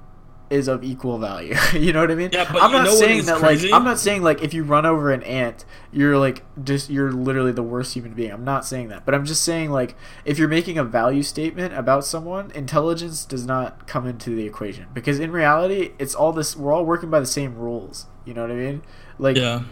is 0.50 0.68
of 0.68 0.84
equal 0.84 1.18
value. 1.18 1.56
you 1.74 1.92
know 1.92 2.02
what 2.02 2.12
I 2.12 2.16
mean? 2.16 2.30
Yeah, 2.32 2.52
but 2.52 2.62
I'm 2.62 2.72
not 2.72 2.90
saying 2.90 3.26
that 3.26 3.38
crazy? 3.38 3.70
like 3.70 3.76
I'm 3.76 3.84
not 3.84 4.00
saying 4.00 4.22
like 4.22 4.42
if 4.44 4.54
you 4.54 4.64
run 4.64 4.86
over 4.86 5.12
an 5.12 5.24
ant, 5.24 5.66
you're 5.92 6.18
like 6.18 6.44
just 6.64 6.90
you're 6.90 7.12
literally 7.12 7.52
the 7.52 7.64
worst 7.64 7.94
human 7.94 8.14
being. 8.14 8.32
I'm 8.32 8.44
not 8.44 8.66
saying 8.66 8.90
that. 8.90 9.06
But 9.06 9.16
I'm 9.16 9.26
just 9.26 9.44
saying 9.44 9.72
like 9.72 9.96
if 10.24 10.38
you're 10.38 10.48
making 10.48 10.78
a 10.78 10.84
value 10.84 11.24
statement 11.24 11.74
about 11.74 12.06
someone, 12.06 12.52
intelligence 12.52 13.26
does 13.26 13.46
not 13.46 13.88
come 13.88 14.06
into 14.08 14.36
the 14.36 14.46
equation 14.46 14.88
because 14.94 15.20
in 15.20 15.32
reality, 15.32 15.92
it's 16.00 16.16
all 16.16 16.32
this 16.32 16.56
we're 16.56 16.74
all 16.74 16.86
working 16.86 17.10
by 17.10 17.20
the 17.20 17.26
same 17.26 17.56
rules. 17.56 18.06
You 18.24 18.34
know 18.34 18.42
what 18.42 18.52
I 18.52 18.56
mean? 18.56 18.84
Like 19.18 19.38
Yeah. 19.38 19.64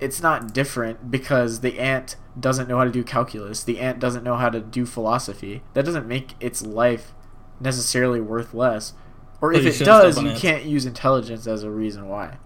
It's 0.00 0.22
not 0.22 0.52
different 0.52 1.10
because 1.10 1.60
the 1.60 1.78
ant 1.78 2.16
doesn't 2.38 2.68
know 2.68 2.78
how 2.78 2.84
to 2.84 2.90
do 2.90 3.04
calculus. 3.04 3.62
The 3.62 3.78
ant 3.80 3.98
doesn't 3.98 4.24
know 4.24 4.36
how 4.36 4.48
to 4.50 4.60
do 4.60 4.86
philosophy. 4.86 5.62
That 5.74 5.84
doesn't 5.84 6.06
make 6.06 6.34
its 6.40 6.62
life 6.62 7.12
necessarily 7.60 8.20
worth 8.20 8.54
less. 8.54 8.94
Or 9.40 9.52
if 9.52 9.64
it 9.64 9.84
does, 9.84 10.20
you 10.20 10.28
ants. 10.28 10.40
can't 10.40 10.64
use 10.64 10.86
intelligence 10.86 11.46
as 11.46 11.62
a 11.62 11.70
reason 11.70 12.08
why. 12.08 12.38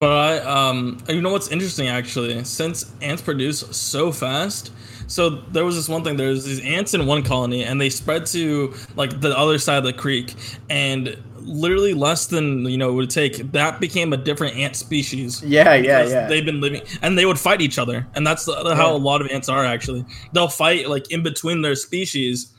But 0.00 0.12
I, 0.12 0.38
um, 0.40 0.98
you 1.08 1.22
know 1.22 1.32
what's 1.32 1.48
interesting 1.48 1.88
actually? 1.88 2.44
Since 2.44 2.94
ants 3.00 3.22
produce 3.22 3.60
so 3.76 4.12
fast, 4.12 4.72
so 5.06 5.30
there 5.30 5.64
was 5.64 5.76
this 5.76 5.88
one 5.88 6.04
thing. 6.04 6.16
There's 6.16 6.44
these 6.44 6.60
ants 6.60 6.94
in 6.94 7.06
one 7.06 7.22
colony, 7.22 7.64
and 7.64 7.80
they 7.80 7.90
spread 7.90 8.26
to 8.26 8.74
like 8.96 9.20
the 9.20 9.36
other 9.38 9.58
side 9.58 9.78
of 9.78 9.84
the 9.84 9.92
creek, 9.92 10.34
and 10.68 11.16
literally 11.44 11.94
less 11.94 12.26
than 12.26 12.64
you 12.66 12.76
know 12.76 12.90
it 12.90 12.94
would 12.94 13.10
take. 13.10 13.52
That 13.52 13.80
became 13.80 14.12
a 14.12 14.16
different 14.16 14.56
ant 14.56 14.76
species. 14.76 15.42
Yeah, 15.42 15.74
yeah, 15.74 16.04
yeah. 16.04 16.26
They've 16.28 16.44
been 16.44 16.60
living, 16.60 16.82
and 17.02 17.16
they 17.16 17.26
would 17.26 17.38
fight 17.38 17.60
each 17.60 17.78
other, 17.78 18.06
and 18.14 18.26
that's 18.26 18.44
the, 18.46 18.54
how 18.74 18.90
Yeah. 18.90 18.96
a 18.96 18.98
lot 18.98 19.20
of 19.20 19.28
ants 19.28 19.48
are 19.48 19.64
actually. 19.64 20.04
They'll 20.32 20.48
fight 20.48 20.88
like 20.88 21.10
in 21.10 21.22
between 21.22 21.62
their 21.62 21.74
species, 21.76 22.52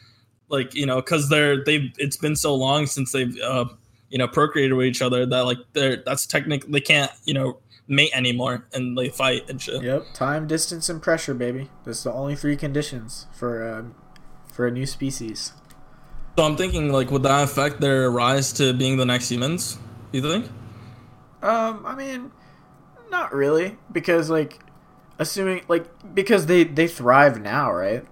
like 0.50 0.74
you 0.74 0.86
know, 0.86 0.98
because 0.98 1.30
they're 1.30 1.64
they've. 1.64 1.92
It's 1.98 2.18
been 2.18 2.36
so 2.36 2.56
long 2.56 2.86
since 2.86 3.12
they've, 3.12 3.38
uh, 3.42 3.66
you 4.10 4.18
know, 4.18 4.28
procreated 4.28 4.74
with 4.74 4.86
each 4.88 5.02
other 5.02 5.26
that 5.26 5.42
like 5.42 5.58
they're 5.74 5.98
that's 6.06 6.26
technically 6.26 6.72
they 6.72 6.82
can't 6.82 7.12
you 7.26 7.34
know 7.34 7.58
mate 7.88 8.12
anymore, 8.14 8.66
and 8.74 8.98
they 8.98 9.10
fight 9.10 9.50
and 9.50 9.62
shit. 9.62 9.84
Yep, 9.84 10.06
time, 10.14 10.48
distance, 10.48 10.90
and 10.90 11.02
pressure, 11.02 11.34
baby. 11.34 11.70
That's 11.86 12.04
the 12.04 12.12
only 12.14 12.36
three 12.36 12.56
conditions 12.58 13.28
for 13.34 13.62
uh, 13.68 13.84
for 14.52 14.66
a 14.68 14.72
new 14.72 14.86
species. 14.86 15.54
So 16.38 16.44
I'm 16.44 16.58
thinking 16.58 16.92
like, 16.92 17.12
would 17.12 17.24
that 17.24 17.44
affect 17.44 17.80
their 17.80 18.12
rise 18.12 18.52
to 18.54 18.74
being 18.74 18.98
the 18.98 19.06
next 19.06 19.30
humans? 19.30 19.78
Do 20.12 20.20
you 20.20 20.22
think? 20.22 20.46
Um, 21.42 21.86
I 21.86 21.96
mean, 21.96 22.32
not 23.10 23.34
really, 23.34 23.78
because 23.92 24.30
like, 24.30 24.60
assuming 25.20 25.64
like 25.68 25.86
because 26.14 26.46
they 26.48 26.64
they 26.66 26.88
thrive 26.88 27.42
now, 27.42 27.72
right? 27.72 28.06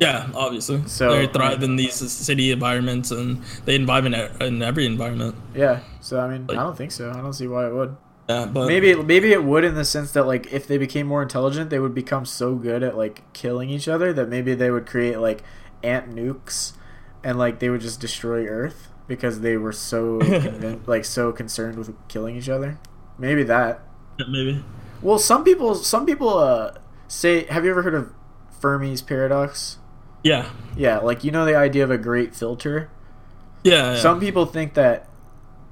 Yeah, 0.00 0.28
obviously. 0.34 0.82
So- 0.86 1.10
they 1.16 1.26
thrive 1.26 1.62
in 1.62 1.76
these 1.76 1.94
city 1.94 2.52
environments, 2.52 3.10
and 3.10 3.42
they 3.64 3.82
thrive 3.84 4.06
in, 4.06 4.14
in 4.14 4.62
every 4.62 4.86
environment. 4.86 5.34
Yeah. 5.54 5.80
So 6.00 6.20
I 6.20 6.28
mean, 6.28 6.46
Like- 6.46 6.58
I 6.58 6.62
don't 6.62 6.76
think 6.76 6.92
so. 6.92 7.10
I 7.10 7.14
don't 7.20 7.32
see 7.32 7.48
why 7.48 7.66
it 7.66 7.74
would. 7.74 7.96
Yeah, 8.28 8.44
but 8.44 8.66
maybe 8.66 8.94
maybe 8.94 9.32
it 9.32 9.42
would 9.42 9.64
in 9.64 9.74
the 9.74 9.86
sense 9.86 10.12
that 10.12 10.26
like 10.26 10.52
if 10.52 10.66
they 10.68 10.76
became 10.76 11.06
more 11.06 11.22
intelligent, 11.22 11.70
they 11.70 11.78
would 11.78 11.94
become 11.94 12.26
so 12.26 12.54
good 12.56 12.82
at 12.82 12.96
like 12.96 13.22
killing 13.32 13.70
each 13.70 13.88
other 13.88 14.12
that 14.12 14.28
maybe 14.28 14.54
they 14.54 14.70
would 14.70 14.86
create 14.86 15.18
like 15.18 15.42
ant 15.82 16.14
nukes, 16.14 16.72
and 17.24 17.38
like 17.38 17.58
they 17.58 17.68
would 17.68 17.80
just 17.80 18.00
destroy 18.00 18.46
Earth 18.46 18.88
because 19.06 19.40
they 19.40 19.56
were 19.56 19.72
so 19.72 20.18
convinced, 20.20 20.86
like 20.88 21.04
so 21.04 21.32
concerned 21.32 21.76
with 21.78 21.94
killing 22.08 22.36
each 22.36 22.48
other. 22.48 22.78
Maybe 23.18 23.42
that. 23.44 23.80
yeah, 24.18 24.26
maybe. 24.28 24.64
Well, 25.02 25.18
some 25.18 25.44
people 25.44 25.74
some 25.74 26.06
people 26.06 26.38
uh 26.38 26.72
say. 27.08 27.44
Have 27.44 27.64
you 27.64 27.70
ever 27.70 27.82
heard 27.82 27.94
of 27.94 28.12
Fermi's 28.60 29.02
paradox? 29.02 29.78
Yeah, 30.24 30.50
Yeah, 30.76 30.98
like 30.98 31.22
you 31.22 31.30
know 31.30 31.44
the 31.44 31.54
idea 31.56 31.84
of 31.84 31.90
a 31.92 31.98
great 31.98 32.34
filter. 32.34 32.90
yeah. 33.62 33.92
yeah. 33.92 33.96
Some 34.00 34.18
people 34.18 34.46
think 34.46 34.74
that 34.74 35.08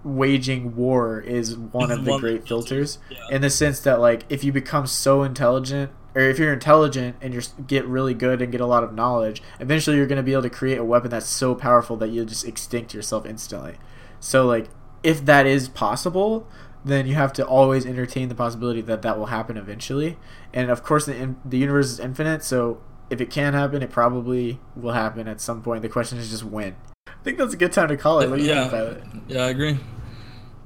waging 0.04 0.76
war 0.76 1.20
is 1.20 1.56
one 1.56 1.90
Is 1.90 1.98
of 1.98 2.04
the 2.04 2.10
one 2.12 2.20
great 2.20 2.46
filters, 2.46 2.98
Yeah. 3.10 3.18
in 3.32 3.42
the 3.42 3.50
sense 3.50 3.80
that 3.80 4.00
like 4.00 4.24
if 4.28 4.44
you 4.44 4.52
become 4.52 4.86
so 4.86 5.24
intelligent 5.24 5.90
or 6.16 6.22
if 6.22 6.38
you're 6.38 6.52
intelligent 6.52 7.14
and 7.20 7.34
you 7.34 7.42
get 7.66 7.84
really 7.86 8.14
good 8.14 8.40
and 8.40 8.50
get 8.50 8.60
a 8.60 8.66
lot 8.66 8.82
of 8.82 8.94
knowledge, 8.94 9.42
eventually 9.60 9.98
you're 9.98 10.06
going 10.06 10.16
to 10.16 10.22
be 10.22 10.32
able 10.32 10.42
to 10.42 10.50
create 10.50 10.78
a 10.78 10.84
weapon 10.84 11.10
that's 11.10 11.28
so 11.28 11.54
powerful 11.54 11.96
that 11.98 12.08
you'll 12.08 12.24
just 12.24 12.46
extinct 12.46 12.94
yourself 12.94 13.26
instantly. 13.26 13.74
So 14.18 14.46
like 14.46 14.68
if 15.02 15.24
that 15.26 15.46
is 15.46 15.68
possible, 15.68 16.48
then 16.84 17.06
you 17.06 17.14
have 17.14 17.32
to 17.34 17.46
always 17.46 17.84
entertain 17.84 18.28
the 18.30 18.34
possibility 18.34 18.80
that 18.80 19.02
that 19.02 19.18
will 19.18 19.26
happen 19.26 19.56
eventually. 19.58 20.16
And 20.54 20.70
of 20.70 20.82
course 20.82 21.04
the 21.04 21.34
the 21.44 21.58
universe 21.58 21.90
is 21.90 22.00
infinite, 22.00 22.42
so 22.42 22.80
if 23.10 23.20
it 23.20 23.30
can 23.30 23.52
happen, 23.54 23.82
it 23.82 23.90
probably 23.90 24.58
will 24.74 24.92
happen 24.94 25.28
at 25.28 25.40
some 25.40 25.62
point. 25.62 25.82
The 25.82 25.88
question 25.88 26.18
is 26.18 26.30
just 26.30 26.44
when. 26.44 26.76
I 27.06 27.12
think 27.22 27.38
that's 27.38 27.54
a 27.54 27.56
good 27.58 27.72
time 27.72 27.88
to 27.88 27.96
call 27.96 28.20
it. 28.20 28.30
What 28.30 28.38
do 28.38 28.42
you 28.44 28.48
Yeah. 28.50 28.68
think 28.68 28.72
about 28.72 28.86
it? 28.92 29.02
yeah, 29.28 29.44
I 29.44 29.48
agree. 29.50 29.78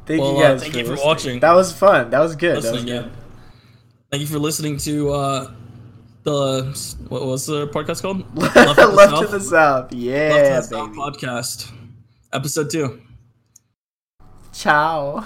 Thank 0.07 0.21
Well, 0.23 0.33
you 0.37 0.39
uh, 0.45 0.53
guys 0.53 0.63
thank 0.63 0.73
for 0.75 0.79
you 0.81 0.97
for 0.97 1.05
watching. 1.05 1.41
That 1.41 1.55
was 1.55 1.73
fun. 1.73 2.11
That 2.11 2.21
was 2.21 2.37
good. 2.37 2.63
That 2.63 2.73
was 2.73 2.85
good. 2.85 2.89
yeah. 2.89 3.09
Thank 4.11 4.23
you 4.23 4.27
for 4.27 4.41
listening 4.41 4.77
to 4.79 5.11
uh, 5.13 5.53
the 6.25 6.65
what 7.09 7.25
was 7.25 7.47
the 7.47 7.69
podcast 7.69 8.03
called? 8.03 8.25
Left, 8.37 8.57
Left 8.57 8.79
of 8.81 8.91
the 8.91 8.97
Left 8.97 9.21
to 9.21 9.27
the 9.29 9.41
south. 9.41 9.93
Yeah, 9.93 10.31
Left 10.33 10.65
of 10.65 10.71
the 10.71 10.77
South 10.77 10.97
podcast, 10.97 11.73
episode 12.33 12.71
two. 12.71 13.01
Ciao. 14.53 15.25